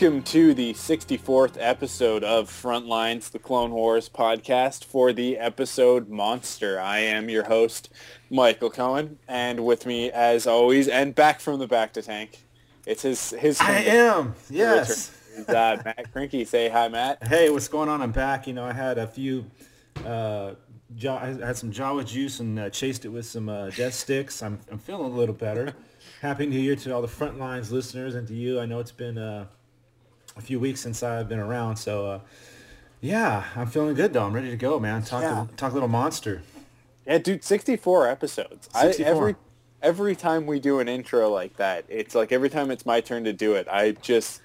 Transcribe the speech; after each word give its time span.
Welcome 0.00 0.22
to 0.22 0.54
the 0.54 0.72
64th 0.72 1.58
episode 1.58 2.24
of 2.24 2.48
Frontlines, 2.48 3.30
the 3.30 3.38
Clone 3.38 3.72
Wars 3.72 4.08
podcast 4.08 4.82
for 4.82 5.12
the 5.12 5.36
episode 5.36 6.08
Monster. 6.08 6.80
I 6.80 7.00
am 7.00 7.28
your 7.28 7.44
host, 7.44 7.90
Michael 8.30 8.70
Cohen, 8.70 9.18
and 9.28 9.66
with 9.66 9.84
me, 9.84 10.10
as 10.10 10.46
always, 10.46 10.88
and 10.88 11.14
back 11.14 11.38
from 11.38 11.58
the 11.58 11.68
bacta 11.68 12.02
tank, 12.02 12.46
it's 12.86 13.02
his 13.02 13.32
his. 13.32 13.60
I 13.60 13.72
am. 13.72 14.34
Yes. 14.48 15.14
Is, 15.36 15.46
uh, 15.50 15.82
Matt 15.84 16.10
Crinky. 16.14 16.46
Say 16.46 16.70
hi, 16.70 16.88
Matt. 16.88 17.22
Hey, 17.26 17.50
what's 17.50 17.68
going 17.68 17.90
on? 17.90 18.00
I'm 18.00 18.12
back. 18.12 18.46
You 18.46 18.54
know, 18.54 18.64
I 18.64 18.72
had 18.72 18.96
a 18.96 19.06
few. 19.06 19.44
Uh, 20.02 20.54
I 21.06 21.26
had 21.26 21.58
some 21.58 21.70
Jawa 21.70 22.06
juice 22.06 22.40
and 22.40 22.58
uh, 22.58 22.70
chased 22.70 23.04
it 23.04 23.10
with 23.10 23.26
some 23.26 23.50
uh, 23.50 23.68
death 23.68 23.92
sticks. 23.92 24.42
I'm 24.42 24.60
I'm 24.72 24.78
feeling 24.78 25.12
a 25.12 25.14
little 25.14 25.34
better. 25.34 25.74
Happy 26.22 26.46
New 26.46 26.58
Year 26.58 26.74
to 26.76 26.94
all 26.94 27.02
the 27.02 27.08
Frontlines 27.08 27.70
listeners 27.70 28.14
and 28.14 28.26
to 28.28 28.34
you. 28.34 28.60
I 28.60 28.64
know 28.64 28.78
it's 28.78 28.92
been. 28.92 29.18
Uh, 29.18 29.44
a 30.36 30.40
few 30.40 30.60
weeks 30.60 30.80
since 30.80 31.02
I've 31.02 31.28
been 31.28 31.38
around. 31.38 31.76
So, 31.76 32.06
uh, 32.06 32.20
yeah, 33.00 33.44
I'm 33.56 33.66
feeling 33.66 33.94
good 33.94 34.12
though. 34.12 34.24
I'm 34.24 34.32
ready 34.32 34.50
to 34.50 34.56
go, 34.56 34.78
man. 34.78 35.02
Talk, 35.02 35.22
yeah. 35.22 35.46
to, 35.48 35.56
talk 35.56 35.72
little 35.72 35.88
monster. 35.88 36.42
Yeah, 37.06 37.18
dude, 37.18 37.42
64 37.44 38.08
episodes. 38.08 38.68
64. 38.72 39.06
I, 39.06 39.08
every 39.08 39.36
every 39.82 40.14
time 40.14 40.46
we 40.46 40.60
do 40.60 40.80
an 40.80 40.88
intro 40.88 41.30
like 41.30 41.56
that, 41.56 41.84
it's 41.88 42.14
like 42.14 42.32
every 42.32 42.50
time 42.50 42.70
it's 42.70 42.84
my 42.84 43.00
turn 43.00 43.24
to 43.24 43.32
do 43.32 43.54
it, 43.54 43.66
I 43.68 43.92
just 43.92 44.42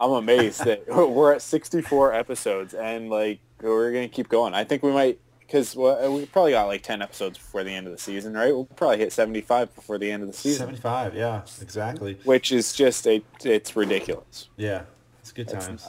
I'm 0.00 0.10
amazed 0.10 0.64
that 0.64 0.86
we're 0.88 1.32
at 1.32 1.42
64 1.42 2.12
episodes 2.12 2.74
and 2.74 3.10
like 3.10 3.40
we're 3.60 3.92
gonna 3.92 4.08
keep 4.08 4.28
going. 4.28 4.54
I 4.54 4.64
think 4.64 4.82
we 4.82 4.92
might 4.92 5.18
because 5.46 5.76
well, 5.76 6.12
we 6.12 6.26
probably 6.26 6.52
got 6.52 6.66
like 6.66 6.82
10 6.82 7.02
episodes 7.02 7.38
before 7.38 7.64
the 7.64 7.70
end 7.70 7.86
of 7.86 7.92
the 7.92 7.98
season, 7.98 8.34
right? 8.34 8.52
We'll 8.52 8.64
probably 8.64 8.98
hit 8.98 9.12
75 9.12 9.74
before 9.74 9.98
the 9.98 10.10
end 10.10 10.22
of 10.22 10.28
the 10.28 10.36
season. 10.36 10.66
75, 10.66 11.14
yeah, 11.14 11.42
exactly. 11.60 12.18
Which 12.24 12.52
is 12.52 12.72
just 12.72 13.06
a, 13.06 13.22
it's 13.44 13.76
ridiculous. 13.76 14.48
Yeah, 14.56 14.82
it's 15.20 15.32
good 15.32 15.48
times. 15.48 15.86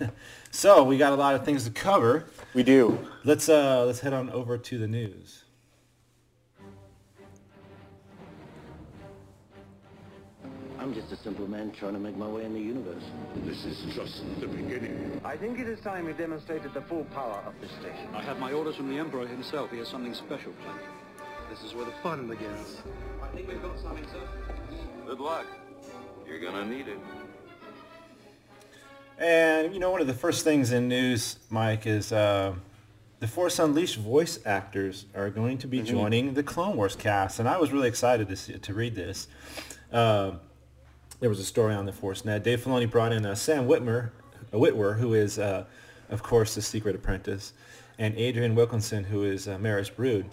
so 0.50 0.84
we 0.84 0.98
got 0.98 1.12
a 1.12 1.16
lot 1.16 1.34
of 1.34 1.44
things 1.44 1.64
to 1.64 1.70
cover. 1.70 2.26
We 2.54 2.62
do. 2.62 2.98
Let's 3.24 3.48
uh, 3.48 3.84
let's 3.86 4.00
head 4.00 4.12
on 4.12 4.30
over 4.30 4.58
to 4.58 4.78
the 4.78 4.86
news. 4.86 5.44
I'm 10.86 10.94
just 10.94 11.10
a 11.10 11.16
simple 11.16 11.48
man 11.48 11.72
trying 11.72 11.94
to 11.94 11.98
make 11.98 12.16
my 12.16 12.28
way 12.28 12.44
in 12.44 12.54
the 12.54 12.60
universe. 12.60 13.02
This 13.44 13.64
is 13.64 13.92
just 13.92 14.22
the 14.38 14.46
beginning. 14.46 15.20
I 15.24 15.36
think 15.36 15.58
it 15.58 15.66
is 15.66 15.80
time 15.80 16.04
we 16.04 16.12
demonstrated 16.12 16.72
the 16.74 16.80
full 16.82 17.02
power 17.06 17.42
of 17.44 17.54
this 17.60 17.72
station. 17.72 18.06
I 18.14 18.22
have 18.22 18.38
my 18.38 18.52
orders 18.52 18.76
from 18.76 18.88
the 18.88 18.96
Emperor 18.96 19.26
himself. 19.26 19.72
He 19.72 19.78
has 19.78 19.88
something 19.88 20.14
special 20.14 20.52
planned. 20.62 20.78
This 21.50 21.64
is 21.64 21.74
where 21.74 21.86
the 21.86 21.94
fun 22.04 22.28
begins. 22.28 22.82
I 23.20 23.26
think 23.34 23.48
we've 23.48 23.60
got 23.60 23.76
something, 23.80 24.06
sir. 24.12 24.20
Good 25.04 25.18
luck. 25.18 25.46
You're 26.24 26.38
gonna 26.38 26.64
need 26.64 26.86
it. 26.86 27.00
And, 29.18 29.74
you 29.74 29.80
know, 29.80 29.90
one 29.90 30.00
of 30.00 30.06
the 30.06 30.14
first 30.14 30.44
things 30.44 30.70
in 30.70 30.86
news, 30.86 31.40
Mike, 31.50 31.88
is 31.88 32.12
uh, 32.12 32.54
the 33.18 33.26
Force 33.26 33.58
Unleashed 33.58 33.96
voice 33.96 34.38
actors 34.46 35.06
are 35.16 35.30
going 35.30 35.58
to 35.58 35.66
be 35.66 35.78
mm-hmm. 35.78 35.86
joining 35.86 36.34
the 36.34 36.44
Clone 36.44 36.76
Wars 36.76 36.94
cast. 36.94 37.40
And 37.40 37.48
I 37.48 37.58
was 37.58 37.72
really 37.72 37.88
excited 37.88 38.28
to, 38.28 38.36
see, 38.36 38.52
to 38.56 38.72
read 38.72 38.94
this. 38.94 39.26
Uh, 39.92 40.32
there 41.20 41.28
was 41.28 41.40
a 41.40 41.44
story 41.44 41.74
on 41.74 41.86
the 41.86 41.92
Force 41.92 42.24
Net. 42.24 42.42
Dave 42.42 42.62
Filoni 42.62 42.90
brought 42.90 43.12
in 43.12 43.24
uh, 43.24 43.34
Sam 43.34 43.66
Whitmer, 43.66 44.10
uh, 44.52 44.56
Witwer, 44.56 44.98
who 44.98 45.14
is, 45.14 45.38
uh, 45.38 45.64
of 46.10 46.22
course, 46.22 46.54
the 46.54 46.62
Secret 46.62 46.94
Apprentice, 46.94 47.52
and 47.98 48.16
Adrienne 48.18 48.54
Wilkinson, 48.54 49.04
who 49.04 49.24
is 49.24 49.48
uh, 49.48 49.58
Maris 49.58 49.88
Brood. 49.88 50.26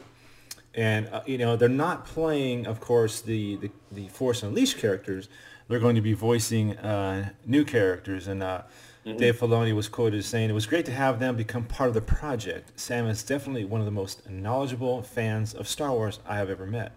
And, 0.75 1.07
uh, 1.07 1.21
you 1.25 1.37
know, 1.37 1.55
they're 1.55 1.69
not 1.69 2.05
playing, 2.05 2.65
of 2.65 2.79
course, 2.79 3.21
the, 3.21 3.57
the, 3.57 3.71
the, 3.91 4.07
Force 4.09 4.43
Unleashed 4.43 4.77
characters. 4.77 5.29
They're 5.67 5.79
going 5.79 5.95
to 5.95 6.01
be 6.01 6.13
voicing 6.13 6.77
uh, 6.77 7.29
new 7.45 7.63
characters. 7.63 8.27
And 8.27 8.41
mm-hmm. 8.41 9.17
Dave 9.17 9.37
Filoni 9.37 9.73
was 9.73 9.87
quoted 9.87 10.17
as 10.17 10.25
saying, 10.25 10.49
it 10.49 10.53
was 10.53 10.65
great 10.65 10.85
to 10.85 10.91
have 10.91 11.19
them 11.19 11.37
become 11.37 11.63
part 11.63 11.89
of 11.89 11.93
the 11.93 12.01
project. 12.01 12.77
Sam 12.77 13.05
is 13.05 13.23
definitely 13.23 13.65
one 13.65 13.79
of 13.79 13.85
the 13.85 13.91
most 13.91 14.27
knowledgeable 14.29 15.03
fans 15.03 15.53
of 15.53 15.67
Star 15.67 15.91
Wars 15.91 16.19
I 16.27 16.37
have 16.37 16.49
ever 16.49 16.65
met. 16.65 16.91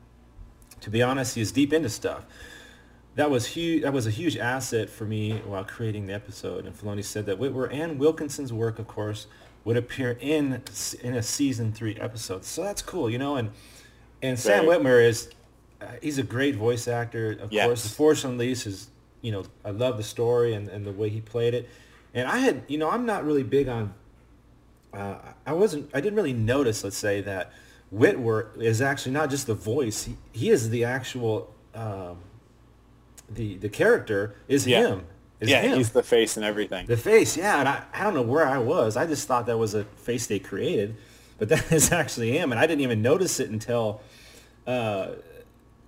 To 0.80 0.91
be 0.91 1.03
honest, 1.03 1.34
he 1.34 1.42
is 1.42 1.53
deep 1.53 1.72
into 1.72 1.91
stuff 1.91 2.24
that 3.16 3.31
was 3.31 3.47
huge. 3.47 3.82
That 3.82 3.93
was 3.93 4.06
a 4.06 4.10
huge 4.10 4.37
asset 4.37 4.88
for 4.91 5.04
me 5.04 5.38
while 5.47 5.65
creating 5.65 6.06
the 6.06 6.12
episode. 6.12 6.66
And 6.66 6.78
Filoni 6.78 7.03
said 7.03 7.27
that 7.27 7.41
Witwer 7.41 7.72
and 7.72 7.99
Wilkinson's 7.99 8.53
work, 8.53 8.78
of 8.78 8.87
course, 8.87 9.27
would 9.65 9.77
appear 9.77 10.16
in 10.21 10.62
in 11.03 11.15
a 11.15 11.22
season 11.22 11.72
three 11.72 11.97
episode. 11.97 12.44
So 12.44 12.62
that's 12.62 12.82
cool, 12.82 13.09
you 13.09 13.19
know. 13.19 13.37
And 13.37 13.50
and 14.22 14.38
Sam 14.38 14.66
Whitmer 14.66 15.04
is 15.04 15.31
uh, 15.81 15.87
he's 16.03 16.19
a 16.19 16.22
great 16.22 16.56
voice 16.56 16.87
actor. 16.87 17.32
Of 17.32 17.53
yes. 17.53 17.66
course, 17.66 17.82
The 17.84 17.88
Force 17.88 18.25
Unleashed 18.25 18.66
is 18.66 18.91
you 19.22 19.33
know 19.33 19.44
I 19.65 19.71
love 19.71 19.97
the 19.97 20.04
story 20.04 20.53
and, 20.53 20.69
and 20.69 20.87
the 20.87 20.93
way 20.93 21.09
he 21.09 21.22
played 21.22 21.54
it. 21.54 21.71
And 22.12 22.28
I 22.28 22.38
had 22.38 22.65
you 22.69 22.77
know 22.77 22.91
I'm 22.91 23.06
not 23.06 23.25
really 23.25 23.43
big 23.43 23.66
on. 23.69 23.94
Uh, 24.93 25.16
I 25.47 25.54
wasn't. 25.54 25.91
I 25.94 26.03
didn't 26.03 26.16
really 26.16 26.34
notice. 26.34 26.84
Let's 26.84 26.98
say 26.98 27.22
that 27.22 27.50
Witwer 27.94 28.60
is 28.60 28.83
actually 28.83 29.12
not 29.12 29.31
just 29.31 29.47
the 29.47 29.54
voice. 29.54 30.04
He, 30.04 30.16
he 30.33 30.50
is 30.50 30.69
the 30.69 30.84
actual. 30.84 31.54
Um, 31.75 32.19
the 33.28 33.56
the 33.56 33.69
character 33.69 34.37
is 34.48 34.66
yeah. 34.66 34.88
him. 34.88 35.06
Is 35.38 35.50
yeah, 35.50 35.60
him. 35.60 35.76
he's 35.76 35.91
the 35.91 36.03
face 36.03 36.37
and 36.38 36.47
everything. 36.47 36.87
The 36.87 36.97
face, 36.97 37.37
yeah. 37.37 37.60
And 37.60 37.69
I, 37.69 37.82
I 37.92 38.04
don't 38.04 38.14
know 38.14 38.22
where 38.22 38.48
I 38.48 38.56
was. 38.56 38.97
I 38.97 39.06
just 39.06 39.28
thought 39.28 39.47
that 39.47 39.59
was 39.59 39.75
a 39.75 39.84
face 39.84 40.26
they 40.26 40.38
created, 40.38 40.97
but 41.38 41.48
that 41.50 41.70
is 41.70 41.92
actually 41.92 42.36
him. 42.36 42.53
And 42.53 42.59
I 42.59 42.66
didn't 42.66 42.81
even 42.81 43.03
notice 43.03 43.38
it 43.38 43.50
until 43.50 44.00
uh, 44.66 45.10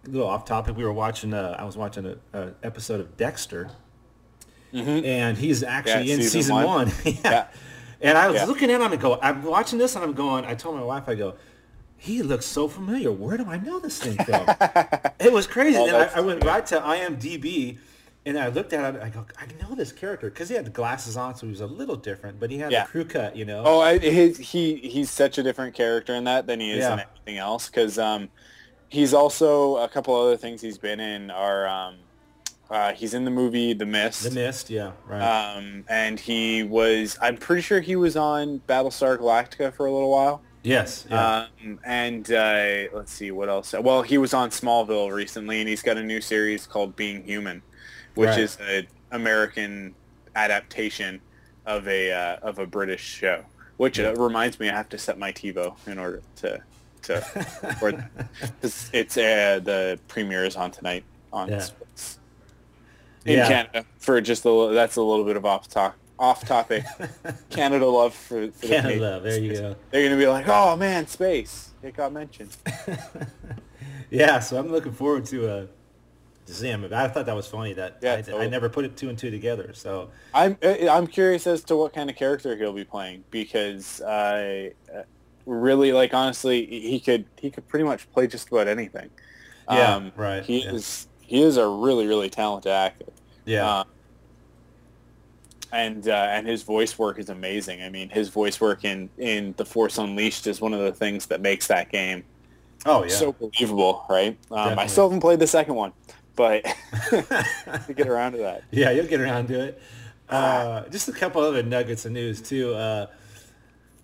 a 0.05 0.09
little 0.09 0.29
off 0.29 0.45
topic. 0.45 0.77
We 0.77 0.85
were 0.85 0.93
watching. 0.93 1.33
Uh, 1.33 1.57
I 1.59 1.65
was 1.65 1.77
watching 1.77 2.05
a, 2.05 2.17
a 2.39 2.53
episode 2.63 3.01
of 3.01 3.17
Dexter, 3.17 3.71
mm-hmm. 4.73 5.05
and 5.05 5.39
he's 5.39 5.63
actually 5.63 6.09
yeah, 6.09 6.15
in 6.15 6.23
season, 6.23 6.43
season 6.43 6.55
one. 6.57 6.67
one. 6.67 6.93
yeah. 7.05 7.15
yeah. 7.25 7.47
And 8.01 8.17
I 8.17 8.31
was 8.31 8.47
looking 8.47 8.71
at 8.71 8.81
him 8.81 8.93
and 8.93 9.01
go, 9.01 9.19
I'm 9.21 9.43
watching 9.43 9.79
this 9.79 9.97
and 9.97 10.05
I'm 10.05 10.13
going. 10.13 10.45
I 10.45 10.55
told 10.55 10.77
my 10.77 10.85
wife, 10.85 11.09
I 11.09 11.17
go, 11.17 11.35
he 11.99 12.23
looks 12.23 12.47
so 12.47 12.69
familiar. 12.69 13.11
Where 13.11 13.37
do 13.37 13.45
I 13.47 13.59
know 13.59 13.81
this 13.81 13.99
thing 13.99 14.17
from? 14.25 14.47
it 15.21 15.33
was 15.33 15.47
crazy. 15.47 15.77
Oh, 15.77 15.87
and 15.87 15.97
I, 15.97 16.11
I, 16.15 16.21
went 16.21 16.45
right 16.45 16.65
to 16.67 16.81
IMDb 16.81 17.79
and 18.25 18.39
I 18.39 18.49
looked 18.49 18.73
at 18.73 18.95
it. 18.95 19.03
I 19.03 19.09
go, 19.09 19.27
I 19.37 19.47
know 19.61 19.75
this 19.75 19.91
character 19.91 20.31
because 20.31 20.49
he 20.49 20.55
had 20.55 20.73
glasses 20.73 21.17
on, 21.17 21.35
so 21.35 21.47
he 21.47 21.51
was 21.51 21.61
a 21.61 21.67
little 21.67 21.97
different. 21.97 22.39
But 22.39 22.51
he 22.51 22.59
had 22.59 22.71
yeah. 22.71 22.85
a 22.85 22.87
crew 22.87 23.05
cut, 23.05 23.37
you 23.37 23.45
know. 23.45 23.65
Oh, 23.67 23.81
I, 23.81 23.99
his, 23.99 24.39
he 24.39 24.77
he's 24.77 25.11
such 25.11 25.39
a 25.39 25.43
different 25.43 25.75
character 25.75 26.15
in 26.15 26.25
that 26.25 26.47
than 26.47 26.61
he 26.61 26.71
is 26.71 26.79
yeah. 26.79 26.95
in 26.95 27.01
anything 27.01 27.39
else. 27.39 27.69
Because 27.69 27.99
um, 27.99 28.29
he's 28.89 29.13
also 29.13 29.79
a 29.79 29.89
couple 29.89 30.15
other 30.15 30.37
things 30.37 30.61
he's 30.61 30.79
been 30.79 31.01
in 31.01 31.31
are. 31.31 31.67
Um, 31.67 31.97
uh, 32.71 32.93
he's 32.93 33.15
in 33.15 33.25
the 33.25 33.31
movie 33.31 33.73
The 33.73 33.87
Mist. 33.87 34.25
The 34.25 34.31
Mist, 34.31 34.69
yeah, 34.69 34.93
right. 35.07 35.57
Um, 35.57 35.87
and 35.89 36.21
he 36.21 36.63
was, 36.63 37.17
I'm 37.23 37.39
pretty 37.39 37.63
sure 37.63 37.81
he 37.81 37.97
was 37.97 38.15
on 38.15 38.61
Battlestar 38.69 39.17
Galactica 39.17 39.73
for 39.73 39.87
a 39.87 39.91
little 39.91 40.11
while. 40.11 40.43
Yes. 40.63 41.07
Yeah. 41.09 41.47
Um, 41.65 41.79
and 41.85 42.31
uh, 42.33 42.85
let's 42.93 43.13
see 43.13 43.31
what 43.31 43.49
else. 43.49 43.75
Well, 43.79 44.03
he 44.03 44.19
was 44.19 44.35
on 44.35 44.51
Smallville 44.51 45.13
recently, 45.15 45.61
and 45.61 45.69
he's 45.69 45.83
got 45.83 45.97
a 45.97 46.03
new 46.03 46.21
series 46.21 46.67
called 46.67 46.97
Being 46.97 47.23
Human, 47.25 47.63
which 48.15 48.29
Right. 48.31 48.39
is 48.41 48.59
an 48.61 48.87
American 49.13 49.95
adaptation 50.37 51.21
of 51.67 51.87
a 51.89 52.13
uh, 52.13 52.37
of 52.43 52.59
a 52.59 52.67
British 52.67 53.03
show. 53.03 53.45
Which 53.77 54.01
uh, 54.01 54.15
reminds 54.17 54.59
me, 54.59 54.69
I 54.69 54.75
have 54.75 54.89
to 54.89 54.99
set 54.99 55.19
my 55.19 55.31
TiVo 55.31 55.77
in 55.87 55.99
order 55.99 56.23
to 56.37 56.61
to 57.03 57.79
or 57.81 57.93
'cause 58.61 58.91
it's 58.93 59.17
uh, 59.17 59.61
the 59.63 59.99
premiere 60.09 60.45
is 60.45 60.57
on 60.57 60.71
tonight 60.73 61.05
on 61.33 61.49
Yeah. 61.49 61.67
In 63.25 63.39
Yeah. 63.39 63.47
Canada 63.49 63.85
for 63.99 64.21
just 64.21 64.45
a 64.45 64.49
little, 64.51 64.71
that's 64.75 64.97
a 64.97 65.03
little 65.03 65.25
bit 65.25 65.37
of 65.37 65.45
off 65.45 65.69
talk 65.69 65.97
off 66.19 66.45
topic 66.45 66.85
Canada 67.51 67.87
love 67.87 68.15
for, 68.15 68.51
for 68.51 68.67
the 68.67 68.69
Canada 68.69 69.01
love, 69.01 69.23
there 69.23 69.39
you 69.39 69.53
go. 69.53 69.77
They're 69.91 70.03
gonna 70.05 70.21
be 70.21 70.27
like, 70.27 70.47
oh 70.49 70.77
man, 70.77 71.07
space. 71.07 71.71
It 71.83 71.97
got 71.97 72.13
mentioned. 72.13 72.57
yeah. 74.11 74.41
So 74.41 74.59
I'm 74.59 74.71
looking 74.71 74.93
forward 74.93 75.27
to 75.27 75.49
uh, 75.51 75.67
to 76.47 76.55
seeing 76.55 76.83
him. 76.83 76.93
I 76.93 77.09
thought 77.09 77.27
that 77.27 77.37
was 77.37 77.47
funny 77.47 77.73
that 77.75 77.99
Yeah, 78.03 78.23
I, 78.29 78.45
I 78.45 78.49
never 78.49 78.69
put 78.69 78.85
it 78.85 78.97
two 78.97 79.09
and 79.09 79.17
two 79.19 79.31
together. 79.31 79.71
So 79.75 80.11
I'm 80.35 80.59
uh, 80.63 80.89
I'm 80.91 81.07
curious 81.07 81.47
as 81.47 81.63
to 81.65 81.77
what 81.77 81.93
kind 81.93 82.11
of 82.11 82.17
character 82.17 82.57
he'll 82.57 82.73
be 82.73 82.85
playing 82.85 83.25
because 83.31 84.03
I 84.03 84.73
uh, 84.95 85.03
really 85.47 85.93
like 85.93 86.15
honestly 86.15 86.67
he 86.67 86.99
could 87.01 87.27
he 87.39 87.51
could 87.51 87.69
pretty 87.69 87.85
much 87.85 88.11
play 88.13 88.27
just 88.27 88.49
about 88.49 88.67
anything. 88.67 89.11
Yeah, 89.71 90.09
right, 90.17 90.43
He 90.43 90.65
yeah. 90.65 90.73
is 90.73 91.09
he 91.21 91.43
is 91.43 91.59
a 91.59 91.69
really 91.69 92.07
really 92.07 92.31
talented 92.31 92.73
actor. 92.73 93.07
yeah. 93.45 93.69
Uh, 93.69 93.85
and 95.73 96.09
uh, 96.09 96.29
and 96.31 96.47
his 96.47 96.63
voice 96.63 96.99
work 96.99 97.19
is 97.19 97.29
amazing. 97.29 97.83
I 97.83 97.89
mean, 97.89 98.09
his 98.09 98.29
voice 98.29 98.61
work 98.61 98.85
in 98.85 99.09
in 99.19 99.55
The 99.57 99.65
Force 99.65 99.99
Unleashed 99.99 100.47
is 100.47 100.61
one 100.61 100.75
of 100.75 100.81
the 100.81 100.93
things 100.93 101.27
that 101.27 101.41
makes 101.41 101.67
that 101.69 101.91
game 101.91 102.25
oh 102.87 103.05
yeah. 103.05 103.11
so 103.11 103.33
believable, 103.33 104.05
right? 104.09 104.37
Um, 104.51 104.79
I 104.79 104.87
still 104.87 105.05
haven't 105.05 105.21
played 105.21 105.39
the 105.39 105.47
second 105.47 105.75
one, 105.75 105.93
but 106.37 106.65
to 107.11 107.95
get 107.95 108.09
around 108.09 108.33
to 108.33 108.39
that. 108.39 108.65
Yeah, 108.71 108.91
you'll 108.91 109.07
get 109.07 109.21
around 109.21 109.49
to 109.49 109.61
it. 109.61 109.83
Uh, 110.29 110.87
just 110.89 111.09
a 111.09 111.13
couple 111.13 111.43
other 111.43 111.63
nuggets 111.63 112.05
of 112.05 112.13
news 112.13 112.41
too. 112.41 112.75
Uh, 112.75 113.07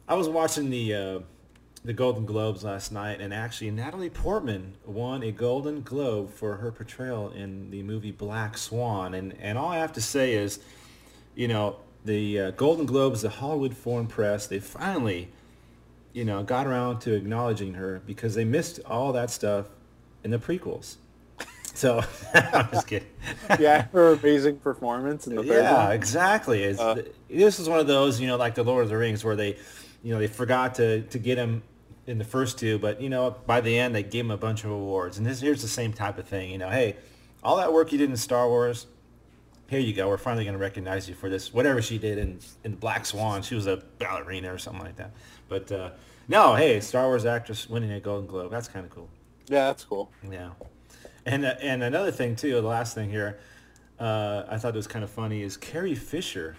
I 0.08 0.14
was 0.14 0.28
watching 0.28 0.70
the 0.70 0.94
uh, 0.94 1.20
the 1.84 1.92
Golden 1.92 2.24
Globes 2.24 2.64
last 2.64 2.92
night, 2.92 3.20
and 3.20 3.32
actually 3.32 3.70
Natalie 3.70 4.10
Portman 4.10 4.74
won 4.86 5.22
a 5.22 5.32
Golden 5.32 5.82
Globe 5.82 6.30
for 6.30 6.56
her 6.56 6.72
portrayal 6.72 7.30
in 7.30 7.70
the 7.70 7.82
movie 7.82 8.12
Black 8.12 8.56
Swan. 8.56 9.14
And 9.14 9.34
and 9.40 9.58
all 9.58 9.68
I 9.68 9.78
have 9.78 9.92
to 9.94 10.00
say 10.00 10.32
is, 10.32 10.60
you 11.34 11.48
know, 11.48 11.76
the 12.04 12.38
uh, 12.40 12.50
Golden 12.52 12.86
Globes, 12.86 13.22
the 13.22 13.28
Hollywood 13.30 13.76
Foreign 13.76 14.06
Press, 14.06 14.46
they 14.46 14.60
finally, 14.60 15.28
you 16.12 16.24
know, 16.24 16.42
got 16.42 16.66
around 16.66 17.00
to 17.00 17.14
acknowledging 17.14 17.74
her 17.74 18.02
because 18.06 18.34
they 18.34 18.44
missed 18.44 18.80
all 18.86 19.12
that 19.12 19.30
stuff 19.30 19.66
in 20.22 20.30
the 20.30 20.38
prequels. 20.38 20.96
So 21.76 22.04
I'm 22.34 22.70
just 22.70 22.86
kidding. 22.86 23.08
Yeah, 23.58 23.86
her 23.92 24.12
amazing 24.12 24.58
performance 24.58 25.26
in 25.26 25.34
the 25.34 25.42
third 25.42 25.64
Yeah, 25.64 25.86
one. 25.86 25.92
exactly. 25.92 26.64
Uh, 26.78 27.02
this 27.28 27.58
is 27.58 27.68
one 27.68 27.80
of 27.80 27.88
those, 27.88 28.20
you 28.20 28.28
know, 28.28 28.36
like 28.36 28.54
the 28.54 28.62
Lord 28.62 28.84
of 28.84 28.90
the 28.90 28.96
Rings, 28.96 29.24
where 29.24 29.34
they, 29.34 29.56
you 30.04 30.12
know, 30.12 30.20
they 30.20 30.28
forgot 30.28 30.76
to, 30.76 31.02
to 31.02 31.18
get 31.18 31.36
him 31.36 31.64
in 32.06 32.18
the 32.18 32.24
first 32.24 32.58
two, 32.60 32.78
but 32.78 33.00
you 33.00 33.08
know, 33.08 33.34
by 33.46 33.60
the 33.60 33.76
end 33.76 33.92
they 33.92 34.04
gave 34.04 34.24
him 34.24 34.30
a 34.30 34.36
bunch 34.36 34.62
of 34.62 34.70
awards. 34.70 35.18
And 35.18 35.26
this 35.26 35.40
here's 35.40 35.62
the 35.62 35.68
same 35.68 35.92
type 35.92 36.16
of 36.16 36.28
thing. 36.28 36.50
You 36.52 36.58
know, 36.58 36.68
hey, 36.70 36.94
all 37.42 37.56
that 37.56 37.72
work 37.72 37.90
you 37.90 37.98
did 37.98 38.08
in 38.08 38.16
Star 38.16 38.46
Wars, 38.48 38.86
here 39.68 39.80
you 39.80 39.92
go. 39.92 40.08
We're 40.08 40.18
finally 40.18 40.44
going 40.44 40.54
to 40.54 40.60
recognize 40.60 41.08
you 41.08 41.14
for 41.14 41.28
this. 41.28 41.52
Whatever 41.52 41.82
she 41.82 41.98
did 41.98 42.18
in 42.18 42.38
in 42.64 42.74
Black 42.76 43.06
Swan, 43.06 43.42
she 43.42 43.54
was 43.54 43.66
a 43.66 43.82
ballerina 43.98 44.52
or 44.52 44.58
something 44.58 44.82
like 44.82 44.96
that. 44.96 45.12
But 45.48 45.72
uh, 45.72 45.90
no, 46.28 46.54
hey, 46.54 46.80
Star 46.80 47.06
Wars 47.06 47.24
actress 47.24 47.68
winning 47.68 47.92
a 47.92 48.00
Golden 48.00 48.26
Globe. 48.26 48.50
That's 48.50 48.68
kind 48.68 48.84
of 48.84 48.90
cool. 48.90 49.08
Yeah, 49.48 49.66
that's 49.66 49.84
cool. 49.84 50.10
Yeah, 50.28 50.50
and 51.26 51.44
uh, 51.44 51.54
and 51.60 51.82
another 51.82 52.10
thing 52.10 52.36
too, 52.36 52.52
the 52.52 52.62
last 52.62 52.94
thing 52.94 53.10
here, 53.10 53.38
uh, 53.98 54.44
I 54.48 54.58
thought 54.58 54.74
it 54.74 54.76
was 54.76 54.86
kind 54.86 55.04
of 55.04 55.10
funny 55.10 55.42
is 55.42 55.56
Carrie 55.56 55.94
Fisher 55.94 56.56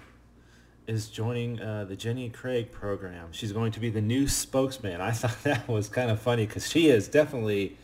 is 0.88 1.10
joining 1.10 1.60
uh, 1.60 1.86
the 1.86 1.96
Jenny 1.96 2.30
Craig 2.30 2.72
program. 2.72 3.30
She's 3.32 3.52
going 3.52 3.72
to 3.72 3.80
be 3.80 3.90
the 3.90 4.02
new 4.02 4.28
spokesman. 4.28 5.02
I 5.02 5.12
thought 5.14 5.44
that 5.44 5.68
was 5.68 5.90
kind 5.90 6.12
of 6.12 6.20
funny 6.20 6.46
because 6.46 6.70
she 6.70 6.90
is 6.90 7.08
definitely, 7.08 7.78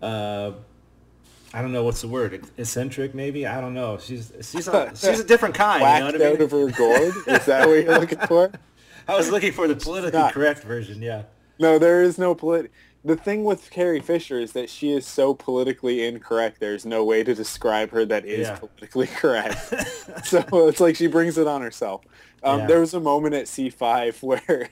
uh, 0.00 0.52
I 1.54 1.62
don't 1.62 1.72
know 1.72 1.82
what's 1.84 2.02
the 2.02 2.08
word, 2.08 2.44
eccentric 2.58 3.14
maybe. 3.14 3.46
I 3.46 3.60
don't 3.60 3.74
know. 3.74 3.98
She's 3.98 4.32
she's 4.42 4.68
a, 4.68 4.90
she's 4.94 5.20
a 5.20 5.24
different 5.24 5.54
kind. 5.54 5.80
You 5.80 5.86
know 6.00 6.06
what 6.06 6.14
I 6.14 6.18
mean? 6.18 6.28
out 6.36 6.40
of 6.42 6.50
her 6.50 6.70
gourd. 6.70 7.14
Is 7.26 7.46
that 7.46 7.66
what 7.66 7.82
you're 7.84 7.98
looking 7.98 8.18
for? 8.20 8.50
I 9.08 9.16
was 9.16 9.30
looking 9.30 9.52
for 9.52 9.66
the 9.66 9.74
politically 9.76 10.18
not. 10.20 10.34
correct 10.34 10.62
version. 10.64 11.00
Yeah. 11.00 11.22
No, 11.58 11.78
there 11.78 12.02
is 12.02 12.18
no 12.18 12.34
polit. 12.34 12.70
The 13.04 13.16
thing 13.16 13.44
with 13.44 13.70
Carrie 13.70 14.00
Fisher 14.00 14.38
is 14.38 14.52
that 14.52 14.68
she 14.68 14.90
is 14.92 15.06
so 15.06 15.32
politically 15.32 16.04
incorrect. 16.04 16.60
There's 16.60 16.84
no 16.84 17.04
way 17.04 17.24
to 17.24 17.34
describe 17.34 17.90
her 17.92 18.04
that 18.04 18.26
is 18.26 18.48
Yeah. 18.48 18.56
politically 18.58 19.06
correct. 19.16 19.56
so 20.26 20.44
it's 20.68 20.80
like 20.80 20.96
she 20.96 21.06
brings 21.06 21.38
it 21.38 21.46
on 21.46 21.62
herself. 21.62 22.02
Um, 22.42 22.60
Yeah. 22.60 22.66
There 22.66 22.80
was 22.80 22.92
a 22.94 23.00
moment 23.00 23.34
at 23.34 23.46
C5 23.46 24.22
where 24.22 24.68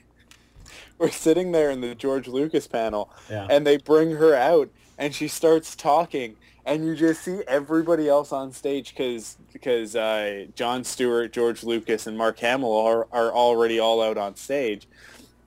we're 0.99 1.11
sitting 1.11 1.52
there 1.52 1.70
in 1.70 1.81
the 1.81 1.94
George 1.94 2.29
Lucas 2.29 2.67
panel, 2.67 3.11
Yeah. 3.31 3.46
and 3.49 3.67
they 3.67 3.79
bring 3.79 4.11
her 4.12 4.34
out, 4.34 4.69
and 4.98 5.14
she 5.14 5.28
starts 5.28 5.76
talking, 5.76 6.37
and 6.64 6.84
you 6.84 6.96
just 6.96 7.22
see 7.22 7.40
everybody 7.46 8.08
else 8.08 8.32
on 8.32 8.52
stage 8.52 8.90
because 8.90 9.37
because 9.52 9.96
uh, 9.96 10.46
Jon 10.54 10.84
Stewart, 10.84 11.32
George 11.32 11.62
Lucas, 11.62 12.06
and 12.06 12.16
Mark 12.16 12.38
Hamill 12.38 12.76
are 12.76 13.06
are 13.12 13.32
already 13.32 13.78
all 13.78 14.02
out 14.02 14.19
on 14.19 14.37
stage, 14.37 14.88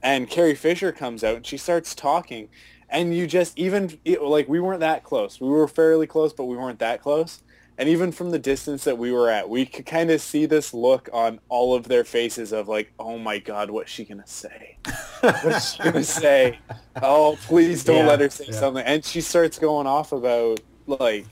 and 0.02 0.30
Carrie 0.30 0.56
Fisher 0.56 0.92
comes 0.92 1.24
out 1.24 1.38
and 1.38 1.46
she 1.46 1.58
starts 1.58 1.96
talking, 1.96 2.50
and 2.90 3.16
you 3.16 3.28
just 3.28 3.58
even 3.58 3.98
it, 4.06 4.22
like 4.22 4.48
we 4.48 4.60
weren't 4.60 4.82
that 4.82 5.04
close. 5.04 5.40
We 5.42 5.50
were 5.50 5.68
fairly 5.68 6.08
close, 6.08 6.34
but 6.34 6.46
we 6.46 6.58
weren't 6.58 6.80
that 6.80 7.02
close. 7.02 7.42
And 7.80 7.88
even 7.88 8.12
from 8.12 8.32
the 8.32 8.40
distance 8.40 8.84
that 8.84 8.98
we 8.98 9.12
were 9.14 9.30
at, 9.30 9.50
we 9.50 9.66
could 9.66 9.86
kind 9.86 10.12
of 10.12 10.20
see 10.22 10.46
this 10.46 10.74
look 10.74 11.10
on 11.14 11.40
all 11.48 11.74
of 11.74 11.88
their 11.88 12.04
faces 12.04 12.52
of 12.52 12.68
like, 12.68 12.92
"Oh 13.00 13.18
my 13.18 13.40
God, 13.40 13.72
what's 13.72 13.90
she 13.90 14.04
gonna 14.04 14.28
say? 14.28 14.78
What's 15.22 15.74
she 15.76 15.84
gonna 15.84 16.04
say? 16.24 16.60
Oh, 17.02 17.38
please 17.48 17.86
don't 17.86 17.96
Yeah, 18.00 18.08
let 18.08 18.20
her 18.20 18.30
say 18.30 18.48
yeah. 18.50 18.60
something." 18.60 18.86
And 18.86 19.06
she 19.06 19.22
starts 19.22 19.58
going 19.58 19.88
off 19.88 20.12
about 20.12 20.60
like, 20.88 21.26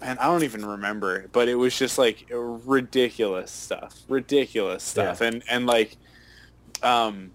man, 0.00 0.16
I 0.20 0.26
don't 0.26 0.44
even 0.44 0.64
remember, 0.64 1.26
but 1.32 1.48
it 1.48 1.56
was 1.56 1.76
just 1.76 1.98
like 1.98 2.24
ridiculous 2.30 3.50
stuff, 3.50 3.98
ridiculous 4.08 4.84
stuff, 4.84 5.20
Yeah. 5.20 5.26
and 5.26 5.42
and 5.50 5.66
like, 5.66 5.96
um, 6.84 7.32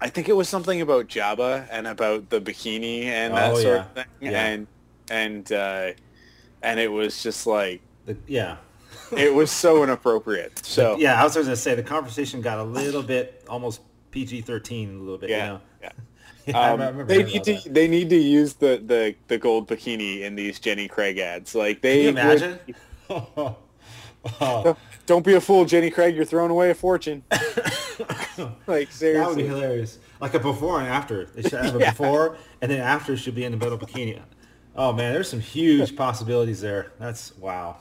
I 0.00 0.10
think 0.10 0.28
it 0.28 0.34
was 0.34 0.48
something 0.48 0.80
about 0.80 1.08
Jabba 1.08 1.66
and 1.72 1.88
about 1.88 2.30
the 2.30 2.40
bikini 2.40 3.06
and 3.06 3.34
that 3.34 3.52
Oh, 3.52 3.60
sort 3.60 3.78
of 3.80 3.92
thing, 3.94 4.04
and 4.34 4.66
and 5.10 5.50
uh, 5.50 5.90
and 6.66 6.80
it 6.80 6.90
was 6.90 7.22
just 7.22 7.46
like 7.46 7.80
The, 8.06 8.16
yeah. 8.26 8.56
it 9.16 9.32
was 9.34 9.50
so 9.50 9.82
inappropriate. 9.84 10.64
So 10.64 10.96
yeah, 10.98 11.20
I 11.20 11.24
was 11.24 11.34
going 11.34 11.46
to 11.46 11.56
say 11.56 11.74
the 11.74 11.82
conversation 11.82 12.40
got 12.40 12.58
a 12.58 12.62
little 12.64 13.02
bit 13.02 13.44
almost 13.48 13.80
PG-13 14.10 14.96
a 14.96 14.98
little 14.98 15.18
bit. 15.18 15.30
yeah, 15.30 15.44
You 15.46 15.52
know? 15.52 15.60
yeah. 15.82 15.90
Yeah, 16.48 16.72
Um, 16.72 17.06
they 17.08 17.24
need 17.24 17.42
to 17.44 17.54
that. 17.54 17.74
they 17.74 17.88
need 17.88 18.08
to 18.10 18.16
use 18.16 18.54
the, 18.54 18.80
the, 18.86 19.16
the 19.26 19.36
gold 19.36 19.66
bikini 19.68 20.20
in 20.20 20.36
these 20.36 20.60
Jenny 20.60 20.86
Craig 20.86 21.18
ads. 21.18 21.56
Like 21.56 21.80
they 21.82 22.04
Can 22.04 22.16
you 22.16 22.28
would- 22.28 22.42
imagine? 22.42 22.58
Oh. 24.40 24.62
Don't- 24.64 24.78
Don't 25.06 25.24
be 25.24 25.34
a 25.34 25.40
fool, 25.40 25.64
Jenny 25.64 25.90
Craig. 25.90 26.14
You're 26.16 26.24
throwing 26.24 26.50
away 26.52 26.70
a 26.70 26.74
fortune. 26.74 27.22
like 28.66 28.90
seriously, 28.90 29.12
That 29.14 29.28
would 29.28 29.36
be 29.36 29.46
hilarious. 29.46 29.98
Like 30.20 30.34
a 30.34 30.38
before 30.40 30.80
and 30.80 30.88
after. 30.88 31.26
They 31.26 31.42
should 31.42 31.52
have 31.64 31.76
a 31.76 31.78
Yeah. 31.78 31.90
before, 31.90 32.36
and 32.60 32.70
then 32.70 32.80
after 32.80 33.16
should 33.16 33.34
be 33.34 33.44
in 33.44 33.52
the 33.52 33.58
middle 33.58 33.78
bikini. 33.78 34.20
Oh 34.76 34.92
man, 34.92 35.12
there's 35.12 35.28
some 35.28 35.40
huge 35.40 35.96
possibilities 35.96 36.60
there. 36.60 36.92
That's 36.98 37.36
wow. 37.38 37.76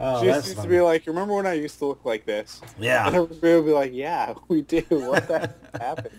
oh, 0.00 0.20
she 0.20 0.26
used 0.28 0.56
to 0.60 0.68
be 0.68 0.80
like, 0.80 1.06
remember 1.06 1.34
when 1.34 1.46
I 1.46 1.54
used 1.54 1.78
to 1.78 1.86
look 1.86 2.04
like 2.04 2.24
this? 2.24 2.60
And 2.76 2.84
yeah. 2.84 3.06
everybody 3.08 3.54
would 3.56 3.66
be 3.66 3.72
like, 3.72 3.92
yeah, 3.92 4.34
we 4.48 4.62
do. 4.62 4.82
What 4.90 5.26
the 5.26 5.52
happened? 5.80 6.14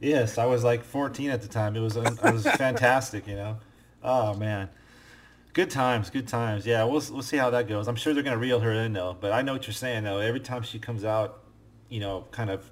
Yes, 0.00 0.36
I 0.36 0.44
was 0.44 0.62
like 0.62 0.84
14 0.84 1.30
at 1.30 1.40
the 1.40 1.48
time. 1.48 1.74
It 1.76 1.80
was 1.80 1.96
it 1.96 2.22
was 2.22 2.46
fantastic, 2.46 3.26
you 3.26 3.36
know. 3.36 3.58
Oh 4.02 4.34
man, 4.34 4.68
good 5.54 5.70
times, 5.70 6.10
good 6.10 6.28
times. 6.28 6.66
Yeah, 6.66 6.84
we'll 6.84 7.02
we'll 7.10 7.22
see 7.22 7.38
how 7.38 7.48
that 7.50 7.66
goes. 7.66 7.88
I'm 7.88 7.96
sure 7.96 8.12
they're 8.12 8.22
gonna 8.22 8.36
reel 8.36 8.60
her 8.60 8.72
in 8.72 8.92
though. 8.92 9.16
But 9.18 9.32
I 9.32 9.40
know 9.40 9.54
what 9.54 9.66
you're 9.66 9.72
saying 9.72 10.04
though. 10.04 10.18
Every 10.18 10.40
time 10.40 10.62
she 10.62 10.78
comes 10.78 11.04
out, 11.04 11.40
you 11.88 12.00
know, 12.00 12.26
kind 12.30 12.50
of 12.50 12.70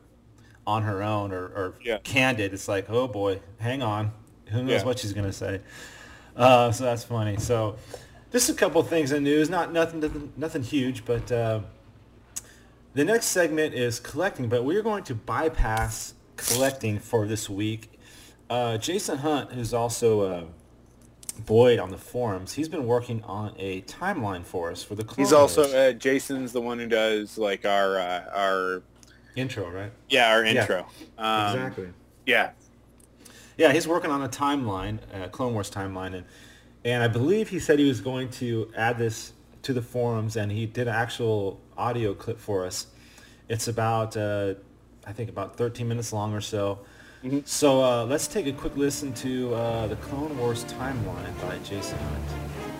on 0.66 0.82
her 0.82 1.02
own 1.02 1.32
or, 1.32 1.44
or 1.44 1.74
Yeah. 1.82 1.98
candid, 2.04 2.52
it's 2.52 2.68
like, 2.68 2.90
oh 2.90 3.08
boy, 3.08 3.40
hang 3.58 3.82
on, 3.82 4.12
who 4.52 4.62
knows 4.62 4.80
Yeah. 4.80 4.84
what 4.84 4.98
she's 4.98 5.12
gonna 5.12 5.32
say. 5.32 5.60
Uh, 6.36 6.70
so 6.72 6.84
that's 6.84 7.04
funny. 7.04 7.36
So 7.38 7.76
just 8.30 8.48
a 8.48 8.54
couple 8.54 8.82
things 8.82 9.12
in 9.12 9.24
news, 9.24 9.50
not 9.50 9.72
nothing 9.72 10.00
nothing, 10.00 10.32
nothing 10.36 10.62
huge, 10.62 11.04
but. 11.04 11.30
Uh, 11.32 11.60
the 12.94 13.04
next 13.04 13.26
segment 13.26 13.74
is 13.74 13.98
collecting, 13.98 14.48
but 14.48 14.64
we're 14.64 14.82
going 14.82 15.02
to 15.04 15.14
bypass 15.14 16.12
collecting 16.36 16.98
for 16.98 17.26
this 17.26 17.48
week. 17.48 17.98
Uh, 18.50 18.76
Jason 18.76 19.18
Hunt, 19.18 19.52
who's 19.52 19.72
also 19.72 20.20
uh, 20.20 20.44
Boyd 21.46 21.78
on 21.78 21.90
the 21.90 21.96
forums, 21.96 22.52
he's 22.52 22.68
been 22.68 22.86
working 22.86 23.22
on 23.24 23.54
a 23.58 23.80
timeline 23.82 24.44
for 24.44 24.70
us 24.70 24.82
for 24.82 24.94
the 24.94 25.04
Clone 25.04 25.24
He's 25.24 25.32
also 25.32 25.62
uh, 25.62 25.92
Jason's 25.92 26.52
the 26.52 26.60
one 26.60 26.78
who 26.78 26.86
does 26.86 27.38
like 27.38 27.64
our 27.64 27.98
uh, 27.98 28.24
our 28.34 28.82
intro, 29.36 29.70
right? 29.70 29.92
Yeah, 30.10 30.30
our 30.30 30.44
intro. 30.44 30.86
Yeah. 31.18 31.46
Um, 31.46 31.56
exactly. 31.56 31.88
Yeah. 32.26 32.50
Yeah, 33.56 33.72
he's 33.72 33.86
working 33.86 34.10
on 34.10 34.22
a 34.22 34.28
timeline, 34.28 34.98
uh, 35.14 35.28
Clone 35.28 35.52
Wars 35.54 35.70
timeline, 35.70 36.14
and 36.14 36.24
and 36.84 37.02
I 37.02 37.08
believe 37.08 37.48
he 37.48 37.58
said 37.58 37.78
he 37.78 37.86
was 37.86 38.00
going 38.00 38.28
to 38.30 38.70
add 38.76 38.98
this 38.98 39.32
to 39.62 39.72
the 39.72 39.82
forums, 39.82 40.36
and 40.36 40.50
he 40.50 40.66
did 40.66 40.88
an 40.88 40.94
actual 40.94 41.60
audio 41.76 42.12
clip 42.14 42.40
for 42.40 42.66
us. 42.66 42.86
It's 43.48 43.68
about, 43.68 44.16
uh, 44.16 44.54
I 45.06 45.12
think, 45.12 45.30
about 45.30 45.56
13 45.56 45.86
minutes 45.86 46.12
long 46.12 46.34
or 46.34 46.40
so. 46.40 46.80
Mm-hmm. 47.22 47.40
So 47.44 47.82
uh, 47.84 48.04
let's 48.04 48.26
take 48.26 48.46
a 48.46 48.52
quick 48.52 48.76
listen 48.76 49.12
to 49.14 49.54
uh, 49.54 49.86
the 49.86 49.96
Clone 49.96 50.36
Wars 50.38 50.64
timeline 50.64 51.40
by 51.40 51.58
Jason 51.58 51.98
Hunt. 51.98 52.71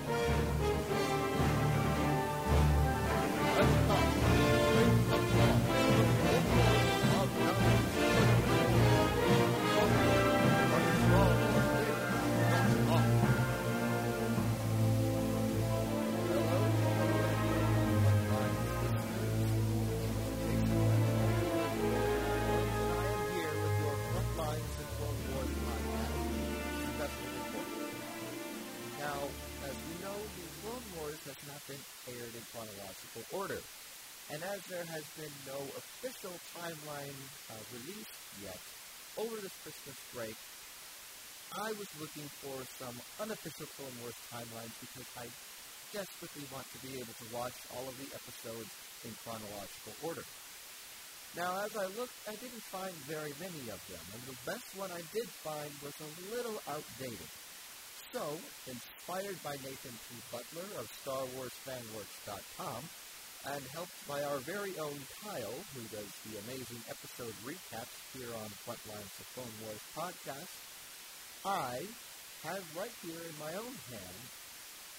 I 41.52 41.69
was 41.76 41.88
looking 42.00 42.25
for 42.41 42.57
some 42.81 42.97
unofficial 43.21 43.69
Clone 43.76 43.93
Wars 44.00 44.17
timelines 44.33 44.73
because 44.81 45.05
I 45.21 45.29
desperately 45.93 46.49
want 46.49 46.64
to 46.73 46.79
be 46.81 46.97
able 46.97 47.12
to 47.12 47.26
watch 47.29 47.52
all 47.76 47.85
of 47.85 47.93
the 48.00 48.09
episodes 48.17 48.73
in 49.05 49.12
chronological 49.21 49.93
order. 50.00 50.25
Now, 51.37 51.64
as 51.64 51.76
I 51.76 51.93
looked, 51.93 52.17
I 52.25 52.37
didn't 52.41 52.64
find 52.73 52.93
very 53.05 53.37
many 53.37 53.69
of 53.69 53.81
them, 53.93 54.00
and 54.17 54.21
the 54.25 54.37
best 54.49 54.64
one 54.76 54.88
I 54.93 55.05
did 55.12 55.29
find 55.45 55.69
was 55.85 55.93
a 56.00 56.11
little 56.33 56.57
outdated. 56.64 57.29
So, 58.12 58.37
inspired 58.64 59.37
by 59.45 59.57
Nathan 59.61 59.97
P. 60.09 60.21
Butler 60.33 60.69
of 60.81 60.88
StarWarsFanWorks.com, 61.05 62.81
and 63.51 63.63
helped 63.75 63.97
by 64.07 64.23
our 64.23 64.39
very 64.39 64.79
own 64.79 64.99
Kyle, 65.19 65.59
who 65.75 65.83
does 65.91 66.07
the 66.31 66.39
amazing 66.47 66.79
episode 66.87 67.35
recaps 67.43 67.91
here 68.15 68.31
on 68.39 68.47
Frontlines 68.63 69.11
of 69.19 69.27
Clone 69.35 69.57
Wars 69.67 69.83
podcast, 69.99 70.55
I 71.45 71.83
have 72.47 72.63
right 72.79 72.95
here 73.03 73.19
in 73.19 73.35
my 73.43 73.51
own 73.59 73.75
hand 73.91 74.23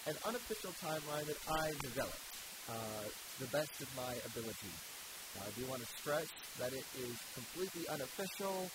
an 0.08 0.16
unofficial 0.28 0.76
timeline 0.84 1.24
that 1.28 1.40
I 1.48 1.72
developed 1.80 2.20
uh, 2.68 3.08
the 3.40 3.48
best 3.48 3.80
of 3.80 3.88
my 3.96 4.12
ability. 4.28 4.76
Now, 5.40 5.48
I 5.48 5.52
do 5.56 5.66
want 5.72 5.82
to 5.82 5.88
stress 5.88 6.28
that 6.60 6.74
it 6.74 6.84
is 7.00 7.16
completely 7.34 7.88
unofficial 7.88 8.68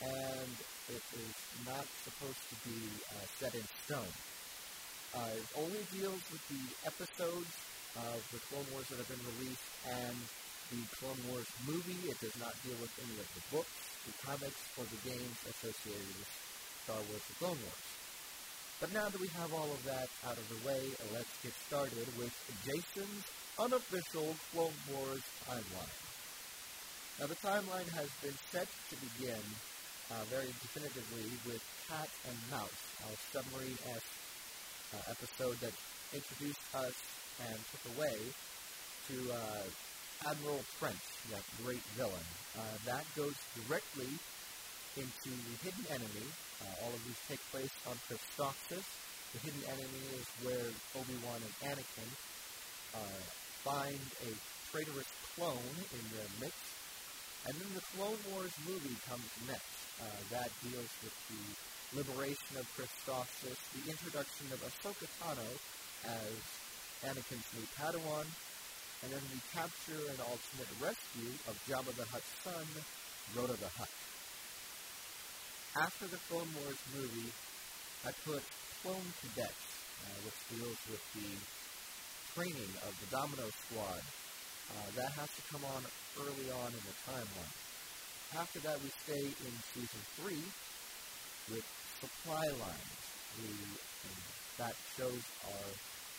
and 0.00 0.54
it 0.94 1.02
is 1.18 1.34
not 1.66 1.86
supposed 2.06 2.38
to 2.54 2.56
be 2.62 2.78
uh, 3.10 3.26
set 3.42 3.54
in 3.54 3.66
stone. 3.82 4.14
Uh, 5.10 5.34
it 5.34 5.48
only 5.58 5.82
deals 5.90 6.22
with 6.30 6.44
the 6.46 6.86
episodes 6.86 7.50
of 8.12 8.18
the 8.30 8.40
Clone 8.50 8.68
Wars 8.72 8.86
that 8.90 8.98
have 9.02 9.10
been 9.10 9.26
released 9.38 9.68
and 9.88 10.18
the 10.70 10.82
Clone 11.00 11.18
Wars 11.32 11.48
movie. 11.66 11.98
It 12.06 12.20
does 12.20 12.36
not 12.38 12.54
deal 12.62 12.76
with 12.78 12.92
any 13.00 13.16
of 13.18 13.28
the 13.34 13.44
books, 13.50 13.74
the 14.06 14.14
comics, 14.22 14.60
or 14.76 14.84
the 14.86 15.00
games 15.02 15.38
associated 15.48 16.08
with 16.14 16.30
Star 16.84 17.00
Wars 17.08 17.24
The 17.26 17.36
Clone 17.40 17.60
Wars. 17.60 17.86
But 18.78 18.94
now 18.94 19.10
that 19.10 19.20
we 19.20 19.26
have 19.34 19.50
all 19.52 19.66
of 19.74 19.82
that 19.90 20.06
out 20.22 20.38
of 20.38 20.46
the 20.46 20.60
way, 20.62 20.94
let's 21.10 21.34
get 21.42 21.52
started 21.66 22.06
with 22.14 22.30
Jason's 22.62 23.26
unofficial 23.58 24.38
Clone 24.54 24.78
Wars 24.94 25.24
timeline. 25.50 25.96
Now 27.18 27.26
the 27.26 27.40
timeline 27.42 27.90
has 27.98 28.06
been 28.22 28.38
set 28.54 28.70
to 28.70 28.94
begin 29.02 29.42
uh, 30.14 30.22
very 30.30 30.46
definitively 30.62 31.26
with 31.44 31.58
Cat 31.90 32.08
and 32.30 32.38
Mouse, 32.54 32.80
our 33.04 33.16
submarine-esque 33.34 34.14
uh, 34.94 35.10
episode 35.10 35.58
that 35.60 35.74
introduced 36.14 36.62
us 36.74 36.94
and 37.46 37.56
took 37.70 37.84
away 37.96 38.18
to 39.08 39.16
uh, 39.32 40.30
Admiral 40.30 40.60
Trench, 40.78 41.06
that 41.30 41.44
great 41.62 41.84
villain. 41.94 42.28
Uh, 42.58 42.74
that 42.86 43.04
goes 43.14 43.36
directly 43.54 44.10
into 44.98 45.30
the 45.30 45.54
Hidden 45.62 45.86
Enemy, 45.94 46.26
uh, 46.62 46.84
all 46.84 46.90
of 46.90 47.02
these 47.06 47.20
take 47.28 47.42
place 47.54 47.70
on 47.86 47.94
Christophsis. 48.10 48.86
The 49.36 49.44
hidden 49.44 49.60
enemy 49.68 50.04
is 50.16 50.24
where 50.40 50.72
Obi-Wan 50.96 51.36
and 51.44 51.54
Anakin 51.70 52.10
uh, 52.96 53.22
find 53.60 54.00
a 54.24 54.32
traitorous 54.72 55.10
clone 55.36 55.76
in 55.92 56.04
their 56.16 56.30
midst. 56.40 56.72
And 57.46 57.54
then 57.60 57.70
the 57.76 57.84
Clone 57.94 58.18
Wars 58.32 58.56
movie 58.66 58.96
comes 59.04 59.28
next. 59.46 59.78
Uh, 60.00 60.08
that 60.32 60.48
deals 60.64 60.90
with 61.04 61.14
the 61.28 61.44
liberation 62.00 62.56
of 62.56 62.64
Christophsis, 62.72 63.60
the 63.76 63.90
introduction 63.90 64.46
of 64.50 64.64
Ahsoka 64.64 65.06
Tano 65.20 65.50
as 66.08 66.36
Anakin's 67.06 67.46
new 67.54 67.66
Padawan, 67.78 68.26
and 69.02 69.08
then 69.12 69.22
the 69.30 69.40
capture 69.54 70.02
and 70.10 70.18
ultimate 70.22 70.70
rescue 70.82 71.32
of 71.46 71.54
Jabba 71.68 71.94
the 71.94 72.06
Hutt's 72.10 72.32
son, 72.42 72.66
Rotta 73.36 73.58
the 73.60 73.70
Hutt 73.78 73.90
after 75.76 76.06
the 76.10 76.18
Clone 76.26 76.48
Wars 76.58 76.80
movie, 76.96 77.30
I 78.02 78.10
put 78.24 78.42
Clone 78.82 79.10
Cadets, 79.22 79.68
uh, 80.02 80.18
which 80.26 80.38
deals 80.50 80.80
with 80.90 81.02
the 81.14 81.30
training 82.34 82.72
of 82.82 82.92
the 82.98 83.08
Domino 83.14 83.46
Squad. 83.66 84.02
Uh, 84.68 84.88
that 84.96 85.12
has 85.14 85.30
to 85.38 85.42
come 85.52 85.62
on 85.64 85.82
early 86.18 86.48
on 86.50 86.70
in 86.74 86.82
the 86.82 86.96
timeline. 87.06 87.54
After 88.36 88.60
that, 88.60 88.82
we 88.82 88.90
stay 89.06 89.22
in 89.22 89.52
Season 89.72 90.02
3 90.20 90.36
with 91.54 91.66
Supply 92.00 92.44
Lines. 92.58 93.00
The, 93.38 93.54
that 94.58 94.74
shows 94.98 95.22
our, 95.46 95.68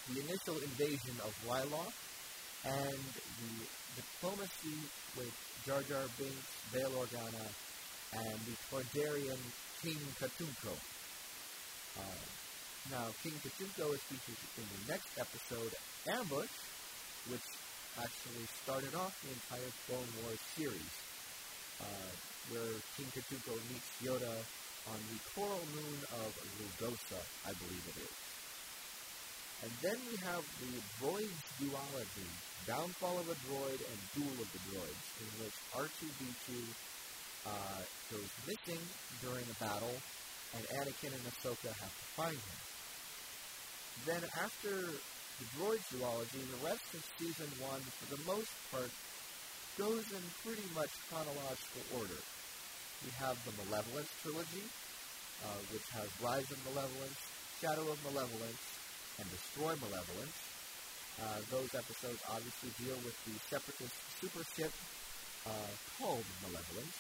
the 0.07 0.21
initial 0.21 0.57
invasion 0.63 1.15
of 1.23 1.31
Ryloth 1.45 1.93
and 2.65 3.03
the 3.43 3.55
diplomacy 3.95 4.79
with 5.17 5.33
Jar 5.65 5.81
Jar 5.83 6.05
Binks, 6.17 6.49
Bail 6.73 6.91
Organa, 6.95 7.47
and 8.13 8.39
the 8.47 8.55
Toydarian 8.71 9.39
King 9.83 9.99
Katunko. 10.19 10.73
Uh, 11.99 12.25
now, 12.91 13.05
King 13.21 13.35
Katunko 13.43 13.93
is 13.93 14.01
featured 14.07 14.39
in 14.57 14.65
the 14.65 14.93
next 14.93 15.11
episode, 15.19 15.73
Ambush, 16.07 16.55
which 17.29 17.47
actually 17.99 18.47
started 18.63 18.95
off 18.95 19.13
the 19.21 19.35
entire 19.35 19.71
Clone 19.85 20.09
Wars 20.23 20.41
series, 20.55 20.95
uh, 21.81 22.11
where 22.49 22.73
King 22.97 23.11
Katunko 23.13 23.55
meets 23.69 23.91
Yoda 24.01 24.35
on 24.89 24.99
the 25.11 25.19
coral 25.35 25.61
moon 25.75 25.97
of 26.23 26.31
Rugosa, 26.57 27.21
I 27.45 27.53
believe 27.53 27.85
it 27.93 28.01
is. 28.01 28.28
And 29.63 29.71
then 29.83 29.97
we 30.07 30.15
have 30.23 30.43
the 30.63 30.71
Droids 30.99 31.43
Duology, 31.59 32.29
Downfall 32.65 33.19
of 33.19 33.27
a 33.27 33.37
Droid 33.43 33.81
and 33.83 33.99
Duel 34.15 34.39
of 34.39 34.49
the 34.55 34.61
Droids, 34.71 35.03
in 35.19 35.27
which 35.43 35.55
R2-D2 35.75 36.63
uh, 37.47 37.81
goes 38.11 38.31
missing 38.47 38.83
during 39.21 39.43
a 39.43 39.57
battle, 39.59 39.91
and 40.55 40.63
Anakin 40.79 41.11
and 41.11 41.25
Ahsoka 41.27 41.75
have 41.75 41.91
to 41.91 42.07
find 42.15 42.39
him. 42.39 42.59
Then 44.07 44.23
after 44.39 44.95
the 45.39 45.47
droid 45.59 45.83
duology, 45.91 46.39
the 46.39 46.63
rest 46.67 46.83
of 46.95 47.03
season 47.19 47.47
one, 47.59 47.79
for 47.99 48.15
the 48.15 48.21
most 48.23 48.51
part, 48.71 48.91
goes 49.77 50.03
in 50.11 50.23
pretty 50.43 50.67
much 50.75 50.91
chronological 51.07 51.83
order. 51.99 52.19
We 53.03 53.11
have 53.19 53.39
the 53.47 53.55
Malevolence 53.63 54.11
trilogy, 54.23 54.67
uh, 55.43 55.59
which 55.71 55.87
has 55.95 56.07
Rise 56.19 56.47
of 56.51 56.59
Malevolence, 56.67 57.19
Shadow 57.63 57.87
of 57.87 57.99
Malevolence, 58.03 58.59
and 59.19 59.27
Destroy 59.29 59.75
Malevolence. 59.83 60.37
Uh, 61.19 61.43
those 61.51 61.67
episodes 61.75 62.23
obviously 62.31 62.71
deal 62.79 62.95
with 63.03 63.15
the 63.27 63.35
Separatist 63.51 63.91
super 64.23 64.43
ship 64.55 64.71
uh, 65.43 65.71
called 65.99 66.23
Malevolence 66.47 66.97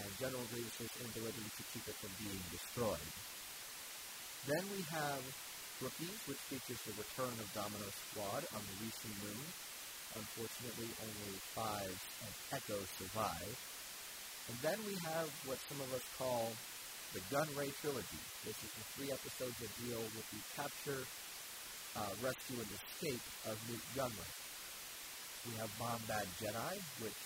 and 0.00 0.08
General 0.16 0.44
Grievous's 0.48 0.92
inability 1.04 1.44
to 1.44 1.62
keep 1.74 1.84
it 1.84 1.96
from 2.00 2.12
being 2.16 2.40
destroyed. 2.48 3.10
Then 4.48 4.64
we 4.72 4.80
have 4.88 5.20
Rookies, 5.80 6.20
which 6.28 6.40
features 6.48 6.80
the 6.84 6.96
return 6.96 7.32
of 7.40 7.48
Domino 7.56 7.88
Squad 7.88 8.44
on 8.52 8.60
the 8.64 8.76
Rishi 8.84 9.12
Moon. 9.24 9.44
Unfortunately, 10.16 10.88
only 11.00 11.36
five 11.56 11.96
and 12.24 12.32
Echo 12.52 12.80
survive. 13.00 13.56
And 14.48 14.56
then 14.60 14.78
we 14.84 14.96
have 15.08 15.28
what 15.48 15.60
some 15.68 15.80
of 15.80 15.88
us 15.92 16.04
call 16.16 16.52
the 17.16 17.22
Gunray 17.32 17.72
Trilogy. 17.80 18.22
This 18.44 18.58
is 18.60 18.70
the 18.76 18.86
three 18.94 19.10
episodes 19.10 19.56
that 19.58 19.72
deal 19.82 20.02
with 20.14 20.26
the 20.30 20.42
capture, 20.54 21.02
uh, 21.96 22.12
rescue, 22.22 22.60
and 22.60 22.70
escape 22.70 23.24
of 23.50 23.56
Nute 23.66 23.90
Gunray. 23.96 24.32
We 25.48 25.56
have 25.56 25.72
Bombad 25.80 26.28
Jedi, 26.36 26.74
which 27.00 27.20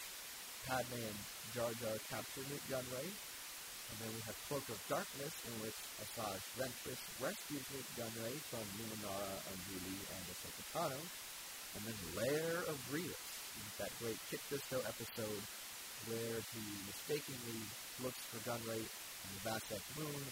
Padme 0.64 1.02
and 1.02 1.20
Jar 1.52 1.72
Jar 1.82 1.98
capture 2.08 2.46
Nute 2.48 2.68
Gunray. 2.70 3.04
And 3.04 3.96
then 4.00 4.10
we 4.16 4.22
have 4.24 4.36
Cloak 4.48 4.64
of 4.72 4.80
Darkness, 4.88 5.34
in 5.44 5.54
which 5.60 5.76
Asajj 6.00 6.40
Ventress 6.56 7.02
rescues 7.20 7.66
Nute 7.68 7.92
Gunray 8.00 8.34
from 8.48 8.64
Luminara, 8.80 9.34
Unduli, 9.52 9.98
and 10.08 10.22
Ahsoka 10.32 10.64
Tano. 10.72 11.00
And 11.76 11.82
then 11.84 11.98
Lair 12.16 12.64
of 12.70 12.78
Grievous, 12.88 13.28
that 13.78 13.90
great 14.00 14.18
Kit 14.30 14.40
Fisto 14.48 14.78
episode 14.88 15.42
where 16.08 16.38
he 16.54 16.64
mistakenly 16.86 17.60
looks 18.02 18.20
for 18.30 18.38
Gunray 18.48 18.82
on 18.82 19.28
the 19.34 19.40
Vassek 19.44 19.84
moon, 19.98 20.22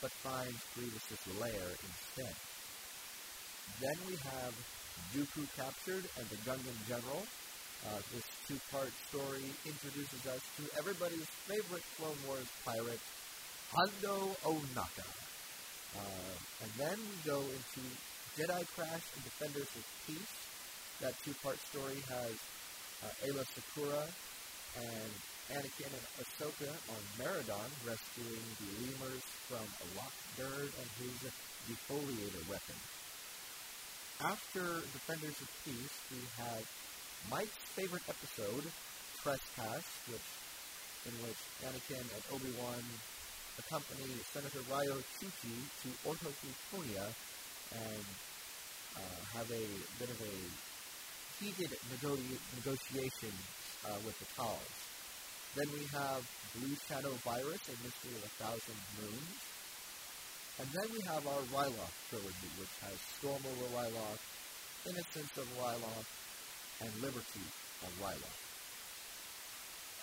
but 0.00 0.10
finds 0.10 0.60
Grievous's 0.74 1.24
lair 1.40 1.68
instead. 1.84 2.34
Then 3.80 3.96
we 4.08 4.16
have 4.16 4.54
Dooku 5.14 5.46
captured 5.56 6.04
and 6.18 6.26
the 6.30 6.38
Gungan 6.48 6.78
General. 6.88 7.22
Uh, 7.84 8.00
this 8.14 8.24
two-part 8.48 8.88
story 9.10 9.44
introduces 9.66 10.24
us 10.26 10.40
to 10.56 10.64
everybody's 10.78 11.28
favorite 11.44 11.84
Clone 11.98 12.16
Wars 12.26 12.48
pirate, 12.64 13.02
Hondo 13.72 14.32
Ohnaka. 14.44 15.08
Uh, 15.94 16.34
and 16.62 16.70
then 16.78 16.96
we 16.96 17.16
go 17.28 17.40
into 17.40 17.82
Jedi 18.38 18.64
Crash 18.74 19.04
and 19.14 19.22
Defenders 19.24 19.68
of 19.76 19.84
Peace. 20.06 20.34
That 21.00 21.14
two-part 21.24 21.58
story 21.70 22.00
has 22.08 22.34
uh, 23.04 23.26
Aayla 23.26 23.44
Secura 23.52 24.08
and 24.80 25.12
Anakin 25.52 25.92
and 25.92 26.06
Ahsoka 26.24 26.72
on 26.88 27.02
Maridun 27.20 27.70
rescuing 27.84 28.46
the 28.64 28.70
lemurs 28.80 29.24
from 29.44 29.66
Alak 29.84 30.14
Durd 30.38 30.72
and 30.72 30.88
his 30.98 31.30
defoliator 31.68 32.48
weapon. 32.48 32.78
After 34.22 34.80
Defenders 34.94 35.34
of 35.42 35.50
Peace, 35.64 35.96
we 36.10 36.22
have 36.38 36.62
Mike's 37.30 37.58
favorite 37.74 38.06
episode, 38.08 38.62
Trespass, 39.22 39.82
which 40.06 40.28
in 41.04 41.12
which 41.26 41.40
Anakin 41.66 42.00
and 42.00 42.24
Obi-Wan 42.32 42.80
accompany 43.58 44.06
Senator 44.32 44.62
Riyo 44.70 45.02
Chuchi 45.18 45.58
to 45.82 45.88
Orto 46.08 46.30
Plutonia 46.40 47.10
and 47.74 48.04
uh, 48.96 49.18
have 49.34 49.50
a 49.50 49.66
bit 49.98 50.08
of 50.08 50.20
a 50.22 50.36
heated 51.42 51.76
nego- 51.90 52.16
negotiation 52.54 53.34
uh, 53.84 53.98
with 54.06 54.16
the 54.18 54.28
Talz. 54.38 54.74
Then 55.56 55.68
we 55.74 55.84
have 55.92 56.22
Blue 56.54 56.74
Shadow 56.88 57.12
Virus 57.26 57.60
and 57.68 57.78
Mystery 57.82 58.14
of 58.16 58.24
a 58.24 58.32
Thousand 58.42 58.78
Moons. 59.02 59.53
And 60.58 60.68
then 60.70 60.86
we 60.94 61.00
have 61.10 61.26
our 61.26 61.42
Ryloth 61.50 61.96
trilogy, 62.10 62.50
which 62.62 62.70
has 62.86 62.94
Storm 63.18 63.42
over 63.42 63.66
Ryloth, 63.74 64.22
Innocence 64.86 65.34
of 65.34 65.46
Ryloth, 65.58 66.06
and 66.80 66.90
Liberty 67.02 67.46
of 67.82 67.90
Ryloth. 67.98 68.40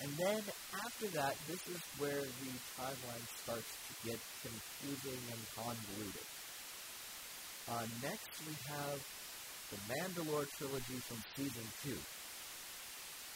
And 0.02 0.12
then 0.18 0.42
after 0.76 1.08
that, 1.16 1.36
this 1.48 1.62
is 1.72 1.80
where 2.00 2.20
the 2.20 2.54
timeline 2.76 3.26
starts 3.44 3.72
to 3.88 4.10
get 4.10 4.20
confusing 4.42 5.22
and 5.32 5.40
convoluted. 5.56 6.28
Uh, 7.70 7.86
next, 8.04 8.34
we 8.44 8.56
have 8.68 9.00
the 9.72 9.80
Mandalore 9.88 10.50
trilogy 10.58 11.00
from 11.08 11.24
season 11.38 11.64
two. 11.84 12.00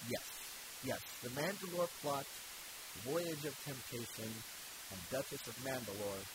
Yes, 0.09 0.27
yes, 0.83 0.99
the 1.23 1.29
Mandalore 1.29 1.87
plot, 2.01 2.25
Voyage 3.07 3.45
of 3.45 3.55
Temptation, 3.63 4.27
and 4.91 4.99
Duchess 5.11 5.47
of 5.47 5.55
Mandalore 5.63 6.25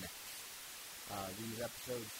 next. 0.00 0.20
Uh, 1.08 1.28
these 1.40 1.58
episodes 1.64 2.12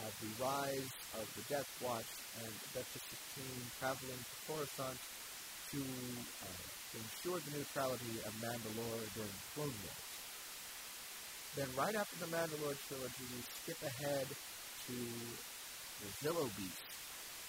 have 0.00 0.14
the 0.24 0.32
rise 0.40 0.92
of 1.20 1.26
the 1.36 1.44
Death 1.52 1.68
Watch 1.84 2.08
and 2.40 2.52
Duchess's 2.72 3.22
team 3.36 3.60
traveling 3.76 4.16
to 4.16 4.36
Coruscant 4.48 4.98
to 5.76 5.80
uh, 5.80 6.64
ensure 6.96 7.38
the 7.44 7.52
neutrality 7.58 8.20
of 8.24 8.32
Mandalore 8.40 9.04
during 9.12 9.32
the 9.32 9.48
Clone 9.52 9.76
Wars. 9.84 10.08
Then 11.56 11.68
right 11.76 11.94
after 11.94 12.16
the 12.24 12.32
Mandalore 12.32 12.76
trilogy, 12.88 13.26
we 13.36 13.40
skip 13.44 13.80
ahead 13.84 14.26
to 14.88 14.96
the 14.96 16.08
Zillo 16.24 16.48
Beast 16.56 16.82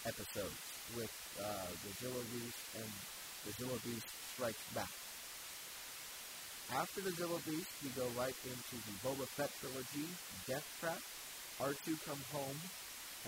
episodes 0.05 0.59
with 0.95 1.11
uh, 1.39 1.71
the 1.71 1.91
Zillo 2.03 2.21
Beast 2.35 2.59
and 2.75 2.91
the 3.47 3.51
Zillo 3.55 3.79
Beast 3.83 4.07
Strikes 4.35 4.63
Back. 4.75 5.02
After 6.71 7.01
the 7.01 7.11
Zillo 7.11 7.43
Beast, 7.43 7.67
we 7.83 7.89
go 7.91 8.07
right 8.15 8.35
into 8.47 8.75
the 8.87 8.95
Boba 9.03 9.27
Fett 9.35 9.51
trilogy, 9.59 10.07
Death 10.47 10.63
Trap, 10.79 11.01
R2 11.59 11.99
Come 12.07 12.23
Home, 12.31 12.59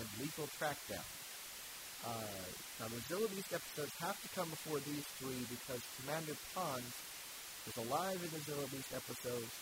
and 0.00 0.06
Lethal 0.18 0.48
Trackdown. 0.56 1.04
Uh, 2.06 2.48
now, 2.80 2.88
the 2.88 3.02
Zillo 3.12 3.28
Beast 3.28 3.52
episodes 3.52 3.92
have 4.00 4.16
to 4.22 4.28
come 4.32 4.48
before 4.48 4.80
these 4.88 5.04
three 5.20 5.44
because 5.52 5.84
Commander 6.00 6.34
Ponds 6.54 6.96
is 7.68 7.76
alive 7.76 8.18
in 8.24 8.30
the 8.32 8.42
Zillo 8.48 8.64
Beast 8.72 8.90
episodes 8.96 9.52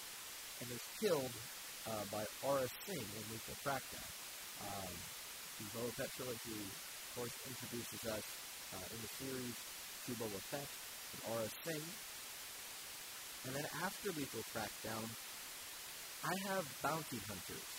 and 0.62 0.70
is 0.70 0.84
killed 1.02 1.34
uh, 1.90 2.04
by 2.14 2.22
Aurra 2.46 2.70
Sing 2.86 3.02
in 3.02 3.22
Lethal 3.32 3.58
Trackdown. 3.66 4.10
Um, 4.64 4.94
the 5.58 5.66
Boba 5.74 5.90
Fett 5.98 6.10
trilogy, 6.14 6.62
of 6.62 7.10
course, 7.18 7.34
introduces 7.50 8.00
us 8.06 8.26
uh, 8.74 8.86
in 8.86 8.98
the 9.02 9.10
series 9.18 9.56
to 10.06 10.10
Boba 10.14 10.40
Fett 10.48 10.70
and 11.12 11.20
Aurra 11.34 11.50
Sing. 11.66 11.82
And 13.44 13.54
then 13.54 13.66
after 13.84 14.08
Lethal 14.08 14.40
Trackdown, 14.56 15.04
I 16.24 16.34
have 16.48 16.64
Bounty 16.80 17.20
Hunters, 17.28 17.72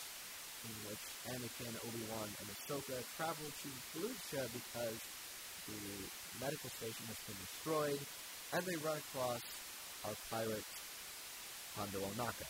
in 0.61 0.75
which 0.85 1.01
Anakin, 1.25 1.73
Obi-Wan, 1.81 2.29
and 2.29 2.47
Ahsoka 2.53 3.01
travel 3.17 3.49
to 3.49 3.69
Felucia 3.89 4.45
because 4.53 5.01
the 5.65 5.81
medical 6.39 6.69
station 6.69 7.05
has 7.09 7.17
been 7.25 7.39
destroyed, 7.41 8.01
and 8.53 8.61
they 8.65 8.77
run 8.85 9.01
across 9.09 9.41
our 10.05 10.13
pirate, 10.29 10.69
Hondo 11.73 11.97
Ohnaka. 12.13 12.45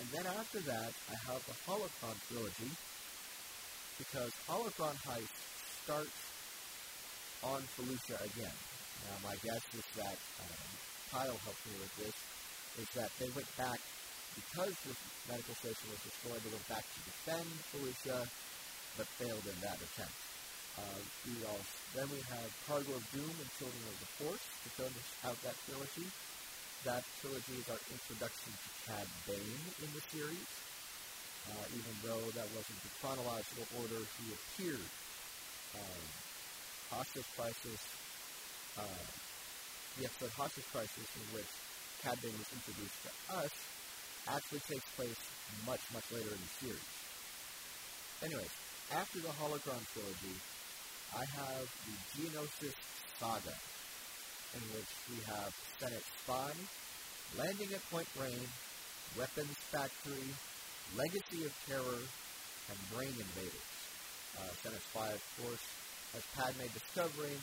And 0.00 0.08
then 0.12 0.26
after 0.28 0.60
that, 0.60 0.92
I 1.08 1.16
have 1.32 1.40
the 1.48 1.56
Holocron 1.64 2.16
trilogy, 2.28 2.72
because 3.96 4.32
Holocron 4.44 4.96
Heist 5.08 5.32
starts 5.84 6.20
on 7.42 7.64
Felucia 7.72 8.20
again. 8.20 8.56
Now, 9.08 9.28
my 9.30 9.36
guess 9.40 9.64
is 9.72 9.84
that 9.96 10.16
um, 10.44 10.60
Kyle 11.10 11.38
helped 11.42 11.64
me 11.66 11.74
with 11.82 11.94
this, 11.98 12.16
is 12.78 12.88
that 12.94 13.10
they 13.18 13.30
went 13.34 13.50
back, 13.58 13.78
because 14.38 14.74
the 14.86 14.94
medical 15.26 15.54
station 15.58 15.86
was 15.90 16.00
destroyed, 16.06 16.38
they 16.46 16.54
went 16.54 16.68
back 16.70 16.86
to 16.86 16.98
defend 17.04 17.46
Felucia, 17.74 18.26
but 18.96 19.06
failed 19.18 19.44
in 19.46 19.58
that 19.62 19.78
attempt. 19.78 20.18
Uh, 20.78 21.02
we 21.26 21.34
also, 21.44 21.76
then 21.98 22.06
we 22.14 22.22
have 22.30 22.46
Cargo 22.64 22.94
of 22.94 23.04
Doom 23.10 23.26
and 23.26 23.50
Children 23.58 23.84
of 23.90 23.96
the 23.98 24.10
Force 24.22 24.44
to 24.64 24.68
finish 24.78 25.08
out 25.26 25.36
that 25.42 25.58
trilogy. 25.66 26.06
That 26.86 27.02
trilogy 27.20 27.58
is 27.58 27.66
our 27.68 27.82
introduction 27.90 28.50
to 28.54 28.68
Cad 28.86 29.06
Bane 29.26 29.62
in 29.82 29.90
the 29.92 30.02
series. 30.14 30.50
Uh, 31.50 31.66
even 31.74 31.94
though 32.04 32.24
that 32.38 32.46
wasn't 32.54 32.78
the 32.84 32.92
chronological 33.00 33.66
order 33.82 33.98
he 34.20 34.30
appeared. 34.30 34.90
Um, 35.74 36.04
Hostage 36.92 37.26
Crisis, 37.34 37.82
uh, 38.78 39.06
the 39.98 40.30
Hostage 40.36 40.64
Crisis 40.72 41.08
in 41.18 41.26
which 41.34 41.50
Cad 42.02 42.16
Bane 42.22 42.36
was 42.38 42.48
introduced 42.54 42.96
to 43.04 43.10
us 43.36 43.52
actually 44.28 44.60
takes 44.70 44.86
place 44.96 45.18
much, 45.66 45.80
much 45.92 46.06
later 46.12 46.30
in 46.30 46.40
the 46.40 46.52
series. 46.60 46.92
Anyways, 48.22 48.52
after 48.92 49.18
the 49.20 49.32
Holocron 49.40 49.80
trilogy, 49.92 50.36
I 51.16 51.24
have 51.24 51.66
the 51.88 51.96
Geonosis 52.14 52.76
Saga, 53.18 53.56
in 54.54 54.62
which 54.76 54.92
we 55.10 55.18
have 55.26 55.50
Senate 55.80 56.04
Spy, 56.22 56.52
Landing 57.38 57.72
at 57.74 57.82
Point 57.90 58.08
Rain, 58.20 58.46
Weapons 59.18 59.56
Factory, 59.72 60.30
Legacy 60.96 61.44
of 61.46 61.52
Terror, 61.66 62.02
and 62.70 62.78
Brain 62.94 63.14
Invaders. 63.18 63.70
Uh, 64.38 64.50
Senate 64.62 64.82
Spy, 64.94 65.10
of 65.10 65.24
course, 65.42 65.64
has 66.14 66.22
Padme 66.36 66.66
discovering 66.72 67.38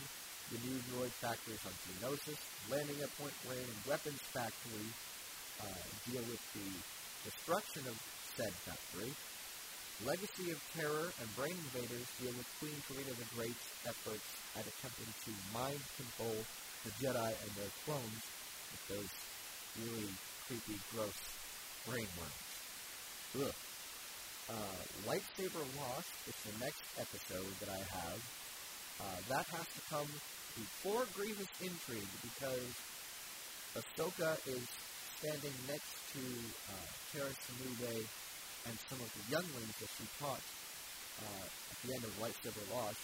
the 0.52 0.60
new 0.64 0.80
droid 0.92 1.12
factories 1.20 1.60
on 1.68 1.76
Geonosis, 1.84 2.40
Landing 2.72 3.00
at 3.04 3.12
Point 3.20 3.36
Rain, 3.52 3.64
and 3.64 3.80
Weapons 3.84 4.24
Factory 4.32 4.88
uh, 5.60 5.84
deal 6.08 6.24
with 6.32 6.40
the 6.56 6.70
destruction 7.28 7.84
of 7.88 7.96
said 8.38 8.54
factory. 8.64 9.12
Legacy 10.06 10.54
of 10.54 10.62
Terror 10.78 11.10
and 11.10 11.28
Brain 11.36 11.58
Invaders 11.58 12.06
deal 12.22 12.32
with 12.38 12.46
Queen 12.62 12.78
Karina 12.86 13.18
the 13.18 13.28
Great's 13.34 13.68
efforts 13.84 14.30
at 14.54 14.62
attempting 14.62 15.10
to 15.26 15.32
mind 15.52 15.82
control 15.98 16.38
the 16.86 16.94
Jedi 17.02 17.34
and 17.34 17.52
their 17.58 17.74
clones 17.84 18.24
with 18.72 18.84
those 18.94 19.12
really 19.82 20.14
creepy, 20.46 20.78
gross 20.94 21.18
brain 21.90 22.08
worms. 22.16 22.48
Ugh. 23.42 23.56
Uh, 24.48 24.80
Lightsaber 25.10 25.66
Lost 25.82 26.14
is 26.30 26.38
the 26.46 26.56
next 26.64 26.86
episode 26.96 27.52
that 27.60 27.68
I 27.74 27.82
have. 27.82 28.20
Uh, 29.02 29.20
that 29.28 29.46
has 29.50 29.68
to 29.76 29.82
come 29.90 30.08
before 30.58 31.06
Grievous 31.14 31.54
Intrigue 31.62 32.14
because 32.26 32.74
Ahsoka 33.78 34.42
is 34.50 34.66
standing 35.22 35.54
next 35.70 35.94
to 36.18 36.24
uh, 36.74 36.90
Sinube 37.14 38.06
and 38.66 38.76
some 38.90 38.98
of 38.98 39.10
the 39.14 39.24
younglings 39.30 39.76
that 39.78 39.92
she 39.98 40.06
taught 40.18 40.42
uh, 41.22 41.46
at 41.46 41.78
the 41.86 41.94
end 41.94 42.04
of 42.04 42.12
Lightsaber 42.18 42.66
Lost 42.74 43.02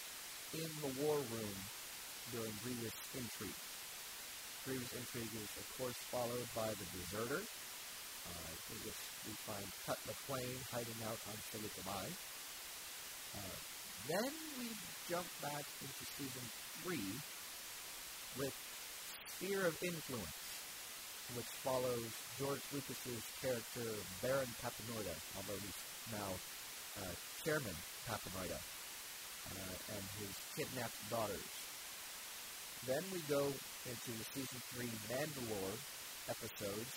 in 0.57 0.69
the 0.81 0.91
war 1.05 1.17
room 1.17 1.57
during 2.33 2.53
Grievous 2.65 2.97
Intrigue. 3.13 3.61
Grievous 4.65 4.95
intrigue 4.95 5.33
is, 5.43 5.51
of 5.59 5.67
course, 5.75 5.99
followed 6.07 6.47
by 6.55 6.71
the 6.71 6.87
deserter, 6.95 7.43
uh, 7.43 8.51
in 8.71 8.77
which 8.87 9.01
we 9.27 9.33
find 9.43 9.67
Cut 9.83 9.99
McClane 10.07 10.61
hiding 10.71 10.99
out 11.03 11.19
on 11.27 11.35
Saleucami. 11.51 12.07
Uh, 13.35 13.57
then 14.07 14.31
we 14.55 14.71
jump 15.11 15.27
back 15.43 15.67
into 15.83 16.03
season 16.15 16.45
three 16.79 17.19
with 18.37 18.53
Sphere 19.37 19.65
of 19.65 19.75
Influence, 19.83 20.39
which 21.35 21.49
follows 21.61 22.09
George 22.39 22.61
Lucas's 22.73 23.23
character 23.41 23.87
Baron 24.21 24.49
Papanoida, 24.61 25.15
although 25.37 25.59
he's 25.61 25.81
now 26.11 26.31
uh, 27.01 27.13
Chairman 27.43 27.77
Papanoida, 28.09 28.57
uh, 28.57 29.75
and 29.93 30.03
his 30.19 30.33
kidnapped 30.55 30.97
daughters. 31.09 31.51
Then 32.87 33.03
we 33.13 33.19
go 33.29 33.47
into 33.87 34.11
the 34.11 34.25
season 34.35 34.59
three 34.75 34.91
Mandalore 35.07 35.77
episodes, 36.29 36.91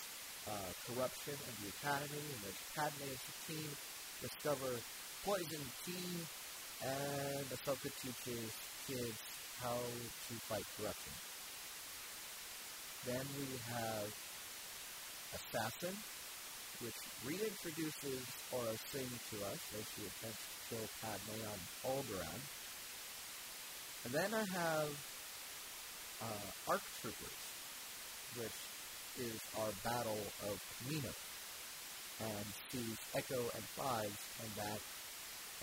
uh, 0.47 0.71
Corruption 0.87 1.35
of 1.35 1.53
the 1.63 1.69
Academy, 1.79 2.23
in 2.23 2.39
which 2.43 2.59
Padme 2.75 3.07
and 3.47 3.71
discover 4.21 4.71
poison 5.23 5.63
tea, 5.85 6.23
and 6.83 7.45
Ahsoka 7.51 7.91
teaches 8.01 8.51
kids 8.87 9.19
how 9.61 9.77
to 9.77 10.33
fight 10.49 10.65
corruption. 10.77 11.13
Then 13.05 13.25
we 13.39 13.47
have 13.73 14.07
Assassin, 15.33 15.95
which 16.81 16.99
reintroduces 17.25 18.23
Aurra 18.53 18.77
Sing 18.91 19.07
to 19.31 19.37
us 19.47 19.61
as 19.79 19.85
she 19.95 20.03
attempts 20.05 20.43
to 20.43 20.75
kill 20.75 20.87
Padme 21.01 21.39
on 21.47 21.59
Alderaan. 21.87 22.41
And 24.05 24.13
then 24.13 24.33
I 24.33 24.45
have 24.55 24.89
uh, 26.21 26.71
ARC 26.71 26.81
Troopers, 27.01 27.43
which 28.37 28.57
is 29.19 29.39
our 29.59 29.71
battle 29.83 30.21
of 30.47 30.55
Kamino, 30.77 31.13
and 32.21 32.45
sees 32.71 32.97
Echo 33.15 33.41
and 33.41 33.63
Fives 33.73 34.21
come 34.37 34.51
back 34.57 34.81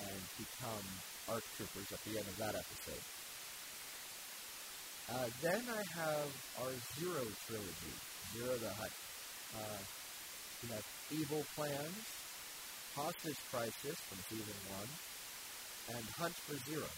and 0.00 0.20
become 0.38 0.85
ARC 1.28 1.44
Troopers 1.57 1.92
at 1.92 2.02
the 2.04 2.18
end 2.18 2.26
of 2.26 2.37
that 2.38 2.54
episode. 2.54 3.04
Uh, 5.12 5.28
then 5.42 5.60
I 5.68 5.82
have 6.00 6.32
our 6.64 6.72
Ziro 6.96 7.28
trilogy, 7.44 7.94
Ziro 8.32 8.58
the 8.58 8.72
Hutt. 8.72 8.90
Uh, 9.52 9.82
we 10.62 10.68
have 10.72 10.86
Evil 11.12 11.44
Plans, 11.54 12.08
Hostage 12.96 13.36
Crisis 13.52 14.00
from 14.08 14.18
Season 14.32 14.56
1, 15.92 15.96
and 15.96 16.04
Hunt 16.16 16.32
for 16.48 16.56
Ziro. 16.64 16.88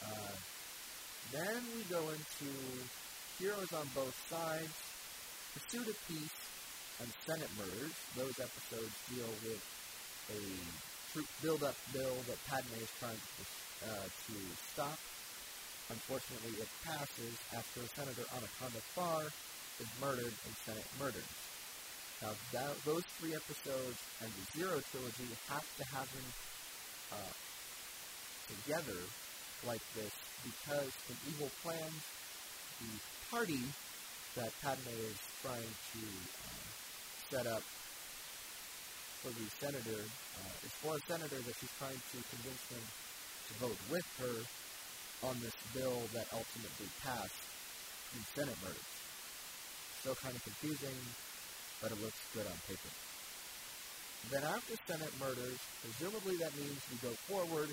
Uh, 0.00 0.36
then 1.32 1.60
we 1.76 1.84
go 1.92 2.00
into 2.00 2.56
Heroes 3.38 3.72
on 3.76 3.84
Both 3.94 4.16
Sides, 4.32 4.72
Pursuit 5.52 5.92
of 5.92 5.98
Peace, 6.08 6.40
and 7.04 7.08
Senate 7.28 7.52
Murders. 7.60 7.92
Those 8.16 8.40
episodes 8.40 8.96
deal 9.12 9.28
with 9.44 9.60
a 10.32 10.40
troop 11.12 11.28
build-up 11.42 11.76
bill 11.92 12.16
that 12.32 12.40
Padme 12.48 12.80
is 12.80 12.88
trying 12.98 13.20
to, 13.20 13.42
uh, 13.92 14.08
to 14.08 14.34
stop 14.72 14.96
Unfortunately, 15.88 16.52
it 16.60 16.68
passes 16.84 17.32
after 17.56 17.80
Senator 17.96 18.22
Onaconda 18.36 18.82
Farr 18.92 19.24
is 19.80 19.88
murdered 20.00 20.36
in 20.44 20.52
Senate 20.64 20.84
Murders. 21.00 21.34
Now, 22.20 22.36
that, 22.52 22.76
those 22.84 23.06
three 23.16 23.32
episodes 23.32 23.96
and 24.20 24.28
the 24.28 24.44
Ziro 24.52 24.82
trilogy 24.92 25.32
have 25.48 25.64
to 25.80 25.84
happen 25.88 26.24
uh, 27.12 27.32
together 28.52 29.00
like 29.66 29.80
this 29.96 30.12
because 30.44 30.92
in 31.08 31.16
Evil 31.32 31.50
Plans, 31.62 32.04
the 32.84 32.92
party 33.30 33.64
that 34.36 34.52
Padme 34.60 34.92
is 35.08 35.16
trying 35.40 35.72
to 35.96 36.02
uh, 36.04 36.68
set 37.32 37.46
up 37.46 37.62
for 39.24 39.32
the 39.34 39.46
senator 39.58 40.04
uh, 40.04 40.66
is 40.66 40.72
for 40.84 40.94
a 40.94 41.02
senator 41.08 41.40
that 41.42 41.54
she's 41.58 41.74
trying 41.80 41.96
to 41.96 42.18
convince 42.28 42.62
him 42.70 42.84
to 43.48 43.52
vote 43.64 43.80
with 43.90 44.06
her 44.20 44.36
on 45.22 45.34
this 45.42 45.54
bill 45.74 45.98
that 46.14 46.26
ultimately 46.30 46.88
passed 47.02 47.42
in 48.14 48.22
Senate 48.34 48.56
murders. 48.62 48.92
Still 50.00 50.14
kind 50.22 50.34
of 50.34 50.42
confusing, 50.44 50.94
but 51.82 51.90
it 51.90 51.98
looks 52.00 52.18
good 52.34 52.46
on 52.46 52.54
paper. 52.66 52.92
Then 54.30 54.44
after 54.44 54.74
Senate 54.86 55.14
murders, 55.18 55.58
presumably 55.82 56.36
that 56.38 56.54
means 56.58 56.78
we 56.90 56.98
go 57.02 57.14
forward 57.26 57.70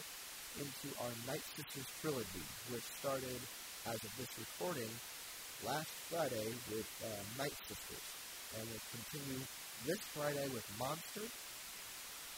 into 0.58 0.88
our 1.04 1.14
Night 1.28 1.44
Sisters 1.58 1.90
trilogy, 2.02 2.46
which 2.72 2.86
started, 3.02 3.40
as 3.86 4.00
of 4.02 4.12
this 4.18 4.32
recording, 4.40 4.90
last 5.66 5.92
Friday 6.10 6.54
with 6.72 6.88
uh, 7.04 7.12
Night 7.38 7.54
Sisters. 7.68 8.08
And 8.58 8.64
will 8.72 8.88
continue 8.94 9.42
this 9.86 10.00
Friday 10.16 10.48
with 10.54 10.64
Monster, 10.80 11.28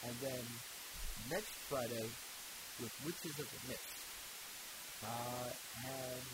and 0.04 0.16
then 0.22 0.44
next 1.30 1.54
Friday 1.70 2.10
with 2.82 2.94
Witches 3.06 3.38
of 3.38 3.46
the 3.46 3.62
Mist. 3.70 3.97
Uh, 5.06 5.50
and 5.86 6.26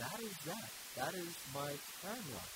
that 0.00 0.18
is 0.20 0.36
that. 0.46 0.70
That 0.96 1.14
is 1.14 1.32
my 1.54 1.72
timeline. 2.04 2.54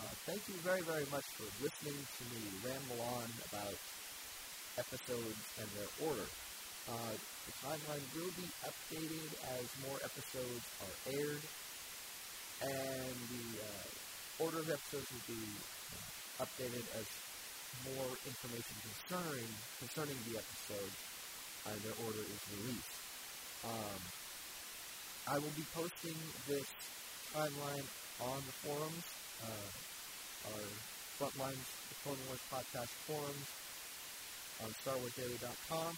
Uh, 0.00 0.12
thank 0.26 0.42
you 0.48 0.56
very, 0.60 0.82
very 0.82 1.06
much 1.12 1.24
for 1.38 1.46
listening 1.62 1.96
to 1.96 2.22
me 2.34 2.42
ramble 2.64 3.00
on 3.20 3.28
about 3.52 3.76
episodes 4.76 5.44
and 5.60 5.68
their 5.78 5.90
order. 6.08 6.28
Uh, 6.90 7.14
the 7.46 7.54
timeline 7.64 8.04
will 8.12 8.32
be 8.36 8.48
updated 8.66 9.30
as 9.56 9.64
more 9.88 9.96
episodes 10.04 10.64
are 10.84 10.96
aired, 11.14 11.44
and 12.60 13.16
the 13.32 13.48
uh, 13.64 14.44
order 14.44 14.58
of 14.60 14.68
episodes 14.68 15.08
will 15.08 15.28
be 15.36 15.44
updated 16.42 16.84
as 16.98 17.06
more 17.82 18.10
information 18.24 18.76
concerning 18.86 19.50
concerning 19.80 20.18
the 20.30 20.38
episodes 20.38 20.98
and 21.66 21.76
their 21.82 21.96
order 22.06 22.20
is 22.20 22.42
released. 22.60 22.96
Um, 23.64 24.00
I 25.24 25.40
will 25.40 25.56
be 25.56 25.64
posting 25.72 26.16
this 26.44 26.68
timeline 27.32 27.88
on 28.20 28.38
the 28.44 28.54
forums, 28.60 29.06
uh, 29.40 30.52
our 30.52 30.64
Frontlines, 31.16 31.64
the 31.88 31.96
Clone 32.04 32.20
Wars 32.28 32.44
podcast 32.52 32.92
forums 33.08 33.48
on 34.60 34.68
StarWarsDaily.com. 34.84 35.96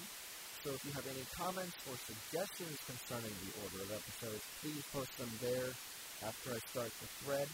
So 0.62 0.78
if 0.78 0.84
you 0.86 0.92
have 0.94 1.06
any 1.10 1.26
comments 1.34 1.74
or 1.90 1.98
suggestions 2.06 2.78
concerning 2.86 3.34
the 3.42 3.50
order 3.66 3.82
of 3.82 3.98
episodes, 3.98 4.46
please 4.62 4.82
post 4.94 5.10
them 5.18 5.30
there 5.42 5.74
after 6.22 6.54
I 6.54 6.58
start 6.70 6.92
the 7.02 7.10
thread. 7.26 7.48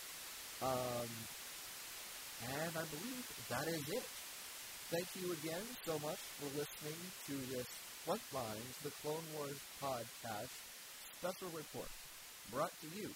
Um, 0.61 1.09
and 2.53 2.73
I 2.77 2.85
believe 2.93 3.25
that 3.49 3.67
is 3.69 3.85
it. 3.97 4.07
Thank 4.93 5.09
you 5.17 5.33
again 5.41 5.65
so 5.89 5.97
much 6.05 6.21
for 6.37 6.53
listening 6.53 7.01
to 7.33 7.35
this 7.49 7.69
Frontlines, 8.05 8.77
the 8.85 8.93
Clone 9.01 9.25
Wars 9.33 9.57
podcast 9.81 10.53
Special 11.23 11.47
Report, 11.57 11.87
brought 12.53 12.73
to 12.81 12.89
you 13.01 13.09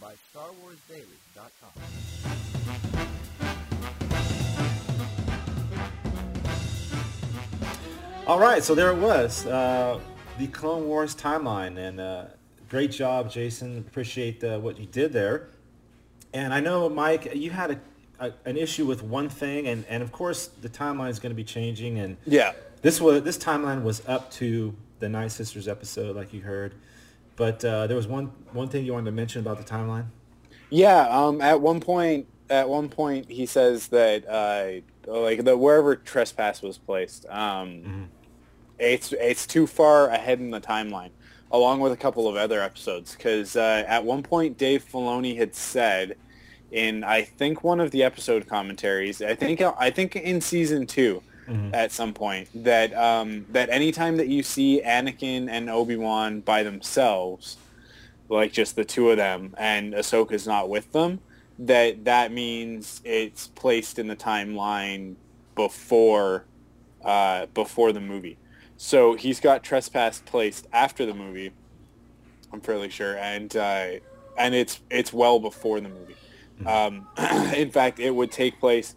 by 0.00 0.14
StarWarsDaily.com. 0.34 1.72
All 8.26 8.40
right, 8.40 8.64
so 8.64 8.74
there 8.74 8.88
it 8.92 8.96
was, 8.96 9.44
uh, 9.44 10.00
the 10.38 10.46
Clone 10.46 10.86
Wars 10.86 11.14
timeline, 11.14 11.76
and 11.76 12.00
uh, 12.00 12.24
great 12.70 12.90
job, 12.90 13.30
Jason. 13.30 13.76
Appreciate 13.76 14.42
uh, 14.42 14.58
what 14.58 14.80
you 14.80 14.86
did 14.86 15.12
there. 15.12 15.48
And 16.32 16.54
I 16.54 16.60
know, 16.60 16.88
Mike, 16.88 17.34
you 17.34 17.50
had 17.50 17.72
a, 17.72 17.80
a, 18.20 18.32
an 18.46 18.56
issue 18.56 18.86
with 18.86 19.02
one 19.02 19.28
thing, 19.28 19.66
and, 19.66 19.84
and 19.90 20.02
of 20.02 20.12
course 20.12 20.46
the 20.46 20.70
timeline 20.70 21.10
is 21.10 21.18
going 21.18 21.32
to 21.32 21.36
be 21.36 21.44
changing. 21.44 21.98
And 21.98 22.16
yeah, 22.24 22.54
this 22.80 23.02
was 23.02 23.22
this 23.22 23.36
timeline 23.36 23.82
was 23.82 24.00
up 24.08 24.30
to 24.32 24.74
the 25.00 25.10
Night 25.10 25.30
Sisters 25.30 25.68
episode, 25.68 26.16
like 26.16 26.32
you 26.32 26.40
heard. 26.40 26.72
But 27.36 27.64
uh, 27.64 27.86
there 27.86 27.96
was 27.96 28.06
one 28.06 28.30
one 28.52 28.68
thing 28.68 28.84
you 28.84 28.92
wanted 28.92 29.06
to 29.06 29.12
mention 29.12 29.40
about 29.40 29.58
the 29.58 29.64
timeline. 29.64 30.06
Yeah, 30.70 31.08
um, 31.08 31.40
at 31.40 31.60
one 31.60 31.80
point, 31.80 32.26
at 32.48 32.68
one 32.68 32.88
point, 32.88 33.30
he 33.30 33.46
says 33.46 33.88
that 33.88 34.28
uh, 34.28 35.10
like 35.10 35.44
the 35.44 35.56
wherever 35.56 35.96
trespass 35.96 36.62
was 36.62 36.78
placed, 36.78 37.26
um, 37.28 37.68
mm-hmm. 37.68 38.02
it's 38.78 39.12
it's 39.12 39.46
too 39.46 39.66
far 39.66 40.08
ahead 40.08 40.38
in 40.38 40.50
the 40.50 40.60
timeline, 40.60 41.10
along 41.50 41.80
with 41.80 41.92
a 41.92 41.96
couple 41.96 42.28
of 42.28 42.36
other 42.36 42.62
episodes. 42.62 43.14
Because 43.14 43.56
uh, 43.56 43.84
at 43.86 44.04
one 44.04 44.22
point, 44.22 44.56
Dave 44.56 44.84
Filoni 44.84 45.36
had 45.36 45.54
said 45.54 46.16
in 46.70 47.04
I 47.04 47.22
think 47.22 47.64
one 47.64 47.80
of 47.80 47.90
the 47.90 48.02
episode 48.02 48.46
commentaries, 48.48 49.22
I 49.22 49.34
think 49.34 49.60
I 49.60 49.90
think 49.90 50.16
in 50.16 50.40
season 50.40 50.86
two 50.86 51.22
mm-hmm. 51.48 51.74
at 51.74 51.92
some 51.92 52.12
point 52.12 52.48
that 52.54 52.94
um, 52.94 53.46
that 53.50 53.70
anytime 53.70 54.16
that 54.16 54.28
you 54.28 54.42
see 54.42 54.82
Anakin 54.84 55.48
and 55.48 55.68
Obi 55.70 55.96
Wan 55.96 56.40
by 56.40 56.62
themselves, 56.62 57.56
like 58.28 58.52
just 58.52 58.76
the 58.76 58.84
two 58.84 59.10
of 59.10 59.16
them, 59.16 59.54
and 59.58 59.94
Ahsoka's 59.94 60.46
not 60.46 60.68
with 60.68 60.92
them, 60.92 61.20
that 61.58 62.04
that 62.04 62.32
means 62.32 63.00
it's 63.04 63.48
placed 63.48 63.98
in 63.98 64.06
the 64.06 64.16
timeline 64.16 65.14
before 65.54 66.44
uh, 67.04 67.46
before 67.46 67.92
the 67.92 68.00
movie. 68.00 68.38
So 68.76 69.14
he's 69.14 69.40
got 69.40 69.62
Trespass 69.62 70.20
placed 70.24 70.66
after 70.72 71.06
the 71.06 71.14
movie. 71.14 71.52
I'm 72.52 72.60
fairly 72.60 72.90
sure, 72.90 73.16
and 73.18 73.54
uh, 73.56 73.86
and 74.36 74.54
it's 74.54 74.80
it's 74.90 75.12
well 75.12 75.38
before 75.38 75.80
the 75.80 75.88
movie. 75.88 76.16
Um, 76.66 77.08
in 77.54 77.70
fact, 77.70 77.98
it 77.98 78.10
would 78.10 78.30
take 78.30 78.58
place 78.60 78.94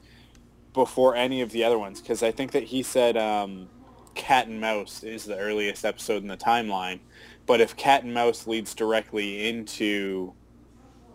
before 0.78 1.16
any 1.16 1.42
of 1.42 1.52
the 1.52 1.63
other 1.63 1.78
ones 1.80 2.00
because 2.00 2.22
I 2.22 2.32
think 2.32 2.52
that 2.52 2.63
he 2.63 2.84
said 2.84 3.18
um, 3.18 3.68
Cat 4.13 4.48
and 4.48 4.62
Mouse 4.62 5.04
is 5.04 5.26
the 5.26 5.36
earliest 5.38 5.84
episode 5.84 6.22
in 6.22 6.28
the 6.28 6.38
timeline. 6.38 7.00
But 7.48 7.62
if 7.62 7.76
Cat 7.76 8.04
and 8.04 8.13
Mouse 8.13 8.46
leads 8.46 8.76
directly 8.76 9.50
into, 9.50 10.34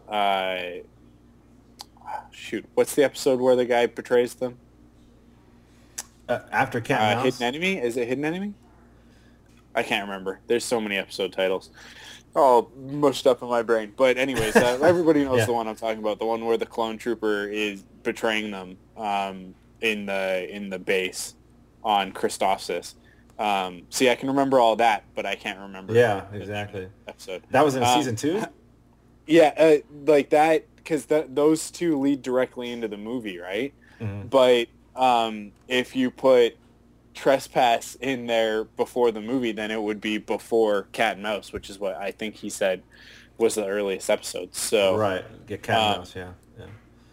uh, 0.09 0.59
shoot, 2.33 2.65
what's 2.75 2.95
the 2.97 3.05
episode 3.05 3.41
where 3.41 3.55
the 3.55 3.65
guy 3.65 3.87
betrays 3.87 4.35
them? 4.35 4.59
Uh, 6.29 6.41
after 6.51 6.81
Cat 6.81 7.01
and 7.01 7.21
uh, 7.21 7.25
Mouse? 7.25 7.39
Hidden 7.39 7.55
Enemy? 7.55 7.79
Is 7.79 7.97
it 7.97 8.09
Hidden 8.09 8.25
Enemy? 8.25 8.55
I 9.75 9.83
can't 9.85 10.07
remember. 10.09 10.41
There's 10.49 10.65
so 10.65 10.81
many 10.81 10.97
episode 10.99 11.33
titles. 11.33 11.71
All 12.35 12.73
mushed 12.77 13.27
up 13.29 13.43
in 13.43 13.49
my 13.49 13.63
brain. 13.63 13.93
But 13.97 14.17
anyways, 14.19 14.57
uh, 14.57 14.79
everybody 14.83 15.23
knows 15.25 15.39
Yeah. 15.41 15.45
the 15.47 15.53
one 15.53 15.69
I'm 15.69 15.77
talking 15.77 16.01
about. 16.01 16.19
The 16.19 16.27
one 16.27 16.45
where 16.45 16.57
the 16.57 16.67
clone 16.67 16.99
trooper 16.99 17.47
is 17.47 17.83
betraying 18.03 18.51
them 18.51 18.77
um, 18.97 19.55
in 19.81 20.07
the 20.07 20.47
in 20.55 20.71
the 20.71 20.79
base 20.79 21.35
on 21.85 22.13
Christophsis. 22.13 22.95
Um, 23.39 23.83
see, 23.91 24.09
I 24.11 24.15
can 24.15 24.29
remember 24.29 24.61
all 24.61 24.77
that, 24.77 25.05
but 25.15 25.27
I 25.27 25.35
can't 25.35 25.59
remember. 25.59 25.95
Yeah, 25.95 26.25
exactly. 26.33 26.89
Episode. 27.09 27.43
That 27.51 27.65
was 27.65 27.75
in 27.77 27.83
Um, 27.83 27.99
season 27.99 28.17
two? 28.17 28.43
Yeah, 29.25 29.55
uh, 29.57 29.77
like 30.05 30.31
that 30.31 30.67
because 30.77 31.07
those 31.07 31.71
two 31.71 31.99
lead 32.01 32.23
directly 32.23 32.71
into 32.73 32.89
the 32.89 32.97
movie, 32.97 33.39
right? 33.39 33.73
Mhm. 34.01 34.29
But 34.29 34.67
um, 35.01 35.53
if 35.69 35.95
you 35.95 36.11
put 36.11 36.57
trespass 37.15 37.95
in 38.01 38.27
there 38.27 38.65
before 38.65 39.13
the 39.13 39.21
movie, 39.21 39.53
then 39.53 39.71
it 39.71 39.81
would 39.81 40.01
be 40.01 40.19
before 40.19 40.89
Cat 40.93 41.15
and 41.15 41.23
Mouse, 41.23 41.53
which 41.53 41.71
is 41.71 41.79
what 41.79 41.97
I 41.97 42.11
think 42.11 42.35
he 42.35 42.51
said 42.51 42.83
was 43.39 43.55
the 43.55 43.67
earliest 43.67 44.11
episode. 44.11 44.55
So 44.57 44.97
Right. 44.97 45.25
Get 45.47 45.63
Cat 45.63 45.77
and 45.79 45.95
uh, 45.95 45.99
Mouse, 45.99 46.17
yeah. 46.17 46.31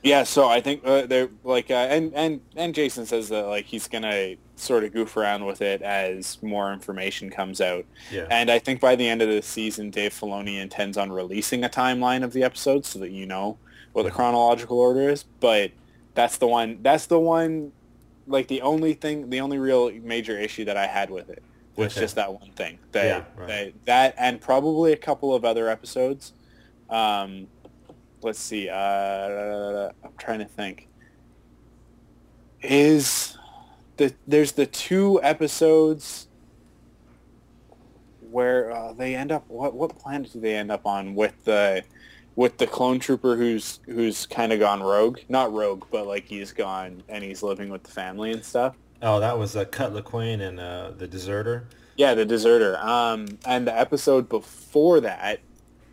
Yeah. 0.04 0.24
so 0.24 0.48
I 0.48 0.62
think 0.62 0.82
uh, 0.86 1.06
they're 1.06 1.30
like, 1.44 1.70
uh, 1.72 1.74
and 1.90 2.14
and 2.14 2.42
and 2.56 2.74
Jason 2.76 3.06
says 3.06 3.30
that 3.30 3.48
like 3.48 3.66
he's 3.66 3.88
gonna 3.88 4.36
sort 4.56 4.84
of 4.84 4.92
goof 4.92 5.16
around 5.16 5.46
with 5.46 5.62
it 5.62 5.82
as 5.82 6.38
more 6.44 6.74
information 6.74 7.30
comes 7.30 7.62
out. 7.62 7.86
Yeah. 8.12 8.28
And 8.30 8.50
I 8.52 8.60
think 8.60 8.82
by 8.82 8.96
the 8.96 9.08
end 9.08 9.22
of 9.22 9.30
the 9.30 9.42
season, 9.42 9.90
Dave 9.90 10.12
Filoni 10.14 10.60
intends 10.60 10.98
on 10.98 11.12
releasing 11.12 11.64
a 11.64 11.70
timeline 11.70 12.24
of 12.24 12.34
the 12.34 12.44
episodes 12.44 12.90
so 12.90 13.00
that 13.00 13.12
you 13.12 13.26
know 13.26 13.58
what 13.94 14.04
the 14.04 14.12
chronological 14.12 14.78
order 14.80 15.10
is. 15.10 15.24
But 15.24 15.72
that's 16.14 16.38
the 16.38 16.48
one. 16.48 16.80
That's 16.82 17.06
the 17.06 17.20
one. 17.20 17.72
Like 18.28 18.48
the 18.48 18.62
only 18.62 18.94
thing, 18.94 19.30
the 19.30 19.40
only 19.42 19.58
real 19.58 19.92
major 19.92 20.38
issue 20.38 20.66
that 20.66 20.78
I 20.78 20.86
had 20.88 21.10
with 21.10 21.30
it 21.30 21.42
was 21.76 21.94
Okay. 21.94 22.02
just 22.02 22.16
that 22.16 22.32
one 22.34 22.52
thing. 22.52 22.78
That, 22.92 23.06
Yeah, 23.06 23.24
right. 23.38 23.48
that 23.48 23.86
that 23.86 24.16
and 24.18 24.40
probably 24.42 24.92
a 24.94 24.98
couple 24.98 25.34
of 25.34 25.46
other 25.46 25.70
episodes. 25.70 26.34
Um, 26.90 27.48
let's 28.22 28.40
see. 28.40 28.70
Uh, 28.70 29.90
I'm 30.04 30.12
trying 30.18 30.40
to 30.40 30.46
think. 30.46 30.88
Is 32.62 33.38
the 33.98 34.14
there's 34.28 34.52
the 34.54 34.66
two 34.66 35.20
episodes 35.24 36.28
where 38.32 38.72
uh, 38.72 38.94
they 38.94 39.16
end 39.16 39.32
up 39.32 39.46
what 39.48 39.74
what 39.74 39.98
planet 39.98 40.32
do 40.34 40.40
they 40.40 40.56
end 40.56 40.72
up 40.72 40.86
on 40.86 41.16
with 41.16 41.44
the 41.46 41.84
with 42.36 42.58
the 42.58 42.68
clone 42.68 43.00
trooper 43.00 43.36
who's 43.36 43.80
who's 43.86 44.26
kind 44.26 44.52
of 44.54 44.60
gone 44.60 44.84
rogue 44.84 45.20
not 45.30 45.52
rogue 45.52 45.86
but 45.92 46.06
like 46.06 46.26
he's 46.26 46.52
gone 46.52 47.02
and 47.10 47.24
he's 47.24 47.42
living 47.42 47.70
with 47.70 47.84
the 47.84 47.92
family 47.92 48.32
and 48.32 48.44
stuff 48.44 48.76
Oh, 49.02 49.22
that 49.22 49.40
was 49.40 49.56
uh, 49.56 49.64
Cut 49.64 49.94
Lawquane 49.94 50.42
and 50.42 50.60
uh, 50.60 50.92
the 50.92 51.08
Deserter. 51.08 51.68
yeah 51.96 52.14
the 52.14 52.26
deserter 52.26 52.78
um 52.80 53.26
and 53.46 53.66
the 53.66 53.78
episode 53.78 54.28
before 54.30 55.00
that 55.02 55.40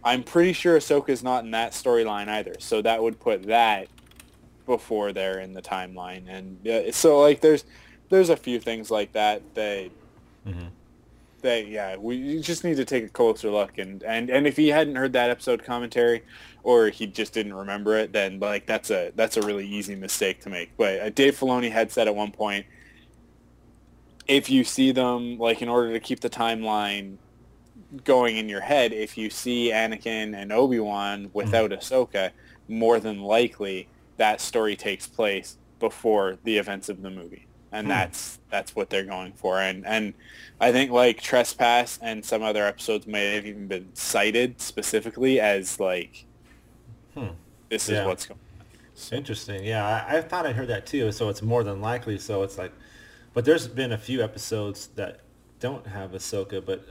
i'm 0.07 0.23
pretty 0.23 0.53
sure 0.55 0.79
ahsoka's 0.79 1.23
not 1.23 1.45
in 1.45 1.51
that 1.51 1.73
storyline 1.73 2.29
either. 2.29 2.55
So 2.59 2.81
that 2.83 3.03
would 3.03 3.19
put 3.21 3.43
that 3.49 3.89
before 4.65 5.13
they're 5.13 5.41
in 5.41 5.53
the 5.53 5.61
timeline. 5.63 6.25
And 6.29 6.67
uh, 6.67 6.91
so 6.93 7.21
like 7.21 7.41
there's 7.41 7.65
there's 8.09 8.31
a 8.31 8.37
few 8.37 8.59
things 8.61 8.91
like 8.91 9.13
that 9.13 9.43
that 9.55 9.91
Mhm. 10.47 10.69
that 11.43 11.67
yeah 11.67 11.97
we 11.97 12.15
you 12.17 12.41
just 12.41 12.63
need 12.65 12.77
to 12.77 12.85
take 12.85 13.05
a 13.05 13.09
closer 13.09 13.51
look. 13.51 13.79
And 13.79 14.03
and 14.05 14.31
and 14.31 14.47
if 14.47 14.57
he 14.57 14.69
hadn't 14.69 14.95
heard 14.97 15.13
that 15.15 15.29
episode 15.31 15.63
commentary 15.65 16.23
or 16.63 16.89
he 16.89 17.07
just 17.07 17.33
didn't 17.33 17.55
remember 17.55 17.97
it 17.97 18.13
then 18.13 18.39
like 18.41 18.65
that's 18.67 18.91
a 18.91 19.13
that's 19.17 19.37
a 19.37 19.43
really 19.43 19.67
easy 19.67 19.97
mistake 19.97 20.41
to 20.43 20.51
make. 20.51 20.71
But 20.77 21.01
uh, 21.01 21.11
Dave 21.11 21.37
Filoni 21.39 21.71
had 21.71 21.91
said 21.91 22.07
at 22.07 22.15
one 22.15 22.31
point 22.33 22.65
if 24.29 24.51
you 24.51 24.65
see 24.65 24.93
them 24.93 25.39
like 25.39 25.63
in 25.63 25.69
order 25.69 25.93
to 25.93 26.01
keep 26.01 26.21
the 26.21 26.31
timeline 26.31 27.17
going 28.05 28.37
in 28.37 28.49
your 28.49 28.61
head 28.61 28.93
if 28.93 29.17
you 29.17 29.31
see 29.31 29.71
Anakin 29.71 30.35
and 30.37 30.53
Obi-Wan 30.53 31.31
without 31.33 31.71
Ahsoka 31.71 32.31
more 32.69 32.99
than 32.99 33.23
likely 33.23 33.89
that 34.17 34.41
story 34.41 34.75
takes 34.77 35.07
place 35.07 35.57
before 35.79 36.39
the 36.45 36.57
events 36.59 36.89
of 36.89 37.03
the 37.03 37.11
movie 37.11 37.47
and 37.73 37.87
Hmm. 37.87 37.91
that's 37.91 38.39
that's 38.51 38.75
what 38.75 38.91
they're 38.91 39.05
going 39.05 39.33
for 39.35 39.61
and 39.61 39.87
and 39.87 40.15
I 40.61 40.73
think 40.73 40.91
like 40.91 41.21
trespass 41.21 41.99
and 42.03 42.25
some 42.25 42.43
other 42.43 42.65
episodes 42.67 43.07
may 43.07 43.35
have 43.35 43.47
even 43.47 43.67
been 43.69 43.89
cited 43.95 44.61
specifically 44.61 45.39
as 45.41 45.79
like 45.79 46.25
Hmm. 47.15 47.29
this 47.69 47.85
is 47.89 47.97
Yeah. 47.99 48.07
what's 48.07 48.27
going 48.27 48.41
Interesting. 49.13 49.63
Yeah, 49.63 49.85
I, 50.09 50.17
I 50.17 50.21
thought 50.23 50.47
I 50.47 50.53
heard 50.53 50.69
that 50.69 50.87
too. 50.87 51.13
So 51.13 51.29
it's 51.29 51.43
more 51.43 51.63
than 51.63 51.83
likely. 51.83 52.17
So 52.19 52.43
it's 52.43 52.57
like, 52.57 52.73
but 53.35 53.45
there's 53.45 53.69
been 53.69 53.93
a 53.93 53.99
few 53.99 54.25
episodes 54.25 54.87
that 54.95 55.21
don't 55.61 55.87
have 55.87 56.13
Ahsoka, 56.13 56.65
but 56.65 56.83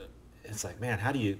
it's 0.48 0.64
like, 0.64 0.80
man, 0.80 0.98
how 0.98 1.12
do 1.12 1.18
you? 1.18 1.38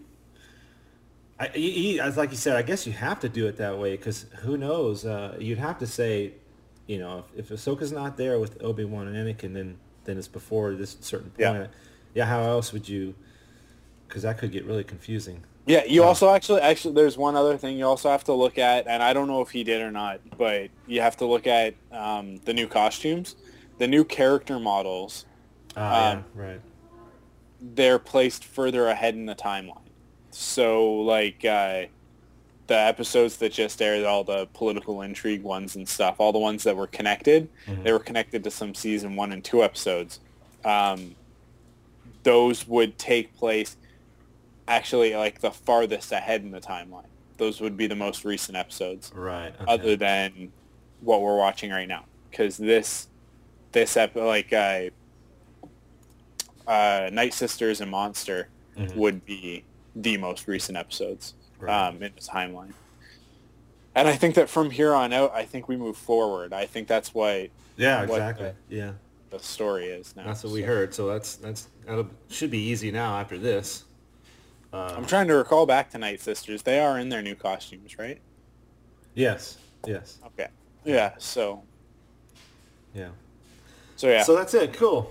I, 1.39 1.51
you- 1.55 2.01
as 2.01 2.17
like 2.17 2.31
you 2.31 2.37
said, 2.37 2.57
I 2.57 2.63
guess 2.63 2.87
you 2.87 2.93
have 2.95 3.21
to 3.21 3.29
do 3.29 3.47
it 3.47 3.57
that 3.59 3.79
way 3.79 3.97
because 3.97 4.27
who 4.43 4.57
knows? 4.57 5.05
Uh, 5.05 5.37
you'd 5.39 5.59
have 5.59 5.79
to 5.79 5.87
say, 5.87 6.33
you 6.87 6.99
know, 6.99 7.25
if, 7.37 7.51
if 7.51 7.61
Ahsoka's 7.61 7.93
not 7.93 8.17
there 8.17 8.39
with 8.41 8.63
Obi 8.63 8.85
Wan 8.85 9.09
and 9.09 9.17
Anakin, 9.17 9.53
then 9.55 9.77
then 10.05 10.19
it's 10.19 10.29
before 10.29 10.75
this 10.75 10.97
certain 11.01 11.31
point. 11.31 11.41
Yeah. 11.41 11.67
yeah 12.15 12.25
How 12.27 12.43
else 12.43 12.73
would 12.73 12.89
you? 12.89 13.15
Because 14.09 14.23
that 14.23 14.39
could 14.39 14.53
get 14.53 14.65
really 14.65 14.85
confusing. 14.85 15.43
Yeah, 15.67 15.83
you 15.85 16.05
Oh. 16.05 16.07
also 16.07 16.33
actually 16.33 16.61
actually 16.61 16.95
there's 16.95 17.19
one 17.19 17.35
other 17.35 17.59
thing 17.59 17.77
you 17.77 17.85
also 17.87 18.09
have 18.09 18.23
to 18.25 18.33
look 18.33 18.57
at, 18.57 18.87
and 18.87 19.03
I 19.03 19.13
don't 19.13 19.27
know 19.27 19.41
if 19.43 19.51
he 19.51 19.65
did 19.65 19.83
or 19.83 19.91
not, 19.91 20.21
but 20.39 20.71
you 20.87 21.01
have 21.01 21.17
to 21.19 21.27
look 21.27 21.47
at 21.49 21.75
um, 21.91 22.37
the 22.45 22.55
new 22.55 22.69
costumes, 22.69 23.35
the 23.79 23.89
new 23.89 24.05
character 24.05 24.59
models. 24.61 25.27
Ah, 25.77 26.13
Um, 26.13 26.25
yeah, 26.37 26.43
right. 26.43 26.61
They're 27.61 27.99
placed 27.99 28.45
further 28.45 28.89
ahead 28.89 29.15
in 29.15 29.27
the 29.27 29.35
timeline. 29.35 29.81
So 30.31 30.93
like 31.01 31.45
uh, 31.45 31.87
the 32.67 32.75
episodes 32.79 33.37
that 33.39 33.53
just 33.53 33.81
aired, 33.81 34.05
all 34.05 34.25
the 34.25 34.47
political 34.53 35.03
intrigue 35.03 35.43
ones 35.43 35.77
and 35.77 35.89
stuff, 35.89 36.17
all 36.19 36.33
the 36.33 36.39
ones 36.39 36.65
that 36.65 36.77
were 36.77 36.87
connected, 36.89 37.49
Mhm. 37.67 37.85
they 37.85 37.93
were 37.93 37.99
connected 37.99 38.45
to 38.45 38.51
some 38.51 38.75
season 38.75 39.17
one 39.17 39.33
and 39.33 39.43
two 39.45 39.63
episodes. 39.63 40.21
Um, 40.65 41.15
those 42.23 42.67
would 42.67 42.99
take 42.99 43.37
place 43.37 43.77
actually 44.69 45.15
like 45.15 45.41
the 45.41 45.51
farthest 45.53 46.11
ahead 46.13 46.43
in 46.43 46.51
the 46.51 46.61
timeline. 46.61 47.07
Those 47.37 47.61
would 47.61 47.77
be 47.77 47.87
the 47.87 47.95
most 47.95 48.25
recent 48.25 48.57
episodes, 48.57 49.13
Right. 49.15 49.55
okay. 49.61 49.65
other 49.73 49.97
than 49.97 50.53
what 51.01 51.23
we're 51.23 51.37
watching 51.39 51.71
right 51.71 51.87
now. 51.89 52.05
Because 52.31 52.57
this, 52.57 53.07
this 53.73 53.97
ep- 53.97 54.17
like 54.17 54.53
uh, 54.53 54.91
uh, 56.67 57.11
Night 57.13 57.33
Sisters 57.35 57.81
and 57.81 57.91
Monster 57.91 58.49
Mhm. 58.77 58.95
would 58.97 59.25
be 59.25 59.65
the 59.95 60.17
most 60.19 60.47
recent 60.49 60.77
episodes 60.77 61.35
Right. 61.59 61.73
um, 61.89 62.03
in 62.03 62.13
the 62.15 62.21
timeline. 62.21 62.73
And 63.95 64.07
I 64.07 64.15
think 64.17 64.35
that 64.35 64.51
from 64.51 64.71
here 64.71 64.93
on 64.93 65.13
out, 65.15 65.33
I 65.35 65.45
think 65.47 65.69
we 65.69 65.77
move 65.77 65.97
forward. 65.97 66.53
I 66.53 66.67
think 66.67 66.87
that's 66.87 67.15
what 67.15 67.49
Yeah, 67.77 68.01
what 68.05 68.11
exactly. 68.21 68.53
Yeah. 68.69 68.93
the 69.31 69.39
story 69.39 69.87
is 69.87 70.15
now. 70.15 70.25
That's 70.27 70.45
what 70.45 70.53
we 70.53 70.63
heard. 70.63 70.93
So 70.93 71.07
that's 71.07 71.37
that's 71.37 71.69
that 71.87 72.07
should 72.29 72.51
be 72.51 72.59
easy 72.59 72.91
now 72.91 73.19
after 73.19 73.39
this. 73.39 73.85
Uh, 74.73 74.93
I'm 74.95 75.07
trying 75.07 75.29
to 75.29 75.35
recall 75.35 75.65
back 75.65 75.89
to 75.93 75.99
Night 75.99 76.21
Sisters. 76.21 76.63
They 76.63 76.79
are 76.81 76.99
in 76.99 77.09
their 77.09 77.23
new 77.23 77.35
costumes, 77.37 77.99
right? 77.99 78.21
yes. 79.15 79.57
Yes. 79.87 80.19
Okay. 80.27 80.49
Yeah. 80.85 81.13
So. 81.19 81.63
Yeah. 82.95 83.11
So 83.97 84.09
yeah. 84.09 84.25
So 84.25 84.35
that's 84.37 84.53
it. 84.53 84.75
Cool. 84.75 85.11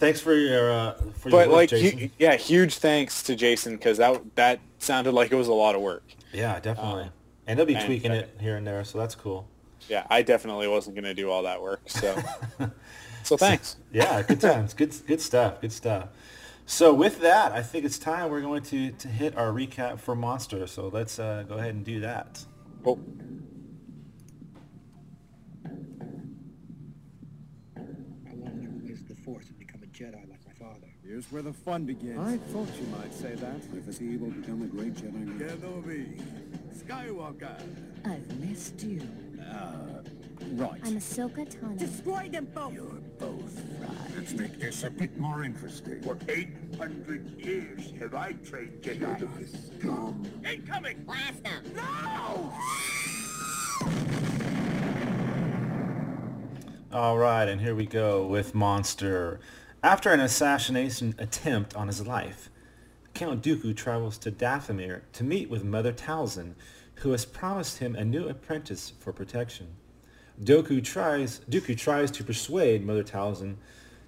Thanks 0.00 0.20
for 0.20 0.34
your 0.34 0.72
uh, 0.72 0.94
for 0.94 1.28
your 1.28 1.38
but 1.40 1.48
work, 1.48 1.56
like, 1.56 1.68
Jason. 1.68 1.98
hu- 1.98 2.08
yeah, 2.18 2.34
huge 2.36 2.76
thanks 2.78 3.22
to 3.24 3.36
Jason 3.36 3.76
because 3.76 3.98
that 3.98 4.22
that 4.34 4.58
sounded 4.78 5.12
like 5.12 5.30
it 5.30 5.36
was 5.36 5.48
a 5.48 5.52
lot 5.52 5.74
of 5.74 5.82
work. 5.82 6.02
yeah, 6.32 6.58
definitely. 6.58 7.04
uh, 7.04 7.08
and 7.46 7.58
they'll 7.58 7.66
be 7.66 7.74
and- 7.74 7.84
tweaking 7.84 8.12
it 8.12 8.34
here 8.40 8.56
and 8.56 8.66
there, 8.66 8.82
so 8.82 8.98
that's 8.98 9.14
cool. 9.14 9.46
Yeah, 9.88 10.06
I 10.08 10.22
definitely 10.22 10.68
wasn't 10.68 10.96
going 10.96 11.04
to 11.04 11.14
do 11.14 11.30
all 11.30 11.42
that 11.42 11.60
work. 11.60 11.82
So. 11.86 12.16
so 13.24 13.36
thanks. 13.36 13.76
Yeah, 13.92 14.22
good 14.22 14.40
times. 14.40 14.72
good 14.72 14.94
good 15.06 15.20
stuff. 15.20 15.60
Good 15.60 15.72
stuff. 15.72 16.08
So 16.64 16.94
with 16.94 17.20
that, 17.20 17.50
I 17.52 17.62
think 17.62 17.84
it's 17.84 17.98
time 17.98 18.30
we're 18.30 18.40
going 18.40 18.62
to, 18.64 18.92
to 18.92 19.08
hit 19.08 19.36
our 19.36 19.48
recap 19.50 19.98
for 19.98 20.14
Monster. 20.14 20.66
So 20.68 20.88
let's 20.88 21.18
uh, 21.18 21.44
go 21.48 21.56
ahead 21.56 21.74
and 21.74 21.84
do 21.84 22.00
that. 22.00 22.44
Oh. 22.86 22.98
I 27.76 28.34
want 28.34 28.54
to 28.54 28.60
never 28.60 28.76
waste 28.86 29.08
the 29.08 29.14
Force 29.16 29.48
and 29.48 29.58
become 29.58 29.82
a 29.82 29.86
Jedi 29.86 30.28
like 30.28 30.40
my 30.46 30.52
father. 30.52 30.86
Here's 31.10 31.32
where 31.32 31.42
the 31.42 31.52
fun 31.52 31.86
begins. 31.86 32.20
I 32.20 32.36
thought 32.52 32.68
you 32.80 32.86
might 32.96 33.12
say 33.12 33.34
that. 33.34 33.56
I 33.56 33.80
foresee 33.80 34.04
you 34.04 34.18
will 34.20 34.30
become 34.30 34.62
a 34.62 34.66
great 34.66 34.94
Jedi. 34.94 35.40
Kenobi, 35.40 36.22
Skywalker. 36.72 37.60
I've 38.04 38.38
missed 38.38 38.80
you. 38.84 39.02
Uh, 39.40 40.04
right. 40.52 40.80
I'm 40.84 40.94
Ahsoka 40.94 41.52
Tano. 41.52 41.76
Destroy 41.76 42.28
them 42.28 42.46
both. 42.54 42.74
You're 42.74 42.84
both 43.18 43.60
right. 43.80 43.90
Let's 44.16 44.34
make 44.34 44.60
this 44.60 44.84
a 44.84 44.90
bit 44.90 45.18
more 45.18 45.42
interesting. 45.42 46.00
For 46.02 46.16
800 46.28 47.44
years 47.44 47.92
have 47.98 48.14
I 48.14 48.34
trained 48.44 48.80
Jedi. 48.80 49.80
Scum. 49.80 50.24
Incoming! 50.48 51.02
Blast 51.02 51.42
them! 51.42 51.72
No! 51.74 52.52
All 56.92 57.18
right, 57.18 57.48
and 57.48 57.60
here 57.60 57.74
we 57.74 57.86
go 57.86 58.26
with 58.26 58.54
Monster. 58.54 59.40
After 59.82 60.10
an 60.10 60.20
assassination 60.20 61.14
attempt 61.16 61.74
on 61.74 61.86
his 61.86 62.06
life, 62.06 62.50
Count 63.14 63.42
Dooku 63.42 63.74
travels 63.74 64.18
to 64.18 64.30
Dathomir 64.30 65.00
to 65.14 65.24
meet 65.24 65.48
with 65.48 65.64
Mother 65.64 65.90
Talzin, 65.90 66.52
who 66.96 67.12
has 67.12 67.24
promised 67.24 67.78
him 67.78 67.96
a 67.96 68.04
new 68.04 68.28
apprentice 68.28 68.92
for 69.00 69.10
protection. 69.14 69.68
Dooku 70.38 70.84
tries, 70.84 71.40
Dooku 71.48 71.78
tries 71.78 72.10
to 72.10 72.22
persuade 72.24 72.84
Mother 72.84 73.02
Talzin 73.02 73.56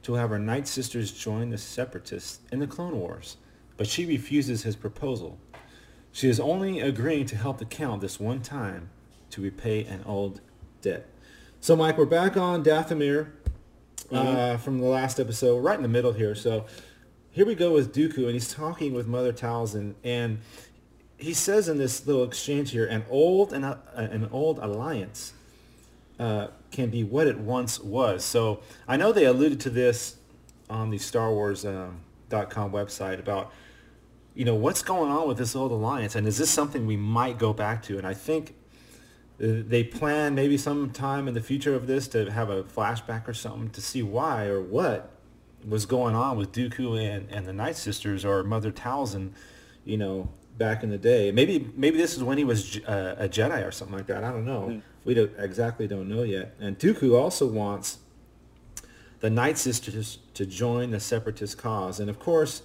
to 0.02 0.12
have 0.14 0.28
her 0.28 0.38
Night 0.38 0.68
Sisters 0.68 1.10
join 1.10 1.48
the 1.48 1.56
Separatists 1.56 2.40
in 2.52 2.58
the 2.58 2.66
Clone 2.66 3.00
Wars, 3.00 3.38
but 3.78 3.86
she 3.86 4.04
refuses 4.04 4.64
his 4.64 4.76
proposal. 4.76 5.38
She 6.12 6.28
is 6.28 6.38
only 6.38 6.80
agreeing 6.80 7.24
to 7.26 7.36
help 7.36 7.56
the 7.56 7.64
Count 7.64 8.02
this 8.02 8.20
one 8.20 8.42
time 8.42 8.90
to 9.30 9.40
repay 9.40 9.86
an 9.86 10.02
old 10.04 10.42
debt. 10.82 11.08
So, 11.60 11.76
Mike, 11.76 11.96
we're 11.96 12.04
back 12.04 12.36
on 12.36 12.62
Dathomir 12.62 13.30
uh, 14.12 14.24
mm-hmm. 14.24 14.62
from 14.62 14.78
the 14.78 14.86
last 14.86 15.18
episode, 15.18 15.58
right 15.58 15.76
in 15.76 15.82
the 15.82 15.88
middle 15.88 16.12
here. 16.12 16.34
So, 16.34 16.66
here 17.30 17.46
we 17.46 17.54
go 17.54 17.72
with 17.72 17.94
Dooku, 17.94 18.24
and 18.24 18.32
he's 18.32 18.52
talking 18.52 18.92
with 18.92 19.06
Mother 19.06 19.32
Talzin, 19.32 19.94
and 20.04 20.40
he 21.16 21.32
says 21.32 21.68
in 21.68 21.78
this 21.78 22.06
little 22.06 22.24
exchange 22.24 22.72
here, 22.72 22.86
an 22.86 23.04
old 23.08 23.52
and 23.52 23.64
an 23.94 24.28
old 24.30 24.58
alliance 24.58 25.32
uh, 26.18 26.48
can 26.70 26.90
be 26.90 27.04
what 27.04 27.26
it 27.26 27.38
once 27.38 27.80
was. 27.80 28.24
So, 28.24 28.60
I 28.86 28.96
know 28.96 29.12
they 29.12 29.24
alluded 29.24 29.60
to 29.60 29.70
this 29.70 30.16
on 30.68 30.90
the 30.90 30.98
Star 30.98 31.30
Wars 31.32 31.64
um, 31.64 32.00
.com 32.30 32.72
website 32.72 33.18
about 33.18 33.52
you 34.34 34.44
know 34.44 34.54
what's 34.54 34.82
going 34.82 35.10
on 35.10 35.28
with 35.28 35.38
this 35.38 35.54
old 35.54 35.72
alliance, 35.72 36.16
and 36.16 36.26
is 36.26 36.38
this 36.38 36.50
something 36.50 36.86
we 36.86 36.96
might 36.96 37.38
go 37.38 37.52
back 37.52 37.82
to? 37.84 37.98
And 37.98 38.06
I 38.06 38.14
think 38.14 38.54
they 39.42 39.82
plan 39.82 40.36
maybe 40.36 40.56
sometime 40.56 41.26
in 41.26 41.34
the 41.34 41.40
future 41.40 41.74
of 41.74 41.88
this 41.88 42.06
to 42.08 42.30
have 42.30 42.48
a 42.48 42.62
flashback 42.62 43.26
or 43.26 43.34
something 43.34 43.70
to 43.70 43.80
see 43.80 44.00
why 44.00 44.46
or 44.46 44.62
what 44.62 45.10
was 45.66 45.84
going 45.84 46.14
on 46.14 46.36
with 46.36 46.52
Dooku 46.52 46.96
and, 47.00 47.28
and 47.28 47.44
the 47.44 47.52
Night 47.52 47.74
Sisters 47.74 48.24
or 48.24 48.44
Mother 48.44 48.70
Talzin, 48.70 49.32
you 49.84 49.96
know, 49.96 50.28
back 50.56 50.84
in 50.84 50.90
the 50.90 50.98
day. 50.98 51.32
Maybe 51.32 51.72
maybe 51.74 51.98
this 51.98 52.16
is 52.16 52.22
when 52.22 52.38
he 52.38 52.44
was 52.44 52.78
uh, 52.86 53.16
a 53.18 53.28
Jedi 53.28 53.66
or 53.66 53.72
something 53.72 53.96
like 53.96 54.06
that. 54.06 54.22
I 54.22 54.30
don't 54.30 54.44
know. 54.44 54.68
Mm. 54.68 54.82
We 55.04 55.14
don't 55.14 55.32
exactly 55.36 55.88
don't 55.88 56.08
know 56.08 56.22
yet. 56.22 56.54
And 56.60 56.78
Dooku 56.78 57.20
also 57.20 57.48
wants 57.48 57.98
the 59.18 59.30
Night 59.30 59.58
Sisters 59.58 60.18
to 60.34 60.46
join 60.46 60.92
the 60.92 61.00
Separatist 61.00 61.58
cause, 61.58 61.98
and 61.98 62.08
of 62.08 62.20
course, 62.20 62.62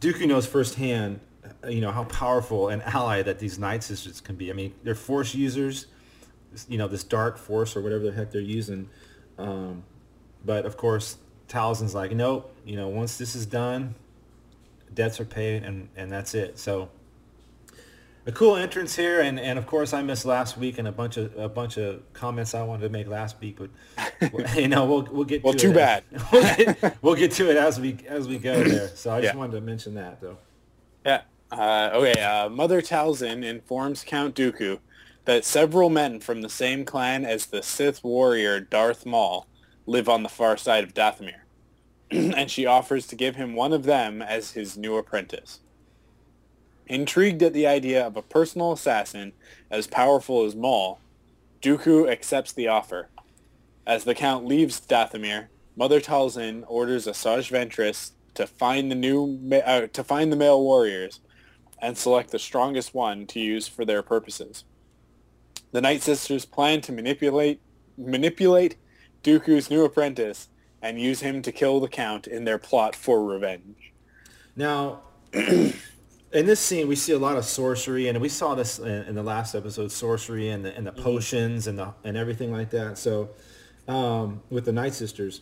Dooku 0.00 0.28
knows 0.28 0.46
firsthand 0.46 1.18
you 1.68 1.80
know 1.80 1.90
how 1.90 2.04
powerful 2.04 2.68
an 2.68 2.82
ally 2.82 3.22
that 3.22 3.38
these 3.38 3.58
Night 3.58 3.82
Sisters 3.82 4.20
can 4.20 4.36
be. 4.36 4.50
I 4.50 4.54
mean, 4.54 4.74
they're 4.82 4.94
Force 4.94 5.34
users, 5.34 5.86
you 6.68 6.78
know, 6.78 6.88
this 6.88 7.04
dark 7.04 7.38
Force 7.38 7.76
or 7.76 7.82
whatever 7.82 8.04
the 8.04 8.12
heck 8.12 8.30
they're 8.30 8.40
using. 8.40 8.88
Um, 9.38 9.84
but 10.44 10.66
of 10.66 10.76
course, 10.76 11.18
Talzin's 11.48 11.94
like, 11.94 12.12
nope. 12.12 12.54
You 12.64 12.76
know, 12.76 12.88
once 12.88 13.18
this 13.18 13.34
is 13.34 13.46
done, 13.46 13.94
debts 14.94 15.20
are 15.20 15.24
paid, 15.24 15.64
and 15.64 15.88
and 15.96 16.12
that's 16.12 16.34
it. 16.34 16.58
So 16.58 16.90
a 18.28 18.32
cool 18.32 18.56
entrance 18.56 18.94
here, 18.94 19.22
and, 19.22 19.40
and 19.40 19.58
of 19.58 19.66
course 19.66 19.94
I 19.94 20.02
missed 20.02 20.26
last 20.26 20.58
week 20.58 20.78
and 20.78 20.86
a 20.86 20.92
bunch 20.92 21.16
of 21.16 21.34
a 21.38 21.48
bunch 21.48 21.78
of 21.78 22.02
comments 22.12 22.54
I 22.54 22.62
wanted 22.62 22.82
to 22.82 22.88
make 22.90 23.08
last 23.08 23.40
week, 23.40 23.58
but 23.58 23.70
you 24.56 24.68
know 24.68 24.84
we'll 24.84 25.08
we'll 25.10 25.24
get 25.24 25.42
well 25.42 25.54
to 25.54 25.58
too 25.58 25.70
it. 25.70 25.74
bad. 25.74 26.04
we'll, 26.32 26.56
get, 26.56 26.96
we'll 27.02 27.14
get 27.14 27.32
to 27.32 27.50
it 27.50 27.56
as 27.56 27.80
we 27.80 27.96
as 28.06 28.28
we 28.28 28.38
go 28.38 28.62
there. 28.62 28.88
So 28.88 29.12
I 29.12 29.22
just 29.22 29.32
yeah. 29.32 29.38
wanted 29.38 29.52
to 29.52 29.60
mention 29.62 29.94
that 29.94 30.20
though. 30.20 30.36
Yeah. 31.06 31.22
Uh, 31.50 31.90
okay. 31.94 32.20
Uh, 32.20 32.48
Mother 32.48 32.82
Talzin 32.82 33.44
informs 33.44 34.04
Count 34.04 34.34
Dooku 34.34 34.78
that 35.24 35.44
several 35.44 35.90
men 35.90 36.20
from 36.20 36.42
the 36.42 36.48
same 36.48 36.84
clan 36.84 37.24
as 37.24 37.46
the 37.46 37.62
Sith 37.62 38.04
warrior 38.04 38.60
Darth 38.60 39.06
Maul 39.06 39.46
live 39.86 40.08
on 40.08 40.22
the 40.22 40.28
far 40.28 40.56
side 40.56 40.84
of 40.84 40.94
Dathomir, 40.94 41.40
and 42.10 42.50
she 42.50 42.66
offers 42.66 43.06
to 43.06 43.16
give 43.16 43.36
him 43.36 43.54
one 43.54 43.72
of 43.72 43.84
them 43.84 44.20
as 44.20 44.52
his 44.52 44.76
new 44.76 44.96
apprentice. 44.96 45.60
Intrigued 46.86 47.42
at 47.42 47.52
the 47.52 47.66
idea 47.66 48.06
of 48.06 48.16
a 48.16 48.22
personal 48.22 48.72
assassin 48.72 49.32
as 49.70 49.86
powerful 49.86 50.44
as 50.44 50.56
Maul, 50.56 51.00
Dooku 51.60 52.10
accepts 52.10 52.52
the 52.52 52.68
offer. 52.68 53.08
As 53.86 54.04
the 54.04 54.14
Count 54.14 54.46
leaves 54.46 54.80
Dathomir, 54.80 55.48
Mother 55.76 56.00
Talzin 56.00 56.64
orders 56.66 57.06
Asajj 57.06 57.50
Ventress 57.50 58.12
to 58.34 58.46
find 58.46 58.90
the 58.90 58.94
new 58.94 59.38
uh, 59.52 59.86
to 59.88 60.04
find 60.04 60.30
the 60.30 60.36
male 60.36 60.62
warriors 60.62 61.20
and 61.80 61.96
select 61.96 62.30
the 62.30 62.38
strongest 62.38 62.94
one 62.94 63.26
to 63.26 63.40
use 63.40 63.68
for 63.68 63.84
their 63.84 64.02
purposes. 64.02 64.64
The 65.72 65.80
Night 65.80 66.02
Sisters 66.02 66.44
plan 66.44 66.80
to 66.82 66.92
manipulate 66.92 67.60
manipulate 67.96 68.76
Dooku's 69.22 69.70
new 69.70 69.84
apprentice 69.84 70.48
and 70.80 71.00
use 71.00 71.20
him 71.20 71.42
to 71.42 71.50
kill 71.50 71.80
the 71.80 71.88
Count 71.88 72.26
in 72.26 72.44
their 72.44 72.58
plot 72.58 72.94
for 72.94 73.24
revenge. 73.24 73.92
Now, 74.54 75.00
in 75.32 75.72
this 76.32 76.60
scene, 76.60 76.86
we 76.88 76.96
see 76.96 77.12
a 77.12 77.18
lot 77.18 77.36
of 77.36 77.44
sorcery, 77.44 78.08
and 78.08 78.20
we 78.20 78.28
saw 78.28 78.54
this 78.54 78.78
in, 78.78 78.86
in 78.86 79.14
the 79.14 79.22
last 79.22 79.54
episode: 79.54 79.90
sorcery 79.90 80.50
and 80.50 80.64
the, 80.64 80.76
and 80.76 80.86
the 80.86 80.92
mm-hmm. 80.92 81.02
potions 81.02 81.66
and 81.66 81.78
the 81.78 81.94
and 82.04 82.16
everything 82.16 82.52
like 82.52 82.70
that. 82.70 82.98
So, 82.98 83.30
um, 83.86 84.42
with 84.50 84.64
the 84.64 84.72
Night 84.72 84.94
Sisters, 84.94 85.40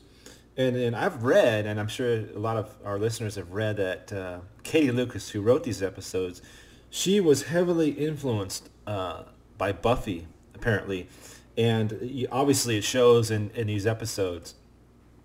and 0.56 0.76
and 0.76 0.96
I've 0.96 1.22
read, 1.22 1.66
and 1.66 1.78
I'm 1.78 1.88
sure 1.88 2.14
a 2.34 2.38
lot 2.38 2.56
of 2.56 2.70
our 2.84 2.98
listeners 2.98 3.34
have 3.36 3.52
read 3.52 3.76
that 3.76 4.12
uh, 4.12 4.38
Katie 4.62 4.90
Lucas, 4.90 5.30
who 5.30 5.42
wrote 5.42 5.64
these 5.64 5.82
episodes, 5.82 6.42
she 6.90 7.20
was 7.20 7.44
heavily 7.44 7.90
influenced 7.90 8.70
uh, 8.86 9.24
by 9.58 9.72
Buffy, 9.72 10.26
apparently, 10.54 11.08
and 11.56 12.26
obviously 12.30 12.76
it 12.78 12.84
shows 12.84 13.30
in, 13.30 13.50
in 13.50 13.66
these 13.66 13.86
episodes, 13.86 14.54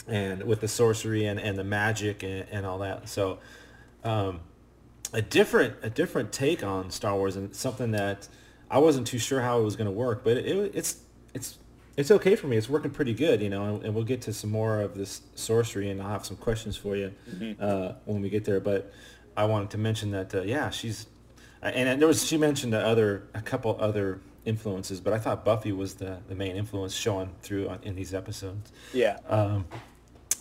and 0.07 0.43
with 0.43 0.61
the 0.61 0.67
sorcery 0.67 1.25
and, 1.25 1.39
and 1.39 1.57
the 1.57 1.63
magic 1.63 2.23
and, 2.23 2.47
and 2.51 2.65
all 2.65 2.79
that. 2.79 3.07
So, 3.07 3.39
um, 4.03 4.41
a 5.13 5.21
different 5.21 5.75
a 5.81 5.89
different 5.89 6.31
take 6.31 6.63
on 6.63 6.89
Star 6.91 7.15
Wars 7.15 7.35
and 7.35 7.55
something 7.55 7.91
that 7.91 8.27
I 8.69 8.79
wasn't 8.79 9.07
too 9.07 9.19
sure 9.19 9.41
how 9.41 9.59
it 9.59 9.63
was 9.63 9.75
going 9.75 9.85
to 9.85 9.91
work, 9.91 10.23
but 10.23 10.37
it, 10.37 10.45
it, 10.45 10.71
it's 10.73 10.97
it's 11.33 11.57
it's 12.01 12.11
okay 12.11 12.35
for 12.35 12.47
me. 12.47 12.57
It's 12.57 12.67
working 12.67 12.91
pretty 12.91 13.13
good, 13.13 13.41
you 13.41 13.49
know, 13.49 13.63
and, 13.63 13.85
and, 13.85 13.95
we'll 13.95 14.03
get 14.03 14.21
to 14.23 14.33
some 14.33 14.49
more 14.49 14.81
of 14.81 14.95
this 14.95 15.21
sorcery, 15.35 15.89
and 15.89 16.01
I'll 16.01 16.09
have 16.09 16.25
some 16.25 16.35
questions 16.35 16.75
for 16.75 16.95
you 16.95 17.13
mm-hmm. 17.29 17.63
uh, 17.63 17.93
when 18.05 18.21
we 18.21 18.29
get 18.29 18.43
there. 18.43 18.59
But 18.59 18.91
I 19.37 19.45
wanted 19.45 19.69
to 19.69 19.77
mention 19.77 20.11
that, 20.11 20.33
uh, 20.33 20.41
yeah, 20.41 20.71
she's, 20.71 21.05
and 21.61 22.01
there 22.01 22.07
was 22.07 22.27
she 22.27 22.37
mentioned 22.37 22.73
other 22.73 23.27
a 23.35 23.41
couple 23.41 23.77
other 23.79 24.19
influences, 24.45 24.99
but 24.99 25.13
I 25.13 25.19
thought 25.19 25.45
Buffy 25.45 25.71
was 25.71 25.93
the, 25.93 26.17
the 26.27 26.33
main 26.33 26.55
influence 26.55 26.95
showing 26.95 27.29
through 27.43 27.69
on, 27.69 27.79
in 27.83 27.95
these 27.95 28.15
episodes. 28.15 28.71
Yeah. 28.93 29.19
Um, 29.29 29.65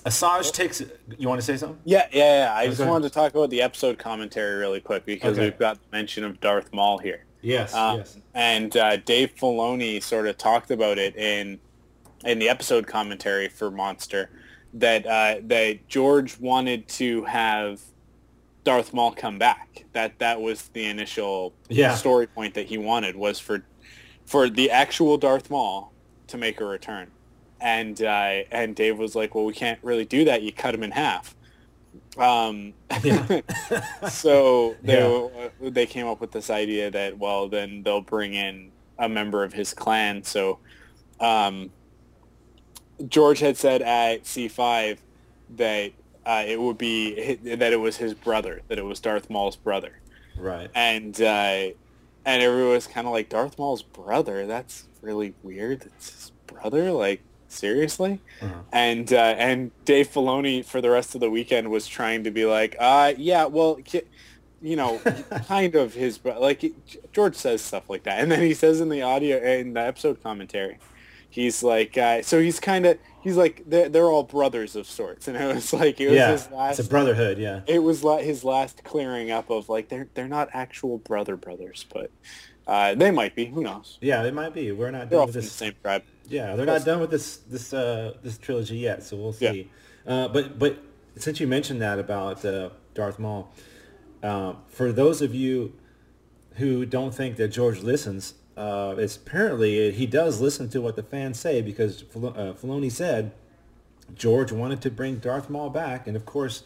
Asajj 0.07 0.53
takes. 0.53 0.83
You 1.18 1.29
want 1.29 1.42
to 1.42 1.46
say 1.46 1.59
something? 1.59 1.79
Yeah, 1.85 2.09
yeah, 2.11 2.44
yeah. 2.44 2.55
I 2.55 2.66
just 2.68 2.81
wanted 2.81 3.09
to 3.09 3.14
talk 3.14 3.35
about 3.35 3.51
the 3.51 3.61
episode 3.61 3.99
commentary 3.99 4.57
really 4.57 4.81
quick 4.81 5.05
because 5.05 5.37
okay. 5.37 5.44
we've 5.44 5.59
got 5.59 5.75
the 5.75 5.96
mention 5.96 6.25
of 6.25 6.40
Darth 6.40 6.73
Maul 6.73 6.96
here. 6.96 7.27
Yes, 7.42 7.74
um, 7.74 7.98
yes. 7.98 8.18
And 8.35 8.76
uh, 8.76 8.96
Dave 8.98 9.35
Filoni 9.35 10.03
sort 10.03 10.26
of 10.26 10.37
talked 10.37 10.70
about 10.70 10.98
it 10.98 11.16
in 11.16 11.59
in 12.24 12.38
the 12.38 12.48
episode 12.48 12.87
commentary 12.87 13.48
for 13.48 13.70
Monster 13.70 14.31
that 14.74 15.07
uh, 15.07 15.37
that 15.44 15.88
George 15.88 16.38
wanted 16.38 16.87
to 16.88 17.24
have 17.24 17.81
Darth 18.64 18.92
Maul 18.92 19.12
come 19.12 19.38
back. 19.38 19.85
That 19.92 20.18
that 20.18 20.40
was 20.40 20.68
the 20.68 20.85
initial 20.85 21.53
yeah. 21.68 21.94
story 21.94 22.26
point 22.26 22.55
that 22.55 22.66
he 22.66 22.79
wanted 22.79 23.16
was 23.16 23.40
for 23.40 23.64
for 24.27 24.48
the 24.48 24.71
actual 24.71 25.17
Darth 25.19 25.50
Maul 25.50 25.92
to 26.29 26.38
make 26.38 26.60
a 26.60 26.64
return. 26.64 27.10
And 27.60 28.00
uh, 28.02 28.42
and 28.50 28.75
Dave 28.75 28.98
was 28.98 29.14
like, 29.14 29.35
well, 29.35 29.44
we 29.44 29.52
can't 29.52 29.79
really 29.83 30.04
do 30.04 30.25
that. 30.25 30.42
You 30.42 30.52
cut 30.52 30.75
him 30.75 30.83
in 30.83 30.92
half. 30.92 31.35
Um, 32.16 32.74
so 34.08 34.76
they 34.82 34.98
yeah. 34.98 35.48
They 35.60 35.86
came 35.86 36.06
up 36.06 36.20
with 36.20 36.32
this 36.32 36.50
idea 36.50 36.90
that 36.90 37.18
well 37.18 37.48
then 37.48 37.82
they'll 37.82 38.00
bring 38.00 38.34
in 38.34 38.72
a 38.98 39.08
member 39.08 39.44
of 39.44 39.52
his 39.52 39.74
clan. 39.74 40.22
So 40.22 40.58
um, 41.20 41.70
George 43.08 43.40
had 43.40 43.56
said 43.56 43.82
at 43.82 44.24
C5 44.24 44.98
that 45.56 45.92
uh, 46.26 46.44
it 46.46 46.60
would 46.60 46.78
be 46.78 47.34
that 47.36 47.72
it 47.72 47.80
was 47.80 47.96
his 47.96 48.14
brother, 48.14 48.60
that 48.68 48.78
it 48.78 48.84
was 48.84 49.00
Darth 49.00 49.30
Maul's 49.30 49.56
brother. 49.56 50.00
Right. 50.36 50.70
And 50.74 51.20
uh, 51.20 51.70
and 52.24 52.42
everyone 52.42 52.72
was 52.72 52.86
kind 52.86 53.06
of 53.06 53.12
like 53.12 53.28
Darth 53.28 53.58
Maul's 53.58 53.82
brother. 53.82 54.46
That's 54.46 54.86
really 55.00 55.34
weird. 55.42 55.84
It's 55.84 56.10
his 56.10 56.32
brother. 56.46 56.92
Like 56.92 57.22
seriously? 57.53 58.21
Uh-huh. 58.40 58.55
And 58.73 59.13
uh, 59.13 59.35
and 59.38 59.71
Dave 59.85 60.09
Filoni 60.09 60.65
for 60.65 60.81
the 60.81 60.90
rest 60.90 61.15
of 61.15 61.21
the 61.21 61.31
weekend 61.31 61.71
was 61.71 61.87
trying 61.87 62.25
to 62.25 62.31
be 62.31 62.44
like, 62.46 62.77
uh, 62.79 63.15
yeah, 63.17 63.46
well, 63.46 63.79
you 64.63 64.77
know, 64.77 64.98
kind 65.46 65.75
of 65.75 65.94
his 65.94 66.21
like 66.25 66.73
George 67.13 67.37
says 67.37 67.63
stuff 67.63 67.88
like 67.88 68.05
that, 68.05 68.21
and 68.21 68.31
then 68.31 68.40
he 68.40 68.55
says 68.55 68.81
in 68.81 68.88
the 68.88 69.03
audio 69.03 69.38
in 69.38 69.75
the 69.75 69.81
episode 69.81 70.23
commentary, 70.23 70.79
he's 71.29 71.63
like, 71.63 71.96
uh, 71.96 72.23
so 72.23 72.40
he's 72.40 72.61
kind 72.61 72.87
of 72.87 72.98
he's 73.23 73.37
like 73.37 73.63
they're, 73.67 73.88
they're 73.88 74.07
all 74.07 74.23
brothers 74.23 74.77
of 74.77 74.87
sorts, 74.87 75.29
and 75.29 75.37
it 75.37 75.55
was 75.55 75.73
like 75.73 76.01
it 76.01 76.09
was 76.09 76.17
yeah, 76.17 76.33
his 76.33 76.51
last. 76.51 76.79
It's 76.79 76.88
a 76.88 76.90
brotherhood, 76.90 77.38
yeah. 77.38 77.61
It 77.67 77.79
was 77.79 78.05
like 78.05 78.25
his 78.25 78.44
last 78.44 78.85
clearing 78.85 79.31
up 79.31 79.51
of 79.51 79.69
like 79.69 79.88
they're 79.88 80.09
they're 80.15 80.29
not 80.29 80.48
actual 80.53 80.98
brother 80.98 81.37
brothers, 81.37 81.87
but 81.92 82.11
uh, 82.67 82.94
they 82.94 83.11
might 83.11 83.35
be. 83.35 83.46
Who 83.46 83.63
knows? 83.63 83.98
Yeah, 84.01 84.23
they 84.23 84.31
might 84.31 84.55
be. 84.55 84.73
We're 84.73 84.90
not 84.90 85.11
they're 85.11 85.21
all 85.21 85.27
from 85.27 85.35
this. 85.35 85.46
the 85.46 85.51
same 85.51 85.75
tribe. 85.83 86.05
Yeah, 86.31 86.54
they're 86.56 86.64
not 86.66 86.85
done 86.85 87.00
with 87.00 87.10
this 87.10 87.38
this 87.38 87.74
uh, 87.74 88.14
this 88.22 88.38
trilogy 88.38 88.78
yet, 88.78 89.02
so 89.02 89.16
we'll 89.16 89.33
see. 89.33 89.68
Yeah. 90.06 90.12
Uh, 90.12 90.28
but 90.28 90.58
but 90.58 90.78
since 91.16 91.40
you 91.40 91.46
mentioned 91.46 91.83
that 91.83 91.98
about 91.98 92.44
uh, 92.44 92.70
Darth 92.94 93.18
Maul, 93.18 93.52
uh, 94.22 94.54
for 94.68 94.92
those 94.92 95.20
of 95.20 95.35
you 95.35 95.72
who 96.54 96.87
don't 96.87 97.14
think 97.14 97.37
that 97.37 97.48
George 97.48 97.81
listens, 97.81 98.35
uh, 98.56 98.94
it's 98.96 99.16
apparently 99.16 99.90
he 99.90 100.06
does 100.06 100.40
listen 100.40 100.68
to 100.70 100.81
what 100.81 100.96
the 100.96 101.02
fans 101.02 101.38
say 101.38 101.60
because 101.62 102.02
Fil- 102.02 102.28
uh, 102.28 102.52
Filoni 102.52 102.92
said 102.92 103.33
George 104.14 104.52
wanted 104.52 104.81
to 104.83 104.90
bring 104.90 105.16
Darth 105.16 105.50
Maul 105.50 105.70
back, 105.70 106.06
and 106.06 106.16
of 106.16 106.24
course, 106.24 106.62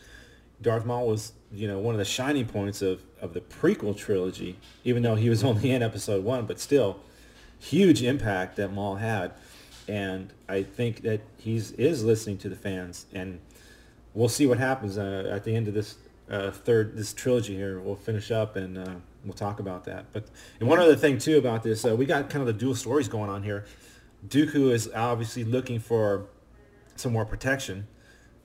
Darth 0.61 0.85
Maul 0.85 1.09
was 1.09 1.33
you 1.51 1.67
know 1.67 1.79
one 1.79 1.95
of 1.95 1.99
the 1.99 2.05
shining 2.05 2.47
points 2.47 2.83
of 2.83 3.03
of 3.21 3.33
the 3.33 3.41
prequel 3.41 3.97
trilogy, 3.97 4.59
even 4.85 5.03
though 5.03 5.15
he 5.15 5.31
was 5.31 5.43
only 5.43 5.71
in 5.71 5.83
Episode 5.83 6.23
One, 6.23 6.45
but 6.45 6.61
still 6.61 7.01
huge 7.59 8.03
impact 8.03 8.57
that 8.57 8.73
Maul 8.73 8.97
had, 8.97 9.33
and 9.89 10.33
I 10.49 10.63
think 10.63 11.03
that 11.03 11.21
he's 11.39 11.73
is 11.73 12.05
listening 12.05 12.39
to 12.39 12.49
the 12.49 12.57
fans, 12.57 13.07
and 13.13 13.41
we'll 14.15 14.29
see 14.29 14.47
what 14.47 14.59
happens 14.59 14.97
uh, 14.99 15.29
at 15.31 15.45
the 15.45 15.55
end 15.55 15.69
of 15.69 15.75
this 15.75 15.97
uh, 16.31 16.51
third 16.51 16.97
this 16.97 17.13
trilogy 17.13 17.55
here. 17.55 17.81
We'll 17.81 17.97
finish 17.97 18.31
up 18.31 18.57
and 18.57 18.79
uh, 18.79 18.95
we'll 19.25 19.35
talk 19.35 19.61
about 19.61 19.85
that. 19.85 20.07
But 20.13 20.25
and 20.61 20.69
one 20.69 20.79
other 20.79 20.97
thing 20.97 21.19
too 21.19 21.39
about 21.39 21.63
this, 21.63 21.85
uh, 21.85 21.95
we 21.95 22.07
got 22.07 22.31
kind 22.31 22.41
of 22.41 22.47
the 22.47 22.53
dual 22.53 22.75
stories 22.75 23.09
going 23.09 23.29
on 23.31 23.43
here. 23.43 23.65
Dooku 24.27 24.73
is 24.73 24.91
obviously 24.95 25.45
looking 25.45 25.79
for 25.81 26.27
some 26.97 27.13
more 27.13 27.27
protection 27.27 27.87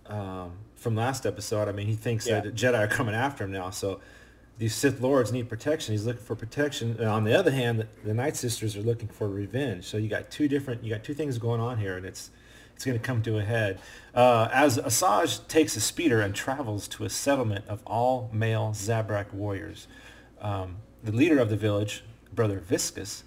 um, 0.08 0.54
from 0.76 0.96
last 0.96 1.26
episode. 1.26 1.70
I 1.70 1.72
mean, 1.72 1.88
he 1.88 1.96
thinks 1.96 2.28
Yeah. 2.28 2.42
that 2.42 2.56
Jedi 2.56 2.78
are 2.78 2.88
coming 2.88 3.16
after 3.16 3.46
him 3.46 3.52
now, 3.52 3.70
so 3.70 4.02
these 4.60 4.76
Sith 4.76 4.99
Lords 4.99 5.32
need 5.32 5.47
protection. 5.47 5.93
He's 5.93 6.05
looking 6.05 6.22
for 6.22 6.36
protection. 6.36 6.97
And 6.99 7.07
on 7.07 7.24
the 7.24 7.34
other 7.34 7.49
hand, 7.49 7.80
the, 7.80 7.88
the 8.03 8.14
Night 8.14 8.36
Sisters 8.36 8.76
are 8.76 8.82
looking 8.82 9.07
for 9.07 9.28
revenge. 9.28 9.86
So 9.86 9.95
you 9.97 10.10
got 10.10 10.30
two 10.30 10.49
different, 10.49 10.84
you 10.84 10.89
got 10.89 11.03
two 11.03 11.14
things 11.14 11.38
going 11.38 11.62
on 11.62 11.80
here, 11.80 11.95
and 11.95 12.05
it's 12.05 12.30
it's 12.76 12.86
going 12.86 12.97
to 12.97 13.03
come 13.03 13.22
to 13.24 13.38
a 13.38 13.43
head. 13.43 13.80
Uh, 14.16 14.47
as 14.53 14.78
Asajj 14.78 15.47
takes 15.49 15.76
a 15.76 15.82
speeder 15.82 16.22
and 16.22 16.34
travels 16.34 16.88
to 16.89 17.03
a 17.03 17.10
settlement 17.10 17.66
of 17.68 17.82
all 17.86 18.30
male 18.32 18.72
Zabrak 18.74 19.34
warriors, 19.34 19.88
um, 20.39 20.78
the 21.03 21.12
leader 21.12 21.39
of 21.39 21.49
the 21.49 21.57
village, 21.57 22.05
Brother 22.34 22.60
Viscus, 22.60 23.24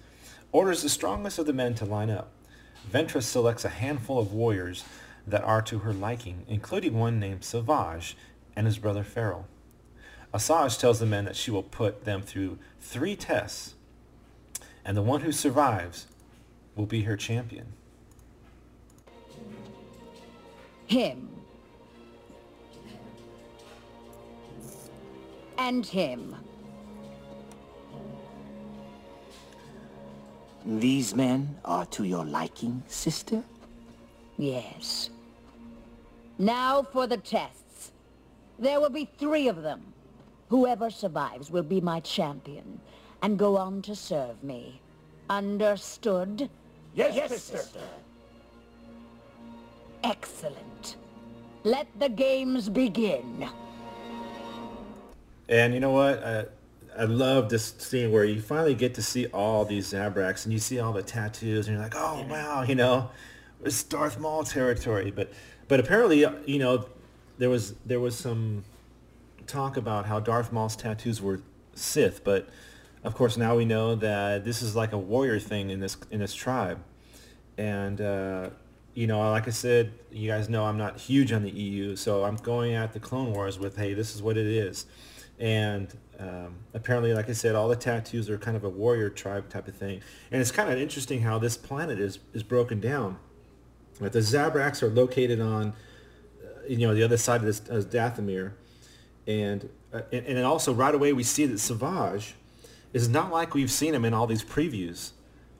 orders 0.51 0.81
the 0.81 0.89
strongest 0.89 1.37
of 1.37 1.45
the 1.45 1.53
men 1.53 1.75
to 1.75 1.85
line 1.85 2.09
up. 2.09 2.31
Ventress 2.91 3.23
selects 3.23 3.63
a 3.63 3.69
handful 3.69 4.17
of 4.17 4.33
warriors 4.33 4.85
that 5.27 5.43
are 5.43 5.61
to 5.61 5.79
her 5.79 5.93
liking, 5.93 6.45
including 6.47 6.97
one 6.97 7.19
named 7.19 7.43
Savage 7.43 8.17
and 8.55 8.65
his 8.65 8.79
brother 8.79 9.03
Feral. 9.03 9.47
Asajj 10.33 10.79
tells 10.79 10.99
the 10.99 11.05
men 11.05 11.25
that 11.25 11.35
she 11.35 11.51
will 11.51 11.63
put 11.63 12.05
them 12.05 12.23
through 12.23 12.57
three 12.79 13.15
tests, 13.15 13.75
and 14.83 14.97
the 14.97 15.01
one 15.01 15.21
who 15.21 15.31
survives 15.31 16.07
will 16.75 16.87
be 16.87 17.03
her 17.03 17.15
champion. 17.15 17.73
Him. 20.87 21.29
And 25.57 25.85
him. 25.85 26.35
These 30.65 31.13
men 31.13 31.55
are 31.63 31.85
to 31.87 32.05
your 32.05 32.25
liking, 32.25 32.81
sister? 32.87 33.43
Yes. 34.37 35.11
Now 36.39 36.81
for 36.81 37.05
the 37.05 37.17
tests. 37.17 37.91
There 38.57 38.79
will 38.79 38.89
be 38.89 39.09
three 39.17 39.47
of 39.47 39.61
them. 39.61 39.92
Whoever 40.53 40.91
survives 40.91 41.49
will 41.49 41.63
be 41.63 41.81
my 41.81 41.99
champion 42.01 42.79
and 43.23 43.39
go 43.39 43.57
on 43.57 43.81
to 43.81 43.95
serve 43.95 44.43
me. 44.43 44.79
Understood? 45.27 46.47
Yes, 46.93 47.15
Yes, 47.15 47.31
sister. 47.31 47.57
sister. 47.57 47.79
Excellent. 50.03 50.97
Let 51.63 51.87
the 51.97 52.07
games 52.07 52.69
begin. 52.69 53.49
And 55.49 55.73
you 55.73 55.79
know 55.79 55.89
what? 55.89 56.21
Uh, 56.21 56.43
I 56.95 57.05
love 57.05 57.49
this 57.49 57.73
scene 57.79 58.11
where 58.11 58.23
you 58.23 58.39
finally 58.39 58.75
get 58.75 58.93
to 58.93 59.01
see 59.01 59.25
all 59.33 59.65
these 59.65 59.91
Zabraks 59.91 60.43
and 60.45 60.53
you 60.53 60.59
see 60.59 60.79
all 60.79 60.93
the 60.93 61.01
tattoos 61.01 61.67
and 61.67 61.77
you're 61.77 61.83
like, 61.83 61.95
oh 61.95 62.27
wow, 62.29 62.61
you 62.61 62.75
know, 62.75 63.09
it's 63.65 63.81
Darth 63.81 64.19
Maul 64.19 64.43
territory. 64.43 65.09
But 65.09 65.33
but 65.67 65.79
apparently, 65.79 66.27
you 66.45 66.59
know, 66.59 66.85
there 67.39 67.49
was 67.49 67.73
there 67.87 67.99
was 67.99 68.15
some 68.15 68.63
talk 69.47 69.77
about 69.77 70.05
how 70.05 70.19
Darth 70.19 70.51
Maul's 70.51 70.75
tattoos 70.75 71.21
were 71.21 71.41
Sith, 71.73 72.23
but 72.23 72.49
of 73.03 73.15
course 73.15 73.37
now 73.37 73.55
we 73.55 73.65
know 73.65 73.95
that 73.95 74.45
this 74.45 74.61
is 74.61 74.75
like 74.75 74.93
a 74.93 74.97
warrior 74.97 75.39
thing 75.39 75.69
in 75.69 75.79
this 75.79 75.97
in 76.11 76.19
this 76.19 76.33
tribe. 76.33 76.79
And 77.57 78.01
uh, 78.01 78.49
you 78.93 79.07
know, 79.07 79.29
like 79.31 79.47
I 79.47 79.51
said, 79.51 79.93
you 80.11 80.29
guys 80.29 80.49
know 80.49 80.65
I'm 80.65 80.77
not 80.77 80.99
huge 80.99 81.31
on 81.31 81.43
the 81.43 81.49
EU, 81.49 81.95
so 81.95 82.23
I'm 82.23 82.35
going 82.37 82.73
at 82.75 82.93
the 82.93 82.99
Clone 82.99 83.33
Wars 83.33 83.57
with, 83.57 83.77
hey, 83.77 83.93
this 83.93 84.15
is 84.15 84.21
what 84.21 84.37
it 84.37 84.45
is. 84.45 84.85
And 85.39 85.87
um, 86.19 86.55
apparently, 86.73 87.13
like 87.13 87.27
I 87.27 87.33
said, 87.33 87.55
all 87.55 87.67
the 87.67 87.75
tattoos 87.75 88.29
are 88.29 88.37
kind 88.37 88.55
of 88.55 88.63
a 88.63 88.69
warrior 88.69 89.09
tribe 89.09 89.49
type 89.49 89.67
of 89.67 89.75
thing. 89.75 90.01
And 90.31 90.39
it's 90.39 90.51
kind 90.51 90.71
of 90.71 90.77
interesting 90.77 91.21
how 91.21 91.39
this 91.39 91.57
planet 91.57 91.99
is, 91.99 92.19
is 92.33 92.43
broken 92.43 92.79
down. 92.79 93.17
Like 93.99 94.11
the 94.11 94.19
Zabraks 94.19 94.83
are 94.83 94.89
located 94.89 95.41
on, 95.41 95.73
uh, 96.43 96.67
you 96.67 96.87
know, 96.87 96.93
the 96.93 97.03
other 97.03 97.17
side 97.17 97.41
of 97.41 97.45
this 97.45 97.61
uh, 97.69 97.83
Dathomir. 97.87 98.53
And, 99.27 99.69
uh, 99.93 100.01
and, 100.11 100.25
and 100.25 100.39
also 100.39 100.73
right 100.73 100.93
away 100.93 101.13
we 101.13 101.23
see 101.23 101.45
that 101.45 101.59
Savage 101.59 102.35
is 102.93 103.09
not 103.09 103.31
like 103.31 103.53
we've 103.53 103.71
seen 103.71 103.93
him 103.93 104.05
in 104.05 104.13
all 104.13 104.27
these 104.27 104.43
previews. 104.43 105.11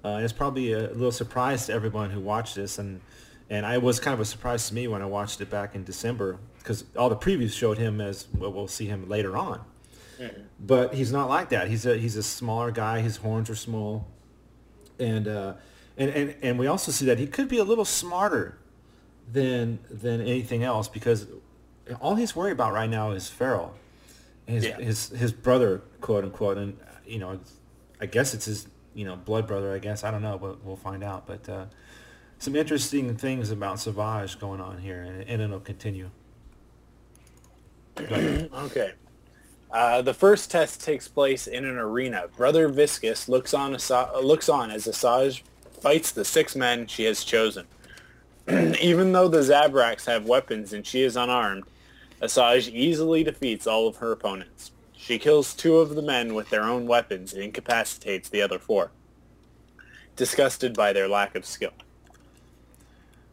Uh, 0.03 0.19
it's 0.21 0.33
probably 0.33 0.73
a 0.73 0.89
little 0.89 1.11
surprise 1.11 1.65
to 1.67 1.73
everyone 1.73 2.09
who 2.09 2.19
watched 2.19 2.55
this. 2.55 2.77
And, 2.77 3.01
and 3.49 3.65
I 3.65 3.77
was 3.77 3.99
kind 3.99 4.13
of 4.13 4.19
a 4.19 4.25
surprise 4.25 4.67
to 4.67 4.73
me 4.73 4.87
when 4.87 5.01
I 5.01 5.05
watched 5.05 5.39
it 5.41 5.49
back 5.49 5.75
in 5.75 5.83
December 5.83 6.39
because 6.63 6.85
all 6.97 7.09
the 7.09 7.15
previews 7.15 7.53
showed 7.53 7.77
him 7.77 7.99
as 7.99 8.27
well, 8.33 8.51
we'll 8.51 8.67
see 8.67 8.85
him 8.85 9.07
later 9.09 9.37
on. 9.37 9.61
But 10.59 10.93
he's 10.93 11.11
not 11.11 11.27
like 11.29 11.49
that. 11.49 11.67
He's 11.67 11.85
a 11.85 11.97
he's 11.97 12.15
a 12.15 12.23
smaller 12.23 12.71
guy. 12.71 13.01
His 13.01 13.17
horns 13.17 13.49
are 13.49 13.55
small, 13.55 14.07
and 14.99 15.27
uh, 15.27 15.53
and 15.97 16.09
and 16.11 16.35
and 16.41 16.59
we 16.59 16.67
also 16.67 16.91
see 16.91 17.05
that 17.07 17.19
he 17.19 17.27
could 17.27 17.49
be 17.49 17.57
a 17.57 17.63
little 17.63 17.83
smarter 17.83 18.57
than 19.31 19.79
than 19.89 20.21
anything 20.21 20.63
else 20.63 20.87
because 20.87 21.27
all 22.01 22.15
he's 22.15 22.35
worried 22.35 22.51
about 22.53 22.73
right 22.73 22.89
now 22.89 23.11
is 23.11 23.29
Feral, 23.29 23.73
his 24.47 24.65
Yeah. 24.65 24.77
his 24.79 25.09
his 25.09 25.31
brother, 25.31 25.81
quote 26.01 26.23
unquote, 26.23 26.57
and 26.57 26.77
you 27.05 27.19
know, 27.19 27.39
I 27.99 28.05
guess 28.05 28.33
it's 28.33 28.45
his 28.45 28.67
you 28.93 29.05
know 29.05 29.15
blood 29.15 29.47
brother. 29.47 29.73
I 29.73 29.79
guess 29.79 30.03
I 30.03 30.11
don't 30.11 30.21
know, 30.21 30.37
but 30.37 30.63
we'll 30.63 30.75
find 30.75 31.03
out. 31.03 31.27
But 31.27 31.47
uh, 31.49 31.65
some 32.39 32.55
interesting 32.55 33.15
things 33.15 33.51
about 33.51 33.79
Savage 33.79 34.39
going 34.39 34.61
on 34.61 34.79
here, 34.79 35.01
and, 35.01 35.23
and 35.29 35.41
it'll 35.41 35.59
continue. 35.59 36.09
okay. 37.99 38.93
Uh, 39.71 40.01
the 40.01 40.13
first 40.13 40.51
test 40.51 40.83
takes 40.83 41.07
place 41.07 41.47
in 41.47 41.65
an 41.65 41.77
arena. 41.77 42.25
Brother 42.37 42.69
Viscus 42.69 43.27
looks 43.27 43.53
on, 43.55 43.73
Asa- 43.73 44.11
looks 44.21 44.47
on 44.47 44.69
as 44.69 44.85
Asajj 44.85 45.41
fights 45.81 46.11
the 46.11 46.23
six 46.23 46.55
men 46.55 46.85
she 46.85 47.05
has 47.05 47.23
chosen. 47.23 47.65
Even 48.47 49.13
though 49.13 49.27
the 49.27 49.39
Zabraks 49.39 50.05
have 50.05 50.25
weapons 50.27 50.73
and 50.73 50.85
she 50.85 51.01
is 51.01 51.15
unarmed, 51.15 51.63
Asajj 52.21 52.69
easily 52.69 53.23
defeats 53.23 53.67
all 53.67 53.87
of 53.87 53.97
her 53.97 54.11
opponents. 54.11 54.71
She 54.95 55.19
kills 55.19 55.53
two 55.53 55.77
of 55.77 55.95
the 55.95 56.01
men 56.01 56.33
with 56.33 56.49
their 56.49 56.63
own 56.63 56.87
weapons 56.87 57.33
and 57.33 57.43
incapacitates 57.43 58.29
the 58.29 58.41
other 58.41 58.57
four, 58.57 58.91
disgusted 60.15 60.73
by 60.73 60.93
their 60.93 61.09
lack 61.09 61.35
of 61.35 61.45
skill. 61.45 61.73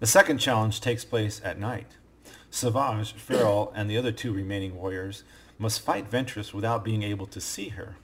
The 0.00 0.06
second 0.06 0.38
challenge 0.38 0.80
takes 0.80 1.04
place 1.04 1.40
at 1.44 1.60
night. 1.60 1.96
Savage, 2.50 3.12
Feral, 3.12 3.72
and 3.76 3.88
the 3.88 3.96
other 3.96 4.10
two 4.10 4.32
remaining 4.32 4.74
warriors 4.74 5.22
must 5.58 5.82
fight 5.82 6.10
Ventress 6.10 6.52
without 6.52 6.84
being 6.84 7.02
able 7.02 7.26
to 7.26 7.40
see 7.40 7.68
her. 7.68 7.96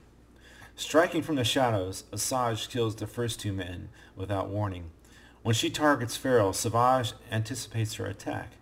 Striking 0.75 1.23
from 1.23 1.35
the 1.35 1.43
shadows, 1.43 2.03
Asajj 2.13 2.69
kills 2.69 2.95
the 2.95 3.07
first 3.07 3.39
two 3.39 3.51
men 3.51 3.89
without 4.15 4.47
warning. 4.47 4.91
When 5.41 5.55
she 5.55 5.69
targets 5.69 6.15
Feral, 6.15 6.53
Savage 6.53 7.13
anticipates 7.31 7.95
her 7.95 8.05
attack. 8.05 8.53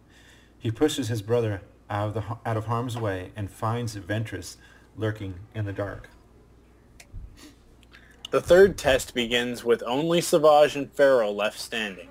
He 0.57 0.71
pushes 0.71 1.09
his 1.09 1.21
brother 1.21 1.61
out 1.89 2.09
of, 2.09 2.13
the, 2.13 2.49
out 2.49 2.57
of 2.57 2.65
harm's 2.65 2.97
way 2.97 3.31
and 3.35 3.49
finds 3.49 3.95
Ventress 3.95 4.57
lurking 4.97 5.35
in 5.53 5.65
the 5.65 5.73
dark. 5.73 6.09
The 8.31 8.41
third 8.41 8.77
test 8.77 9.13
begins 9.13 9.63
with 9.63 9.83
only 9.85 10.19
Savage 10.19 10.75
and 10.75 10.91
Feral 10.91 11.35
left 11.35 11.59
standing. 11.59 12.09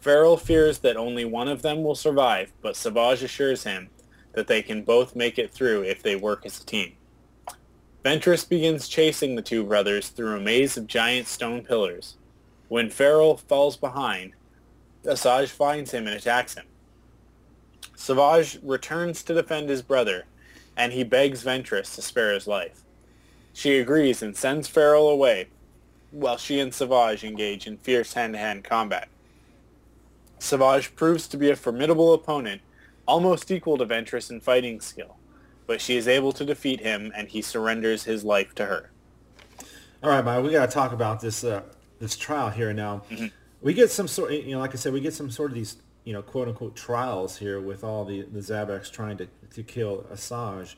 Feral 0.00 0.36
fears 0.36 0.78
that 0.80 0.96
only 0.96 1.24
one 1.24 1.48
of 1.48 1.62
them 1.62 1.82
will 1.82 1.94
survive, 1.94 2.52
but 2.60 2.76
Savage 2.76 3.22
assures 3.22 3.64
him 3.64 3.88
that 4.34 4.46
they 4.46 4.62
can 4.62 4.82
both 4.82 5.16
make 5.16 5.38
it 5.38 5.50
through 5.50 5.82
if 5.82 6.02
they 6.02 6.14
work 6.14 6.44
as 6.44 6.60
a 6.60 6.66
team. 6.66 6.92
Ventress 8.04 8.46
begins 8.46 8.86
chasing 8.86 9.34
the 9.34 9.42
two 9.42 9.64
brothers 9.64 10.08
through 10.08 10.36
a 10.36 10.40
maze 10.40 10.76
of 10.76 10.86
giant 10.86 11.26
stone 11.26 11.64
pillars. 11.64 12.16
When 12.68 12.90
Feral 12.90 13.38
falls 13.38 13.78
behind, 13.78 14.34
Asajj 15.04 15.48
finds 15.48 15.92
him 15.92 16.06
and 16.06 16.14
attacks 16.16 16.54
him. 16.54 16.66
Savage 17.96 18.58
returns 18.62 19.22
to 19.22 19.34
defend 19.34 19.68
his 19.68 19.82
brother, 19.82 20.24
and 20.76 20.92
he 20.92 21.04
begs 21.04 21.44
Ventress 21.44 21.94
to 21.94 22.02
spare 22.02 22.32
his 22.32 22.46
life. 22.46 22.82
She 23.52 23.78
agrees 23.78 24.22
and 24.22 24.36
sends 24.36 24.68
Feral 24.68 25.08
away, 25.08 25.48
while 26.10 26.36
she 26.36 26.60
and 26.60 26.74
Savage 26.74 27.24
engage 27.24 27.66
in 27.66 27.76
fierce 27.78 28.14
hand-to-hand 28.14 28.64
combat. 28.64 29.08
Savage 30.38 30.94
proves 30.96 31.28
to 31.28 31.36
be 31.36 31.50
a 31.50 31.56
formidable 31.56 32.12
opponent, 32.12 32.60
almost 33.06 33.50
equal 33.50 33.78
to 33.78 33.86
Ventress 33.86 34.30
in 34.30 34.40
fighting 34.40 34.80
skill, 34.80 35.16
but 35.66 35.80
she 35.80 35.96
is 35.96 36.08
able 36.08 36.32
to 36.32 36.44
defeat 36.44 36.80
him, 36.80 37.12
and 37.16 37.28
he 37.28 37.40
surrenders 37.40 38.04
his 38.04 38.24
life 38.24 38.54
to 38.56 38.66
her. 38.66 38.90
All 40.02 40.10
right, 40.10 40.24
Mike, 40.24 40.44
we 40.44 40.50
got 40.50 40.68
to 40.68 40.74
talk 40.74 40.92
about 40.92 41.20
this 41.20 41.44
uh, 41.44 41.62
this 41.98 42.16
trial 42.16 42.50
here 42.50 42.74
now. 42.74 43.02
Mm-hmm. 43.10 43.28
We 43.62 43.72
get 43.72 43.90
some 43.90 44.06
sort, 44.06 44.32
you 44.32 44.50
know, 44.50 44.58
like 44.58 44.74
I 44.74 44.76
said, 44.76 44.92
we 44.92 45.00
get 45.00 45.14
some 45.14 45.30
sort 45.30 45.50
of 45.50 45.54
these, 45.54 45.76
you 46.04 46.12
know, 46.12 46.22
quote 46.22 46.48
unquote 46.48 46.76
trials 46.76 47.38
here 47.38 47.60
with 47.60 47.82
all 47.82 48.04
the 48.04 48.22
the 48.22 48.40
Zabraks 48.40 48.90
trying 48.90 49.16
to 49.18 49.28
to 49.54 49.62
kill 49.62 50.06
Asajj, 50.12 50.74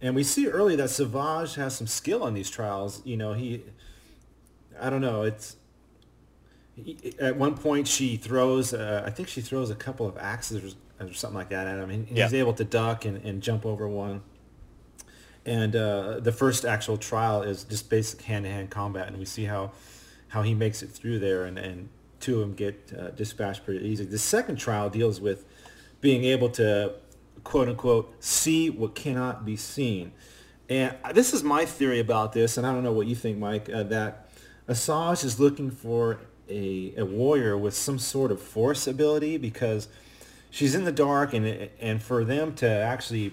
and 0.00 0.14
we 0.14 0.22
see 0.22 0.48
early 0.48 0.76
that 0.76 0.90
Savage 0.90 1.54
has 1.56 1.76
some 1.76 1.86
skill 1.86 2.26
in 2.26 2.34
these 2.34 2.50
trials. 2.50 3.02
You 3.04 3.16
know, 3.16 3.32
he, 3.32 3.62
I 4.80 4.90
don't 4.90 5.00
know, 5.00 5.22
it's 5.22 5.56
at 7.20 7.36
one 7.36 7.56
point 7.56 7.86
she 7.86 8.16
throws 8.16 8.74
uh, 8.74 9.02
i 9.06 9.10
think 9.10 9.28
she 9.28 9.40
throws 9.40 9.70
a 9.70 9.74
couple 9.74 10.06
of 10.06 10.18
axes 10.18 10.74
or, 11.00 11.04
or 11.06 11.12
something 11.12 11.36
like 11.36 11.48
that 11.48 11.66
at 11.66 11.78
him 11.78 11.90
and 11.90 12.08
yeah. 12.10 12.24
he's 12.24 12.34
able 12.34 12.52
to 12.52 12.64
duck 12.64 13.04
and, 13.04 13.18
and 13.18 13.42
jump 13.42 13.64
over 13.64 13.88
one 13.88 14.22
and 15.46 15.76
uh, 15.76 16.18
the 16.20 16.32
first 16.32 16.64
actual 16.64 16.96
trial 16.96 17.42
is 17.42 17.64
just 17.64 17.90
basic 17.90 18.22
hand-to-hand 18.22 18.70
combat 18.70 19.08
and 19.08 19.18
we 19.18 19.24
see 19.24 19.44
how 19.44 19.70
how 20.28 20.42
he 20.42 20.54
makes 20.54 20.82
it 20.82 20.90
through 20.90 21.18
there 21.18 21.44
and, 21.44 21.58
and 21.58 21.88
two 22.24 22.34
of 22.34 22.40
them 22.40 22.54
get 22.54 22.92
uh, 22.98 23.10
dispatched 23.10 23.64
pretty 23.64 23.86
easy 23.86 24.04
the 24.04 24.18
second 24.18 24.56
trial 24.56 24.88
deals 24.88 25.20
with 25.20 25.44
being 26.00 26.24
able 26.24 26.48
to 26.48 26.92
quote 27.42 27.68
unquote 27.68 28.14
see 28.22 28.70
what 28.70 28.94
cannot 28.94 29.44
be 29.44 29.56
seen 29.56 30.12
and 30.68 30.96
this 31.12 31.34
is 31.34 31.42
my 31.42 31.64
theory 31.64 32.00
about 32.00 32.32
this 32.32 32.56
and 32.56 32.66
i 32.66 32.72
don't 32.72 32.82
know 32.82 32.92
what 32.92 33.06
you 33.06 33.14
think 33.14 33.38
mike 33.38 33.68
uh, 33.68 33.82
that 33.82 34.28
Asajj 34.68 35.24
is 35.24 35.38
looking 35.38 35.70
for 35.70 36.20
a, 36.48 36.94
a 36.96 37.04
warrior 37.04 37.56
with 37.56 37.74
some 37.74 37.98
sort 37.98 38.32
of 38.32 38.40
force 38.40 38.86
ability 38.86 39.36
because 39.36 39.88
she's 40.50 40.74
in 40.74 40.84
the 40.84 40.92
dark 40.92 41.34
and 41.34 41.68
and 41.80 42.02
for 42.02 42.24
them 42.24 42.54
to 42.54 42.68
actually 42.68 43.32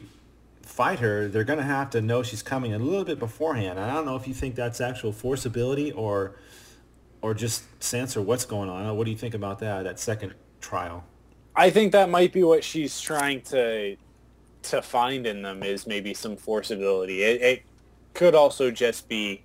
fight 0.72 1.00
her, 1.00 1.28
they're 1.28 1.44
going 1.44 1.60
to 1.60 1.66
have 1.66 1.90
to 1.92 2.02
know 2.02 2.24
she's 2.24 2.42
coming 2.42 2.74
a 2.74 2.80
little 2.80 3.04
bit 3.04 3.20
beforehand. 3.20 3.78
And 3.78 3.92
I 3.92 3.94
don't 3.94 4.06
know 4.06 4.16
if 4.16 4.28
you 4.28 4.34
think 4.34 4.56
that's 4.56 4.80
actual 4.80 5.12
force 5.12 5.46
ability 5.46 5.92
or 5.92 6.36
or 7.22 7.34
just 7.34 7.64
sense 7.84 8.18
or 8.18 8.22
what's 8.22 8.46
going 8.46 8.70
on. 8.70 8.96
What 8.96 9.06
do 9.06 9.12
you 9.12 9.18
think 9.18 9.34
about 9.34 9.60
that? 9.60 9.84
That 9.84 10.00
second 10.00 10.34
trial. 10.60 11.04
I 11.56 11.70
think 11.70 11.92
that 11.92 12.10
might 12.10 12.34
be 12.34 12.44
what 12.44 12.64
she's 12.64 13.00
trying 13.00 13.42
to 13.44 13.98
to 14.64 14.82
find 14.82 15.26
in 15.26 15.42
them 15.42 15.64
is 15.64 15.88
maybe 15.88 16.14
some 16.14 16.38
force 16.38 16.70
ability. 16.70 17.24
It, 17.24 17.42
it 17.42 17.64
could 18.14 18.36
also 18.36 18.70
just 18.70 19.10
be 19.10 19.42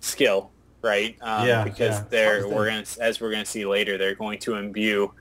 skill 0.00 0.50
right? 0.86 1.16
Um, 1.20 1.46
yeah, 1.46 1.64
because 1.64 1.98
yeah. 1.98 2.04
they're 2.10 2.48
we're 2.48 2.66
gonna 2.66 2.84
as 3.00 3.20
we're 3.20 3.30
gonna 3.30 3.44
see 3.44 3.66
later, 3.66 3.98
they're 3.98 4.14
going 4.14 4.38
to 4.40 4.54
imbue 4.54 5.12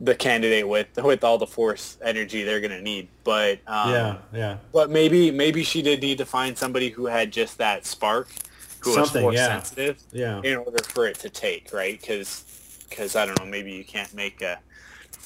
the 0.00 0.14
candidate 0.14 0.66
with 0.66 0.88
with 0.96 1.22
all 1.22 1.38
the 1.38 1.46
force 1.46 1.98
energy 2.02 2.42
they're 2.42 2.60
gonna 2.60 2.80
need. 2.80 3.08
But 3.22 3.60
um, 3.66 3.90
yeah, 3.90 4.16
yeah. 4.32 4.56
But 4.72 4.90
maybe 4.90 5.30
maybe 5.30 5.62
she 5.62 5.82
did 5.82 6.00
need 6.00 6.18
to 6.18 6.26
find 6.26 6.56
somebody 6.56 6.88
who 6.88 7.06
had 7.06 7.30
just 7.30 7.58
that 7.58 7.86
spark, 7.86 8.28
who 8.82 8.94
Something, 8.94 9.22
force 9.22 9.36
yeah. 9.36 9.46
sensitive, 9.46 10.02
yeah, 10.12 10.40
in 10.42 10.56
order 10.56 10.82
for 10.82 11.06
it 11.06 11.18
to 11.20 11.30
take 11.30 11.72
right. 11.72 12.00
Because 12.00 12.44
because 12.88 13.16
I 13.16 13.26
don't 13.26 13.38
know, 13.38 13.46
maybe 13.46 13.72
you 13.72 13.84
can't 13.84 14.12
make 14.14 14.42
a 14.42 14.58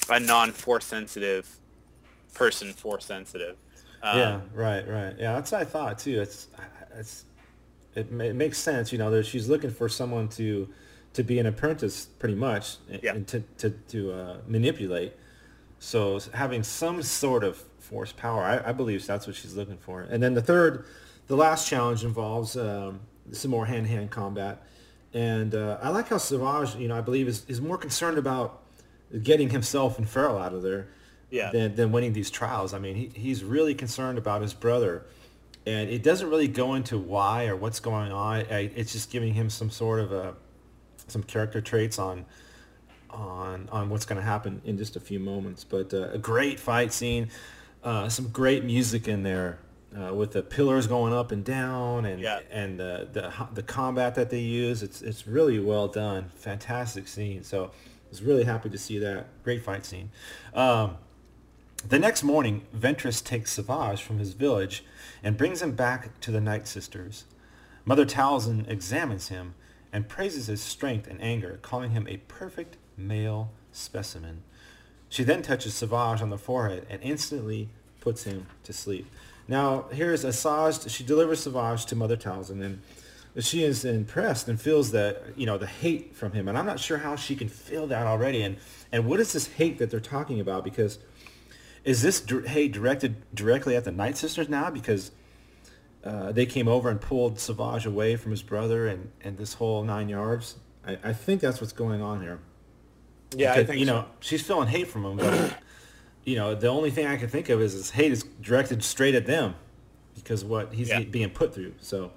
a 0.09 0.19
non 0.19 0.51
force 0.51 0.85
sensitive 0.85 1.57
person 2.33 2.71
force 2.73 3.05
sensitive. 3.05 3.57
Um, 4.03 4.17
yeah, 4.17 4.39
right, 4.53 4.87
right. 4.87 5.15
Yeah, 5.17 5.33
that's 5.33 5.51
what 5.51 5.61
I 5.61 5.65
thought 5.65 5.99
too. 5.99 6.21
It's 6.21 6.47
it's 6.97 7.25
it, 7.95 8.11
it 8.11 8.35
makes 8.35 8.59
sense. 8.59 8.91
You 8.91 8.99
know, 8.99 9.09
that 9.11 9.25
she's 9.25 9.49
looking 9.49 9.71
for 9.71 9.89
someone 9.89 10.27
to 10.29 10.69
to 11.13 11.23
be 11.23 11.39
an 11.39 11.47
apprentice, 11.47 12.05
pretty 12.05 12.35
much, 12.35 12.77
yeah. 13.01 13.13
and 13.13 13.27
to 13.27 13.43
to, 13.57 13.69
to 13.71 14.11
uh, 14.13 14.37
manipulate. 14.47 15.13
So 15.79 16.19
having 16.33 16.63
some 16.63 17.01
sort 17.03 17.43
of 17.43 17.57
force 17.79 18.11
power, 18.11 18.43
I, 18.43 18.69
I, 18.69 18.71
believe 18.73 19.05
that's 19.05 19.27
what 19.27 19.35
she's 19.35 19.55
looking 19.55 19.77
for. 19.77 20.01
And 20.01 20.21
then 20.21 20.33
the 20.33 20.41
third, 20.41 20.85
the 21.27 21.37
last 21.37 21.69
challenge 21.69 22.03
involves 22.03 22.57
um, 22.57 22.99
some 23.31 23.51
more 23.51 23.65
hand-to-hand 23.65 24.11
combat. 24.11 24.63
And 25.13 25.55
uh, 25.55 25.77
I 25.81 25.89
like 25.89 26.09
how 26.09 26.17
Savage, 26.17 26.75
you 26.75 26.87
know, 26.87 26.97
I 26.97 27.01
believe 27.01 27.27
is, 27.27 27.45
is 27.47 27.61
more 27.61 27.77
concerned 27.77 28.17
about 28.17 28.63
getting 29.23 29.49
himself 29.49 29.97
and 29.97 30.07
Feral 30.07 30.37
out 30.37 30.53
of 30.53 30.61
there 30.61 30.87
yeah. 31.29 31.51
than, 31.51 31.75
than 31.75 31.91
winning 31.91 32.13
these 32.13 32.29
trials. 32.29 32.73
I 32.73 32.79
mean, 32.79 32.95
he, 32.95 33.11
he's 33.13 33.43
really 33.43 33.73
concerned 33.73 34.17
about 34.17 34.41
his 34.41 34.53
brother 34.53 35.05
and 35.67 35.89
it 35.89 36.01
doesn't 36.01 36.29
really 36.29 36.47
go 36.47 36.75
into 36.75 36.97
why 36.97 37.47
or 37.47 37.55
what's 37.57 37.81
going 37.81 38.13
on. 38.13 38.45
It's 38.49 38.93
just 38.93 39.11
giving 39.11 39.33
him 39.33 39.49
some 39.49 39.69
sort 39.69 39.99
of 39.99 40.13
a 40.13 40.33
some 41.09 41.23
character 41.23 41.59
traits 41.59 41.99
on 41.99 42.25
on 43.09 43.67
on 43.69 43.89
what's 43.89 44.05
going 44.05 44.17
to 44.17 44.25
happen 44.25 44.61
in 44.63 44.77
just 44.77 44.95
a 44.95 45.01
few 45.01 45.19
moments. 45.19 45.65
But 45.65 45.93
uh, 45.93 46.11
a 46.11 46.17
great 46.17 46.57
fight 46.57 46.93
scene, 46.93 47.29
uh, 47.83 48.07
some 48.07 48.29
great 48.29 48.63
music 48.63 49.09
in 49.09 49.23
there 49.23 49.59
uh, 49.95 50.13
with 50.13 50.31
the 50.31 50.43
pillars 50.43 50.87
going 50.87 51.13
up 51.13 51.31
and 51.31 51.43
down, 51.43 52.05
and 52.05 52.21
yeah. 52.21 52.39
and 52.51 52.79
the, 52.79 53.07
the 53.11 53.31
the 53.53 53.63
combat 53.63 54.15
that 54.15 54.29
they 54.29 54.39
use. 54.39 54.83
It's 54.83 55.01
it's 55.01 55.27
really 55.27 55.59
well 55.59 55.87
done. 55.87 56.31
Fantastic 56.35 57.07
scene. 57.07 57.43
So 57.43 57.65
I 57.65 58.09
was 58.09 58.21
really 58.21 58.43
happy 58.43 58.69
to 58.69 58.77
see 58.77 58.99
that. 58.99 59.27
Great 59.43 59.63
fight 59.63 59.85
scene. 59.85 60.09
Um, 60.53 60.97
the 61.87 61.99
next 61.99 62.23
morning, 62.23 62.63
Ventress 62.75 63.23
takes 63.23 63.51
Savage 63.51 64.01
from 64.01 64.19
his 64.19 64.33
village 64.33 64.83
and 65.23 65.37
brings 65.37 65.61
him 65.61 65.71
back 65.71 66.19
to 66.21 66.31
the 66.31 66.41
Night 66.41 66.67
Sisters. 66.67 67.25
Mother 67.85 68.05
Talzin 68.05 68.69
examines 68.69 69.29
him 69.29 69.53
and 69.93 70.09
praises 70.09 70.47
his 70.47 70.61
strength 70.61 71.07
and 71.07 71.21
anger, 71.21 71.59
calling 71.61 71.91
him 71.91 72.07
a 72.07 72.17
perfect 72.27 72.77
male 72.97 73.51
specimen. 73.71 74.43
She 75.07 75.23
then 75.23 75.41
touches 75.41 75.73
Savage 75.75 76.21
on 76.21 76.29
the 76.29 76.37
forehead 76.37 76.85
and 76.89 77.01
instantly 77.01 77.69
puts 78.01 78.23
him 78.23 78.47
to 78.63 78.73
sleep. 78.73 79.07
Now, 79.47 79.85
here's 79.91 80.25
Asajj. 80.25 80.89
She 80.89 81.03
delivers 81.03 81.41
Savage 81.41 81.85
to 81.87 81.95
Mother 81.95 82.17
Talzin, 82.17 82.63
and 82.63 82.81
she 83.43 83.63
is 83.63 83.85
impressed 83.85 84.47
and 84.47 84.59
feels 84.59 84.91
that, 84.91 85.23
you 85.35 85.45
know, 85.45 85.57
the 85.57 85.67
hate 85.67 86.15
from 86.15 86.31
him. 86.33 86.47
And 86.47 86.57
I'm 86.57 86.65
not 86.65 86.79
sure 86.79 86.97
how 86.97 87.15
she 87.15 87.35
can 87.35 87.47
feel 87.47 87.87
that 87.87 88.07
already. 88.07 88.41
And, 88.41 88.57
and 88.91 89.05
what 89.05 89.19
is 89.19 89.33
this 89.33 89.47
hate 89.47 89.77
that 89.77 89.91
they're 89.91 89.99
talking 89.99 90.39
about? 90.39 90.63
Because 90.63 90.99
is 91.83 92.01
this 92.01 92.23
hate 92.47 92.73
directed 92.73 93.15
directly 93.33 93.75
at 93.75 93.85
the 93.85 93.91
Night 93.91 94.17
Sisters 94.17 94.49
now 94.49 94.69
because 94.69 95.11
uh, 96.03 96.31
they 96.31 96.45
came 96.45 96.67
over 96.67 96.89
and 96.89 96.99
pulled 96.99 97.39
Savage 97.39 97.85
away 97.85 98.15
from 98.15 98.31
his 98.31 98.41
brother 98.41 98.87
and, 98.87 99.11
and 99.21 99.37
this 99.37 99.53
whole 99.53 99.83
nine 99.83 100.09
yards? 100.09 100.55
I, 100.85 100.97
I 101.03 101.13
think 101.13 101.39
that's 101.39 101.61
what's 101.61 101.73
going 101.73 102.01
on 102.01 102.21
here. 102.21 102.39
Yeah, 103.35 103.53
because, 103.53 103.63
I 103.63 103.67
think 103.67 103.79
you 103.79 103.85
so. 103.85 103.93
know 103.93 104.05
she's 104.19 104.41
feeling 104.41 104.67
hate 104.67 104.87
from 104.87 105.05
him, 105.05 105.17
but 105.17 105.57
you 106.27 106.35
know 106.35 106.53
the 106.53 106.67
only 106.67 106.91
thing 106.91 107.07
I 107.07 107.17
can 107.17 107.29
think 107.29 107.49
of 107.49 107.61
is 107.61 107.73
his 107.73 107.89
hate 107.89 108.11
is 108.11 108.23
directed 108.41 108.83
straight 108.83 109.15
at 109.15 109.25
them 109.25 109.55
because 110.15 110.43
what 110.43 110.73
he's 110.73 110.89
yeah. 110.89 111.01
being 111.01 111.29
put 111.31 111.55
through. 111.55 111.73
So, 111.79 112.11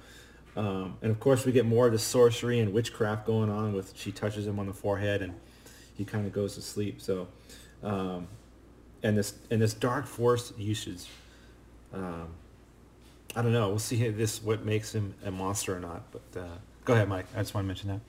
um, 0.56 0.98
and 1.00 1.10
of 1.10 1.20
course 1.20 1.46
we 1.46 1.52
get 1.52 1.64
more 1.64 1.86
of 1.86 1.92
the 1.92 1.98
sorcery 1.98 2.60
and 2.60 2.72
witchcraft 2.72 3.26
going 3.26 3.50
on 3.50 3.72
with 3.72 3.96
she 3.96 4.12
touches 4.12 4.46
him 4.46 4.58
on 4.58 4.66
the 4.66 4.74
forehead 4.74 5.22
and 5.22 5.34
he 5.96 6.04
kind 6.04 6.26
of 6.26 6.32
goes 6.32 6.56
to 6.56 6.62
sleep. 6.62 7.00
So. 7.00 7.28
Um, 7.82 8.28
and 9.02 9.16
this 9.16 9.34
and 9.50 9.60
this 9.60 9.74
dark 9.74 10.06
force 10.06 10.52
usage. 10.56 11.06
Um, 11.92 12.28
I 13.34 13.42
don't 13.42 13.52
know. 13.52 13.68
We'll 13.68 13.78
see 13.78 14.08
this 14.08 14.42
what 14.42 14.64
makes 14.64 14.94
him 14.94 15.14
a 15.24 15.30
monster 15.30 15.76
or 15.76 15.80
not. 15.80 16.02
But 16.10 16.40
uh, 16.40 16.46
go 16.84 16.94
ahead, 16.94 17.08
Mike. 17.08 17.26
I 17.34 17.38
just 17.38 17.54
want 17.54 17.64
to 17.64 17.68
mention 17.68 17.88
that. 17.88 18.00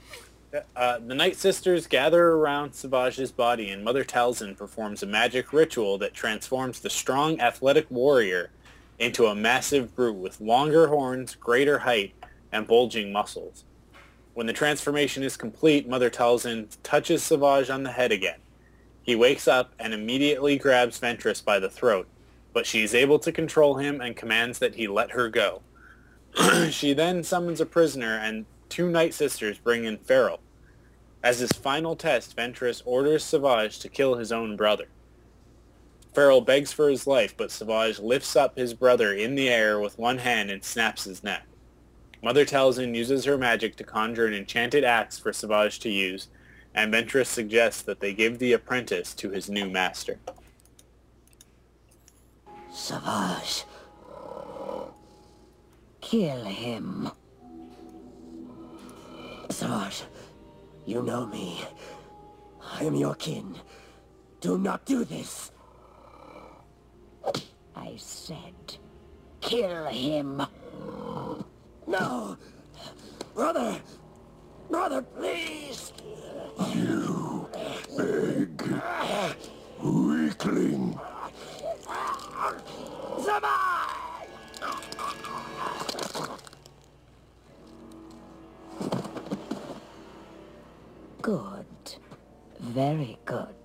Uh, 0.76 1.00
the 1.00 1.16
Night 1.16 1.38
Sisters 1.38 1.88
gather 1.88 2.30
around 2.30 2.74
Savage's 2.74 3.32
body, 3.32 3.70
and 3.70 3.86
Mother 3.86 4.04
Talzin 4.04 4.58
performs 4.58 5.02
a 5.02 5.06
magic 5.06 5.54
ritual 5.54 5.98
that 6.00 6.14
transforms 6.14 6.82
the 6.82 6.90
strong, 6.90 7.40
athletic 7.40 7.90
warrior 7.90 8.50
into 9.00 9.28
a 9.28 9.36
massive 9.36 9.96
brute 9.96 10.16
with 10.16 10.42
longer 10.42 10.88
horns, 10.88 11.36
greater 11.36 11.80
height, 11.80 12.14
and 12.52 12.68
bulging 12.68 13.14
muscles. 13.14 13.64
When 14.34 14.46
the 14.46 14.54
transformation 14.54 15.24
is 15.24 15.38
complete, 15.38 15.88
Mother 15.88 16.10
Talzin 16.10 16.68
touches 16.84 17.24
Savage 17.24 17.70
on 17.70 17.84
the 17.84 17.92
head 17.92 18.12
again. 18.12 18.40
He 19.04 19.16
wakes 19.16 19.48
up 19.48 19.74
and 19.80 19.94
immediately 19.94 20.58
grabs 20.58 21.00
Ventress 21.00 21.44
by 21.44 21.60
the 21.60 21.70
throat, 21.70 22.08
but 22.54 22.66
she 22.66 22.84
is 22.84 22.94
able 22.94 23.20
to 23.20 23.32
control 23.32 23.76
him 23.76 24.02
and 24.02 24.16
commands 24.16 24.60
that 24.60 24.76
he 24.76 24.88
let 24.88 25.12
her 25.12 25.30
go. 25.30 25.62
she 26.70 26.94
then 26.94 27.24
summons 27.24 27.62
a 27.62 27.66
prisoner 27.66 28.18
and 28.18 28.46
two 28.72 28.90
Night 28.90 29.14
Sisters 29.14 29.60
bring 29.60 29.84
in 29.84 29.98
Feral. 29.98 30.40
As 31.22 31.40
his 31.40 31.52
final 31.52 31.96
test, 31.96 32.36
Ventress 32.36 32.82
orders 32.86 33.24
Savage 33.24 33.78
to 33.80 33.90
kill 33.90 34.16
his 34.16 34.32
own 34.32 34.56
brother. 34.56 34.88
Feral 36.16 36.42
begs 36.42 36.72
for 36.72 36.90
his 36.90 37.06
life, 37.06 37.36
but 37.36 37.52
Savage 37.52 38.00
lifts 38.00 38.36
up 38.36 38.58
his 38.58 38.74
brother 38.74 39.14
in 39.14 39.36
the 39.36 39.50
air 39.50 39.80
with 39.80 40.00
one 40.00 40.20
hand 40.20 40.50
and 40.50 40.64
snaps 40.64 41.04
his 41.04 41.24
neck. 41.24 41.44
Mother 42.24 42.46
Talzin 42.46 42.96
uses 42.96 43.26
her 43.26 43.38
magic 43.38 43.76
to 43.76 43.84
conjure 43.84 44.26
an 44.26 44.34
enchanted 44.34 44.84
axe 44.84 45.20
for 45.20 45.34
Savage 45.34 45.80
to 45.80 45.90
use, 45.90 46.30
and 46.74 46.94
Ventress 46.94 47.28
suggests 47.28 47.82
that 47.82 48.00
they 48.00 48.14
give 48.14 48.40
the 48.40 48.54
apprentice 48.54 49.14
to 49.16 49.30
his 49.32 49.50
new 49.50 49.70
master. 49.70 50.18
Savage. 52.72 53.66
Kill 56.00 56.46
him. 56.46 57.12
Savage, 59.52 60.04
you 60.86 61.04
know 61.04 61.26
me. 61.26 61.62
I 62.74 62.86
am 62.86 62.96
your 62.96 63.16
kin. 63.16 63.58
Do 64.40 64.58
not 64.58 64.86
do 64.86 65.04
this. 65.04 65.52
I 67.76 67.94
said, 67.98 68.78
kill 69.42 69.88
him. 69.88 70.42
No! 71.86 72.38
Brother! 73.36 73.82
Brother, 74.70 75.02
please! 75.02 75.92
You 76.74 77.50
big 77.98 78.64
weakling! 79.84 80.98
Good. 91.22 91.66
Very 92.60 93.18
good. 93.26 93.56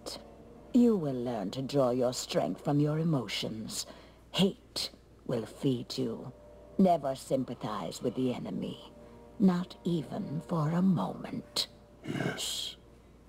You 0.75 0.97
will 0.97 1.15
learn 1.15 1.51
to 1.53 1.63
draw 1.63 1.91
your 1.91 2.13
strength 2.13 2.63
from 2.63 2.81
your 2.81 2.99
emotions. 2.99 3.87
Hate 4.33 4.91
will 5.27 5.47
feed 5.47 5.97
you. 5.97 6.33
Never 6.79 7.15
sympathize 7.15 8.03
with 8.03 8.15
the 8.15 8.35
enemy. 8.35 8.93
Not 9.39 9.77
even 9.85 10.43
for 10.49 10.71
a 10.71 10.83
moment. 10.83 11.69
Yes, 12.05 12.77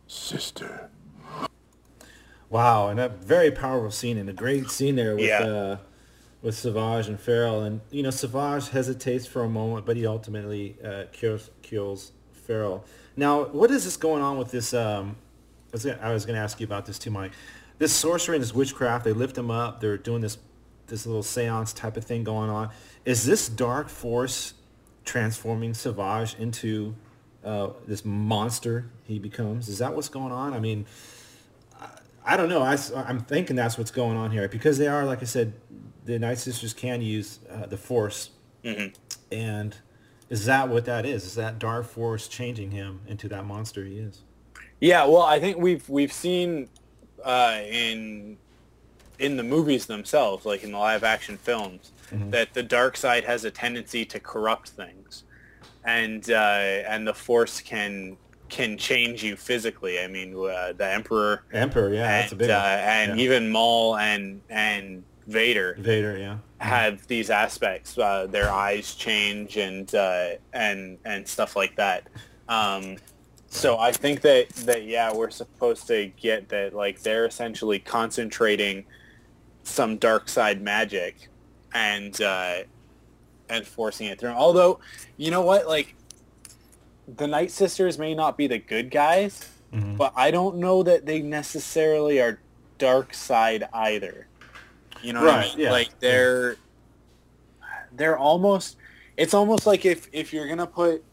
sister. 0.07 0.89
Wow, 2.49 2.87
and 2.89 2.99
a 2.99 3.09
very 3.09 3.51
powerful 3.51 3.91
scene 3.91 4.17
and 4.17 4.29
a 4.29 4.33
great 4.33 4.69
scene 4.69 4.95
there 4.95 5.15
with 5.15 5.25
Yeah. 5.25 5.39
uh, 5.43 5.77
with 6.41 6.55
Savage 6.55 7.07
and 7.07 7.19
Feral. 7.19 7.63
And 7.63 7.81
you 7.91 8.03
know, 8.03 8.09
Savage 8.09 8.69
hesitates 8.69 9.25
for 9.25 9.43
a 9.43 9.49
moment, 9.49 9.85
but 9.85 9.97
he 9.97 10.05
ultimately 10.05 10.77
uh, 10.83 11.05
kills 11.11 11.49
kills 11.61 12.11
Feral. 12.31 12.85
Now, 13.17 13.45
what 13.45 13.71
is 13.71 13.83
this 13.83 13.97
going 13.97 14.21
on 14.21 14.37
with 14.37 14.51
this? 14.51 14.73
Um, 14.73 15.15
I 15.73 15.73
was 15.73 15.83
gonna, 15.83 15.99
I 16.01 16.13
was 16.13 16.25
going 16.25 16.35
to 16.35 16.41
ask 16.41 16.59
you 16.59 16.65
about 16.65 16.85
this 16.85 16.99
too, 16.99 17.09
Mike. 17.09 17.31
This 17.79 17.91
sorcery 17.91 18.35
and 18.35 18.43
this 18.43 18.53
witchcraft, 18.53 19.03
they 19.03 19.11
lift 19.11 19.37
him 19.37 19.51
up. 19.51 19.81
They're 19.81 19.97
doing 19.97 20.21
this 20.21 20.37
this 20.85 21.05
little 21.05 21.23
seance 21.23 21.73
type 21.73 21.97
of 21.97 22.05
thing 22.05 22.23
going 22.23 22.49
on. 22.49 22.69
Is 23.03 23.25
this 23.25 23.49
dark 23.49 23.89
force 23.89 24.53
transforming 25.03 25.73
Savage 25.73 26.35
into 26.39 26.95
uh, 27.43 27.69
this 27.85 28.05
monster 28.05 28.85
he 29.03 29.19
becomes? 29.19 29.67
Is 29.67 29.79
that 29.79 29.93
what's 29.95 30.09
going 30.09 30.31
on? 30.31 30.53
I 30.53 30.59
mean, 30.59 30.85
I, 31.79 31.89
I 32.25 32.37
don't 32.37 32.49
know. 32.49 32.61
I, 32.61 32.77
am 33.09 33.19
thinking 33.19 33.55
that's 33.55 33.77
what's 33.77 33.91
going 33.91 34.15
on 34.15 34.31
here 34.31 34.47
because 34.47 34.77
they 34.77 34.87
are, 34.87 35.05
like 35.05 35.21
I 35.21 35.25
said, 35.25 35.53
the 36.05 36.17
Night 36.17 36.37
Sisters 36.37 36.73
can 36.73 37.01
use 37.01 37.39
uh, 37.51 37.65
the 37.65 37.77
force. 37.77 38.29
Mm-hmm. 38.63 38.93
And 39.31 39.75
is 40.29 40.45
that 40.45 40.69
what 40.69 40.85
that 40.85 41.05
is? 41.05 41.25
Is 41.25 41.35
that 41.35 41.59
dark 41.59 41.85
force 41.85 42.27
changing 42.27 42.71
him 42.71 43.01
into 43.07 43.27
that 43.29 43.45
monster 43.45 43.83
he 43.85 43.97
is? 43.97 44.21
Yeah, 44.79 45.05
well, 45.05 45.23
I 45.23 45.39
think 45.39 45.57
we've 45.57 45.87
we've 45.89 46.13
seen 46.13 46.69
uh, 47.23 47.59
in 47.69 48.37
in 49.19 49.35
the 49.37 49.43
movies 49.43 49.85
themselves, 49.87 50.45
like 50.45 50.63
in 50.63 50.71
the 50.71 50.77
live 50.77 51.03
action 51.03 51.37
films, 51.37 51.91
Mhm. 52.13 52.29
that 52.31 52.53
the 52.53 52.61
dark 52.63 52.95
side 52.95 53.23
has 53.25 53.43
a 53.45 53.51
tendency 53.51 54.05
to 54.05 54.19
corrupt 54.19 54.69
things, 54.69 55.23
and 55.83 56.29
uh, 56.29 56.33
and 56.87 57.07
the 57.07 57.13
force 57.13 57.59
can 57.61 58.17
can 58.49 58.77
change 58.77 59.23
you 59.23 59.35
physically. 59.35 59.99
I 59.99 60.07
mean, 60.07 60.33
uh, 60.35 60.71
the 60.77 60.87
Emperor, 60.87 61.43
Emperor, 61.51 61.93
yeah, 61.93 62.21
that's 62.21 62.31
a 62.31 62.35
and, 62.35 62.39
big 62.39 62.49
uh, 62.49 62.53
one. 62.53 62.69
and 62.79 63.19
Yeah. 63.19 63.23
even 63.25 63.49
Maul 63.49 63.97
and 63.97 64.41
and 64.49 65.03
Vader 65.27 65.75
Vader, 65.79 66.17
yeah. 66.17 66.37
Have 66.59 67.05
these 67.07 67.29
aspects. 67.29 67.97
Uh, 67.97 68.27
their 68.27 68.49
eyes 68.49 68.95
change 68.95 69.57
and 69.57 69.93
uh, 69.93 70.31
and 70.53 70.97
and 71.05 71.27
stuff 71.27 71.55
like 71.55 71.75
that. 71.75 72.07
Um, 72.49 72.97
so 73.47 73.77
I 73.77 73.91
think 73.91 74.21
that 74.21 74.49
that 74.49 74.83
yeah, 74.83 75.13
we're 75.13 75.29
supposed 75.29 75.87
to 75.87 76.07
get 76.19 76.49
that 76.49 76.73
like 76.73 77.01
they're 77.01 77.25
essentially 77.25 77.79
concentrating 77.79 78.85
some 79.63 79.97
dark 79.97 80.29
side 80.29 80.61
magic 80.61 81.29
and 81.73 82.19
uh, 82.21 82.59
and 83.49 83.65
forcing 83.65 84.07
it 84.07 84.19
through. 84.19 84.29
Although, 84.31 84.79
you 85.17 85.31
know 85.31 85.41
what, 85.41 85.67
like 85.67 85.95
the 87.17 87.27
Night 87.27 87.51
Sisters 87.51 87.97
may 87.97 88.13
not 88.13 88.37
be 88.37 88.47
the 88.47 88.59
good 88.59 88.91
guys, 88.91 89.49
Mm-hmm. 89.73 89.97
but 89.97 90.13
I 90.15 90.31
don't 90.31 90.57
know 90.59 90.81
that 90.83 91.05
they 91.05 91.21
necessarily 91.21 92.21
are 92.21 92.39
dark 92.77 93.13
side 93.13 93.67
either. 93.73 94.26
You 95.03 95.13
know 95.13 95.21
what 95.21 95.29
I 95.29 95.37
Right, 95.37 95.49
mean? 95.55 95.59
yeah. 95.65 95.71
Like 95.71 95.99
they're 95.99 96.55
they're 97.95 98.17
almost 98.17 98.77
it's 99.15 99.33
almost 99.33 99.65
like 99.65 99.85
if 99.85 100.07
if 100.11 100.33
you're 100.33 100.47
gonna 100.47 100.67
put 100.67 101.03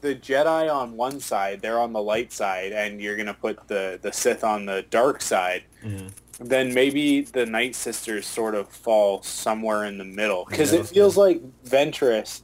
the 0.00 0.14
Jedi 0.14 0.72
on 0.74 0.96
one 0.96 1.20
side, 1.20 1.60
they're 1.60 1.78
on 1.78 1.92
the 1.92 2.02
light 2.02 2.32
side, 2.32 2.72
and 2.72 3.00
you're 3.00 3.16
gonna 3.16 3.34
put 3.34 3.66
the 3.68 3.98
the 4.02 4.12
Sith 4.12 4.42
on 4.44 4.66
the 4.66 4.84
dark 4.90 5.20
side. 5.22 5.64
Mm-hmm. 5.84 6.08
Then 6.42 6.72
maybe 6.72 7.20
the 7.20 7.44
Night 7.44 7.74
Sisters 7.74 8.26
sort 8.26 8.54
of 8.54 8.68
fall 8.68 9.22
somewhere 9.22 9.84
in 9.84 9.98
the 9.98 10.04
middle 10.04 10.46
because 10.48 10.72
Yeah. 10.72 10.80
it 10.80 10.86
feels 10.86 11.16
like 11.18 11.42
Ventress 11.64 12.42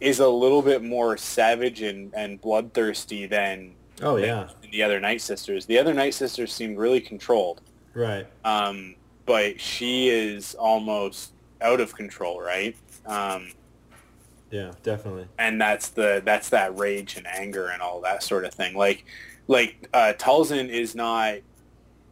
is 0.00 0.20
a 0.20 0.28
little 0.28 0.60
bit 0.62 0.82
more 0.82 1.16
savage 1.16 1.80
and, 1.82 2.12
and 2.14 2.40
bloodthirsty 2.40 3.26
than 3.26 3.74
Oh 4.02 4.16
yeah, 4.16 4.48
than 4.60 4.70
the 4.70 4.82
other 4.82 5.00
Night 5.00 5.22
Sisters. 5.22 5.64
The 5.64 5.78
other 5.78 5.94
Night 5.94 6.12
Sisters 6.14 6.52
seem 6.52 6.76
really 6.76 7.00
controlled, 7.00 7.62
right. 7.94 8.26
um, 8.44 8.94
but 9.28 9.60
she 9.60 10.10
is 10.10 10.56
almost 10.56 11.34
out 11.62 11.80
of 11.80 11.94
control, 11.94 12.40
right? 12.42 12.76
Um, 13.06 13.54
Yeah, 14.50 14.72
definitely. 14.82 15.28
and 15.38 15.60
that's 15.60 15.90
the 15.90 16.22
that's 16.24 16.50
that 16.50 16.76
rage 16.76 17.16
and 17.16 17.26
anger 17.28 17.68
and 17.68 17.82
all 17.82 18.00
that 18.02 18.22
sort 18.24 18.44
of 18.46 18.54
thing. 18.54 18.76
Like 18.76 19.04
like 19.46 19.88
uh, 19.94 20.14
Talzin 20.18 20.70
is 20.70 20.94
not 20.94 21.38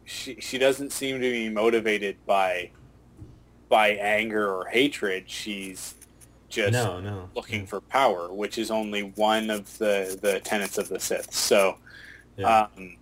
she 0.05 0.39
she 0.41 0.57
doesn't 0.59 0.91
seem 0.93 1.15
to 1.21 1.31
be 1.31 1.49
motivated 1.49 2.17
by 2.25 2.73
by 3.69 3.89
anger 3.91 4.53
or 4.53 4.67
hatred. 4.67 5.29
She's 5.29 5.95
just 6.49 6.73
No, 6.73 6.99
no. 7.01 7.31
looking 7.35 7.67
for 7.67 7.81
power, 7.81 8.33
which 8.33 8.57
is 8.59 8.71
only 8.71 9.01
one 9.15 9.49
of 9.49 9.77
the 9.79 10.19
the 10.21 10.41
tenets 10.41 10.77
of 10.77 10.89
the 10.89 10.99
Sith. 10.99 11.33
So 11.33 11.79
Yeah. 12.37 12.67
um, 12.77 12.97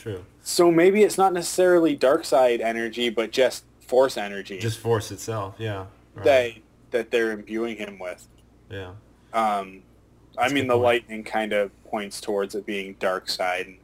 True. 0.00 0.24
so 0.42 0.70
maybe 0.70 1.02
it's 1.02 1.18
not 1.18 1.32
necessarily 1.32 1.94
dark 1.94 2.24
side 2.24 2.60
energy, 2.60 3.10
but 3.10 3.30
just 3.32 3.64
force 3.86 4.16
energy 4.16 4.58
Just 4.58 4.78
force 4.78 5.10
itself. 5.10 5.56
Yeah. 5.58 5.86
Right. 6.14 6.24
that 6.24 6.52
that 6.90 7.10
they're 7.10 7.32
imbuing 7.32 7.76
him 7.76 7.98
with. 7.98 8.26
Yeah. 8.70 8.92
Um, 9.32 9.82
I 10.38 10.42
That's 10.42 10.52
a 10.52 10.54
mean, 10.54 10.66
the 10.68 10.74
point. 10.74 10.82
lightning 10.84 11.24
kind 11.24 11.52
of 11.52 11.70
points 11.84 12.20
towards 12.20 12.54
it 12.54 12.64
being 12.66 12.94
dark 12.98 13.28
side 13.28 13.66
and, 13.66 13.76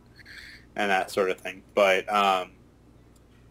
and 0.76 0.90
that 0.90 1.10
sort 1.10 1.30
of 1.30 1.38
thing. 1.40 1.62
But 1.74 2.12
um, 2.12 2.50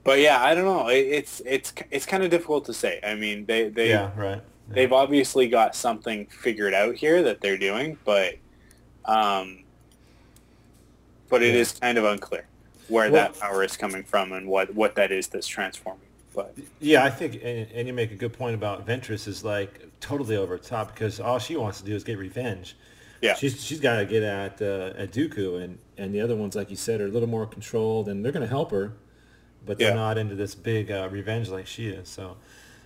but 0.04 0.20
yeah, 0.20 0.42
I 0.44 0.56
don't 0.56 0.66
know. 0.66 0.88
It, 0.90 0.98
it's 1.06 1.42
it's 1.46 1.74
it's 1.92 2.06
kind 2.06 2.24
of 2.24 2.30
difficult 2.32 2.66
to 2.66 2.74
say. 2.74 3.00
I 3.04 3.16
mean, 3.16 3.46
they 3.46 3.70
they 3.70 3.90
yeah. 3.90 4.12
Right. 4.16 4.42
they've 4.70 4.92
obviously 4.94 5.48
got 5.48 5.76
something 5.76 6.26
figured 6.28 6.74
out 6.74 6.96
here 6.96 7.22
that 7.24 7.42
they're 7.42 7.58
doing, 7.58 7.98
but 8.06 8.36
um, 9.06 9.64
but 11.30 11.42
it 11.44 11.54
Yeah. 11.54 11.62
is 11.62 11.72
kind 11.74 11.98
of 11.98 12.04
unclear 12.06 12.48
where 12.88 13.12
Well- 13.12 13.24
that 13.32 13.40
power 13.40 13.64
is 13.64 13.76
coming 13.78 14.04
from 14.04 14.32
and 14.32 14.48
what 14.48 14.74
what 14.76 14.96
that 14.96 15.12
is 15.12 15.28
that's 15.28 15.48
transforming. 15.48 16.02
But 16.34 16.54
Yeah, 16.82 17.04
I 17.06 17.10
think, 17.10 17.36
and, 17.36 17.68
and 17.74 17.88
you 17.88 17.94
make 17.94 18.12
a 18.12 18.16
good 18.16 18.34
point 18.34 18.56
about 18.56 18.86
Ventress 18.86 19.26
is 19.28 19.44
like 19.46 19.88
totally 20.02 20.36
over 20.36 20.58
the 20.58 20.64
top 20.64 20.94
because 20.94 21.20
all 21.22 21.40
she 21.40 21.56
wants 21.56 21.80
to 21.80 21.86
do 21.86 21.96
is 21.96 22.04
get 22.04 22.18
revenge. 22.18 22.76
Yeah. 23.22 23.34
she's 23.36 23.64
she's 23.64 23.80
got 23.80 23.98
to 24.00 24.06
get 24.06 24.22
at 24.22 24.62
uh, 24.62 24.94
at 24.98 25.12
Dooku, 25.12 25.64
and 25.64 25.80
and 25.98 26.14
the 26.14 26.20
other 26.22 26.36
ones, 26.36 26.54
like 26.56 26.70
you 26.70 26.76
said, 26.76 27.00
are 27.00 27.06
a 27.06 27.10
little 27.10 27.30
more 27.30 27.46
controlled, 27.48 28.10
and 28.10 28.24
they're 28.24 28.34
going 28.34 28.44
to 28.44 28.50
help 28.50 28.72
her, 28.72 28.92
but 29.66 29.78
they're 29.78 29.90
Yeah. 29.90 29.96
not 29.96 30.18
into 30.18 30.36
this 30.36 30.54
big 30.56 30.92
uh, 30.92 31.08
revenge 31.10 31.48
like 31.50 31.66
she 31.68 31.88
is. 31.88 32.10
So, 32.10 32.36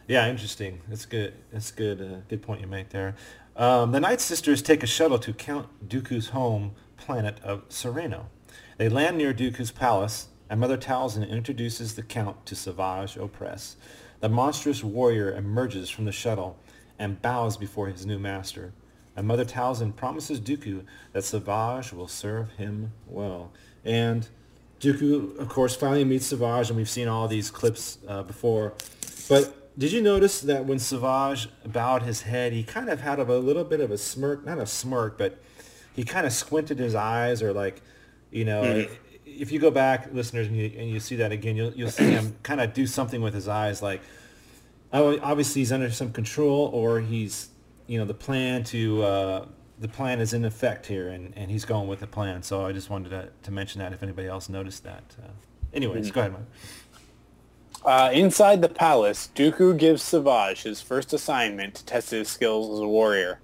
yeah, 0.07 0.29
interesting. 0.29 0.81
That's 0.87 1.05
good. 1.07 1.33
That's 1.51 1.71
good. 1.71 1.99
Uh, 2.01 2.17
good 2.29 2.43
point 2.43 2.61
you 2.61 2.67
make 2.67 2.89
there. 2.89 3.15
Um, 3.57 3.91
the 3.91 3.99
Night 3.99 4.21
Sisters 4.21 4.61
take 4.61 4.83
a 4.83 4.87
shuttle 4.87 5.17
to 5.19 5.33
Count 5.33 5.67
Dooku's 5.89 6.29
home 6.29 6.71
planet 6.97 7.39
of 7.43 7.67
Serenno. 7.69 8.25
They 8.79 8.87
land 8.87 9.17
near 9.17 9.33
Dooku's 9.33 9.71
palace, 9.71 10.29
and 10.49 10.57
Mother 10.57 10.77
Talzin 10.77 11.29
introduces 11.29 11.95
the 11.95 12.01
Count 12.01 12.45
to 12.45 12.55
Savage 12.55 13.15
Opress. 13.15 13.75
The 14.21 14.29
monstrous 14.29 14.85
warrior 14.85 15.35
emerges 15.35 15.89
from 15.89 16.05
the 16.05 16.13
shuttle 16.13 16.57
and 16.97 17.21
bows 17.21 17.57
before 17.57 17.89
his 17.89 18.05
new 18.05 18.17
master. 18.17 18.71
And 19.17 19.27
Mother 19.27 19.43
Talzin 19.43 19.93
promises 19.93 20.39
Dooku 20.39 20.85
that 21.11 21.25
Savage 21.25 21.91
will 21.91 22.07
serve 22.07 22.51
him 22.51 22.93
well. 23.05 23.51
And 23.83 24.25
Dooku, 24.79 25.37
of 25.37 25.49
course, 25.49 25.75
finally 25.75 26.05
meets 26.05 26.27
Savage, 26.27 26.69
and 26.69 26.77
we've 26.77 26.89
seen 26.89 27.09
all 27.09 27.27
these 27.27 27.51
clips 27.51 27.97
uh, 28.07 28.23
before. 28.23 28.75
But 29.27 29.77
Did 29.77 29.91
you 29.91 30.01
notice 30.01 30.39
that 30.39 30.63
when 30.63 30.79
Savage 30.79 31.49
bowed 31.65 32.03
his 32.03 32.21
head, 32.21 32.53
he 32.53 32.63
kind 32.63 32.87
of 32.87 33.01
had 33.01 33.19
a 33.19 33.23
little 33.25 33.65
bit 33.65 33.81
of 33.81 33.91
a 33.91 33.97
smirk, 33.97 34.45
not 34.45 34.57
a 34.57 34.65
smirk, 34.65 35.17
but 35.17 35.37
he 35.93 36.05
kind 36.05 36.25
of 36.25 36.31
squinted 36.31 36.79
his 36.79 36.95
eyes 36.95 37.43
or 37.43 37.51
like, 37.51 37.81
you 38.31 38.45
know, 38.45 38.63
mm-hmm. 38.63 38.93
if 39.25 39.51
you 39.51 39.59
go 39.59 39.71
back, 39.71 40.13
listeners, 40.13 40.47
and 40.47 40.57
you, 40.57 40.71
and 40.77 40.89
you 40.89 40.99
see 40.99 41.15
that 41.17 41.31
again, 41.31 41.55
you'll, 41.55 41.71
you'll 41.73 41.91
see 41.91 42.11
him 42.11 42.35
kind 42.43 42.61
of 42.61 42.73
do 42.73 42.87
something 42.87 43.21
with 43.21 43.33
his 43.33 43.47
eyes 43.47 43.81
like, 43.81 44.01
oh, 44.93 45.19
obviously 45.21 45.61
he's 45.61 45.71
under 45.71 45.91
some 45.91 46.11
control 46.11 46.69
or 46.73 46.99
he's, 46.99 47.49
you 47.87 47.97
know, 47.97 48.05
the 48.05 48.13
plan 48.13 48.63
to, 48.65 49.03
uh, 49.03 49.45
the 49.79 49.87
plan 49.87 50.19
is 50.19 50.33
in 50.33 50.45
effect 50.45 50.85
here 50.85 51.09
and, 51.09 51.33
and 51.35 51.49
he's 51.49 51.65
going 51.65 51.87
with 51.87 51.99
the 51.99 52.07
plan. 52.07 52.43
So 52.43 52.65
I 52.65 52.71
just 52.71 52.89
wanted 52.89 53.09
to, 53.09 53.29
to 53.43 53.51
mention 53.51 53.79
that 53.79 53.93
if 53.93 54.03
anybody 54.03 54.27
else 54.27 54.49
noticed 54.49 54.83
that. 54.83 55.03
Uh, 55.21 55.27
anyways, 55.73 56.07
mm-hmm. 56.07 56.13
go 56.13 56.21
ahead, 56.21 56.33
Mike. 56.33 56.41
Uh, 57.85 58.11
inside 58.11 58.61
the 58.61 58.69
palace, 58.69 59.29
Dooku 59.33 59.77
gives 59.77 60.03
Savage 60.03 60.63
his 60.63 60.81
first 60.81 61.13
assignment 61.13 61.75
to 61.75 61.85
test 61.85 62.11
his 62.11 62.27
skills 62.27 62.69
as 62.73 62.79
a 62.79 62.87
warrior. 62.87 63.39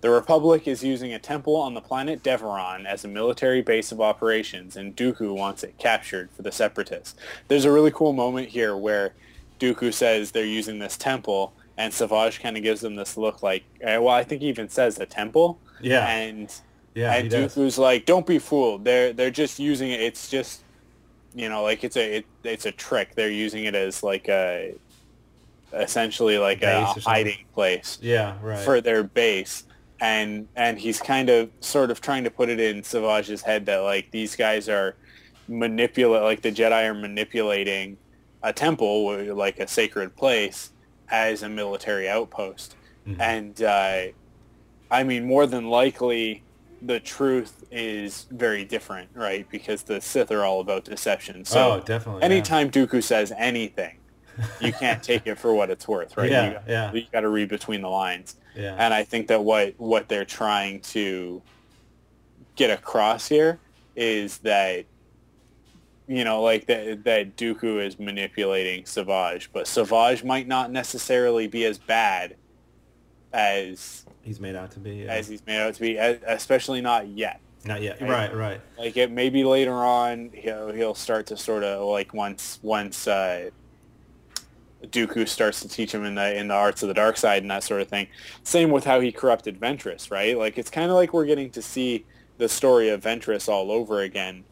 The 0.00 0.10
Republic 0.10 0.68
is 0.68 0.84
using 0.84 1.12
a 1.12 1.18
temple 1.18 1.56
on 1.56 1.74
the 1.74 1.80
planet 1.80 2.22
Devaron 2.22 2.86
as 2.86 3.04
a 3.04 3.08
military 3.08 3.62
base 3.62 3.90
of 3.90 4.00
operations, 4.00 4.76
and 4.76 4.94
Dooku 4.94 5.34
wants 5.34 5.64
it 5.64 5.76
captured 5.78 6.30
for 6.30 6.42
the 6.42 6.52
Separatists. 6.52 7.16
There's 7.48 7.64
a 7.64 7.72
really 7.72 7.90
cool 7.90 8.12
moment 8.12 8.48
here 8.48 8.76
where 8.76 9.14
Dooku 9.58 9.92
says 9.92 10.30
they're 10.30 10.44
using 10.44 10.78
this 10.78 10.96
temple, 10.96 11.52
and 11.76 11.92
Savage 11.92 12.40
kind 12.40 12.56
of 12.56 12.62
gives 12.62 12.80
them 12.80 12.94
this 12.94 13.16
look 13.16 13.42
like, 13.42 13.64
eh, 13.80 13.96
well, 13.98 14.14
I 14.14 14.22
think 14.22 14.42
he 14.42 14.48
even 14.48 14.68
says 14.68 14.98
a 14.98 15.06
temple. 15.06 15.58
Yeah. 15.80 16.08
And 16.08 16.52
yeah, 16.94 17.14
and 17.14 17.30
Dooku's 17.30 17.78
like, 17.78 18.06
don't 18.06 18.26
be 18.26 18.38
fooled. 18.38 18.84
They're 18.84 19.12
they're 19.12 19.30
just 19.30 19.58
using 19.58 19.90
it. 19.90 20.00
It's 20.00 20.28
just 20.28 20.62
you 21.34 21.48
know, 21.48 21.62
like 21.62 21.84
it's 21.84 21.96
a 21.96 22.18
it, 22.18 22.26
it's 22.42 22.66
a 22.66 22.72
trick. 22.72 23.14
They're 23.14 23.30
using 23.30 23.64
it 23.64 23.74
as 23.74 24.02
like 24.02 24.28
a 24.28 24.74
essentially 25.72 26.38
like 26.38 26.62
a 26.62 26.84
hiding 27.04 27.44
place. 27.54 27.98
Yeah, 28.00 28.36
right. 28.42 28.58
For 28.58 28.80
their 28.80 29.04
base. 29.04 29.64
And 30.00 30.48
and 30.54 30.78
he's 30.78 31.00
kind 31.00 31.28
of 31.28 31.50
sort 31.60 31.90
of 31.90 32.00
trying 32.00 32.24
to 32.24 32.30
put 32.30 32.48
it 32.48 32.60
in 32.60 32.82
Savage's 32.82 33.42
head 33.42 33.66
that 33.66 33.78
like 33.78 34.10
these 34.10 34.36
guys 34.36 34.68
are 34.68 34.94
manipulate 35.48 36.22
like 36.22 36.42
the 36.42 36.52
Jedi 36.52 36.88
are 36.88 36.94
manipulating 36.94 37.96
a 38.42 38.52
temple 38.52 39.34
like 39.34 39.58
a 39.58 39.66
sacred 39.66 40.14
place 40.14 40.70
as 41.10 41.42
a 41.42 41.48
military 41.48 42.08
outpost. 42.08 42.76
Mm-hmm. 43.06 43.20
And 43.20 43.62
uh, 43.62 44.02
I 44.90 45.02
mean 45.02 45.26
more 45.26 45.46
than 45.46 45.68
likely 45.68 46.44
the 46.82 47.00
truth 47.00 47.64
is 47.70 48.26
very 48.30 48.64
different, 48.64 49.10
right? 49.14 49.48
Because 49.50 49.82
the 49.82 50.00
Sith 50.00 50.30
are 50.30 50.44
all 50.44 50.60
about 50.60 50.84
deception. 50.84 51.44
So 51.44 51.72
oh, 51.72 51.80
definitely. 51.80 52.22
Anytime 52.22 52.66
yeah. 52.66 52.84
Dooku 52.86 53.02
says 53.02 53.32
anything, 53.36 53.97
you 54.60 54.72
can't 54.72 55.02
take 55.02 55.26
it 55.26 55.38
for 55.38 55.54
what 55.54 55.70
it's 55.70 55.86
worth, 55.88 56.16
right? 56.16 56.30
Yeah, 56.30 56.50
you, 56.50 56.58
yeah. 56.68 56.92
You 56.92 57.04
got 57.12 57.20
to 57.20 57.28
read 57.28 57.48
between 57.48 57.82
the 57.82 57.88
lines. 57.88 58.36
Yeah. 58.54 58.76
And 58.78 58.92
I 58.92 59.04
think 59.04 59.28
that 59.28 59.42
what 59.42 59.74
what 59.78 60.08
they're 60.08 60.24
trying 60.24 60.80
to 60.80 61.42
get 62.56 62.70
across 62.70 63.28
here 63.28 63.58
is 63.96 64.38
that 64.38 64.86
you 66.08 66.24
know, 66.24 66.42
like 66.42 66.66
that 66.66 67.04
that 67.04 67.36
Dooku 67.36 67.84
is 67.84 67.98
manipulating 67.98 68.86
Savage, 68.86 69.50
but 69.52 69.66
Savage 69.66 70.24
might 70.24 70.48
not 70.48 70.72
necessarily 70.72 71.46
be 71.46 71.66
as 71.66 71.78
bad 71.78 72.36
as 73.32 74.06
he's 74.22 74.40
made 74.40 74.56
out 74.56 74.70
to 74.72 74.80
be. 74.80 74.96
Yeah. 74.96 75.12
As 75.12 75.28
he's 75.28 75.44
made 75.46 75.60
out 75.60 75.74
to 75.74 75.80
be, 75.80 75.96
especially 75.96 76.80
not 76.80 77.08
yet. 77.08 77.40
Not 77.64 77.82
yet. 77.82 78.00
Right, 78.00 78.34
right. 78.34 78.60
Like 78.78 78.96
it 78.96 79.10
maybe 79.10 79.44
later 79.44 79.74
on 79.74 80.30
he'll 80.32 80.72
he'll 80.72 80.94
start 80.94 81.26
to 81.26 81.36
sort 81.36 81.62
of 81.62 81.86
like 81.86 82.14
once 82.14 82.58
once 82.62 83.06
uh, 83.06 83.50
Dooku 84.84 85.28
starts 85.28 85.60
to 85.60 85.68
teach 85.68 85.92
him 85.92 86.04
in 86.04 86.14
the 86.14 86.36
in 86.36 86.48
the 86.48 86.54
arts 86.54 86.82
of 86.82 86.88
the 86.88 86.94
dark 86.94 87.16
side 87.16 87.42
and 87.42 87.50
that 87.50 87.62
sort 87.62 87.80
of 87.80 87.88
thing. 87.88 88.06
Same 88.44 88.70
with 88.70 88.84
how 88.84 89.00
he 89.00 89.10
corrupted 89.12 89.58
Ventress, 89.58 90.10
right? 90.10 90.36
Like 90.36 90.58
it's 90.58 90.70
kind 90.70 90.90
of 90.90 90.96
like 90.96 91.12
we're 91.12 91.26
getting 91.26 91.50
to 91.50 91.62
see 91.62 92.04
the 92.38 92.48
story 92.48 92.88
of 92.90 93.02
Ventress 93.02 93.48
all 93.48 93.72
over 93.72 94.02
again, 94.02 94.44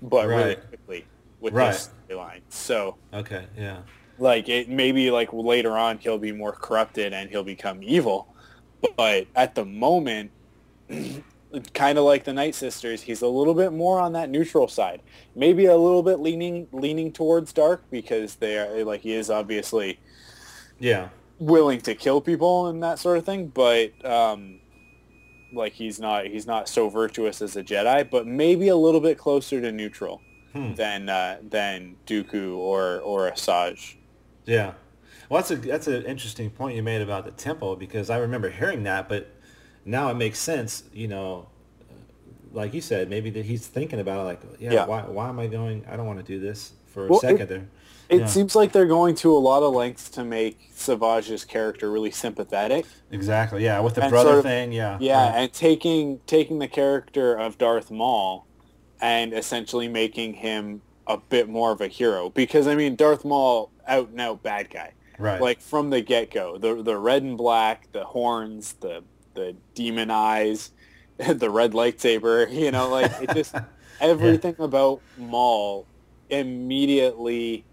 but 0.00 0.28
right. 0.28 0.36
really 0.36 0.54
quickly 0.56 1.04
with 1.40 1.54
right. 1.54 1.72
this 1.72 1.90
storyline. 2.08 2.40
So 2.48 2.96
okay, 3.12 3.46
yeah. 3.56 3.78
Like 4.18 4.48
it 4.48 4.68
maybe 4.68 5.10
like 5.10 5.32
later 5.32 5.76
on 5.76 5.98
he'll 5.98 6.18
be 6.18 6.32
more 6.32 6.52
corrupted 6.52 7.12
and 7.12 7.28
he'll 7.28 7.42
become 7.42 7.82
evil 7.82 8.32
but 8.96 9.26
at 9.34 9.54
the 9.54 9.64
moment, 9.64 10.30
kind 11.74 11.98
of 11.98 12.04
like 12.04 12.24
the 12.24 12.32
Night 12.32 12.54
Sisters, 12.54 13.02
he's 13.02 13.22
a 13.22 13.28
little 13.28 13.54
bit 13.54 13.72
more 13.72 14.00
on 14.00 14.12
that 14.12 14.30
neutral 14.30 14.68
side. 14.68 15.02
Maybe 15.34 15.66
a 15.66 15.76
little 15.76 16.02
bit 16.02 16.20
leaning 16.20 16.68
leaning 16.72 17.12
towards 17.12 17.52
dark 17.52 17.82
because 17.90 18.36
they 18.36 18.58
are 18.58 18.84
like 18.84 19.02
he 19.02 19.12
is 19.12 19.30
obviously 19.30 19.98
yeah 20.78 21.08
willing 21.38 21.80
to 21.80 21.94
kill 21.94 22.20
people 22.20 22.68
and 22.68 22.82
that 22.82 22.98
sort 22.98 23.18
of 23.18 23.24
thing, 23.24 23.48
but 23.48 23.92
um, 24.04 24.60
like 25.52 25.72
he's 25.72 26.00
not 26.00 26.26
he's 26.26 26.46
not 26.46 26.68
so 26.68 26.88
virtuous 26.88 27.42
as 27.42 27.56
a 27.56 27.62
Jedi, 27.62 28.08
but 28.08 28.26
maybe 28.26 28.68
a 28.68 28.76
little 28.76 29.00
bit 29.00 29.18
closer 29.18 29.60
to 29.60 29.72
neutral 29.72 30.20
hmm. 30.52 30.74
than 30.74 31.08
uh, 31.08 31.38
than 31.42 31.96
Dooku 32.06 32.56
or 32.56 33.00
or 33.00 33.30
Asajj. 33.30 33.96
Yeah. 34.44 34.72
Well, 35.28 35.40
that's 35.40 35.50
a 35.50 35.56
that's 35.56 35.86
an 35.86 36.04
interesting 36.04 36.50
point 36.50 36.76
you 36.76 36.82
made 36.82 37.02
about 37.02 37.24
the 37.24 37.30
tempo 37.32 37.76
because 37.76 38.10
I 38.10 38.18
remember 38.18 38.50
hearing 38.50 38.84
that, 38.84 39.08
but 39.08 39.34
now 39.84 40.10
it 40.10 40.14
makes 40.14 40.38
sense. 40.38 40.84
You 40.92 41.08
know, 41.08 41.48
like 42.52 42.74
you 42.74 42.80
said, 42.80 43.08
maybe 43.10 43.30
that 43.30 43.44
he's 43.44 43.66
thinking 43.66 44.00
about 44.00 44.20
it, 44.20 44.24
like, 44.24 44.40
yeah, 44.58 44.72
yeah. 44.72 44.86
why 44.86 45.02
why 45.02 45.28
am 45.28 45.38
I 45.38 45.46
going? 45.46 45.84
I 45.88 45.96
don't 45.96 46.06
want 46.06 46.18
to 46.18 46.24
do 46.24 46.40
this 46.40 46.72
for 46.86 47.06
well, 47.06 47.18
a 47.18 47.20
second 47.20 47.42
it, 47.42 47.48
there. 47.48 47.68
It 48.08 48.20
yeah. 48.20 48.26
seems 48.26 48.54
like 48.54 48.72
they're 48.72 48.84
going 48.84 49.14
to 49.16 49.32
a 49.32 49.38
lot 49.38 49.62
of 49.62 49.72
lengths 49.72 50.10
to 50.10 50.24
make 50.24 50.70
Savage's 50.74 51.46
character 51.46 51.90
really 51.90 52.10
sympathetic. 52.10 52.84
Exactly. 53.10 53.64
Yeah, 53.64 53.80
with 53.80 53.94
the 53.94 54.02
and 54.02 54.10
brother 54.10 54.30
sort 54.32 54.38
of, 54.40 54.44
thing. 54.44 54.72
Yeah. 54.72 54.98
Yeah, 55.00 55.30
right. 55.30 55.38
and 55.38 55.52
taking 55.52 56.20
taking 56.26 56.58
the 56.58 56.68
character 56.68 57.34
of 57.34 57.56
Darth 57.56 57.90
Maul 57.90 58.46
and 59.00 59.32
essentially 59.32 59.88
making 59.88 60.34
him 60.34 60.82
a 61.06 61.16
bit 61.16 61.48
more 61.48 61.72
of 61.72 61.80
a 61.80 61.88
hero 61.88 62.28
because 62.28 62.66
I 62.66 62.74
mean 62.74 62.96
Darth 62.96 63.24
Maul 63.24 63.70
out 63.86 64.10
and 64.10 64.20
out 64.20 64.42
bad 64.42 64.70
guy. 64.70 64.92
Right. 65.18 65.40
Like 65.40 65.60
from 65.60 65.90
the 65.90 66.02
get 66.02 66.30
go, 66.30 66.58
the 66.58 66.82
the 66.82 66.98
red 66.98 67.22
and 67.22 67.38
black, 67.38 67.90
the 67.92 68.04
horns, 68.04 68.74
the 68.74 69.02
the 69.34 69.56
demon 69.74 70.10
eyes, 70.10 70.70
the 71.18 71.50
red 71.50 71.72
lightsaber. 71.72 72.52
You 72.52 72.70
know, 72.70 72.88
like 72.88 73.10
it 73.20 73.34
just 73.34 73.54
everything 74.00 74.56
yeah. 74.58 74.64
about 74.64 75.00
Maul 75.16 75.86
immediately 76.30 77.64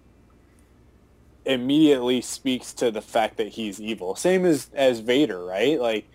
immediately 1.46 2.22
speaks 2.22 2.74
to 2.74 2.92
the 2.92 3.02
fact 3.02 3.38
that 3.38 3.48
he's 3.48 3.82
evil. 3.82 4.16
Same 4.16 4.46
as 4.46 4.70
as 4.74 5.00
Vader, 5.00 5.44
right? 5.44 5.80
Like 5.80 6.08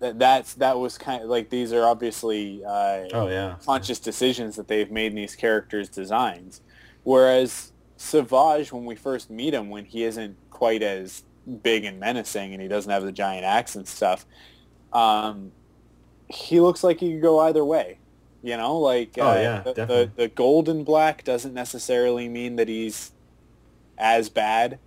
that 0.00 0.18
that's 0.18 0.54
that 0.54 0.78
was 0.78 0.98
kind 0.98 1.22
of 1.22 1.28
like 1.28 1.50
these 1.50 1.72
are 1.72 1.84
obviously 1.84 2.62
uh, 2.64 3.04
oh 3.12 3.28
yeah 3.28 3.56
conscious 3.64 3.98
decisions 3.98 4.56
that 4.56 4.68
they've 4.68 4.90
made 4.90 5.12
in 5.12 5.16
these 5.16 5.34
characters' 5.34 5.88
designs. 5.88 6.60
Whereas 7.04 7.72
Savage, 7.96 8.72
when 8.72 8.84
we 8.84 8.96
first 8.96 9.30
meet 9.30 9.54
him, 9.54 9.70
when 9.70 9.84
he 9.84 10.04
isn't 10.04 10.36
quite 10.50 10.82
as 10.82 11.22
big 11.62 11.84
and 11.84 12.00
menacing, 12.00 12.52
and 12.52 12.60
he 12.60 12.68
doesn't 12.68 12.90
have 12.90 13.04
the 13.04 13.12
giant 13.12 13.44
axe 13.44 13.76
and 13.76 13.86
stuff, 13.86 14.26
um, 14.92 15.52
he 16.28 16.60
looks 16.60 16.82
like 16.82 17.00
he 17.00 17.12
could 17.12 17.22
go 17.22 17.40
either 17.40 17.64
way. 17.64 17.98
You 18.42 18.56
know, 18.56 18.78
like 18.78 19.16
oh, 19.18 19.30
uh, 19.30 19.34
yeah, 19.34 19.60
the, 19.60 19.86
the, 19.86 20.10
the 20.16 20.28
golden 20.28 20.82
black 20.82 21.22
doesn't 21.22 21.54
necessarily 21.54 22.28
mean 22.28 22.56
that 22.56 22.66
he's 22.66 23.12
as 23.98 24.28
bad 24.28 24.80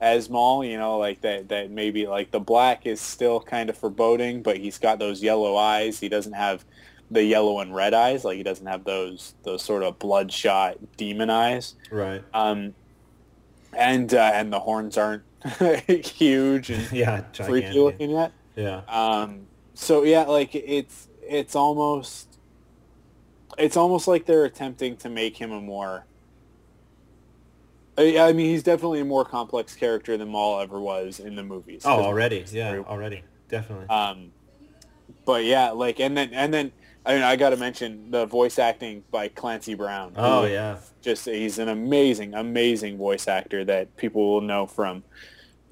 as 0.00 0.28
Maul. 0.28 0.64
You 0.64 0.76
know, 0.76 0.98
like 0.98 1.20
that 1.20 1.48
that 1.50 1.70
maybe 1.70 2.08
like 2.08 2.32
the 2.32 2.40
black 2.40 2.84
is 2.84 3.00
still 3.00 3.40
kind 3.40 3.70
of 3.70 3.78
foreboding, 3.78 4.42
but 4.42 4.56
he's 4.56 4.78
got 4.78 4.98
those 4.98 5.22
yellow 5.22 5.56
eyes. 5.56 6.00
He 6.00 6.08
doesn't 6.08 6.32
have 6.32 6.64
the 7.10 7.22
yellow 7.22 7.60
and 7.60 7.74
red 7.74 7.94
eyes. 7.94 8.24
Like 8.24 8.38
he 8.38 8.42
doesn't 8.42 8.66
have 8.66 8.82
those 8.82 9.34
those 9.44 9.62
sort 9.62 9.84
of 9.84 9.98
bloodshot 10.00 10.78
demon 10.96 11.30
eyes. 11.30 11.76
Right. 11.92 12.24
Um, 12.34 12.74
and 13.72 14.12
uh, 14.12 14.32
and 14.34 14.52
the 14.52 14.60
horns 14.60 14.98
aren't 14.98 15.22
huge 15.86 16.70
and 16.70 16.90
yeah, 16.92 17.22
freaky 17.32 17.78
looking 17.78 18.10
yet. 18.10 18.32
Yeah. 18.56 18.82
Um. 18.88 19.45
So 19.76 20.04
yeah, 20.04 20.22
like 20.22 20.54
it's 20.54 21.06
it's 21.22 21.54
almost 21.54 22.38
it's 23.58 23.76
almost 23.76 24.08
like 24.08 24.24
they're 24.24 24.46
attempting 24.46 24.96
to 24.98 25.10
make 25.10 25.36
him 25.36 25.52
a 25.52 25.60
more. 25.60 26.06
I 27.98 28.32
mean, 28.32 28.46
he's 28.50 28.62
definitely 28.62 29.00
a 29.00 29.04
more 29.04 29.24
complex 29.24 29.74
character 29.74 30.16
than 30.18 30.28
Maul 30.28 30.60
ever 30.60 30.80
was 30.80 31.20
in 31.20 31.34
the 31.34 31.42
movies. 31.42 31.82
Oh, 31.86 32.02
already, 32.02 32.44
yeah, 32.52 32.82
already, 32.86 33.22
definitely. 33.48 33.86
Um, 33.88 34.32
but 35.24 35.44
yeah, 35.44 35.70
like, 35.70 36.00
and 36.00 36.16
then 36.16 36.30
and 36.32 36.52
then 36.52 36.72
I 37.04 37.14
mean, 37.14 37.22
I 37.22 37.36
got 37.36 37.50
to 37.50 37.56
mention 37.56 38.10
the 38.10 38.24
voice 38.26 38.58
acting 38.58 39.04
by 39.10 39.28
Clancy 39.28 39.74
Brown. 39.74 40.14
Oh 40.16 40.44
yeah, 40.46 40.78
just 41.02 41.26
he's 41.26 41.58
an 41.58 41.68
amazing, 41.68 42.34
amazing 42.34 42.96
voice 42.96 43.28
actor 43.28 43.62
that 43.66 43.94
people 43.96 44.32
will 44.32 44.40
know 44.40 44.66
from 44.66 45.04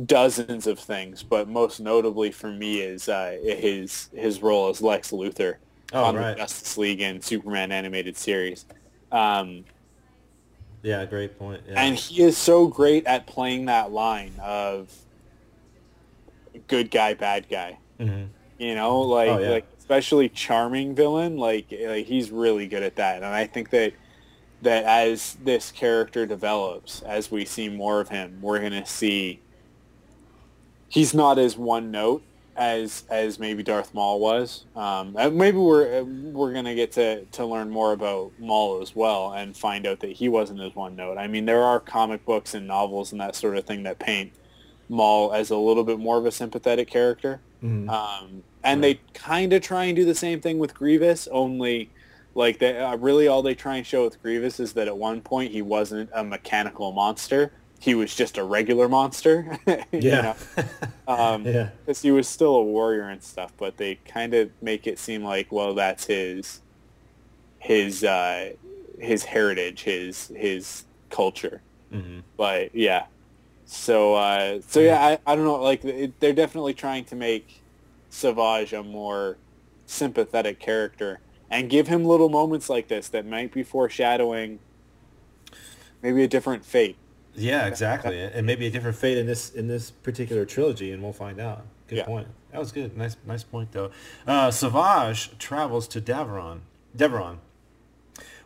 dozens 0.04 0.66
of 0.66 0.78
things, 0.78 1.22
but 1.22 1.48
most 1.48 1.80
notably 1.80 2.30
for 2.30 2.50
me 2.50 2.80
is 2.80 3.08
uh, 3.08 3.38
his 3.42 4.08
his 4.14 4.42
role 4.42 4.68
as 4.68 4.82
Lex 4.82 5.10
Luthor 5.12 5.56
oh, 5.92 6.04
on 6.04 6.16
right. 6.16 6.32
the 6.32 6.36
Justice 6.36 6.76
League 6.76 7.00
and 7.00 7.22
Superman 7.22 7.72
animated 7.72 8.16
series. 8.16 8.66
Um, 9.12 9.64
Yeah, 10.82 11.04
great 11.06 11.38
point. 11.38 11.62
Yeah. 11.68 11.80
And 11.82 11.96
he 11.96 12.22
is 12.22 12.36
so 12.36 12.66
great 12.66 13.06
at 13.06 13.26
playing 13.26 13.66
that 13.66 13.92
line 13.92 14.32
of 14.42 14.92
good 16.66 16.90
guy, 16.90 17.14
bad 17.14 17.48
guy. 17.48 17.78
Mm-hmm. 18.00 18.24
You 18.58 18.74
know, 18.74 19.00
like 19.00 19.28
Oh, 19.28 19.38
yeah. 19.38 19.50
like 19.50 19.66
especially 19.78 20.28
charming 20.28 20.94
villain. 20.94 21.36
Like, 21.36 21.66
like 21.70 22.06
he's 22.06 22.30
really 22.30 22.66
good 22.66 22.82
at 22.82 22.96
that. 22.96 23.16
And 23.16 23.26
I 23.26 23.46
think 23.46 23.70
that 23.70 23.92
that 24.62 24.84
as 24.84 25.36
this 25.44 25.70
character 25.70 26.26
develops, 26.26 27.02
as 27.02 27.30
we 27.30 27.44
see 27.44 27.68
more 27.68 28.00
of 28.00 28.08
him, 28.08 28.38
we're 28.40 28.60
gonna 28.60 28.86
see 28.86 29.40
he's 30.94 31.12
not 31.12 31.38
as 31.38 31.58
one 31.58 31.90
note 31.90 32.22
as 32.56 33.02
as 33.10 33.40
maybe 33.40 33.64
Darth 33.64 33.92
Maul 33.92 34.20
was. 34.20 34.64
Um, 34.76 35.16
uh, 35.16 35.28
maybe 35.28 35.58
we're 35.58 36.00
uh, 36.00 36.04
we're 36.04 36.52
gonna 36.52 36.76
get 36.76 36.92
to 36.92 37.24
to 37.24 37.44
learn 37.44 37.68
more 37.68 37.92
about 37.92 38.30
Maul 38.38 38.80
as 38.80 38.94
well 38.94 39.32
and 39.32 39.56
find 39.56 39.86
out 39.86 40.00
that 40.00 40.12
he 40.12 40.28
wasn't 40.28 40.60
as 40.60 40.74
one 40.74 40.94
note. 40.94 41.18
I 41.18 41.26
mean, 41.26 41.46
there 41.46 41.64
are 41.64 41.80
comic 41.80 42.24
books 42.24 42.54
and 42.54 42.68
novels 42.68 43.10
and 43.10 43.20
that 43.20 43.34
sort 43.34 43.56
of 43.56 43.64
thing 43.64 43.82
that 43.82 43.98
paint 43.98 44.32
Maul 44.88 45.32
as 45.32 45.50
a 45.50 45.56
little 45.56 45.82
bit 45.82 45.98
more 45.98 46.16
of 46.16 46.26
a 46.26 46.30
sympathetic 46.30 46.88
character. 46.88 47.40
Mhm. 47.62 47.88
Um, 47.88 48.44
and 48.62 48.82
they 48.82 49.00
kind 49.12 49.52
of 49.52 49.62
try 49.62 49.84
and 49.84 49.96
do 49.96 50.04
the 50.04 50.14
same 50.14 50.40
thing 50.40 50.58
with 50.58 50.74
Grievous, 50.74 51.26
only 51.32 51.90
like 52.36 52.60
they 52.60 52.78
uh, 52.78 52.96
really 52.96 53.26
all 53.26 53.42
they 53.42 53.54
try 53.54 53.76
and 53.76 53.86
show 53.86 54.04
with 54.04 54.22
Grievous 54.22 54.60
is 54.60 54.74
that 54.74 54.86
at 54.86 54.96
one 54.96 55.20
point 55.20 55.50
he 55.50 55.60
wasn't 55.60 56.08
a 56.14 56.22
mechanical 56.22 56.92
monster. 56.92 57.52
He 57.84 57.94
was 57.94 58.14
just 58.14 58.38
a 58.38 58.42
regular 58.44 58.88
monster. 58.88 59.58
you 59.66 59.82
Yeah. 59.92 60.22
know? 60.56 60.64
Um, 61.06 61.44
Yeah. 61.44 61.68
because 61.84 62.00
he 62.00 62.10
was 62.10 62.26
still 62.26 62.56
a 62.56 62.64
warrior 62.64 63.02
and 63.10 63.22
stuff, 63.22 63.52
but 63.58 63.76
they 63.76 63.96
kind 64.08 64.32
of 64.32 64.48
make 64.62 64.86
it 64.86 64.98
seem 64.98 65.22
like, 65.22 65.52
well, 65.52 65.74
that's 65.74 66.06
his, 66.06 66.62
his, 67.58 68.02
uh, 68.02 68.52
his 68.98 69.24
heritage, 69.24 69.82
his, 69.82 70.28
his 70.28 70.84
culture. 71.10 71.60
Mm-hmm. 71.92 72.20
But 72.38 72.74
yeah, 72.74 73.04
so, 73.66 74.14
uh, 74.14 74.60
so 74.66 74.80
yeah, 74.80 74.98
I, 74.98 75.18
I 75.30 75.36
don't 75.36 75.44
know, 75.44 75.56
like 75.62 75.84
it, 75.84 76.18
they're 76.20 76.32
definitely 76.32 76.72
trying 76.72 77.04
to 77.06 77.14
make 77.16 77.60
Savage 78.08 78.72
a 78.72 78.82
more 78.82 79.36
sympathetic 79.84 80.58
character 80.58 81.20
and 81.50 81.68
give 81.68 81.88
him 81.88 82.06
little 82.06 82.30
moments 82.30 82.70
like 82.70 82.88
this 82.88 83.08
that 83.08 83.26
might 83.26 83.52
be 83.52 83.62
foreshadowing 83.62 84.58
maybe 86.02 86.22
a 86.24 86.28
different 86.28 86.64
fate. 86.64 86.96
Yeah, 87.36 87.66
exactly. 87.66 88.20
And 88.20 88.46
maybe 88.46 88.66
a 88.66 88.70
different 88.70 88.96
fate 88.96 89.18
in 89.18 89.26
this 89.26 89.50
in 89.50 89.66
this 89.68 89.90
particular 89.90 90.44
trilogy, 90.44 90.92
and 90.92 91.02
we'll 91.02 91.12
find 91.12 91.40
out. 91.40 91.64
Good 91.88 91.98
Yeah. 91.98 92.04
point. 92.06 92.28
That 92.52 92.60
was 92.60 92.72
good. 92.72 92.96
Nice, 92.96 93.16
nice 93.26 93.42
point 93.42 93.72
though. 93.72 93.90
Uh, 94.26 94.50
Savage 94.50 95.36
travels 95.38 95.88
to 95.88 96.00
Devaron, 96.00 96.60
Devaron, 96.96 97.38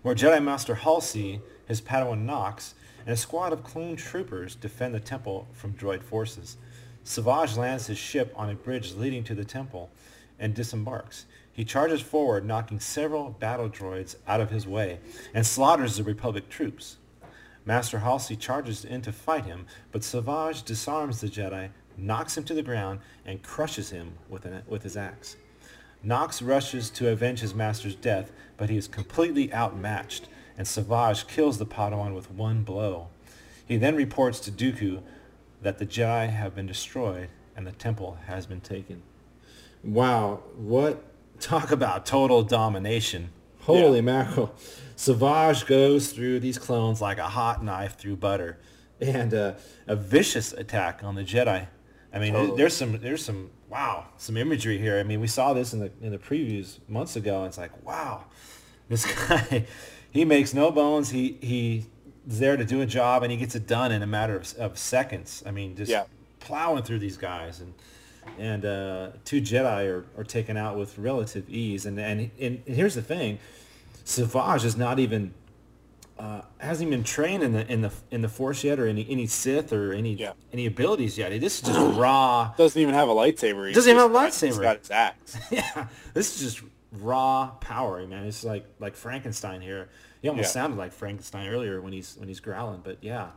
where 0.02 0.14
Jedi 0.14 0.42
Master 0.42 0.76
Halsey, 0.76 1.40
his 1.66 1.80
Padawan 1.80 2.22
Knox, 2.24 2.74
and 3.04 3.10
a 3.12 3.16
squad 3.16 3.52
of 3.52 3.62
clone 3.62 3.96
troopers 3.96 4.54
defend 4.54 4.94
the 4.94 5.00
temple 5.00 5.46
from 5.52 5.74
droid 5.74 6.02
forces. 6.02 6.56
Savage 7.04 7.56
lands 7.56 7.86
his 7.86 7.98
ship 7.98 8.32
on 8.36 8.50
a 8.50 8.54
bridge 8.54 8.94
leading 8.94 9.22
to 9.24 9.34
the 9.34 9.44
temple 9.44 9.90
and 10.38 10.54
disembarks. 10.54 11.26
He 11.52 11.64
charges 11.64 12.00
forward, 12.00 12.44
knocking 12.44 12.80
several 12.80 13.30
battle 13.30 13.68
droids 13.68 14.16
out 14.26 14.40
of 14.40 14.50
his 14.50 14.66
way, 14.66 15.00
and 15.34 15.46
slaughters 15.46 15.96
the 15.96 16.04
Republic 16.04 16.48
troops. 16.48 16.96
Master 17.68 17.98
Halsey 17.98 18.34
charges 18.34 18.82
in 18.82 19.02
to 19.02 19.12
fight 19.12 19.44
him, 19.44 19.66
but 19.92 20.02
Savage 20.02 20.62
disarms 20.62 21.20
the 21.20 21.26
Jedi, 21.26 21.68
knocks 21.98 22.34
him 22.34 22.44
to 22.44 22.54
the 22.54 22.62
ground, 22.62 23.00
and 23.26 23.42
crushes 23.42 23.90
him 23.90 24.14
with, 24.30 24.46
an, 24.46 24.62
with 24.66 24.84
his 24.84 24.96
axe. 24.96 25.36
Knox 26.02 26.40
rushes 26.40 26.88
to 26.88 27.10
avenge 27.10 27.40
his 27.40 27.54
master's 27.54 27.94
death, 27.94 28.32
but 28.56 28.70
he 28.70 28.78
is 28.78 28.88
completely 28.88 29.52
outmatched, 29.52 30.30
and 30.56 30.66
Savage 30.66 31.26
kills 31.26 31.58
the 31.58 31.66
Padawan 31.66 32.14
with 32.14 32.30
one 32.30 32.62
blow. 32.62 33.08
He 33.66 33.76
then 33.76 33.96
reports 33.96 34.40
to 34.40 34.50
Dooku 34.50 35.02
that 35.60 35.76
the 35.76 35.84
Jedi 35.84 36.30
have 36.30 36.54
been 36.54 36.66
destroyed 36.66 37.28
and 37.54 37.66
the 37.66 37.72
temple 37.72 38.16
has 38.28 38.46
been 38.46 38.62
taken. 38.62 39.02
Wow, 39.84 40.40
what 40.56 41.04
talk 41.38 41.70
about 41.70 42.06
total 42.06 42.42
domination. 42.42 43.28
Holy 43.68 44.00
mackerel. 44.00 44.54
Savage 44.96 45.66
goes 45.66 46.12
through 46.12 46.40
these 46.40 46.58
clones 46.58 47.00
like 47.00 47.18
a 47.18 47.28
hot 47.28 47.62
knife 47.62 47.96
through 47.96 48.16
butter. 48.16 48.58
And 49.00 49.32
uh, 49.32 49.54
a 49.86 49.94
vicious 49.94 50.52
attack 50.52 51.04
on 51.04 51.14
the 51.14 51.22
Jedi. 51.22 51.68
I 52.12 52.18
mean, 52.18 52.32
Totally. 52.32 52.56
there's 52.56 52.74
some 52.74 52.98
there's 53.00 53.24
some 53.24 53.50
wow, 53.68 54.06
some 54.16 54.36
imagery 54.36 54.78
here. 54.78 54.98
I 54.98 55.02
mean, 55.04 55.20
we 55.20 55.26
saw 55.28 55.52
this 55.52 55.72
in 55.72 55.78
the 55.78 55.92
in 56.00 56.10
the 56.10 56.18
previews 56.18 56.78
months 56.88 57.14
ago. 57.16 57.38
And 57.38 57.46
it's 57.46 57.58
like, 57.58 57.84
wow, 57.86 58.24
this 58.88 59.04
guy, 59.28 59.66
he 60.10 60.24
makes 60.24 60.52
no 60.54 60.70
bones. 60.72 61.10
He 61.10 61.38
he's 61.40 61.86
there 62.26 62.56
to 62.56 62.64
do 62.64 62.80
a 62.80 62.86
job, 62.86 63.22
and 63.22 63.30
he 63.30 63.38
gets 63.38 63.54
it 63.54 63.66
done 63.68 63.92
in 63.92 64.02
a 64.02 64.06
matter 64.06 64.36
of, 64.36 64.52
of 64.56 64.78
seconds. 64.78 65.42
I 65.46 65.50
mean, 65.52 65.76
just 65.76 65.90
Yeah. 65.90 66.04
plowing 66.40 66.82
through 66.82 66.98
these 66.98 67.16
guys, 67.18 67.60
and 67.60 67.74
and 68.38 68.64
uh, 68.64 69.10
two 69.24 69.40
Jedi 69.40 69.86
are, 69.86 70.06
are 70.18 70.24
taken 70.24 70.56
out 70.56 70.76
with 70.76 70.98
relative 70.98 71.48
ease. 71.48 71.86
And, 71.86 71.98
and 72.00 72.30
and 72.40 72.62
here's 72.66 72.94
the 72.96 73.02
thing, 73.02 73.38
Savage 74.08 74.64
is 74.64 74.74
not 74.74 74.98
even 74.98 75.34
uh, 76.18 76.40
hasn't 76.56 76.88
even 76.88 77.04
trained 77.04 77.42
in 77.42 77.52
the 77.52 77.70
in 77.70 77.82
the 77.82 77.92
in 78.10 78.22
the 78.22 78.28
Force 78.28 78.64
yet, 78.64 78.80
or 78.80 78.86
any 78.86 79.06
any 79.10 79.26
Sith 79.26 79.70
or 79.70 79.92
any 79.92 80.14
Yeah. 80.14 80.32
any 80.50 80.64
abilities 80.64 81.18
yet. 81.18 81.28
This 81.40 81.56
is 81.60 81.68
just 81.68 81.98
raw. 81.98 82.54
Doesn't 82.56 82.80
even 82.80 82.94
have 82.94 83.10
a 83.10 83.12
lightsaber. 83.14 83.72
Doesn't 83.74 83.90
even 83.90 84.00
have 84.00 84.10
a 84.10 84.14
lightsaber. 84.14 84.46
He's 84.46 84.58
got 84.58 84.78
his 84.78 84.90
axe. 84.90 85.36
yeah, 85.50 85.88
this 86.14 86.34
is 86.40 86.54
just 86.54 86.66
raw 86.92 87.50
power, 87.60 88.06
man. 88.06 88.24
It's 88.24 88.42
like 88.44 88.64
like 88.78 88.96
Frankenstein 88.96 89.60
here. 89.60 89.90
He 90.22 90.28
almost 90.30 90.46
Yeah. 90.46 90.62
sounded 90.62 90.78
like 90.78 90.92
Frankenstein 90.92 91.46
earlier 91.50 91.82
when 91.82 91.92
he's 91.92 92.16
when 92.16 92.28
he's 92.28 92.40
growling, 92.40 92.80
but 92.82 93.04
yeah, 93.04 93.28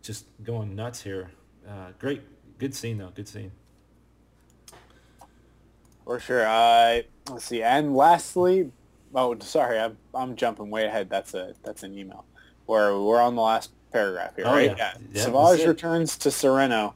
just 0.00 0.26
going 0.44 0.76
nuts 0.76 1.02
here. 1.02 1.32
Uh, 1.68 1.88
great, 1.98 2.22
good 2.60 2.72
scene 2.72 2.98
though. 2.98 3.10
Good 3.16 3.26
scene. 3.26 3.50
For 6.04 6.20
sure. 6.20 6.46
Uh, 6.46 7.00
let's 7.30 7.46
see. 7.46 7.62
And 7.64 7.96
lastly, 7.96 8.70
oh, 9.14 9.36
sorry, 9.40 9.78
I'm, 9.78 9.96
I'm 10.14 10.36
jumping 10.36 10.70
way 10.70 10.84
ahead. 10.86 11.08
That's 11.10 11.34
a 11.34 11.54
that's 11.62 11.82
an 11.82 11.96
email. 11.96 12.24
Where 12.66 12.98
we're 12.98 13.20
on 13.20 13.34
the 13.36 13.42
last 13.42 13.70
paragraph 13.92 14.36
here, 14.36 14.46
Oh, 14.46 14.52
right? 14.52 14.74
yeah. 14.76 14.94
Yeah, 15.12 15.22
Savage 15.24 15.64
returns 15.66 16.16
to 16.18 16.30
Serenno, 16.30 16.94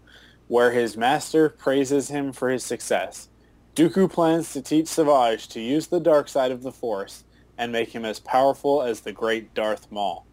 where 0.48 0.72
his 0.72 0.96
master 0.96 1.48
praises 1.48 2.08
him 2.08 2.32
for 2.32 2.48
his 2.48 2.64
success. 2.64 3.28
Dooku 3.76 4.10
plans 4.10 4.52
to 4.54 4.62
teach 4.62 4.88
Savage 4.88 5.48
to 5.48 5.60
use 5.60 5.86
the 5.86 6.00
dark 6.00 6.28
side 6.28 6.50
of 6.50 6.62
the 6.62 6.72
Force 6.72 7.24
and 7.56 7.70
make 7.70 7.94
him 7.94 8.04
as 8.04 8.18
powerful 8.18 8.82
as 8.82 9.00
the 9.00 9.12
great 9.12 9.52
Darth 9.54 9.90
Maul. 9.90 10.24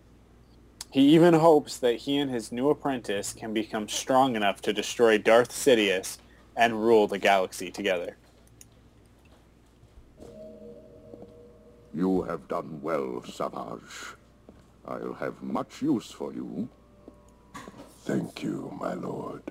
He 0.91 1.01
even 1.13 1.33
hopes 1.33 1.77
that 1.77 1.97
he 1.97 2.17
and 2.17 2.31
his 2.31 2.51
new 2.51 2.69
apprentice 2.69 3.33
can 3.33 3.53
become 3.53 3.89
strong 3.89 4.36
enough 4.36 4.61
to 4.61 4.71
destroy 4.73 5.17
Darth 5.17 5.51
Sidious 5.51 6.17
and 6.55 6.81
rule 6.86 7.05
the 7.07 7.17
galaxy 7.17 7.69
together. 7.69 8.15
You 11.95 12.23
have 12.23 12.49
done 12.49 12.81
well, 12.81 13.23
Savage. 13.23 14.17
I'll 14.85 15.13
have 15.13 15.41
much 15.41 15.81
use 15.81 16.11
for 16.11 16.33
you. 16.33 16.67
Thank 18.01 18.43
you, 18.43 18.69
my 18.77 18.95
lord. 18.95 19.43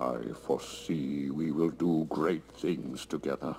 I 0.00 0.18
foresee 0.46 1.30
we 1.30 1.50
will 1.50 1.70
do 1.70 2.06
great 2.08 2.44
things 2.52 3.06
together. 3.06 3.56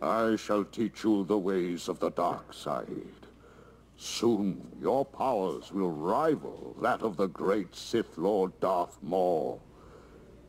I 0.00 0.36
shall 0.36 0.62
teach 0.62 1.02
you 1.02 1.24
the 1.24 1.36
ways 1.36 1.88
of 1.88 1.98
the 1.98 2.10
dark 2.10 2.54
side. 2.54 3.26
Soon 3.96 4.64
your 4.80 5.04
powers 5.04 5.72
will 5.72 5.90
rival 5.90 6.76
that 6.80 7.02
of 7.02 7.16
the 7.16 7.26
great 7.26 7.74
Sith 7.74 8.16
Lord 8.16 8.52
Darth 8.60 8.98
Maul. 9.02 9.60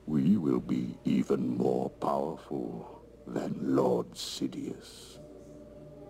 We 0.05 0.37
will 0.37 0.59
be 0.59 0.95
even 1.05 1.57
more 1.57 1.89
powerful 1.89 3.01
than 3.25 3.55
Lord 3.75 4.11
Sidious. 4.13 5.17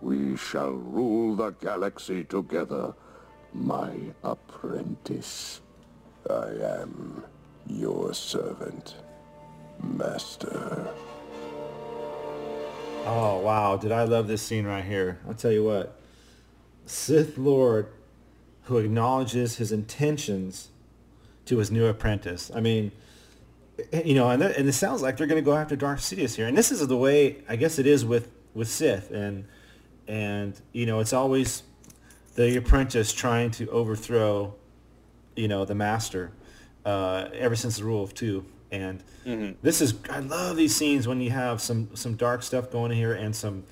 We 0.03 0.35
shall 0.35 0.71
rule 0.71 1.37
the 1.37 1.51
galaxy 1.51 2.25
together, 2.25 2.93
my 3.53 3.89
apprentice. 4.21 5.61
I 6.29 6.49
am 6.81 7.23
your 7.67 8.13
servant, 8.13 8.95
Master. 9.81 10.89
Oh 13.05 13.39
wow, 13.39 13.77
did 13.77 13.93
I 13.93 14.03
love 14.03 14.27
this 14.27 14.41
scene 14.41 14.65
right 14.65 14.83
here? 14.83 15.19
I'll 15.25 15.35
tell 15.35 15.53
you 15.53 15.63
what, 15.63 15.97
Sith 16.85 17.37
Lord, 17.37 17.87
who 18.63 18.79
acknowledges 18.79 19.55
his 19.55 19.71
intentions 19.71 20.67
to 21.45 21.59
his 21.59 21.71
new 21.71 21.85
apprentice. 21.85 22.51
I 22.53 22.59
mean, 22.59 22.91
eh, 23.93 24.01
you 24.03 24.15
know, 24.15 24.29
and, 24.29 24.43
and 24.43 24.67
it 24.67 24.73
sounds 24.73 25.01
like 25.01 25.15
they're 25.15 25.27
going 25.27 25.41
to 25.41 25.45
go 25.45 25.55
after 25.55 25.77
Darth 25.77 26.01
Sidious 26.01 26.35
here, 26.35 26.47
and 26.47 26.57
this 26.57 26.73
is 26.73 26.85
the 26.85 26.97
way 26.97 27.37
I 27.47 27.55
guess 27.55 27.79
it 27.79 27.87
is 27.87 28.03
with 28.03 28.27
with 28.53 28.67
Sith, 28.67 29.09
and 29.09 29.45
and 30.07 30.59
you 30.71 30.85
know, 30.85 30.99
it's 30.99 31.13
always 31.13 31.63
the 32.35 32.57
apprentice 32.57 33.13
trying 33.13 33.51
to 33.51 33.69
overthrow, 33.69 34.55
you 35.35 35.47
know, 35.47 35.65
the 35.65 35.75
master. 35.75 36.31
Uh, 36.85 37.29
ever 37.33 37.55
since 37.55 37.77
the 37.77 37.83
rule 37.85 38.03
of 38.03 38.13
two, 38.13 38.45
and 38.69 39.01
this 39.61 39.79
is 39.79 39.93
I 40.09 40.19
love 40.19 40.57
these 40.57 40.75
scenes 40.75 41.07
when 41.07 41.21
you 41.21 41.29
have 41.29 41.61
some 41.61 41.95
some 41.95 42.15
dark 42.15 42.43
stuff 42.43 42.69
going 42.71 42.91
in 42.91 42.97
here 42.97 43.13
and 43.13 43.33
some 43.33 43.63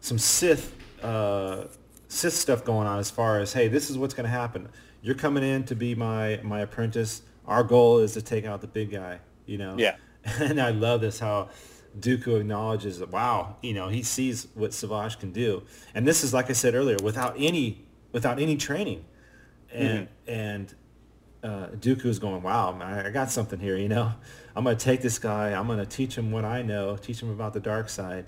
some 0.00 0.18
Sith 0.18 0.74
uh, 1.02 1.64
Sith 2.08 2.34
stuff 2.34 2.62
going 2.64 2.86
on 2.86 2.98
as 2.98 3.10
far 3.10 3.40
as 3.40 3.54
hey, 3.54 3.68
this 3.68 3.88
is 3.88 3.96
what's 3.96 4.12
going 4.12 4.24
to 4.24 4.30
happen. 4.30 4.68
You're 5.00 5.14
coming 5.14 5.42
in 5.42 5.64
to 5.64 5.74
be 5.74 5.94
my 5.94 6.40
my 6.42 6.60
apprentice. 6.60 7.22
Our 7.46 7.64
goal 7.64 8.00
is 8.00 8.12
to 8.12 8.22
take 8.22 8.44
out 8.44 8.60
the 8.60 8.66
big 8.66 8.90
guy. 8.90 9.20
You 9.46 9.58
know. 9.58 9.76
Yeah. 9.78 9.96
And 10.38 10.60
I 10.60 10.70
love 10.70 11.00
this 11.00 11.18
how 11.18 11.48
Dooku 11.98 12.40
acknowledges 12.40 12.98
that 12.98 13.10
wow, 13.10 13.56
you 13.62 13.74
know, 13.74 13.88
he 13.88 14.02
sees 14.02 14.48
what 14.54 14.72
Savage 14.72 15.18
can 15.18 15.32
do, 15.32 15.62
and 15.94 16.06
this 16.06 16.24
is 16.24 16.32
like 16.32 16.50
I 16.50 16.54
said 16.54 16.74
earlier, 16.74 16.96
without 17.02 17.34
any 17.38 17.84
without 18.12 18.38
any 18.38 18.56
training, 18.56 19.04
and 19.72 20.08
mm-hmm. 20.08 20.30
and 20.30 20.74
uh, 21.42 21.66
Dooku 21.68 22.06
is 22.06 22.18
going, 22.18 22.42
wow, 22.42 22.78
I 22.80 23.10
got 23.10 23.30
something 23.30 23.58
here, 23.58 23.76
you 23.76 23.88
know. 23.88 24.12
I'm 24.56 24.64
going 24.64 24.76
to 24.76 24.84
take 24.84 25.00
this 25.00 25.18
guy. 25.18 25.52
I'm 25.52 25.66
going 25.66 25.78
to 25.78 25.86
teach 25.86 26.16
him 26.16 26.30
what 26.30 26.44
I 26.44 26.62
know, 26.62 26.96
teach 26.96 27.22
him 27.22 27.30
about 27.30 27.54
the 27.54 27.60
dark 27.60 27.88
side, 27.88 28.26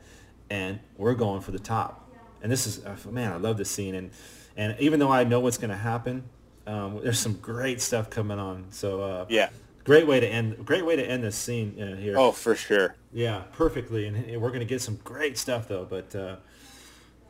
and 0.50 0.80
we're 0.96 1.14
going 1.14 1.42
for 1.42 1.50
the 1.50 1.58
top. 1.58 2.10
And 2.42 2.50
this 2.50 2.66
is, 2.66 2.84
uh, 2.84 2.96
man, 3.10 3.32
I 3.32 3.36
love 3.36 3.56
this 3.56 3.70
scene. 3.70 3.94
And, 3.94 4.10
and 4.56 4.78
even 4.80 5.00
though 5.00 5.12
I 5.12 5.24
know 5.24 5.40
what's 5.40 5.58
going 5.58 5.70
to 5.70 5.76
happen, 5.76 6.24
um, 6.66 7.00
there's 7.02 7.18
some 7.18 7.34
great 7.34 7.80
stuff 7.80 8.10
coming 8.10 8.38
on. 8.38 8.66
So 8.70 9.00
uh, 9.02 9.26
yeah, 9.28 9.50
great 9.84 10.06
way 10.06 10.20
to 10.20 10.26
end, 10.26 10.64
great 10.64 10.84
way 10.84 10.96
to 10.96 11.04
end 11.04 11.22
this 11.22 11.36
scene 11.36 11.80
uh, 11.80 11.96
here. 11.96 12.18
Oh, 12.18 12.32
for 12.32 12.54
sure. 12.54 12.96
Yeah, 13.12 13.42
perfectly. 13.52 14.06
And, 14.06 14.16
and 14.16 14.40
we're 14.40 14.48
going 14.48 14.60
to 14.60 14.66
get 14.66 14.80
some 14.80 14.96
great 15.04 15.38
stuff 15.38 15.68
though. 15.68 15.86
But 15.88 16.14
uh, 16.14 16.36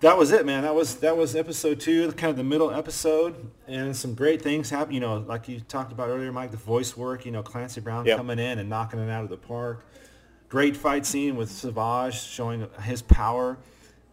that 0.00 0.16
was 0.16 0.32
it, 0.32 0.46
man. 0.46 0.62
That 0.62 0.74
was 0.74 0.96
that 0.96 1.16
was 1.16 1.34
episode 1.36 1.80
two, 1.80 2.10
kind 2.12 2.30
of 2.30 2.36
the 2.36 2.44
middle 2.44 2.70
episode, 2.70 3.50
and 3.66 3.96
some 3.96 4.14
great 4.14 4.42
things 4.42 4.70
happen. 4.70 4.94
You 4.94 5.00
know, 5.00 5.18
like 5.18 5.48
you 5.48 5.60
talked 5.60 5.92
about 5.92 6.08
earlier, 6.08 6.32
Mike, 6.32 6.50
the 6.50 6.56
voice 6.56 6.96
work. 6.96 7.26
You 7.26 7.32
know, 7.32 7.42
Clancy 7.42 7.80
Brown 7.80 8.06
yep. 8.06 8.16
coming 8.16 8.38
in 8.38 8.58
and 8.58 8.68
knocking 8.68 9.00
it 9.00 9.10
out 9.10 9.24
of 9.24 9.30
the 9.30 9.36
park. 9.36 9.84
Great 10.48 10.76
fight 10.76 11.04
scene 11.04 11.36
with 11.36 11.50
Savage 11.50 12.20
showing 12.20 12.68
his 12.82 13.02
power 13.02 13.58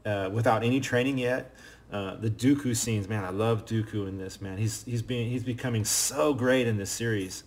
uh, 0.06 0.30
without 0.32 0.64
any 0.64 0.80
training 0.80 1.18
yet. 1.18 1.54
Uh, 1.92 2.16
the 2.16 2.30
Dooku 2.30 2.74
scenes, 2.74 3.10
man, 3.10 3.26
I 3.26 3.30
love 3.30 3.66
Dooku 3.66 4.08
in 4.08 4.18
this, 4.18 4.40
man. 4.40 4.58
He's 4.58 4.84
he's 4.86 5.02
being 5.02 5.30
he's 5.30 5.44
becoming 5.44 5.84
so 5.84 6.34
great 6.34 6.68
in 6.68 6.78
this 6.78 6.90
series. 6.90 7.44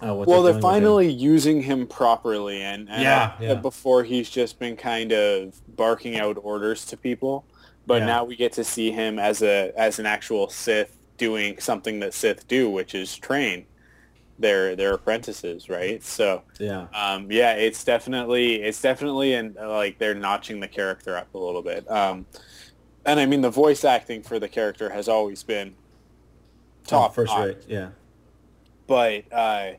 Uh, 0.00 0.14
well, 0.14 0.42
they're, 0.42 0.52
they're 0.52 0.62
finally 0.62 1.10
using 1.10 1.60
him 1.60 1.86
properly, 1.86 2.62
and, 2.62 2.88
and 2.88 3.02
yeah, 3.02 3.32
yeah, 3.40 3.54
before 3.54 4.04
he's 4.04 4.30
just 4.30 4.58
been 4.58 4.76
kind 4.76 5.12
of 5.12 5.60
barking 5.76 6.16
out 6.16 6.38
orders 6.40 6.84
to 6.86 6.96
people. 6.96 7.44
But 7.86 8.00
yeah. 8.00 8.06
now 8.06 8.24
we 8.24 8.36
get 8.36 8.52
to 8.52 8.64
see 8.64 8.92
him 8.92 9.18
as 9.18 9.42
a 9.42 9.72
as 9.76 9.98
an 9.98 10.06
actual 10.06 10.48
Sith 10.50 10.96
doing 11.16 11.58
something 11.58 12.00
that 12.00 12.14
Sith 12.14 12.46
do, 12.46 12.70
which 12.70 12.94
is 12.94 13.16
train 13.16 13.66
their 14.38 14.76
their 14.76 14.94
apprentices, 14.94 15.68
right? 15.68 16.02
So 16.02 16.42
yeah, 16.60 16.86
um, 16.94 17.30
yeah, 17.30 17.54
it's 17.54 17.82
definitely 17.84 18.62
it's 18.62 18.80
definitely 18.80 19.34
and 19.34 19.56
like 19.56 19.98
they're 19.98 20.14
notching 20.14 20.60
the 20.60 20.68
character 20.68 21.16
up 21.16 21.34
a 21.34 21.38
little 21.38 21.62
bit. 21.62 21.90
Um, 21.90 22.26
and 23.04 23.18
I 23.18 23.26
mean 23.26 23.40
the 23.40 23.50
voice 23.50 23.84
acting 23.84 24.22
for 24.22 24.38
the 24.38 24.48
character 24.48 24.90
has 24.90 25.08
always 25.08 25.42
been 25.42 25.74
top 26.86 27.10
oh, 27.10 27.14
first 27.14 27.34
rate, 27.36 27.58
yeah. 27.66 27.88
But 28.86 29.24
uh, 29.32 29.72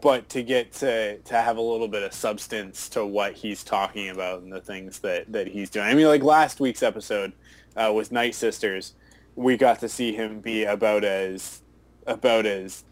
but 0.00 0.28
to 0.30 0.42
get 0.42 0.72
to 0.72 1.18
to 1.18 1.34
have 1.34 1.56
a 1.56 1.60
little 1.60 1.88
bit 1.88 2.02
of 2.02 2.12
substance 2.12 2.88
to 2.90 3.06
what 3.06 3.34
he's 3.34 3.62
talking 3.62 4.08
about 4.08 4.42
and 4.42 4.52
the 4.52 4.60
things 4.60 4.98
that 5.00 5.30
that 5.32 5.46
he's 5.46 5.70
doing. 5.70 5.86
I 5.86 5.94
mean, 5.94 6.06
like 6.06 6.22
last 6.22 6.60
week's 6.60 6.82
episode 6.82 7.32
uh, 7.76 7.92
with 7.94 8.10
Night 8.10 8.34
Sisters, 8.34 8.94
we 9.36 9.56
got 9.56 9.80
to 9.80 9.88
see 9.88 10.12
him 10.12 10.40
be 10.40 10.64
about 10.64 11.04
as 11.04 11.62
about 12.06 12.46
as 12.46 12.84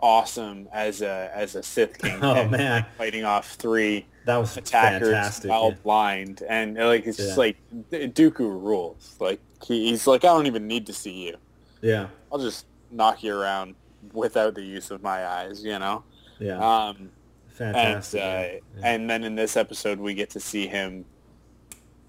awesome 0.00 0.68
as 0.72 1.02
a 1.02 1.30
as 1.34 1.54
a 1.54 1.62
Sith 1.62 1.98
King. 2.02 2.18
Oh 2.22 2.48
man, 2.48 2.84
fighting 2.98 3.24
off 3.24 3.52
three 3.54 4.06
that 4.24 4.36
was 4.36 4.56
attackers 4.56 5.08
fantastic, 5.08 5.50
while 5.50 5.68
yeah. 5.68 5.76
blind, 5.82 6.42
and 6.48 6.76
like 6.76 7.06
it's 7.06 7.18
yeah. 7.18 7.26
just 7.26 7.38
like 7.38 7.56
Dooku 7.90 8.40
rules. 8.40 9.16
Like 9.20 9.40
he, 9.64 9.90
he's 9.90 10.06
like, 10.06 10.24
I 10.24 10.28
don't 10.28 10.46
even 10.46 10.66
need 10.66 10.86
to 10.86 10.92
see 10.92 11.28
you. 11.28 11.36
Yeah, 11.80 12.08
I'll 12.32 12.38
just 12.38 12.66
knock 12.90 13.22
you 13.22 13.34
around 13.34 13.76
without 14.12 14.54
the 14.54 14.62
use 14.62 14.90
of 14.90 15.02
my 15.02 15.26
eyes. 15.26 15.64
You 15.64 15.78
know. 15.78 16.04
Yeah. 16.40 16.58
Um, 16.58 17.10
Fantastic. 17.48 18.20
And, 18.20 18.28
uh, 18.28 18.60
yeah. 18.78 18.94
and 18.94 19.10
then 19.10 19.22
in 19.22 19.34
this 19.34 19.56
episode, 19.56 19.98
we 19.98 20.14
get 20.14 20.30
to 20.30 20.40
see 20.40 20.66
him 20.66 21.04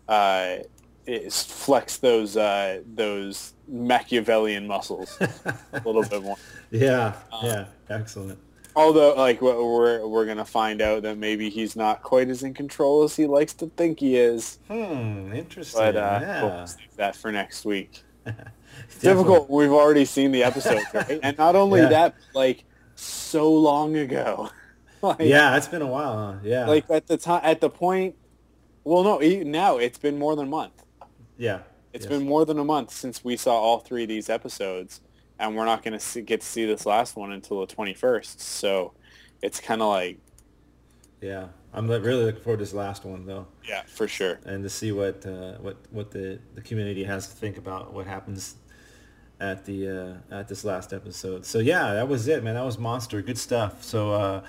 uh, 0.08 0.58
flex 1.30 1.98
those 1.98 2.38
uh, 2.38 2.82
those 2.96 3.54
Machiavellian 3.68 4.66
muscles 4.66 5.18
a 5.20 5.82
little 5.86 6.04
bit 6.04 6.24
more. 6.24 6.38
Yeah. 6.74 7.16
Um, 7.34 7.46
yeah. 7.46 7.66
Excellent. 7.90 8.40
Although, 8.78 9.16
like, 9.16 9.42
we're 9.42 10.08
we're 10.08 10.26
gonna 10.26 10.46
find 10.46 10.82
out 10.82 11.02
that 11.04 11.18
maybe 11.18 11.50
he's 11.50 11.76
not 11.76 12.02
quite 12.02 12.30
as 12.30 12.44
in 12.44 12.54
control 12.54 13.04
as 13.04 13.14
he 13.14 13.28
likes 13.28 13.54
to 13.56 13.68
think 13.76 14.00
he 14.00 14.16
is. 14.16 14.60
Hmm. 14.70 15.34
Interesting. 15.34 15.82
But 15.82 15.98
uh, 15.98 16.20
yeah. 16.22 16.44
we'll 16.44 16.68
save 16.68 16.96
that 16.96 17.18
for 17.18 17.30
next 17.30 17.66
week. 17.66 18.04
difficult. 19.02 19.50
We've 19.50 19.72
already 19.72 20.06
seen 20.06 20.32
the 20.32 20.44
episode, 20.44 20.82
right? 20.94 21.20
and 21.24 21.38
not 21.38 21.58
only 21.58 21.82
yeah. 21.82 21.90
that, 21.90 22.16
like 22.34 22.64
so 23.02 23.52
long 23.52 23.96
ago. 23.96 24.50
like, 25.02 25.20
yeah, 25.20 25.58
it's 25.58 25.68
been 25.68 25.82
a 25.82 25.88
while. 25.88 26.34
Huh? 26.34 26.40
Yeah. 26.44 26.68
Like 26.68 26.90
at 26.90 27.08
the 27.08 27.18
time, 27.18 27.42
at 27.44 27.62
the 27.62 27.70
point, 27.70 28.16
well, 28.84 29.04
no, 29.04 29.20
now 29.20 29.78
it's 29.78 29.98
been 29.98 30.18
more 30.18 30.36
than 30.36 30.48
a 30.48 30.50
month. 30.50 30.84
Yeah. 31.38 31.60
It's 31.94 32.06
yes. 32.06 32.10
been 32.10 32.28
more 32.28 32.46
than 32.46 32.60
a 32.60 32.64
month 32.64 32.92
since 32.92 33.24
we 33.24 33.36
saw 33.36 33.54
all 33.54 33.80
three 33.80 34.04
of 34.04 34.10
these 34.10 34.30
episodes, 34.30 35.02
and 35.40 35.56
we're 35.56 35.66
not 35.66 35.84
going 35.84 36.00
to 36.00 36.22
get 36.22 36.42
to 36.42 36.48
see 36.48 36.66
this 36.66 36.86
last 36.86 37.16
one 37.16 37.32
until 37.32 37.66
the 37.66 37.74
21st. 37.74 38.40
So 38.40 38.94
it's 39.42 39.60
kind 39.60 39.82
of 39.82 39.90
like. 39.90 40.18
Yeah, 41.20 41.48
I'm 41.74 41.88
really 41.88 42.26
looking 42.26 42.42
forward 42.42 42.58
to 42.58 42.64
this 42.64 42.74
last 42.74 43.04
one, 43.04 43.26
though. 43.26 43.48
Yeah, 43.68 43.84
for 43.84 44.08
sure. 44.08 44.40
And 44.46 44.64
to 44.64 44.70
see 44.70 44.92
what 44.92 45.24
uh, 45.26 45.54
what 45.60 45.78
what 45.92 46.10
the, 46.10 46.40
the 46.56 46.62
community 46.62 47.04
has 47.04 47.28
to 47.28 47.36
think 47.36 47.58
about 47.58 47.94
what 47.94 48.08
happens 48.08 48.56
at 49.42 49.66
the 49.66 49.90
uh, 50.32 50.36
at 50.40 50.48
this 50.48 50.64
last 50.64 50.94
episode. 50.94 51.46
So 51.46 51.60
yeah, 51.60 51.94
that 51.96 52.08
was 52.08 52.28
it, 52.28 52.44
man. 52.44 52.54
That 52.54 52.64
was 52.64 52.78
monster. 52.78 53.22
Good 53.22 53.38
stuff. 53.40 53.84
So 53.84 54.14
uh, 54.14 54.42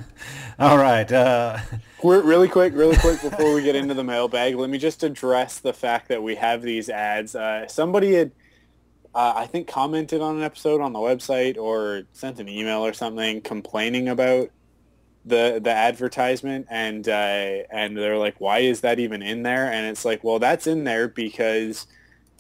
All 0.59 0.79
right. 0.79 1.11
Uh... 1.11 1.59
really 2.03 2.49
quick, 2.49 2.75
really 2.75 2.97
quick 2.97 3.21
before 3.23 3.55
we 3.55 3.63
get 3.63 3.75
into 3.75 3.95
the 3.95 4.05
mailbag, 4.05 4.57
let 4.57 4.71
me 4.71 4.79
just 4.79 5.03
address 5.03 5.59
the 5.59 5.73
fact 5.73 6.09
that 6.09 6.23
we 6.23 6.35
have 6.37 6.63
these 6.63 6.89
ads. 6.89 7.35
Uh, 7.35 7.67
somebody 7.69 8.15
had, 8.15 8.33
uh, 9.15 9.35
I 9.37 9.47
think, 9.47 9.69
commented 9.69 10.21
on 10.21 10.37
an 10.37 10.43
episode 10.43 10.81
on 10.81 10.93
the 10.93 10.99
website 10.99 11.57
or 11.57 12.03
sent 12.13 12.41
an 12.41 12.49
email 12.49 12.85
or 12.85 12.93
something 12.93 13.41
complaining 13.41 14.09
about 14.09 14.51
the 15.25 15.61
the 15.63 15.71
advertisement, 15.71 16.67
and 16.69 17.09
uh, 17.09 17.63
and 17.71 17.97
they're 17.97 18.19
like, 18.19 18.41
"Why 18.41 18.61
is 18.61 18.81
that 18.81 18.99
even 18.99 19.23
in 19.23 19.45
there?" 19.45 19.71
And 19.71 19.87
it's 19.87 20.05
like, 20.05 20.25
"Well, 20.25 20.41
that's 20.41 20.67
in 20.67 20.83
there 20.85 21.07
because 21.09 21.87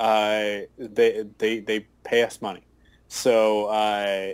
uh, 0.00 0.62
they 0.78 1.24
they 1.38 1.60
they 1.60 1.86
pay 2.02 2.24
us 2.24 2.42
money, 2.42 2.64
so 3.06 3.66
uh, 3.66 4.32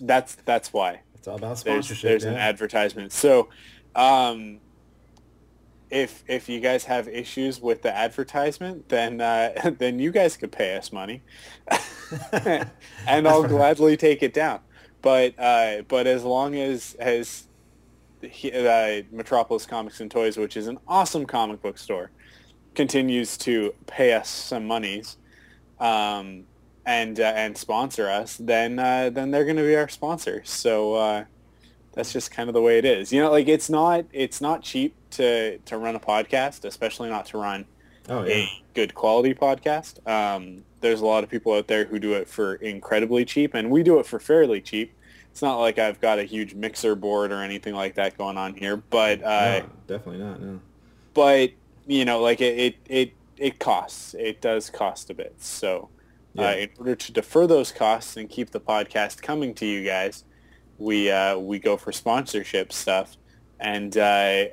that's 0.00 0.36
that's 0.46 0.72
why." 0.72 1.02
It's 1.20 1.28
all 1.28 1.36
about 1.36 1.58
sponsorship. 1.58 2.00
There's, 2.00 2.22
there's 2.22 2.32
yeah. 2.32 2.38
an 2.38 2.48
advertisement. 2.48 3.12
So, 3.12 3.50
um, 3.94 4.58
if 5.90 6.24
if 6.26 6.48
you 6.48 6.60
guys 6.60 6.84
have 6.84 7.08
issues 7.08 7.60
with 7.60 7.82
the 7.82 7.94
advertisement, 7.94 8.88
then 8.88 9.20
uh, 9.20 9.74
then 9.78 9.98
you 9.98 10.12
guys 10.12 10.38
could 10.38 10.50
pay 10.50 10.78
us 10.78 10.90
money, 10.92 11.20
and 12.32 13.28
I'll 13.28 13.46
gladly 13.46 13.98
take 13.98 14.22
it 14.22 14.32
down. 14.32 14.60
But 15.02 15.38
uh, 15.38 15.82
but 15.88 16.06
as 16.06 16.24
long 16.24 16.54
as 16.54 16.94
as 16.98 17.48
uh, 18.24 19.02
Metropolis 19.12 19.66
Comics 19.66 20.00
and 20.00 20.10
Toys, 20.10 20.38
which 20.38 20.56
is 20.56 20.68
an 20.68 20.78
awesome 20.88 21.26
comic 21.26 21.60
book 21.60 21.76
store, 21.76 22.10
continues 22.74 23.36
to 23.38 23.74
pay 23.86 24.14
us 24.14 24.30
some 24.30 24.66
monies 24.66 25.18
um, 25.80 26.44
and 26.86 27.20
uh, 27.20 27.32
and 27.36 27.56
sponsor 27.56 28.08
us, 28.08 28.36
then 28.36 28.78
uh, 28.78 29.10
then 29.10 29.30
they're 29.30 29.44
going 29.44 29.56
to 29.56 29.62
be 29.62 29.76
our 29.76 29.88
sponsor. 29.88 30.42
So 30.44 30.94
uh, 30.94 31.24
that's 31.92 32.12
just 32.12 32.30
kind 32.30 32.48
of 32.48 32.54
the 32.54 32.62
way 32.62 32.78
it 32.78 32.84
is. 32.84 33.12
You 33.12 33.20
know, 33.20 33.30
like 33.30 33.48
it's 33.48 33.70
not 33.70 34.04
it's 34.12 34.40
not 34.40 34.62
cheap 34.62 34.94
to 35.12 35.58
to 35.58 35.78
run 35.78 35.96
a 35.96 36.00
podcast, 36.00 36.64
especially 36.64 37.08
not 37.08 37.26
to 37.26 37.38
run 37.38 37.66
oh, 38.08 38.24
yeah. 38.24 38.34
a 38.34 38.62
good 38.74 38.94
quality 38.94 39.34
podcast. 39.34 40.06
Um, 40.08 40.64
there's 40.80 41.00
a 41.00 41.06
lot 41.06 41.24
of 41.24 41.30
people 41.30 41.52
out 41.52 41.68
there 41.68 41.84
who 41.84 41.98
do 41.98 42.14
it 42.14 42.28
for 42.28 42.54
incredibly 42.56 43.24
cheap, 43.24 43.54
and 43.54 43.70
we 43.70 43.82
do 43.82 43.98
it 43.98 44.06
for 44.06 44.18
fairly 44.18 44.60
cheap. 44.60 44.94
It's 45.30 45.42
not 45.42 45.58
like 45.58 45.78
I've 45.78 46.00
got 46.00 46.18
a 46.18 46.24
huge 46.24 46.54
mixer 46.54 46.96
board 46.96 47.30
or 47.30 47.42
anything 47.42 47.74
like 47.74 47.94
that 47.94 48.18
going 48.18 48.36
on 48.36 48.54
here, 48.54 48.76
but 48.76 49.22
uh, 49.22 49.60
no, 49.60 49.70
definitely 49.86 50.24
not. 50.24 50.40
No. 50.40 50.60
But 51.14 51.52
you 51.86 52.04
know, 52.04 52.20
like 52.20 52.40
it, 52.40 52.58
it, 52.58 52.76
it, 52.86 53.12
it 53.36 53.58
costs. 53.58 54.14
It 54.14 54.40
does 54.40 54.70
cost 54.70 55.10
a 55.10 55.14
bit. 55.14 55.34
So, 55.38 55.88
yeah. 56.34 56.48
uh, 56.48 56.54
in 56.54 56.70
order 56.78 56.94
to 56.94 57.12
defer 57.12 57.46
those 57.46 57.72
costs 57.72 58.16
and 58.16 58.28
keep 58.28 58.50
the 58.50 58.60
podcast 58.60 59.22
coming 59.22 59.54
to 59.54 59.66
you 59.66 59.84
guys, 59.84 60.24
we 60.78 61.10
uh, 61.10 61.38
we 61.38 61.58
go 61.58 61.76
for 61.76 61.92
sponsorship 61.92 62.72
stuff, 62.72 63.16
and 63.58 63.96
uh, 63.96 64.00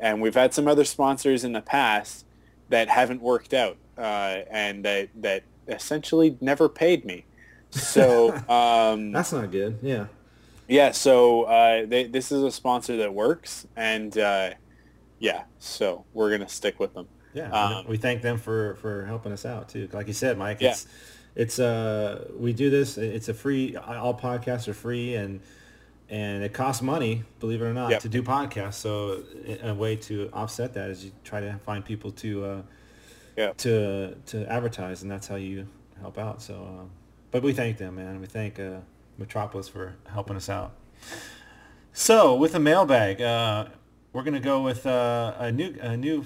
and 0.02 0.22
we've 0.22 0.36
had 0.36 0.54
some 0.54 0.68
other 0.68 0.84
sponsors 0.84 1.44
in 1.44 1.54
the 1.54 1.62
past 1.62 2.26
that 2.70 2.90
haven't 2.90 3.22
worked 3.22 3.54
out, 3.54 3.78
uh, 3.98 4.42
and 4.52 4.84
that 4.86 5.10
that 5.16 5.44
essentially 5.68 6.38
never 6.42 6.68
paid 6.68 7.06
me. 7.06 7.26
So 7.72 8.34
um, 8.50 9.12
that's 9.12 9.32
not 9.32 9.52
good. 9.52 9.80
Yeah. 9.82 10.08
Yeah. 10.68 10.92
So 10.92 11.44
uh, 11.44 11.86
they, 11.86 12.06
this 12.06 12.32
is 12.32 12.44
a 12.44 12.52
sponsor 12.52 12.98
that 12.98 13.14
works, 13.14 13.66
and 13.76 14.16
yeah, 15.20 15.44
so 15.60 16.06
we're 16.14 16.30
gonna 16.30 16.50
stick 16.50 16.80
with 16.80 16.94
them. 16.94 17.08
Yeah, 17.34 17.50
um, 17.52 17.86
we 17.88 17.98
thank 17.98 18.22
them 18.22 18.38
for 18.38 18.76
for 18.76 19.06
helping 19.06 19.32
us 19.32 19.46
out 19.46 19.70
too. 19.70 19.90
Like 19.92 20.08
you 20.08 20.14
said, 20.14 20.38
Mike, 20.38 20.58
yeah. 20.60 20.72
it's 20.72 20.88
it's 21.38 21.60
uh 21.60 22.26
we 22.36 22.52
do 22.52 22.72
this. 22.72 22.98
It's 22.98 23.30
a 23.30 23.34
free. 23.34 23.76
All 23.76 24.18
podcasts 24.18 24.68
are 24.68 24.74
free, 24.74 25.14
and 25.14 25.40
and 26.10 26.44
it 26.44 26.52
costs 26.52 26.82
money, 26.82 27.24
believe 27.40 27.62
it 27.62 27.66
or 27.66 27.74
not, 27.74 27.92
yep. 27.92 28.02
to 28.02 28.10
do 28.10 28.24
podcasts. 28.24 28.76
So 28.76 29.24
a 29.62 29.74
way 29.74 29.96
to 29.98 30.32
offset 30.34 30.74
that 30.74 30.90
is 30.90 31.06
you 31.06 31.12
try 31.24 31.40
to 31.42 31.60
find 31.64 31.86
people 31.86 32.12
to 32.14 32.44
uh, 32.44 32.62
yeah. 33.38 33.54
to 33.58 34.16
to 34.16 34.52
advertise, 34.52 35.04
and 35.04 35.12
that's 35.12 35.28
how 35.28 35.36
you 35.36 35.68
help 36.02 36.18
out. 36.18 36.42
So, 36.42 36.56
uh, 36.56 36.86
but 37.30 37.44
we 37.44 37.54
thank 37.54 37.78
them, 37.78 37.96
man. 37.96 38.20
We 38.20 38.26
thank 38.26 38.60
uh, 38.60 38.80
Metropolis 39.20 39.68
for 39.68 39.96
helping 40.12 40.38
us 40.38 40.50
out. 40.50 40.72
So 41.94 42.36
with 42.36 42.54
the 42.54 42.60
mailbag, 42.60 43.22
uh, 43.22 43.68
we're 44.12 44.24
gonna 44.24 44.40
go 44.40 44.64
with 44.64 44.88
uh, 44.88 45.36
a 45.38 45.52
new 45.52 45.76
a 45.82 45.96
new 45.96 46.26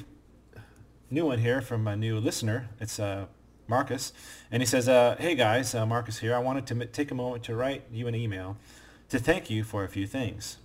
new 1.10 1.26
one 1.26 1.40
here 1.40 1.60
from 1.60 1.86
a 1.86 1.98
new 1.98 2.18
listener. 2.18 2.70
It's 2.80 2.98
uh, 2.98 3.26
Marcus, 3.72 4.12
and 4.52 4.62
he 4.62 4.68
says, 4.68 4.90
uh, 4.90 5.16
"Hey 5.18 5.34
guys, 5.34 5.74
uh, 5.74 5.86
Marcus 5.86 6.20
here. 6.20 6.36
I 6.36 6.40
wanted 6.40 6.68
to 6.68 6.86
take 6.86 7.10
a 7.10 7.16
moment 7.16 7.44
to 7.46 7.56
write 7.56 7.86
you 7.90 8.06
an 8.06 8.14
email 8.14 8.58
to 9.08 9.18
thank 9.18 9.50
you 9.50 9.64
for 9.64 9.84
a 9.84 9.88
few 9.88 10.06
things. 10.06 10.58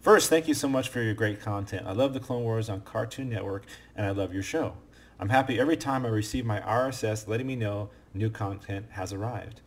First, 0.00 0.30
thank 0.30 0.46
you 0.46 0.54
so 0.54 0.68
much 0.68 0.88
for 0.88 1.02
your 1.02 1.14
great 1.14 1.40
content. 1.40 1.84
I 1.84 1.92
love 1.92 2.14
the 2.14 2.20
Clone 2.20 2.44
Wars 2.44 2.68
on 2.70 2.82
Cartoon 2.82 3.28
Network, 3.28 3.66
and 3.96 4.06
I 4.06 4.10
love 4.10 4.32
your 4.32 4.42
show. 4.44 4.74
I'm 5.18 5.30
happy 5.30 5.58
every 5.58 5.76
time 5.76 6.06
I 6.06 6.10
receive 6.10 6.46
my 6.46 6.60
RSS 6.60 7.26
letting 7.26 7.48
me 7.48 7.56
know 7.56 7.90
new 8.14 8.30
content 8.30 8.86
has 8.90 9.12
arrived. 9.12 9.60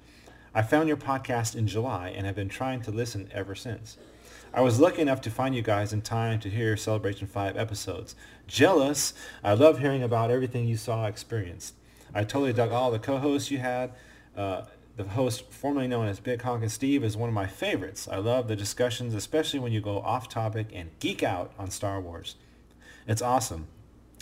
I 0.56 0.62
found 0.62 0.88
your 0.88 0.98
podcast 0.98 1.56
in 1.56 1.68
July 1.68 2.10
and 2.10 2.26
have 2.26 2.36
been 2.36 2.50
trying 2.50 2.82
to 2.84 2.92
listen 2.92 3.30
ever 3.34 3.54
since." 3.54 3.98
I 4.54 4.62
was 4.62 4.80
lucky 4.80 5.02
enough 5.02 5.20
to 5.22 5.30
find 5.30 5.54
you 5.54 5.62
guys 5.62 5.92
in 5.92 6.02
time 6.02 6.40
to 6.40 6.50
hear 6.50 6.78
Celebration 6.78 7.28
5 7.28 7.58
episodes. 7.58 8.16
Jealous! 8.48 9.14
I 9.44 9.54
love 9.54 9.80
hearing 9.80 10.02
about 10.02 10.32
everything 10.32 10.68
you 10.68 10.78
saw 10.78 11.06
experienced. 11.06 11.74
I 12.14 12.24
totally 12.24 12.54
dug 12.54 12.72
all 12.72 12.92
the 12.92 13.00
co-hosts 13.00 13.52
you 13.52 13.60
had. 13.60 13.92
Uh, 14.36 14.64
the 14.96 15.04
host 15.04 15.52
formerly 15.52 15.88
known 15.88 16.08
as 16.08 16.20
Big 16.20 16.42
Honkin' 16.42 16.72
Steve 16.72 17.04
is 17.04 17.16
one 17.16 17.30
of 17.30 17.36
my 17.36 17.46
favorites. 17.46 18.08
I 18.12 18.18
love 18.18 18.48
the 18.48 18.56
discussions, 18.56 19.14
especially 19.14 19.60
when 19.60 19.72
you 19.72 19.80
go 19.80 20.00
off 20.00 20.28
topic 20.28 20.68
and 20.74 20.90
geek 21.00 21.22
out 21.22 21.54
on 21.60 21.70
Star 21.70 22.02
Wars. 22.02 22.36
It's 23.08 23.22
awesome. 23.22 23.68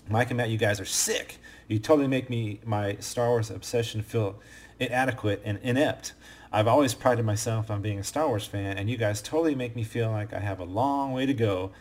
Mike 0.10 0.30
and 0.30 0.38
Matt, 0.38 0.50
you 0.50 0.58
guys 0.58 0.80
are 0.80 0.86
sick. 0.86 1.40
You 1.68 1.80
totally 1.80 2.08
make 2.08 2.30
me 2.30 2.60
my 2.66 2.98
Star 3.00 3.30
Wars 3.30 3.50
obsession 3.50 4.02
feel 4.02 4.40
inadequate 4.80 5.42
and 5.46 5.60
inept. 5.64 6.14
I've 6.52 6.68
always 6.68 6.94
prided 6.94 7.26
myself 7.26 7.72
on 7.72 7.82
being 7.82 8.00
a 8.00 8.04
Star 8.04 8.28
Wars 8.28 8.46
fan, 8.46 8.78
and 8.78 8.90
you 8.90 8.98
guys 8.98 9.22
totally 9.22 9.56
make 9.56 9.76
me 9.76 9.84
feel 9.84 10.12
like 10.12 10.34
I 10.34 10.40
have 10.40 10.60
a 10.60 10.66
long 10.66 11.14
way 11.14 11.26
to 11.26 11.34
go 11.34 11.72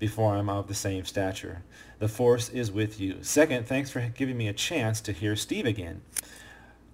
before 0.00 0.34
I'm 0.34 0.48
of 0.48 0.66
the 0.66 0.74
same 0.74 1.04
stature. 1.04 1.62
The 2.00 2.08
Force 2.08 2.48
is 2.48 2.72
with 2.72 2.98
you. 2.98 3.18
Second, 3.20 3.68
thanks 3.68 3.90
for 3.90 4.00
giving 4.00 4.36
me 4.36 4.48
a 4.48 4.52
chance 4.52 5.00
to 5.02 5.12
hear 5.12 5.36
Steve 5.36 5.66
again. 5.66 6.00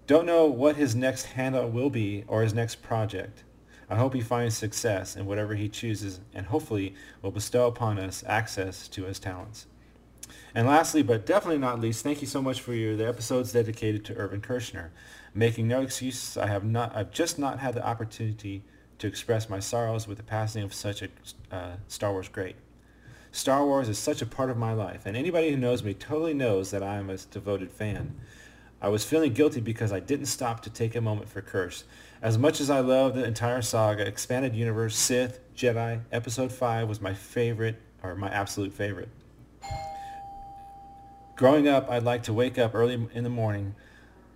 Don't 0.07 0.27
know 0.27 0.47
what 0.47 0.77
his 0.77 0.95
next 0.95 1.27
handle 1.27 1.71
will 1.71 1.89
be 1.89 2.25
or 2.29 2.43
his 2.43 2.53
next 2.53 2.83
project. 2.83 3.45
I 3.89 3.95
hope 3.95 4.15
he 4.15 4.21
finds 4.21 4.57
success 4.57 5.15
in 5.15 5.25
whatever 5.25 5.55
he 5.55 5.69
chooses 5.69 6.21
and 6.35 6.47
hopefully 6.47 6.95
will 7.23 7.31
bestow 7.31 7.69
upon 7.69 7.99
us 7.99 8.25
access 8.27 8.89
to 8.89 9.05
his 9.05 9.21
talents. 9.21 9.67
And 10.53 10.67
lastly, 10.67 11.03
but 11.03 11.25
definitely 11.25 11.59
not 11.59 11.81
least, 11.81 12.03
thank 12.03 12.21
you 12.21 12.27
so 12.27 12.43
much 12.43 12.61
for 12.61 12.75
your 12.75 12.97
the 12.97 13.07
episodes 13.07 13.53
dedicated 13.53 14.05
to 14.07 14.17
Irvin 14.17 14.41
Kershner. 14.41 14.91
Making 15.33 15.69
no 15.69 15.83
excuses, 15.83 16.37
I 16.37 16.49
have 16.49 16.65
not, 16.65 16.97
I've 16.97 17.13
just 17.13 17.39
not 17.39 17.61
had 17.61 17.75
the 17.75 17.87
opportunity 17.87 18.65
to 18.99 19.07
express 19.07 19.49
my 19.49 19.61
sorrows 19.61 20.09
with 20.09 20.17
the 20.17 20.25
passing 20.25 20.65
of 20.65 20.75
such 20.75 21.03
a 21.03 21.09
uh, 21.53 21.77
Star 21.87 22.11
Wars 22.11 22.29
great. 22.29 22.57
Star 23.37 23.67
Wars 23.67 23.91
is 23.91 23.99
such 23.99 24.23
a 24.23 24.27
part 24.27 24.49
of 24.49 24.57
my 24.57 24.73
life, 24.73 25.03
and 25.05 25.15
anybody 25.15 25.51
who 25.51 25.59
knows 25.59 25.83
me 25.83 25.93
totally 25.93 26.33
knows 26.33 26.71
that 26.71 26.83
I 26.83 26.97
am 26.97 27.11
a 27.11 27.19
devoted 27.19 27.71
fan. 27.71 28.17
I 28.81 28.89
was 28.89 29.05
feeling 29.05 29.35
guilty 29.35 29.61
because 29.61 29.93
I 29.93 30.01
didn't 30.01 30.27
stop 30.27 30.63
to 30.63 30.71
take 30.71 30.97
a 30.97 31.03
moment 31.03 31.29
for 31.29 31.43
Kersh. 31.43 31.83
As 32.23 32.39
much 32.39 32.63
as 32.63 32.71
I 32.71 32.81
love 32.81 33.15
the 33.15 33.25
entire 33.25 33.61
saga, 33.61 34.07
Expanded 34.07 34.57
Universe, 34.57 34.97
Sith, 34.97 35.41
Jedi, 35.55 36.01
Episode 36.11 36.51
5 36.51 36.89
was 36.89 37.03
my 37.03 37.13
favorite, 37.13 37.79
or 38.03 38.15
my 38.15 38.31
absolute 38.31 38.73
favorite. 38.73 39.11
Growing 41.37 41.69
up, 41.69 41.91
I'd 41.91 42.05
like 42.05 42.23
to 42.23 42.33
wake 42.33 42.59
up 42.59 42.75
early 42.75 43.07
in 43.13 43.23
the 43.23 43.29
morning 43.29 43.75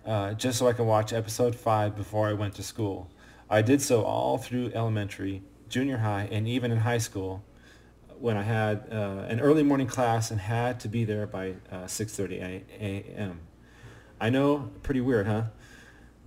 uh, 0.05 0.35
just 0.35 0.59
so 0.59 0.67
I 0.67 0.73
could 0.73 0.85
watch 0.85 1.11
episode 1.11 1.55
5 1.55 1.95
before 1.95 2.27
I 2.27 2.33
went 2.33 2.53
to 2.55 2.63
school. 2.63 3.09
I 3.49 3.63
did 3.63 3.81
so 3.81 4.03
all 4.03 4.37
through 4.37 4.71
elementary, 4.75 5.41
junior 5.69 5.97
high, 5.97 6.29
and 6.31 6.47
even 6.47 6.71
in 6.71 6.77
high 6.77 6.99
school 6.99 7.43
when 8.21 8.37
I 8.37 8.43
had 8.43 8.87
uh, 8.91 9.25
an 9.27 9.39
early 9.39 9.63
morning 9.63 9.87
class 9.87 10.31
and 10.31 10.39
had 10.39 10.79
to 10.81 10.87
be 10.87 11.03
there 11.03 11.25
by 11.25 11.55
uh, 11.71 11.85
6.30 11.85 12.61
a.m. 12.79 13.39
I 14.19 14.29
know, 14.29 14.69
pretty 14.83 15.01
weird, 15.01 15.25
huh? 15.25 15.45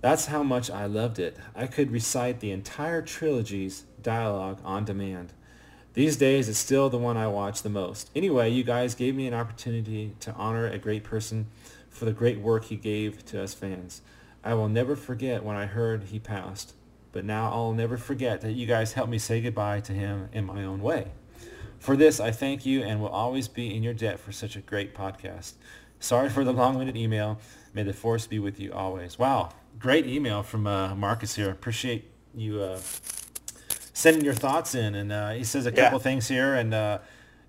That's 0.01 0.25
how 0.27 0.43
much 0.43 0.69
I 0.69 0.85
loved 0.85 1.17
it. 1.17 1.37
I 1.55 1.67
could 1.67 1.91
recite 1.91 2.41
the 2.41 2.51
entire 2.51 3.01
trilogy's 3.01 3.85
dialogue 4.01 4.59
on 4.63 4.85
demand. 4.85 5.33
These 5.93 6.17
days, 6.17 6.49
it's 6.49 6.59
still 6.59 6.89
the 6.89 6.97
one 6.97 7.15
I 7.15 7.27
watch 7.27 7.61
the 7.61 7.69
most. 7.69 8.11
Anyway, 8.13 8.49
you 8.49 8.63
guys 8.63 8.93
gave 8.93 9.15
me 9.15 9.27
an 9.27 9.33
opportunity 9.33 10.13
to 10.19 10.33
honor 10.33 10.67
a 10.67 10.77
great 10.77 11.05
person 11.05 11.47
for 11.89 12.03
the 12.03 12.11
great 12.11 12.39
work 12.39 12.65
he 12.65 12.75
gave 12.75 13.25
to 13.27 13.41
us 13.41 13.53
fans. 13.53 14.01
I 14.43 14.53
will 14.53 14.67
never 14.67 14.97
forget 14.97 15.43
when 15.43 15.55
I 15.55 15.65
heard 15.65 16.03
he 16.03 16.19
passed, 16.19 16.73
but 17.13 17.23
now 17.23 17.49
I'll 17.51 17.71
never 17.71 17.95
forget 17.95 18.41
that 18.41 18.51
you 18.51 18.67
guys 18.67 18.93
helped 18.93 19.09
me 19.09 19.17
say 19.17 19.39
goodbye 19.39 19.79
to 19.79 19.93
him 19.93 20.27
in 20.33 20.45
my 20.45 20.65
own 20.65 20.81
way. 20.81 21.13
For 21.85 21.95
this, 21.95 22.19
I 22.19 22.31
thank 22.31 22.65
you 22.65 22.81
and 22.81 22.99
will 22.99 23.09
always 23.09 23.47
be 23.47 23.75
in 23.75 23.83
your 23.83 23.93
debt 23.93 24.19
for 24.19 24.31
such 24.31 24.55
a 24.55 24.59
great 24.59 24.95
podcast. 24.95 25.53
Sorry 25.99 26.29
for 26.29 26.43
the 26.43 26.51
long-winded 26.51 26.97
email. 26.97 27.37
May 27.75 27.83
the 27.83 27.93
force 27.93 28.25
be 28.25 28.39
with 28.39 28.59
you 28.59 28.73
always. 28.73 29.19
Wow, 29.19 29.51
great 29.77 30.07
email 30.07 30.41
from 30.41 30.65
uh, 30.65 30.95
Marcus 30.95 31.35
here. 31.35 31.51
Appreciate 31.51 32.09
you 32.33 32.59
uh, 32.59 32.79
sending 33.93 34.25
your 34.25 34.33
thoughts 34.33 34.73
in, 34.73 34.95
and 34.95 35.11
uh, 35.11 35.29
he 35.33 35.43
says 35.43 35.67
a 35.67 35.71
couple 35.71 35.99
yeah. 35.99 36.03
things 36.03 36.27
here, 36.27 36.55
and 36.55 36.73
uh, 36.73 36.97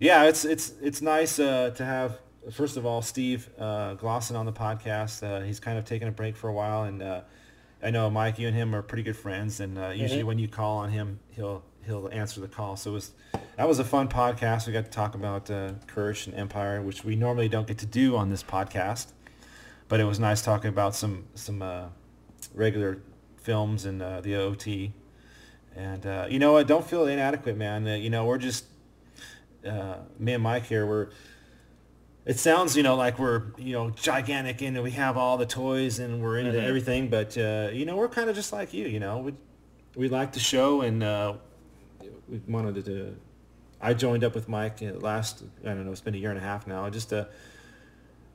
yeah, 0.01 0.25
it's 0.25 0.45
it's 0.45 0.75
it's 0.83 1.01
nice 1.01 1.39
uh, 1.39 1.71
to 1.71 1.83
have 1.83 2.19
first 2.51 2.77
of 2.77 2.85
all, 2.85 3.01
Steve 3.01 3.49
uh, 3.59 3.95
Glosson 3.95 4.37
on 4.37 4.45
the 4.45 4.53
podcast. 4.53 5.23
Uh, 5.23 5.47
he's 5.47 5.61
kind 5.61 5.79
of 5.79 5.87
taken 5.87 6.09
a 6.09 6.13
break 6.13 6.37
for 6.37 6.49
a 6.49 6.53
while, 6.53 6.83
and 6.83 7.03
uh, 7.03 7.23
I 7.83 7.89
know 7.89 8.11
Mike, 8.11 8.39
you 8.39 8.49
and 8.49 8.57
him 8.57 8.75
are 8.75 8.83
pretty 8.83 9.03
good 9.03 9.17
friends. 9.17 9.61
And 9.61 9.79
uh, 9.79 9.89
usually, 9.89 10.19
mm-hmm. 10.19 10.29
when 10.29 10.39
you 10.39 10.49
call 10.49 10.77
on 10.77 10.91
him, 10.91 11.21
he'll 11.31 11.65
he'll 11.87 12.09
answer 12.13 12.41
the 12.41 12.49
call. 12.49 12.77
So 12.77 12.91
it 12.91 12.95
was 12.95 13.11
that 13.57 13.67
was 13.67 13.79
a 13.79 13.85
fun 13.85 14.09
podcast. 14.09 14.67
We 14.67 14.73
got 14.73 14.85
to 14.85 14.91
talk 14.91 15.15
about 15.15 15.51
uh, 15.51 15.73
Kersh 15.87 16.27
and 16.27 16.35
Empire, 16.35 16.83
which 16.83 17.05
we 17.05 17.17
normally 17.17 17.49
don't 17.49 17.67
get 17.67 17.79
to 17.79 17.87
do 17.87 18.17
on 18.17 18.31
this 18.31 18.43
podcast. 18.43 19.09
But 19.89 20.01
it 20.01 20.05
was 20.05 20.19
nice 20.19 20.43
talking 20.43 20.69
about 20.69 20.95
some 20.95 21.27
some 21.35 21.63
uh, 21.63 21.87
regular 22.55 22.99
films 23.37 23.85
and 23.85 24.03
uh, 24.03 24.21
the 24.21 24.37
OT. 24.37 24.93
And 25.75 26.33
you 26.33 26.39
know 26.39 26.53
what? 26.53 26.67
Don't 26.67 26.87
feel 26.87 27.07
inadequate, 27.07 27.57
man. 27.57 27.87
you 27.87 28.11
know 28.11 28.25
we're 28.25 28.39
just 28.39 28.65
me 29.63 30.33
and 30.33 30.43
Mike 30.43 30.67
here. 30.67 30.87
We're 30.87 31.09
it 32.27 32.39
sounds 32.39 32.77
you 32.77 32.83
know 32.83 32.97
like 32.97 33.19
we're 33.19 33.45
you 33.57 33.73
know 33.73 33.91
gigantic 33.91 34.61
and 34.61 34.83
we 34.83 34.91
have 34.91 35.17
all 35.17 35.39
the 35.39 35.47
toys 35.47 35.99
and 36.01 36.21
we're 36.21 36.39
into 36.39 36.53
mm-hmm. 36.53 36.67
everything 36.67 37.09
but 37.09 37.39
uh, 37.39 37.71
you 37.73 37.87
know 37.87 37.97
we're 37.97 38.09
kind 38.09 38.29
of 38.29 38.35
just 38.35 38.53
like 38.53 38.75
you 38.75 38.87
you 38.87 39.01
know 39.01 39.19
we 39.19 39.33
we 39.95 40.09
like 40.09 40.33
the 40.33 40.41
show 40.41 40.83
and 40.83 41.03
uh, 41.03 41.35
wanted 42.49 42.85
to 42.85 43.17
I 43.81 43.95
joined 43.95 44.25
up 44.25 44.35
with 44.35 44.49
Mike 44.49 44.79
last 45.01 45.43
I 45.65 45.69
don't 45.69 45.85
know 45.85 45.93
it's 45.93 46.01
been 46.01 46.15
a 46.15 46.19
year 46.19 46.31
and 46.31 46.39
a 46.39 46.43
half 46.43 46.67
now 46.67 46.89
just 46.91 47.11
to 47.11 47.29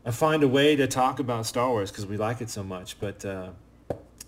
find 0.09 0.41
a 0.41 0.47
way 0.47 0.75
to 0.75 0.87
talk 0.87 1.19
about 1.19 1.45
Star 1.45 1.69
Wars 1.69 1.91
because 1.91 2.07
we 2.07 2.17
like 2.17 2.41
it 2.41 2.49
so 2.49 2.63
much. 2.63 2.99
But 2.99 3.23
uh, 3.23 3.49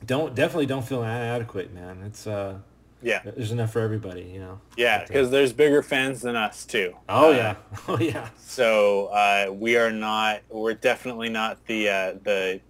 don't 0.06 0.36
definitely 0.36 0.68
don't 0.68 0.86
feel 0.88 1.02
inadequate, 1.02 1.74
man. 1.74 2.04
It's 2.06 2.28
uh, 2.28 2.60
yeah, 3.02 3.22
there's 3.24 3.52
enough 3.52 3.72
for 3.72 3.80
everybody, 3.80 4.22
you 4.22 4.40
know. 4.40 4.62
Yeah, 4.78 5.04
because 5.06 5.32
there's 5.32 5.52
bigger 5.52 5.82
fans 5.82 6.22
than 6.22 6.36
us 6.36 6.66
too. 6.66 6.96
Oh 7.10 7.32
uh, 7.32 7.36
yeah, 7.36 7.56
oh 7.88 8.00
yeah. 8.00 8.30
So 8.38 9.08
uh, 9.08 9.52
we 9.52 9.78
are 9.78 9.92
not. 9.92 10.42
We're 10.50 10.76
definitely 10.76 11.30
not 11.30 11.66
the 11.66 11.90
uh, 11.90 12.14
the 12.24 12.62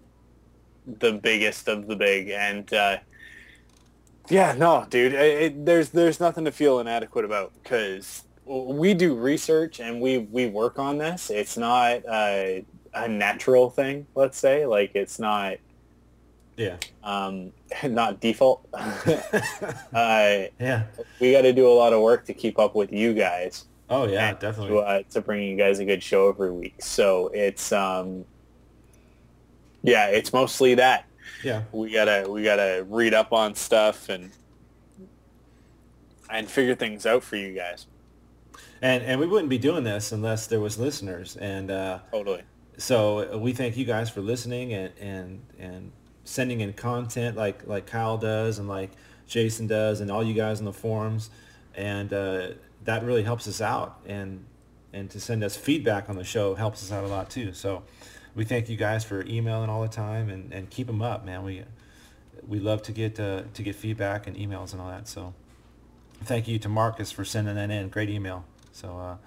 the 1.00 1.14
biggest 1.14 1.68
of 1.68 1.88
the 1.88 1.96
big, 1.96 2.30
and 2.30 2.72
uh, 2.74 2.98
yeah, 4.30 4.54
no, 4.54 4.86
dude, 4.90 5.14
it, 5.14 5.42
it, 5.42 5.66
there's 5.66 5.90
there's 5.90 6.20
nothing 6.20 6.46
to 6.46 6.52
feel 6.52 6.80
inadequate 6.80 7.26
about 7.26 7.52
because 7.62 8.24
we 8.46 8.94
do 8.94 9.16
research 9.16 9.80
and 9.80 10.02
we 10.02 10.20
we 10.20 10.48
work 10.48 10.80
on 10.80 10.98
this. 10.98 11.30
It's 11.30 11.58
not 11.58 12.04
a 12.94 13.08
natural 13.08 13.70
thing, 13.70 14.08
let's 14.16 14.38
say. 14.38 14.66
Like 14.66 14.92
it's 14.96 15.20
not. 15.20 15.58
Yeah. 16.56 16.78
Um, 17.04 17.52
not 17.84 18.20
default. 18.20 18.68
uh, 18.74 20.44
yeah. 20.60 20.84
We 21.20 21.32
got 21.32 21.42
to 21.42 21.54
do 21.54 21.68
a 21.68 21.74
lot 21.74 21.94
of 21.94 22.02
work 22.02 22.26
to 22.26 22.34
keep 22.34 22.60
up 22.60 22.76
with 22.76 22.92
you 22.92 23.14
guys. 23.14 23.66
Oh 23.90 24.08
yeah, 24.08 24.34
definitely. 24.34 24.70
To, 24.70 24.80
uh, 24.80 25.04
to 25.12 25.22
bring 25.22 25.44
you 25.44 25.58
guys 25.58 25.80
a 25.80 25.86
good 25.86 26.02
show 26.02 26.30
every 26.30 26.52
week. 26.52 26.76
So 26.80 27.30
it's 27.34 27.72
um, 27.72 28.26
yeah, 29.84 30.08
it's 30.08 30.32
mostly 30.32 30.76
that. 30.76 31.06
Yeah. 31.44 31.64
We 31.72 31.92
gotta 31.92 32.26
we 32.30 32.44
gotta 32.44 32.86
read 32.88 33.14
up 33.14 33.34
on 33.34 33.56
stuff 33.56 34.10
and 34.10 34.32
and 36.30 36.50
figure 36.50 36.76
things 36.76 37.06
out 37.06 37.24
for 37.24 37.36
you 37.36 37.54
guys. 37.54 37.88
And 38.82 39.04
and 39.04 39.20
we 39.20 39.28
wouldn't 39.28 39.50
be 39.50 39.58
doing 39.58 39.84
this 39.84 40.12
unless 40.12 40.48
there 40.48 40.60
was 40.60 40.78
listeners 40.78 41.36
and 41.38 41.72
uh, 41.72 42.00
totally. 42.12 42.44
So 42.78 43.38
we 43.38 43.54
thank 43.54 43.78
you 43.78 43.86
guys 43.86 44.10
for 44.10 44.22
listening 44.22 44.74
and 44.74 44.92
and 45.00 45.42
and 45.60 45.92
sending 46.24 46.62
in 46.62 46.74
content 46.74 47.38
like 47.38 47.68
like 47.68 47.86
Kyle 47.86 48.18
does 48.18 48.60
and 48.60 48.68
like 48.68 48.92
Jason 49.28 49.68
does 49.68 50.00
and 50.02 50.10
all 50.12 50.24
you 50.24 50.34
guys 50.34 50.60
in 50.60 50.66
the 50.66 50.74
forums 50.74 51.30
and 51.76 52.14
uh, 52.14 52.50
that 52.86 53.04
really 53.04 53.24
helps 53.24 53.48
us 53.48 53.62
out 53.62 54.00
and 54.06 54.46
and 54.92 55.10
to 55.10 55.20
send 55.20 55.44
us 55.44 55.56
feedback 55.58 56.10
on 56.10 56.16
the 56.16 56.24
show 56.24 56.56
helps 56.56 56.84
us 56.84 56.92
out 56.92 57.04
a 57.04 57.08
lot 57.08 57.30
too. 57.30 57.54
So 57.54 57.84
we 58.36 58.46
thank 58.46 58.70
you 58.70 58.78
guys 58.78 59.04
for 59.04 59.24
emailing 59.26 59.70
all 59.70 59.82
the 59.82 59.88
time 59.88 60.30
and, 60.30 60.52
and 60.54 60.70
keep 60.70 60.88
them 60.88 61.02
up, 61.02 61.26
man. 61.26 61.44
We 61.44 61.64
we 62.48 62.60
love 62.60 62.82
to 62.84 62.92
get 62.92 63.20
uh, 63.20 63.44
to 63.54 63.64
get 63.64 63.76
feedback 63.76 64.28
and 64.28 64.36
emails 64.36 64.74
and 64.74 64.82
all 64.82 64.90
that. 64.90 65.08
So 65.08 65.34
thank 66.24 66.48
you 66.48 66.60
to 66.60 66.70
Marcus 66.70 67.12
for 67.12 67.24
sending 67.24 67.56
that 67.56 67.72
in. 67.72 67.90
Great 67.90 68.10
email. 68.10 68.46
So 68.72 68.98
uh, 68.98 69.18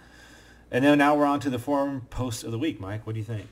and 0.71 0.85
then 0.85 0.99
now 0.99 1.15
we're 1.15 1.27
on 1.27 1.41
to 1.41 1.51
the 1.51 1.59
forum 1.59 2.07
post 2.11 2.45
of 2.45 2.51
the 2.51 2.59
week. 2.59 2.81
Mike, 2.81 3.07
what 3.07 3.15
do 3.15 3.19
you 3.19 3.25
think? 3.25 3.47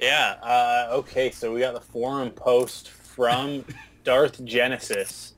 Yeah. 0.00 0.36
Uh, 0.42 0.88
okay. 0.96 1.30
So 1.30 1.52
we 1.52 1.60
got 1.60 1.74
the 1.74 1.80
forum 1.80 2.30
post 2.30 2.90
from 2.90 3.64
Darth 4.04 4.44
Genesis. 4.44 5.34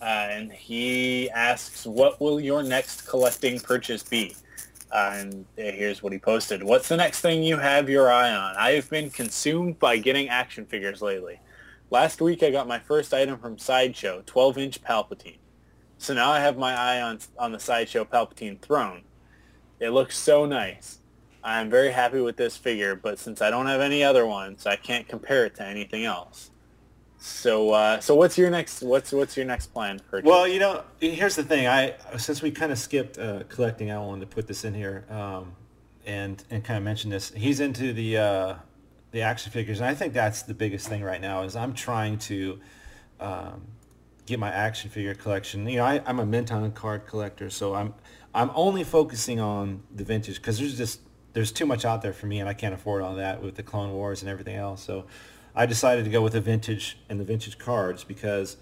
Uh, 0.00 0.28
and 0.30 0.52
he 0.52 1.28
asks, 1.30 1.84
what 1.84 2.20
will 2.20 2.38
your 2.38 2.62
next 2.62 3.08
collecting 3.08 3.58
purchase 3.58 4.02
be? 4.02 4.36
And 4.92 5.44
here's 5.56 6.02
what 6.02 6.12
he 6.12 6.18
posted. 6.18 6.62
What's 6.62 6.88
the 6.88 6.96
next 6.96 7.20
thing 7.20 7.42
you 7.42 7.58
have 7.58 7.90
your 7.90 8.10
eye 8.10 8.32
on? 8.32 8.56
I 8.56 8.72
have 8.72 8.88
been 8.88 9.10
consumed 9.10 9.78
by 9.78 9.98
getting 9.98 10.28
action 10.28 10.64
figures 10.64 11.02
lately. 11.02 11.40
Last 11.90 12.20
week 12.20 12.42
I 12.42 12.50
got 12.50 12.66
my 12.66 12.78
first 12.78 13.12
item 13.12 13.38
from 13.38 13.58
Sideshow, 13.58 14.22
12-inch 14.22 14.82
Palpatine. 14.82 15.38
So 15.98 16.14
now 16.14 16.30
I 16.30 16.40
have 16.40 16.56
my 16.56 16.74
eye 16.74 17.02
on, 17.02 17.18
on 17.38 17.52
the 17.52 17.58
Sideshow 17.58 18.04
Palpatine 18.04 18.60
throne. 18.60 19.02
It 19.80 19.90
looks 19.90 20.18
so 20.18 20.46
nice. 20.46 21.00
I'm 21.42 21.70
very 21.70 21.92
happy 21.92 22.20
with 22.20 22.36
this 22.36 22.56
figure, 22.56 22.96
but 22.96 23.18
since 23.18 23.40
I 23.42 23.50
don't 23.50 23.66
have 23.66 23.80
any 23.80 24.02
other 24.02 24.26
ones, 24.26 24.66
I 24.66 24.76
can't 24.76 25.06
compare 25.08 25.46
it 25.46 25.54
to 25.56 25.64
anything 25.64 26.04
else. 26.04 26.50
So, 27.18 27.72
uh, 27.72 28.00
so 28.00 28.14
what's 28.14 28.38
your 28.38 28.48
next? 28.48 28.80
What's 28.80 29.10
what's 29.12 29.36
your 29.36 29.44
next 29.44 29.68
plan 29.68 29.98
for? 29.98 30.20
Well, 30.22 30.46
you 30.46 30.60
know, 30.60 30.84
here's 31.00 31.34
the 31.34 31.42
thing. 31.42 31.66
I 31.66 31.94
since 32.16 32.42
we 32.42 32.52
kind 32.52 32.70
of 32.70 32.78
skipped 32.78 33.18
uh, 33.18 33.42
collecting, 33.48 33.90
I 33.90 33.98
wanted 33.98 34.20
to 34.20 34.34
put 34.34 34.46
this 34.46 34.64
in 34.64 34.72
here 34.72 35.04
um, 35.10 35.52
and 36.06 36.42
and 36.50 36.62
kind 36.62 36.78
of 36.78 36.84
mention 36.84 37.10
this. 37.10 37.32
He's 37.32 37.58
into 37.58 37.92
the 37.92 38.18
uh, 38.18 38.54
the 39.10 39.22
action 39.22 39.50
figures, 39.50 39.80
and 39.80 39.88
I 39.88 39.94
think 39.94 40.12
that's 40.12 40.42
the 40.42 40.54
biggest 40.54 40.88
thing 40.88 41.02
right 41.02 41.20
now. 41.20 41.42
Is 41.42 41.56
I'm 41.56 41.74
trying 41.74 42.18
to 42.18 42.60
um, 43.18 43.66
get 44.26 44.38
my 44.38 44.50
action 44.50 44.88
figure 44.88 45.14
collection. 45.14 45.68
You 45.68 45.78
know, 45.78 45.84
I, 45.84 46.00
I'm 46.06 46.20
a 46.20 46.26
mint-on-card 46.26 47.06
collector, 47.06 47.50
so 47.50 47.74
I'm 47.74 47.94
I'm 48.32 48.52
only 48.54 48.84
focusing 48.84 49.40
on 49.40 49.82
the 49.92 50.04
vintage 50.04 50.36
because 50.36 50.60
there's 50.60 50.78
just 50.78 51.00
there's 51.32 51.50
too 51.50 51.66
much 51.66 51.84
out 51.84 52.00
there 52.00 52.12
for 52.12 52.26
me, 52.26 52.38
and 52.38 52.48
I 52.48 52.54
can't 52.54 52.74
afford 52.74 53.02
all 53.02 53.16
that 53.16 53.42
with 53.42 53.56
the 53.56 53.64
Clone 53.64 53.92
Wars 53.92 54.22
and 54.22 54.30
everything 54.30 54.54
else. 54.54 54.84
So 54.84 55.06
I 55.58 55.66
decided 55.66 56.04
to 56.04 56.10
go 56.10 56.22
with 56.22 56.34
the 56.34 56.40
vintage 56.40 56.98
and 57.08 57.18
the 57.18 57.24
vintage 57.24 57.58
cards 57.58 58.04
because 58.04 58.58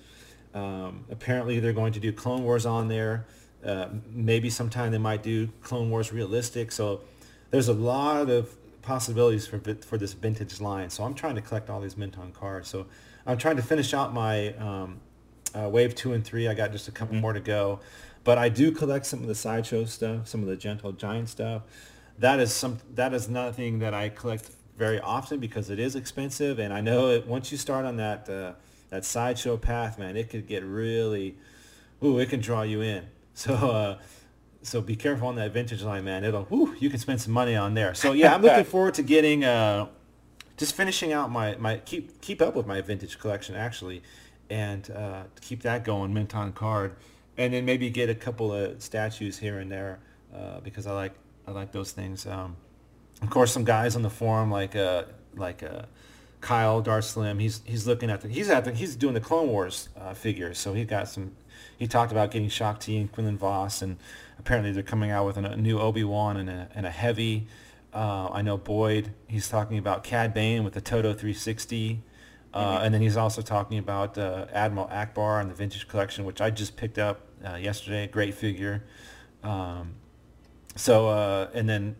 um, 0.55 1.05
apparently 1.11 1.61
they're 1.61 1.75
going 1.75 1.93
to 1.93 2.01
do 2.01 2.11
Clone 2.11 2.43
Wars 2.43 2.65
on 2.65 2.89
there. 2.89 3.27
Uh, 3.63 3.89
maybe 4.11 4.49
sometime 4.49 4.93
they 4.93 4.99
might 4.99 5.23
do 5.23 5.49
Clone 5.61 5.91
Wars 5.91 6.11
realistic. 6.11 6.73
So 6.73 7.03
there's 7.51 7.69
a 7.69 7.75
lot 7.75 8.31
of 8.31 8.57
possibilities 8.81 9.47
for 9.47 9.59
for 9.59 9.99
this 9.99 10.15
vintage 10.15 10.59
line. 10.59 10.89
So 10.89 11.05
I'm 11.05 11.13
trying 11.13 11.35
to 11.35 11.43
collect 11.43 11.69
all 11.69 11.83
these 11.83 11.99
mint-on-cards. 11.99 12.67
So 12.67 12.87
I'm 13.27 13.37
trying 13.37 13.57
to 13.57 13.63
finish 13.63 13.93
out 13.93 14.15
my 14.15 14.55
um, 14.55 15.01
uh, 15.55 15.69
wave 15.69 15.95
two 15.95 16.15
and 16.15 16.25
three. 16.25 16.49
I 16.49 16.55
got 16.55 16.73
just 16.73 16.89
a 16.89 16.93
couple 16.93 17.17
more 17.17 17.35
to 17.35 17.41
go, 17.41 17.81
but 18.25 18.39
I 18.39 18.49
do 18.49 18.73
collect 18.73 19.05
some 19.05 19.21
of 19.21 19.27
the 19.27 19.35
sideshow 19.35 19.85
stuff, 19.85 20.29
some 20.29 20.41
of 20.41 20.49
the 20.49 20.57
Gentle 20.57 20.93
Giant 20.93 21.29
stuff. 21.29 21.61
That 22.19 22.41
is 22.41 22.55
some. 22.55 22.79
That 22.95 23.13
is 23.13 23.29
nothing 23.29 23.81
that 23.81 23.93
I 23.93 24.09
collect 24.09 24.51
very 24.77 25.01
often 25.01 25.41
because 25.41 25.71
it 25.71 25.79
is 25.79 25.97
expensive, 25.97 26.59
and 26.59 26.73
I 26.73 26.81
know 26.81 27.09
it, 27.09 27.27
once 27.27 27.51
you 27.51 27.59
start 27.59 27.85
on 27.87 27.97
that 27.97 28.29
uh, 28.29 28.53
that 28.91 29.05
sideshow 29.05 29.57
path, 29.57 29.99
man, 29.99 30.17
it 30.17 30.31
could 30.31 30.47
get 30.47 30.65
really, 30.65 31.37
ooh, 32.03 32.19
it 32.19 32.29
can 32.29 32.41
draw 32.41 32.63
you 32.63 32.81
in. 32.81 33.07
So 33.39 33.53
uh, 33.53 33.99
so 34.63 34.81
be 34.81 34.97
careful 34.97 35.29
on 35.29 35.37
that 35.37 35.53
vintage 35.53 35.83
line, 35.83 36.05
man. 36.05 36.25
It'll, 36.25 36.49
ooh, 36.51 36.75
you 36.79 36.89
can 36.89 36.99
spend 36.99 37.21
some 37.21 37.35
money 37.35 37.55
on 37.55 37.75
there. 37.75 37.93
So 37.93 38.13
yeah, 38.13 38.35
I'm 38.35 38.41
looking 38.47 38.65
forward 38.65 38.95
to 38.95 39.03
getting, 39.03 39.45
uh, 39.45 39.89
just 40.57 40.75
finishing 40.75 41.13
out 41.13 41.31
my 41.31 41.55
my 41.57 41.77
keep 41.79 42.23
keep 42.23 42.41
up 42.41 42.57
with 42.57 42.67
my 42.67 42.81
vintage 42.81 43.19
collection 43.19 43.55
actually, 43.55 44.03
and 44.49 44.91
uh, 44.91 45.25
keep 45.43 45.63
that 45.63 45.85
going, 45.85 46.15
mint-on-card, 46.15 46.97
and 47.37 47.53
then 47.53 47.67
maybe 47.67 47.91
get 47.91 48.09
a 48.09 48.15
couple 48.15 48.55
of 48.55 48.83
statues 48.83 49.39
here 49.39 49.59
and 49.59 49.71
there 49.71 50.01
uh, 50.35 50.61
because 50.61 50.87
I 50.87 50.93
like 50.93 51.13
I 51.47 51.51
like 51.51 51.73
those 51.73 51.93
things. 51.93 52.27
Um, 52.27 52.57
of 53.23 53.31
course, 53.31 53.53
some 53.53 53.65
guys 53.65 53.97
on 53.97 54.03
the 54.03 54.11
forum 54.11 54.51
like 54.51 54.77
uh, 54.77 55.05
like 55.35 55.63
uh, 55.63 55.83
Kyle 56.41 56.81
Darth 56.81 57.05
Slim. 57.05 57.39
He's 57.39 57.63
he's 57.65 57.87
looking 57.87 58.11
at 58.11 58.21
the 58.21 58.29
he's 58.29 58.49
at 58.51 58.65
the, 58.65 58.73
he's 58.73 58.97
doing 58.97 59.15
the 59.15 59.21
Clone 59.21 59.49
Wars 59.49 59.89
uh, 59.99 60.15
figures. 60.15 60.59
So 60.59 60.75
he 60.75 60.85
got 60.85 61.09
some. 61.09 61.33
He 61.79 61.87
talked 61.87 62.13
about 62.13 62.31
getting 62.31 62.49
Shaak 62.49 62.81
Ti 62.81 62.97
and 62.97 63.13
Quinlan 63.13 63.39
Vos, 63.39 63.83
and 63.83 63.97
apparently 64.39 64.73
they're 64.73 64.83
coming 64.83 65.11
out 65.11 65.27
with 65.27 65.37
a 65.37 65.57
new 65.57 65.79
Obi 65.79 66.05
Wan 66.05 66.37
and 66.37 66.49
a 66.49 66.69
and 66.75 66.87
a 66.87 66.91
heavy. 66.91 67.47
Uh, 67.93 68.29
I 68.31 68.43
know 68.43 68.59
Boyd. 68.59 69.13
He's 69.27 69.49
talking 69.49 69.79
about 69.79 70.05
Cad 70.05 70.35
Bane 70.35 70.65
with 70.65 70.75
the 70.75 70.83
Todo 70.83 71.15
360. 71.15 72.03
Uh, 72.53 72.59
mm-hmm. 72.59 72.85
And 72.85 72.95
then 72.95 73.01
he's 73.01 73.17
also 73.17 73.41
talking 73.41 73.79
about 73.79 74.19
uh, 74.19 74.47
Admiral 74.53 74.89
Ackbar 74.89 75.41
and 75.41 75.51
the 75.51 75.55
Vintage 75.55 75.89
Collection, 75.89 76.27
which 76.27 76.41
I 76.41 76.51
just 76.51 76.77
picked 76.77 76.99
up 76.99 77.23
uh, 77.47 77.55
yesterday. 77.55 78.07
Great 78.07 78.35
figure. 78.35 78.85
Um, 79.43 79.95
so, 80.75 81.09
uh, 81.09 81.49
and 81.55 81.69
then 81.69 81.97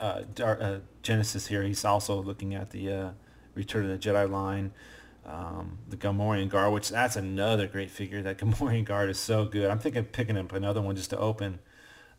uh, 0.00 0.22
uh, 0.42 0.78
Genesis 1.02 1.46
here, 1.46 1.62
he's 1.62 1.84
also 1.84 2.20
looking 2.22 2.54
at 2.54 2.70
the 2.70 2.92
uh, 2.92 3.10
Return 3.54 3.90
of 3.90 3.90
the 3.90 4.08
Jedi 4.08 4.30
line, 4.30 4.72
um, 5.24 5.78
the 5.88 5.96
Gamorrean 5.96 6.48
Guard, 6.48 6.72
which 6.72 6.90
that's 6.90 7.16
another 7.16 7.66
great 7.66 7.90
figure. 7.90 8.22
That 8.22 8.38
Gamorrean 8.40 8.84
Guard 8.84 9.10
is 9.10 9.18
so 9.18 9.44
good. 9.44 9.70
I'm 9.70 9.78
thinking 9.78 10.00
of 10.00 10.12
picking 10.12 10.36
up 10.36 10.52
another 10.52 10.80
one 10.82 10.96
just 10.96 11.10
to 11.10 11.18
open. 11.18 11.58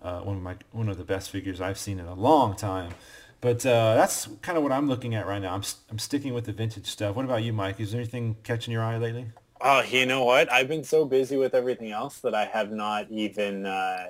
Uh, 0.02 0.20
one 0.20 0.38
of 0.38 0.44
my 0.44 0.56
one 0.72 0.90
of 0.90 0.98
the 0.98 1.04
best 1.04 1.32
figures 1.32 1.60
I've 1.60 1.80
seen 1.80 2.00
in 2.00 2.06
a 2.06 2.14
long 2.14 2.56
time. 2.56 2.94
But 3.40 3.66
uh, 3.66 3.96
that's 3.96 4.28
kind 4.42 4.58
of 4.58 4.64
what 4.64 4.72
I'm 4.72 4.88
looking 4.88 5.14
at 5.16 5.28
right 5.28 5.42
now. 5.42 5.54
I'm 5.54 5.64
I'm 5.90 6.00
sticking 6.00 6.34
with 6.34 6.46
the 6.46 6.54
vintage 6.54 6.88
stuff. 6.88 7.16
What 7.16 7.26
about 7.26 7.44
you, 7.44 7.54
Mike? 7.54 7.80
Is 7.80 7.92
there 7.92 8.02
anything 8.02 8.36
catching 8.44 8.72
your 8.72 8.84
eye 8.84 8.98
lately? 8.98 9.28
Oh, 9.62 9.82
you 9.82 10.06
know 10.06 10.24
what? 10.24 10.52
I've 10.52 10.68
been 10.68 10.84
so 10.84 11.06
busy 11.06 11.38
with 11.38 11.56
everything 11.56 11.92
else 11.92 12.20
that 12.20 12.36
I 12.36 12.46
have 12.46 12.72
not 12.72 13.10
even 13.10 13.66
uh, 13.66 14.10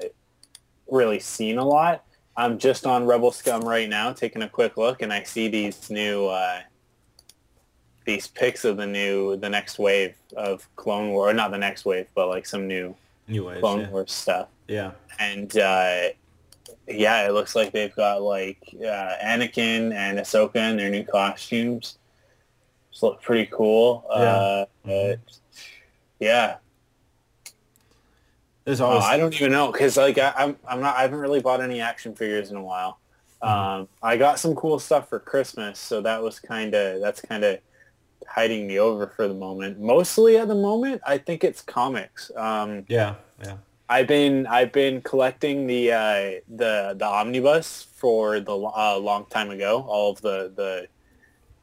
really 0.90 1.20
seen 1.20 1.58
a 1.58 1.66
lot. 1.66 2.04
I'm 2.38 2.60
just 2.60 2.86
on 2.86 3.06
Rebel 3.06 3.32
Scum 3.32 3.62
right 3.62 3.90
now, 3.90 4.14
taking 4.14 4.44
a 4.44 4.50
quick 4.50 4.78
look, 4.78 5.02
and 5.02 5.12
I 5.12 5.24
see 5.24 5.48
these 5.48 5.90
new 5.90 6.28
uh, 6.28 6.60
these 8.06 8.28
pics 8.28 8.64
of 8.64 8.78
the 8.78 8.86
new 8.86 9.36
the 9.38 9.50
next 9.50 9.80
wave 9.80 10.16
of 10.36 10.68
Clone 10.76 11.10
War, 11.10 11.30
or 11.30 11.34
not 11.34 11.50
the 11.50 11.58
next 11.58 11.84
wave, 11.84 12.08
but 12.14 12.28
like 12.28 12.46
some 12.46 12.68
new 12.68 12.96
new 13.28 13.48
waves, 13.48 13.60
Clone 13.60 13.82
yeah. 13.82 13.90
Wars 13.90 14.12
stuff. 14.12 14.50
Yeah, 14.68 14.92
and 15.20 15.58
uh, 15.58 16.10
yeah, 16.88 17.28
it 17.28 17.34
looks 17.34 17.56
like 17.56 17.72
they've 17.72 17.96
got 17.96 18.22
like 18.22 18.60
uh, 18.76 19.16
Anakin 19.24 19.92
and 19.92 20.20
Ahsoka 20.20 20.70
in 20.70 20.78
their 20.78 20.92
new 20.92 21.04
costumes. 21.04 21.98
Just 22.92 23.02
look 23.02 23.20
pretty 23.22 23.50
cool. 23.52 24.06
Yeah. 24.10 24.16
Uh, 24.16 24.66
mm-hmm. 24.86 25.22
yeah, 26.20 26.58
there's 28.68 28.82
always. 28.82 29.02
Oh, 29.02 29.08
I 29.08 29.16
don't 29.16 29.34
even 29.34 29.54
know 29.54 29.72
because 29.72 29.96
like 29.96 30.18
I, 30.18 30.34
I'm 30.36 30.58
I'm 30.68 30.82
not 30.82 30.98
I 30.98 31.04
haven't 31.04 31.20
really 31.20 31.40
bought 31.40 31.62
any 31.62 31.80
action 31.80 32.14
figures 32.14 32.52
in 32.52 32.58
a 32.58 32.62
while. 32.62 33.00
Um, 33.42 33.88
I 34.04 34.18
got 34.18 34.40
some 34.40 34.56
cool 34.56 34.78
stuff 34.78 35.08
for 35.08 35.20
Christmas, 35.20 35.80
so 35.80 36.02
that 36.02 36.22
was 36.22 36.42
kind 36.42 36.74
of 36.74 37.00
that's 37.00 37.22
kind 37.22 37.46
of 37.46 37.60
hiding 38.28 38.68
me 38.68 38.78
over 38.78 39.08
for 39.08 39.30
the 39.30 39.34
moment. 39.34 39.80
Mostly 39.80 40.36
at 40.36 40.50
the 40.50 40.56
moment, 40.56 41.02
I 41.08 41.18
think 41.18 41.46
it's 41.46 41.62
comics. 41.62 42.30
Um, 42.36 42.84
yeah, 42.90 43.16
yeah. 43.42 43.56
I've 43.88 44.08
been 44.08 44.46
I've 44.48 44.74
been 44.74 45.02
collecting 45.02 45.66
the 45.66 45.94
uh, 45.94 46.32
the 46.54 46.94
the 46.98 47.06
omnibus 47.06 47.88
for 47.96 48.42
the 48.42 48.52
uh, 48.52 48.98
long 48.98 49.28
time 49.28 49.50
ago. 49.50 49.86
All 49.88 50.12
of 50.12 50.20
the 50.20 50.52
the 50.54 50.88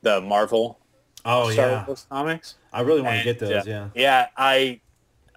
the 0.01 0.23
Marvel 0.23 0.79
oh 1.27 1.51
Star 1.51 1.69
yeah 1.69 1.87
Wars 1.87 2.07
comics. 2.09 2.55
I 2.73 2.81
really 2.81 3.03
want 3.03 3.19
to 3.19 3.25
get 3.25 3.39
those. 3.41 3.67
yeah. 3.67 3.91
Yeah, 3.95 4.29
I 4.39 4.81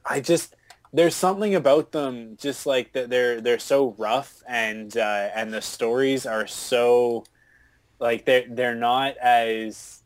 I 0.06 0.22
just 0.22 0.56
there's 0.97 1.15
something 1.15 1.53
about 1.53 1.91
them 1.91 2.35
just 2.39 2.65
like 2.65 2.91
that 2.93 3.07
they're 3.07 3.39
they're 3.39 3.59
so 3.59 3.93
rough 3.99 4.41
and 4.47 4.97
uh, 4.97 5.29
and 5.35 5.53
the 5.53 5.61
stories 5.61 6.25
are 6.25 6.47
so 6.47 7.23
like 7.99 8.25
they're 8.25 8.45
they're 8.49 8.75
not 8.75 9.15
as 9.17 10.01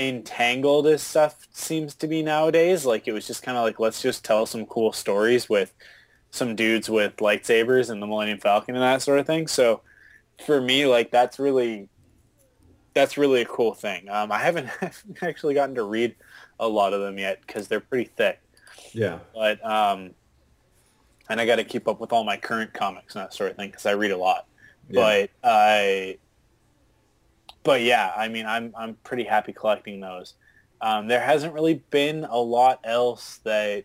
entangled 0.00 0.88
as 0.88 1.00
stuff 1.00 1.46
seems 1.52 1.94
to 1.94 2.08
be 2.08 2.24
nowadays. 2.24 2.84
Like 2.84 3.06
it 3.06 3.12
was 3.12 3.24
just 3.24 3.44
kind 3.44 3.56
of 3.56 3.62
like 3.62 3.78
let's 3.78 4.02
just 4.02 4.24
tell 4.24 4.46
some 4.46 4.66
cool 4.66 4.92
stories 4.92 5.48
with 5.48 5.72
some 6.32 6.56
dudes 6.56 6.90
with 6.90 7.14
lightsabers 7.18 7.88
and 7.88 8.02
the 8.02 8.06
Millennium 8.06 8.38
Falcon 8.38 8.74
and 8.74 8.82
that 8.82 9.02
sort 9.02 9.20
of 9.20 9.28
thing. 9.28 9.46
So 9.46 9.82
for 10.44 10.60
me, 10.60 10.86
like 10.86 11.12
that's 11.12 11.38
really 11.38 11.88
that's 12.94 13.16
really 13.16 13.42
a 13.42 13.46
cool 13.46 13.74
thing. 13.74 14.08
Um, 14.08 14.32
I 14.32 14.38
haven't 14.38 14.70
actually 15.22 15.54
gotten 15.54 15.76
to 15.76 15.84
read 15.84 16.16
a 16.58 16.66
lot 16.66 16.92
of 16.92 17.00
them 17.00 17.16
yet 17.16 17.40
because 17.46 17.68
they're 17.68 17.78
pretty 17.78 18.10
thick. 18.16 18.40
Yeah. 18.92 19.18
But 19.34 19.64
um, 19.64 20.10
and 21.28 21.40
I 21.40 21.46
got 21.46 21.56
to 21.56 21.64
keep 21.64 21.88
up 21.88 22.00
with 22.00 22.12
all 22.12 22.24
my 22.24 22.36
current 22.36 22.72
comics 22.72 23.14
and 23.14 23.24
that 23.24 23.34
sort 23.34 23.50
of 23.50 23.56
thing 23.56 23.70
because 23.70 23.86
I 23.86 23.92
read 23.92 24.10
a 24.10 24.16
lot. 24.16 24.46
Yeah. 24.88 25.28
But 25.42 25.48
I, 25.48 26.18
but 27.62 27.82
yeah, 27.82 28.12
I 28.16 28.28
mean, 28.28 28.46
I'm 28.46 28.72
I'm 28.76 28.94
pretty 29.04 29.24
happy 29.24 29.52
collecting 29.52 30.00
those. 30.00 30.34
Um, 30.80 31.08
there 31.08 31.20
hasn't 31.20 31.54
really 31.54 31.82
been 31.90 32.24
a 32.24 32.38
lot 32.38 32.80
else 32.84 33.40
that 33.44 33.84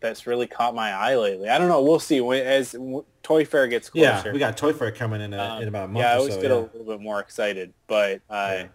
that's 0.00 0.26
really 0.26 0.46
caught 0.46 0.74
my 0.74 0.92
eye 0.92 1.16
lately. 1.16 1.48
I 1.48 1.58
don't 1.58 1.68
know. 1.68 1.82
We'll 1.82 1.98
see 1.98 2.20
when 2.20 2.46
as 2.46 2.72
w- 2.72 3.04
Toy 3.22 3.44
Fair 3.44 3.66
gets 3.66 3.88
closer. 3.88 4.22
Yeah, 4.26 4.32
we 4.32 4.38
got 4.38 4.56
Toy 4.56 4.72
Fair 4.72 4.92
coming 4.92 5.20
in, 5.20 5.32
a, 5.32 5.60
in 5.60 5.68
about 5.68 5.86
a 5.86 5.88
month 5.88 6.04
yeah, 6.04 6.12
I 6.12 6.16
always 6.16 6.34
so. 6.34 6.42
get 6.42 6.50
yeah. 6.50 6.56
a 6.56 6.60
little 6.60 6.84
bit 6.84 7.00
more 7.00 7.20
excited, 7.20 7.72
but 7.86 8.20
I. 8.30 8.68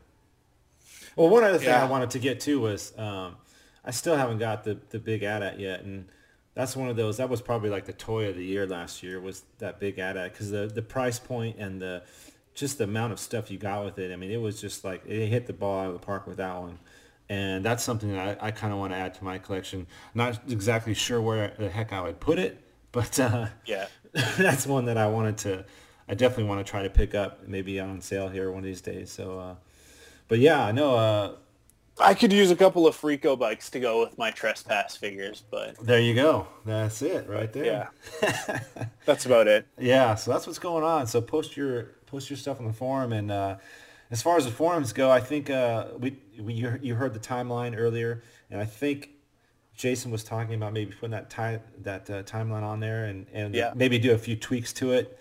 Well, 1.16 1.30
one 1.30 1.44
other 1.44 1.58
thing 1.58 1.68
Yeah. 1.68 1.84
I 1.84 1.88
wanted 1.88 2.10
to 2.12 2.20
get 2.20 2.40
to 2.42 2.60
was 2.60 2.98
um, 2.98 3.36
I 3.84 3.92
still 3.92 4.16
haven't 4.16 4.40
got 4.40 4.64
the 4.64 4.78
the 4.90 5.00
big 5.00 5.24
AT-AT 5.24 5.60
yet, 5.60 5.82
and 5.82 6.08
that's 6.54 6.76
one 6.76 6.90
of 6.90 6.96
those. 6.96 7.18
That 7.18 7.30
was 7.30 7.42
probably 7.42 7.70
like 7.70 7.86
the 7.86 7.94
toy 7.94 8.28
of 8.30 8.36
the 8.36 8.46
year 8.46 8.68
last 8.68 9.02
year 9.04 9.20
was 9.20 9.44
that 9.60 9.80
big 9.80 10.00
AT-AT 10.00 10.34
because 10.34 10.52
the 10.52 10.68
the 10.68 10.82
price 10.82 11.20
point 11.20 11.58
and 11.58 11.82
the 11.82 12.04
just 12.54 12.78
the 12.78 12.84
amount 12.84 13.14
of 13.14 13.20
stuff 13.20 13.50
you 13.50 13.58
got 13.58 13.86
with 13.86 13.98
it. 14.00 14.12
I 14.12 14.16
mean, 14.16 14.32
it 14.32 14.42
was 14.42 14.60
just 14.60 14.84
like 14.84 15.06
it 15.06 15.28
hit 15.28 15.48
the 15.48 15.54
ball 15.54 15.80
out 15.80 15.88
of 15.88 15.94
the 15.94 16.06
park 16.06 16.28
with 16.28 16.38
that 16.38 16.60
one. 16.60 16.80
And 17.30 17.64
that's 17.64 17.84
something 17.84 18.12
that 18.12 18.42
I, 18.42 18.48
I 18.48 18.52
kind 18.52 18.74
of 18.74 18.80
want 18.80 18.92
to 18.92 18.98
add 18.98 19.14
to 19.16 19.24
my 19.24 19.38
collection. 19.38 19.86
Not 20.16 20.40
exactly 20.50 20.96
sure 20.96 21.22
where 21.22 21.54
the 21.60 21.70
heck 21.70 21.94
I 21.94 22.02
would 22.02 22.20
put 22.20 22.40
it, 22.40 22.60
but 22.92 23.20
uh, 23.20 23.48
Yeah. 23.66 23.88
that's 24.38 24.66
one 24.66 24.86
that 24.86 24.98
I 24.98 25.08
wanted 25.08 25.38
to. 25.40 25.64
I 26.08 26.16
definitely 26.16 26.46
want 26.46 26.66
to 26.66 26.70
try 26.70 26.82
to 26.82 26.90
pick 26.90 27.14
up, 27.14 27.48
maybe 27.48 27.80
on 27.80 28.02
sale 28.02 28.30
here 28.30 28.50
one 28.50 28.60
of 28.60 28.64
these 28.66 28.82
days. 28.82 29.12
So, 29.12 29.40
uh, 29.40 29.56
but 30.28 30.40
yeah, 30.40 30.66
I 30.66 30.72
know. 30.72 30.96
Uh, 30.96 31.36
I 32.00 32.14
could 32.14 32.32
use 32.32 32.50
a 32.52 32.56
couple 32.56 32.88
of 32.88 32.96
Freeco 32.96 33.38
bikes 33.38 33.70
to 33.72 33.80
go 33.80 34.00
with 34.02 34.18
my 34.18 34.32
trespass 34.32 34.96
figures, 34.96 35.44
but 35.52 35.76
there 35.86 36.00
you 36.00 36.16
go. 36.16 36.48
That's 36.66 37.02
it 37.02 37.28
right 37.28 37.52
there. 37.52 37.92
yeah, 38.22 38.60
that's 39.06 39.26
about 39.26 39.48
it. 39.48 39.68
Yeah, 39.78 40.16
so 40.16 40.32
that's 40.32 40.48
what's 40.48 40.60
going 40.60 40.84
on. 40.84 41.08
So 41.08 41.20
post 41.22 41.58
your 41.58 41.96
post 42.06 42.30
your 42.30 42.38
stuff 42.38 42.60
on 42.60 42.68
the 42.68 42.74
forum, 42.74 43.12
and 43.14 43.30
uh, 43.32 43.58
as 44.12 44.22
far 44.22 44.38
as 44.38 44.46
the 44.46 44.52
forums 44.52 44.94
go, 44.94 45.12
I 45.12 45.20
think 45.20 45.50
uh, 45.50 45.88
we, 46.00 46.18
we 46.40 46.54
you 46.54 46.80
you 46.82 46.96
heard 46.96 47.14
the 47.14 47.20
timeline 47.20 47.76
earlier, 47.78 48.24
and 48.50 48.62
I 48.62 48.66
think 48.66 49.10
Jason 49.76 50.10
was 50.12 50.24
talking 50.24 50.56
about 50.56 50.74
maybe 50.74 50.92
putting 50.94 51.12
that 51.12 51.30
time 51.30 51.62
that 51.80 52.10
uh, 52.10 52.24
timeline 52.24 52.64
on 52.64 52.80
there, 52.80 53.06
and 53.06 53.28
and 53.34 53.54
Yeah. 53.54 53.74
maybe 53.76 54.00
do 54.00 54.14
a 54.14 54.18
few 54.18 54.36
tweaks 54.36 54.72
to 54.74 54.94
it. 54.94 55.20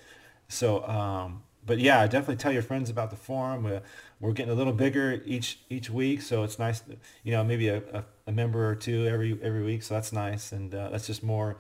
So, 0.49 0.87
um, 0.89 1.43
but 1.67 1.79
yeah, 1.79 2.07
definitely 2.07 2.37
tell 2.37 2.53
your 2.53 2.63
friends 2.63 2.89
about 2.89 3.11
the 3.11 3.17
forum. 3.17 3.81
We're, 4.21 4.33
getting 4.33 4.53
a 4.53 4.55
little 4.57 4.73
bigger 4.73 5.23
each 5.25 5.61
each 5.71 5.91
week, 5.91 6.23
so 6.23 6.43
it's 6.43 6.59
nice. 6.59 6.83
You 7.23 7.33
know, 7.33 7.45
maybe 7.45 7.69
a, 7.69 7.79
a, 7.93 8.05
a 8.27 8.33
member 8.33 8.69
or 8.69 8.75
two 8.75 9.07
every 9.07 9.39
every 9.43 9.63
week, 9.63 9.83
so 9.83 9.95
that's 9.95 10.13
nice, 10.13 10.53
and 10.53 10.75
uh, 10.75 10.89
that's 10.91 11.07
just 11.07 11.23
more 11.23 11.57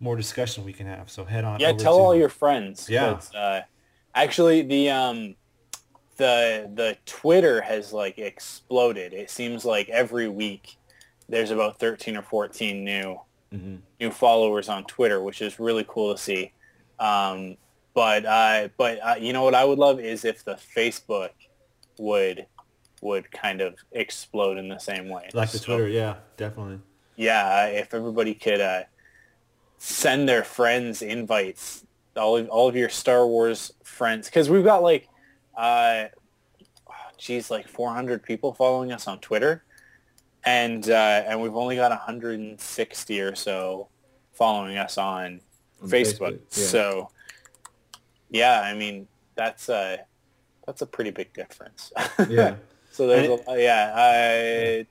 more 0.00 0.16
discussion 0.16 0.64
we 0.64 0.72
can 0.72 0.86
have. 0.86 1.10
So 1.10 1.24
head 1.24 1.44
on. 1.44 1.60
Yeah, 1.60 1.72
tell 1.72 1.96
to- 1.96 2.02
all 2.02 2.14
your 2.14 2.28
friends. 2.30 2.88
Yeah. 2.88 3.20
Uh, 3.34 3.60
actually, 4.14 4.62
the 4.62 4.90
um, 4.90 5.34
the 6.16 6.70
the 6.74 6.96
Twitter 7.06 7.60
has 7.60 7.92
like 7.92 8.18
exploded. 8.18 9.12
It 9.12 9.30
seems 9.30 9.64
like 9.64 9.88
every 9.88 10.28
week 10.28 10.76
there's 11.28 11.50
about 11.50 11.78
thirteen 11.78 12.16
or 12.16 12.22
fourteen 12.22 12.84
new 12.84 13.20
Mhm. 13.52 13.80
new 14.00 14.10
followers 14.10 14.68
on 14.68 14.84
Twitter, 14.84 15.22
which 15.22 15.40
is 15.42 15.60
really 15.60 15.84
cool 15.86 16.14
to 16.14 16.20
see. 16.20 16.52
Um, 16.98 17.56
but 17.94 18.24
uh, 18.24 18.68
but 18.76 18.98
uh, 19.02 19.14
you 19.20 19.32
know 19.32 19.42
what 19.44 19.54
I 19.54 19.64
would 19.64 19.78
love 19.78 20.00
is 20.00 20.24
if 20.24 20.44
the 20.44 20.54
Facebook 20.54 21.30
would 21.98 22.46
would 23.02 23.30
kind 23.30 23.60
of 23.60 23.74
explode 23.92 24.56
in 24.56 24.68
the 24.68 24.78
same 24.78 25.08
way. 25.10 25.28
like 25.34 25.50
the 25.50 25.58
So- 25.58 25.66
Twitter. 25.66 25.88
Yeah, 25.88 26.14
definitely. 26.38 26.80
yeah, 27.16 27.66
if 27.66 27.92
everybody 27.92 28.34
could 28.34 28.60
uh, 28.62 28.84
send 29.76 30.26
their 30.28 30.42
friends 30.42 31.02
invites, 31.02 31.84
all 32.16 32.38
of, 32.38 32.48
all 32.48 32.66
of 32.68 32.76
your 32.76 32.88
Star 32.88 33.26
Wars 33.26 33.72
friends, 33.82 34.26
because 34.28 34.48
we've 34.48 34.64
got 34.64 34.82
like, 34.82 35.08
uh, 35.56 36.04
geez, 37.18 37.50
like 37.50 37.68
400 37.68 38.22
people 38.22 38.54
following 38.54 38.90
us 38.90 39.06
on 39.06 39.18
Twitter, 39.20 39.64
and 40.44 40.88
uh, 40.88 41.24
and 41.26 41.42
we've 41.42 41.56
only 41.56 41.76
got 41.76 41.90
160 41.90 43.20
or 43.20 43.34
so 43.34 43.88
following 44.32 44.78
us 44.78 44.96
on, 44.96 45.40
On 45.82 45.88
Facebook. 45.90 46.38
Facebook, 46.38 46.40
yeah. 46.56 46.64
So, 46.66 47.10
yeah, 48.30 48.60
I 48.62 48.72
mean 48.74 49.06
that's 49.34 49.68
a 49.68 50.00
that's 50.66 50.82
a 50.82 50.86
pretty 50.86 51.10
big 51.10 51.32
difference. 51.32 51.92
Yeah. 52.28 52.56
So 52.92 53.08
there's 53.08 53.28
And 53.28 53.40
a, 53.48 53.60
yeah, 53.60 54.84
uh, 54.84 54.86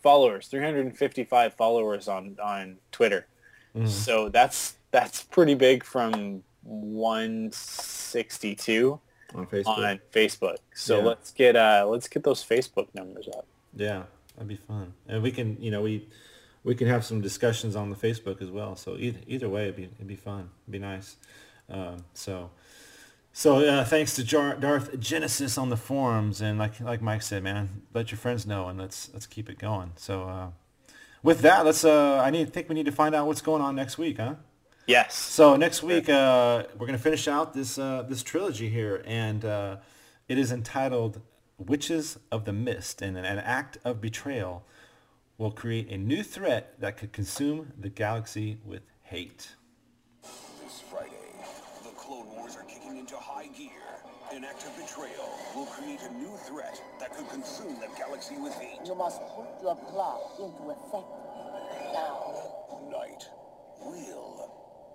followers, 0.00 0.46
355 0.46 1.54
followers 1.54 2.06
on 2.06 2.36
on 2.40 2.76
Twitter. 2.92 3.26
Mhm. 3.74 3.88
So 3.88 4.28
that's 4.28 4.76
that's 4.92 5.24
pretty 5.24 5.54
big 5.54 5.82
from 5.82 6.44
162 6.62 9.00
On 9.34 9.46
Facebook. 9.46 9.66
on 9.78 10.00
Facebook. 10.12 10.56
So 10.74 10.98
Yeah. 10.98 11.04
let's 11.04 11.32
get 11.32 11.56
uh 11.56 11.86
let's 11.88 12.06
get 12.08 12.22
those 12.22 12.44
Facebook 12.44 12.86
numbers 12.94 13.26
up. 13.36 13.44
Yeah, 13.74 14.04
that'd 14.36 14.46
be 14.48 14.54
fun, 14.56 14.92
and 15.08 15.20
we 15.22 15.30
can, 15.32 15.56
you 15.60 15.70
know, 15.72 15.82
we 15.82 16.08
we 16.64 16.74
can 16.74 16.86
have 16.88 17.04
some 17.04 17.20
discussions 17.20 17.76
on 17.76 17.90
the 17.90 17.96
Facebook 17.96 18.40
as 18.40 18.50
well. 18.50 18.74
So 18.76 18.96
either 18.96 19.18
either 19.26 19.48
way, 19.48 19.64
it'd 19.64 19.76
be 19.76 19.84
it'd 19.84 20.06
be 20.06 20.16
fun, 20.16 20.50
it'd 20.64 20.72
be 20.72 20.78
nice. 20.78 21.16
Um, 21.68 22.04
so 22.14 22.50
so 23.36 23.58
uh, 23.58 23.84
thanks 23.84 24.14
to 24.14 24.24
Jar- 24.24 24.56
Darth 24.56 24.98
Genesis 24.98 25.58
on 25.58 25.68
the 25.68 25.76
forums, 25.76 26.40
and 26.40 26.58
like 26.58 26.80
like 26.80 27.02
Mike 27.02 27.20
said, 27.20 27.42
man, 27.42 27.82
let 27.92 28.10
your 28.10 28.16
friends 28.16 28.46
know, 28.46 28.66
and 28.68 28.78
let's 28.78 29.10
let's 29.12 29.26
keep 29.26 29.50
it 29.50 29.58
going. 29.58 29.92
So 29.96 30.22
uh, 30.22 30.48
with 31.22 31.40
that, 31.40 31.66
let's. 31.66 31.84
Uh, 31.84 32.16
I 32.16 32.30
need 32.30 32.50
think 32.50 32.70
we 32.70 32.74
need 32.74 32.86
to 32.86 32.92
find 32.92 33.14
out 33.14 33.26
what's 33.26 33.42
going 33.42 33.60
on 33.60 33.76
next 33.76 33.98
week, 33.98 34.16
huh? 34.16 34.36
Yes. 34.86 35.14
So 35.14 35.54
next 35.54 35.82
week 35.82 36.08
uh, 36.08 36.64
we're 36.78 36.86
gonna 36.86 36.96
finish 36.96 37.28
out 37.28 37.52
this 37.52 37.78
uh, 37.78 38.06
this 38.08 38.22
trilogy 38.22 38.70
here, 38.70 39.02
and 39.04 39.44
uh, 39.44 39.76
it 40.30 40.38
is 40.38 40.50
entitled 40.50 41.20
"Witches 41.58 42.18
of 42.32 42.46
the 42.46 42.54
Mist," 42.54 43.02
and 43.02 43.18
an, 43.18 43.26
an 43.26 43.40
act 43.40 43.76
of 43.84 44.00
betrayal 44.00 44.64
will 45.36 45.50
create 45.50 45.90
a 45.90 45.98
new 45.98 46.22
threat 46.22 46.80
that 46.80 46.96
could 46.96 47.12
consume 47.12 47.74
the 47.78 47.90
galaxy 47.90 48.56
with 48.64 48.80
hate. 49.02 49.55
An 54.36 54.44
act 54.44 54.66
of 54.66 54.76
betrayal 54.76 55.30
will 55.54 55.64
create 55.64 56.02
a 56.02 56.12
new 56.12 56.36
threat 56.44 56.78
that 57.00 57.16
could 57.16 57.26
consume 57.30 57.74
the 57.80 57.88
galaxy 57.96 58.36
with 58.36 58.52
hate. 58.52 58.86
You 58.86 58.94
must 58.94 59.22
put 59.34 59.46
your 59.62 59.74
plot 59.74 60.20
into 60.38 60.76
effect 60.76 61.08
now. 61.94 62.36
Night 62.90 63.30
will 63.80 64.50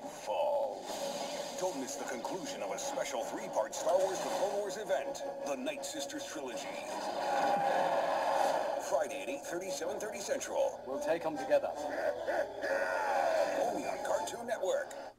fall. 0.06 0.86
Don't 1.60 1.76
miss 1.80 1.96
the 1.96 2.04
conclusion 2.04 2.62
of 2.62 2.70
a 2.70 2.78
special 2.78 3.24
three-part 3.24 3.74
Star 3.74 3.98
Wars 3.98 4.20
The 4.20 4.30
Clone 4.30 4.58
Wars 4.58 4.78
event, 4.78 5.24
the 5.48 5.56
Night 5.56 5.84
Sisters 5.84 6.24
Trilogy. 6.24 6.68
Friday 8.92 9.24
at 9.24 9.28
8.30, 9.28 10.00
7.30 10.00 10.22
Central. 10.22 10.80
We'll 10.86 11.00
take 11.00 11.24
them 11.24 11.36
together. 11.36 11.70
Only 13.60 13.88
on 13.88 13.98
Cartoon 14.06 14.46
Network. 14.46 15.11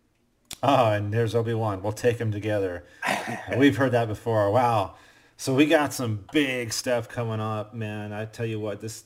Oh, 0.63 0.93
and 0.93 1.13
there's 1.13 1.35
Obi-Wan. 1.35 1.83
We'll 1.83 1.93
take 1.93 2.19
them 2.19 2.31
together. 2.31 2.85
We've 3.57 3.77
heard 3.77 3.93
that 3.93 4.07
before. 4.07 4.51
Wow. 4.51 4.95
So 5.37 5.55
we 5.55 5.67
got 5.67 5.93
some 5.93 6.25
big 6.33 6.73
stuff 6.73 7.09
coming 7.09 7.41
up, 7.41 7.75
man. 7.75 8.13
I 8.13 8.27
tell 8.27 8.47
you 8.47 8.61
what, 8.61 8.81
this 8.81 9.05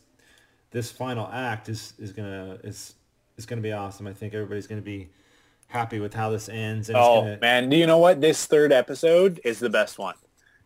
this 0.70 0.90
final 0.90 1.26
act 1.32 1.70
is 1.70 1.94
is 1.98 2.12
gonna 2.12 2.58
is 2.62 2.94
is 3.38 3.46
gonna 3.46 3.62
be 3.62 3.72
awesome. 3.72 4.06
I 4.06 4.12
think 4.12 4.34
everybody's 4.34 4.66
gonna 4.66 4.82
be 4.82 5.08
happy 5.68 5.98
with 5.98 6.12
how 6.12 6.28
this 6.28 6.50
ends. 6.50 6.90
And 6.90 6.98
oh 6.98 7.22
gonna... 7.22 7.38
man, 7.40 7.70
do 7.70 7.76
you 7.76 7.86
know 7.86 7.96
what? 7.96 8.20
This 8.20 8.44
third 8.44 8.70
episode 8.70 9.40
is 9.44 9.58
the 9.58 9.70
best 9.70 9.98
one. 9.98 10.16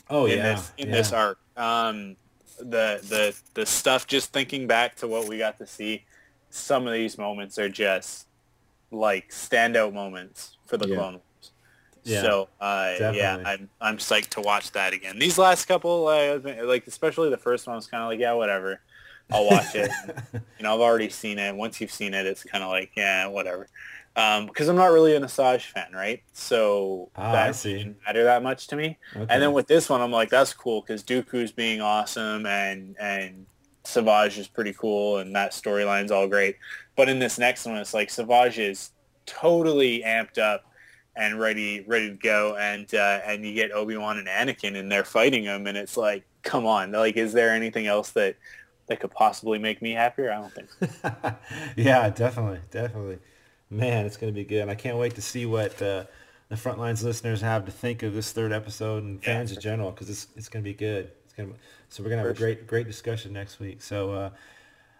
Oh 0.08 0.26
in 0.26 0.38
yeah, 0.38 0.54
this, 0.54 0.72
in 0.76 0.88
yeah. 0.88 0.94
this 0.94 1.12
arc. 1.12 1.38
Um, 1.56 2.16
the 2.58 2.98
the 3.08 3.36
the 3.54 3.64
stuff. 3.64 4.08
Just 4.08 4.32
thinking 4.32 4.66
back 4.66 4.96
to 4.96 5.06
what 5.06 5.28
we 5.28 5.38
got 5.38 5.58
to 5.58 5.66
see, 5.68 6.04
some 6.50 6.88
of 6.88 6.92
these 6.92 7.16
moments 7.16 7.58
are 7.58 7.68
just 7.68 8.26
like 8.90 9.30
standout 9.30 9.92
moments 9.92 10.56
for 10.66 10.76
the 10.76 10.88
Yeah. 10.88 10.96
Clone 10.96 11.12
Wars. 11.14 11.52
Yeah, 12.02 12.22
so 12.22 12.48
uh, 12.60 12.94
yeah. 13.12 13.38
I'm 13.44 13.68
I'm 13.80 13.98
psyched 13.98 14.30
to 14.30 14.40
watch 14.40 14.72
that 14.72 14.92
again. 14.94 15.18
These 15.18 15.36
last 15.38 15.66
couple, 15.66 16.08
uh, 16.08 16.38
like 16.64 16.86
especially 16.86 17.28
the 17.30 17.36
first 17.38 17.66
one, 17.66 17.76
was 17.76 17.86
kind 17.86 18.02
of 18.02 18.08
like 18.08 18.18
yeah, 18.20 18.32
whatever. 18.32 18.80
I'll 19.30 19.46
watch 19.46 19.74
it. 19.74 19.90
you 20.32 20.62
know, 20.62 20.74
I've 20.74 20.80
already 20.80 21.10
seen 21.10 21.38
it. 21.38 21.54
Once 21.54 21.80
you've 21.80 21.92
seen 21.92 22.14
it, 22.14 22.26
it's 22.26 22.42
kind 22.42 22.64
of 22.64 22.70
like 22.70 22.92
yeah, 22.96 23.26
whatever. 23.26 23.68
Um, 24.16 24.46
because 24.46 24.68
I'm 24.68 24.76
not 24.76 24.86
really 24.92 25.14
an 25.14 25.22
Asajj 25.22 25.66
fan, 25.66 25.92
right? 25.92 26.22
So 26.32 27.10
Ah, 27.14 27.32
that 27.32 27.48
I 27.48 27.52
see. 27.52 27.76
didn't 27.76 27.98
matter 28.06 28.24
that 28.24 28.42
much 28.42 28.66
to 28.68 28.76
me. 28.76 28.98
Okay. 29.14 29.26
And 29.28 29.42
then 29.42 29.52
with 29.52 29.66
this 29.68 29.88
one, 29.88 30.00
I'm 30.00 30.10
like, 30.10 30.30
that's 30.30 30.52
cool 30.54 30.80
because 30.80 31.04
Dooku's 31.04 31.52
being 31.52 31.80
awesome 31.80 32.46
and 32.46 32.96
and 32.98 33.46
Savage 33.84 34.38
is 34.38 34.48
pretty 34.48 34.72
cool 34.72 35.18
and 35.18 35.34
that 35.34 35.52
storyline's 35.52 36.10
all 36.10 36.28
great. 36.28 36.56
But 36.96 37.08
in 37.08 37.18
this 37.18 37.38
next 37.38 37.66
one, 37.66 37.76
it's 37.76 37.94
like 37.94 38.10
Savage 38.10 38.58
is 38.58 38.90
totally 39.26 40.02
amped 40.04 40.38
up 40.38 40.64
and 41.16 41.38
ready 41.38 41.84
ready 41.86 42.08
to 42.10 42.16
go 42.16 42.56
and 42.56 42.92
uh, 42.94 43.20
and 43.24 43.44
you 43.44 43.54
get 43.54 43.72
Obi-Wan 43.72 44.18
and 44.18 44.28
Anakin 44.28 44.76
and 44.76 44.90
they're 44.90 45.04
fighting 45.04 45.44
him 45.44 45.66
and 45.66 45.76
it's 45.76 45.96
like 45.96 46.24
come 46.42 46.66
on 46.66 46.92
like 46.92 47.16
is 47.16 47.32
there 47.32 47.50
anything 47.50 47.86
else 47.86 48.10
that 48.12 48.36
that 48.86 49.00
could 49.00 49.10
possibly 49.10 49.58
make 49.58 49.82
me 49.82 49.90
happier 49.92 50.32
I 50.32 50.40
don't 50.40 50.52
think 50.52 50.70
so. 50.70 51.36
yeah, 51.76 52.08
definitely, 52.10 52.60
definitely. 52.70 53.18
Man, 53.70 54.04
it's 54.04 54.16
going 54.16 54.32
to 54.32 54.36
be 54.36 54.44
good. 54.44 54.68
I 54.68 54.74
can't 54.74 54.96
wait 54.96 55.14
to 55.14 55.22
see 55.22 55.46
what 55.46 55.80
uh, 55.80 56.04
the 56.48 56.56
Frontlines 56.56 57.04
listeners 57.04 57.40
have 57.40 57.64
to 57.66 57.70
think 57.70 58.02
of 58.02 58.14
this 58.14 58.32
third 58.32 58.52
episode 58.52 59.04
and 59.04 59.22
fans 59.22 59.52
in 59.52 59.60
general 59.60 59.92
because 59.92 60.10
it's 60.10 60.26
it's 60.36 60.48
going 60.48 60.64
to 60.64 60.68
be 60.68 60.74
good. 60.74 61.10
It's 61.24 61.32
going 61.34 61.50
to 61.50 61.54
so 61.90 62.02
we're 62.02 62.08
going 62.08 62.22
to 62.22 62.28
have 62.28 62.36
a 62.36 62.38
great 62.38 62.66
great 62.66 62.86
discussion 62.86 63.32
next 63.32 63.60
week. 63.60 63.82
So 63.82 64.12
uh, 64.12 64.30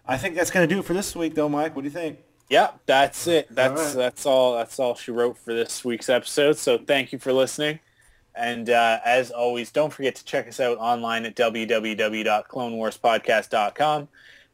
I 0.07 0.17
think 0.17 0.35
that's 0.35 0.51
going 0.51 0.67
to 0.67 0.73
do 0.73 0.79
it 0.79 0.85
for 0.85 0.93
this 0.93 1.15
week, 1.15 1.33
though, 1.33 1.49
Mike. 1.49 1.75
What 1.75 1.81
do 1.81 1.87
you 1.87 1.93
think? 1.93 2.19
yeah 2.49 2.71
that's 2.85 3.27
it 3.27 3.47
that's 3.49 3.81
right. 3.81 3.95
that's 3.95 4.25
all 4.25 4.57
that's 4.57 4.77
all 4.77 4.93
she 4.93 5.09
wrote 5.09 5.37
for 5.37 5.53
this 5.53 5.85
week's 5.85 6.09
episode 6.09 6.57
so 6.57 6.77
thank 6.77 7.13
you 7.13 7.17
for 7.17 7.31
listening 7.31 7.79
and 8.35 8.69
uh, 8.69 8.99
as 9.05 9.31
always 9.31 9.71
don't 9.71 9.93
forget 9.93 10.15
to 10.15 10.25
check 10.25 10.49
us 10.49 10.59
out 10.59 10.77
online 10.77 11.25
at 11.25 11.33
www.clonewarspodcast.com 11.33 14.09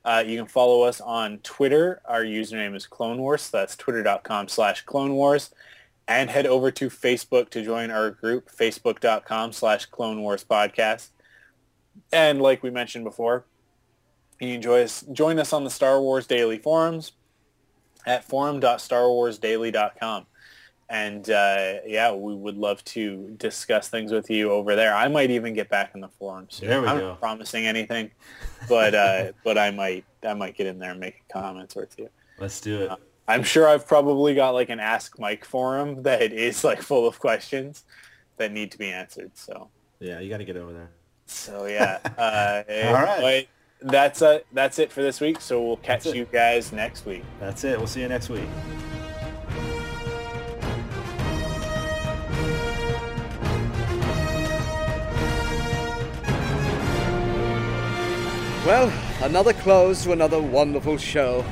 uh, 0.06 0.24
you 0.26 0.38
can 0.38 0.48
follow 0.48 0.84
us 0.84 1.02
on 1.02 1.40
Twitter. 1.40 2.02
Our 2.06 2.24
username 2.24 2.78
is 2.78 2.88
Clone 2.88 3.18
Wars. 3.18 3.50
That's 3.50 3.76
twitter.com 3.76 4.48
slash 4.48 4.84
Clone 4.84 5.16
Wars. 5.16 5.54
And 6.08 6.30
head 6.30 6.48
over 6.48 6.72
to 6.72 6.90
Facebook 6.90 7.50
to 7.50 7.62
join 7.62 7.92
our 7.92 8.12
group, 8.12 8.50
facebook.com 8.50 9.52
slash 9.52 9.86
Clone 9.88 10.22
Wars 10.22 10.46
Podcast. 10.50 11.10
And 12.12 12.42
like 12.42 12.64
we 12.64 12.70
mentioned 12.70 13.04
before, 13.04 13.46
you 14.40 14.48
can 14.48 14.56
enjoy 14.56 14.84
us, 14.84 15.04
join 15.12 15.40
us 15.40 15.54
on 15.54 15.64
the 15.64 15.70
Star 15.70 16.02
Wars 16.02 16.28
Daily 16.28 16.58
forums 16.58 17.14
at 18.06 18.24
forum.starwarsdaily.com. 18.24 20.26
And 20.90 21.30
uh, 21.30 21.74
yeah, 21.86 22.14
we 22.14 22.34
would 22.34 22.56
love 22.56 22.82
to 22.86 23.36
discuss 23.38 23.90
things 23.90 24.14
with 24.14 24.30
you 24.30 24.52
over 24.52 24.76
there. 24.76 24.96
I 24.96 25.10
might 25.10 25.32
even 25.32 25.54
get 25.54 25.68
back 25.68 25.92
in 25.94 26.00
the 26.00 26.08
forums. 26.08 26.56
soon. 26.56 26.70
There 26.70 26.82
we 26.82 26.88
I'm 26.88 27.00
go. 27.00 27.08
not 27.10 27.20
promising 27.20 27.68
anything, 27.68 28.12
but 28.70 28.96
uh, 28.96 29.34
but 29.44 29.58
I 29.58 29.72
might 29.72 30.06
I 30.24 30.34
might 30.34 30.56
get 30.56 30.68
in 30.68 30.80
there 30.80 30.92
and 30.92 31.00
make 31.00 31.24
a 31.30 31.34
comment 31.34 31.74
or 31.76 31.88
two. 31.88 32.08
Let's 32.40 32.62
do 32.62 32.84
it. 32.84 32.92
I'm 33.28 33.44
sure 33.44 33.68
I've 33.68 33.86
probably 33.86 34.34
got 34.34 34.52
like 34.52 34.70
an 34.70 34.80
Ask 34.80 35.20
Mike 35.20 35.44
forum 35.44 36.04
that 36.04 36.32
is 36.32 36.64
like 36.64 36.82
full 36.82 37.06
of 37.06 37.20
questions 37.20 37.84
that 38.38 38.54
need 38.54 38.72
to 38.72 38.78
be 38.78 38.90
answered. 38.90 39.32
So 39.34 39.70
Yeah, 40.00 40.22
you 40.22 40.30
got 40.30 40.38
to 40.38 40.46
get 40.46 40.56
over 40.56 40.72
there. 40.72 40.92
So 41.28 41.66
yeah. 41.66 42.00
Uh, 42.18 42.64
All 42.88 42.94
right. 42.94 43.48
but 43.82 43.92
that's 43.92 44.22
uh, 44.22 44.40
that's 44.54 44.80
it 44.80 44.92
for 44.92 45.02
this 45.02 45.22
week. 45.22 45.40
So 45.42 45.62
we'll 45.62 45.78
catch 45.78 46.06
you 46.06 46.26
guys 46.26 46.72
next 46.72 47.06
week. 47.06 47.24
That's 47.40 47.64
it. 47.64 47.78
We'll 47.78 47.88
see 47.88 48.02
you 48.02 48.08
next 48.10 48.30
week. 48.30 48.48
Well, 58.66 58.92
another 59.24 59.54
close 59.54 60.04
to 60.04 60.12
another 60.12 60.42
wonderful 60.42 60.98
show. 60.98 61.46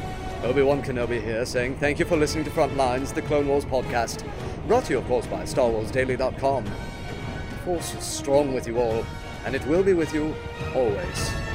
Obi-Wan 0.43 0.83
Kenobi 0.83 1.23
here 1.23 1.45
saying 1.45 1.77
thank 1.77 1.97
you 1.97 2.03
for 2.03 2.17
listening 2.17 2.43
to 2.43 2.51
Frontlines, 2.51 3.13
the 3.13 3.21
Clone 3.21 3.47
Wars 3.47 3.63
podcast, 3.63 4.29
brought 4.67 4.83
to 4.85 4.93
you, 4.93 4.99
of 4.99 5.05
course, 5.07 5.25
by 5.25 5.43
StarWarsDaily.com. 5.43 6.65
The 6.65 7.55
Force 7.63 7.95
is 7.95 8.03
strong 8.03 8.53
with 8.53 8.67
you 8.67 8.79
all, 8.79 9.05
and 9.45 9.55
it 9.55 9.65
will 9.67 9.83
be 9.83 9.93
with 9.93 10.13
you 10.13 10.35
always. 10.73 11.54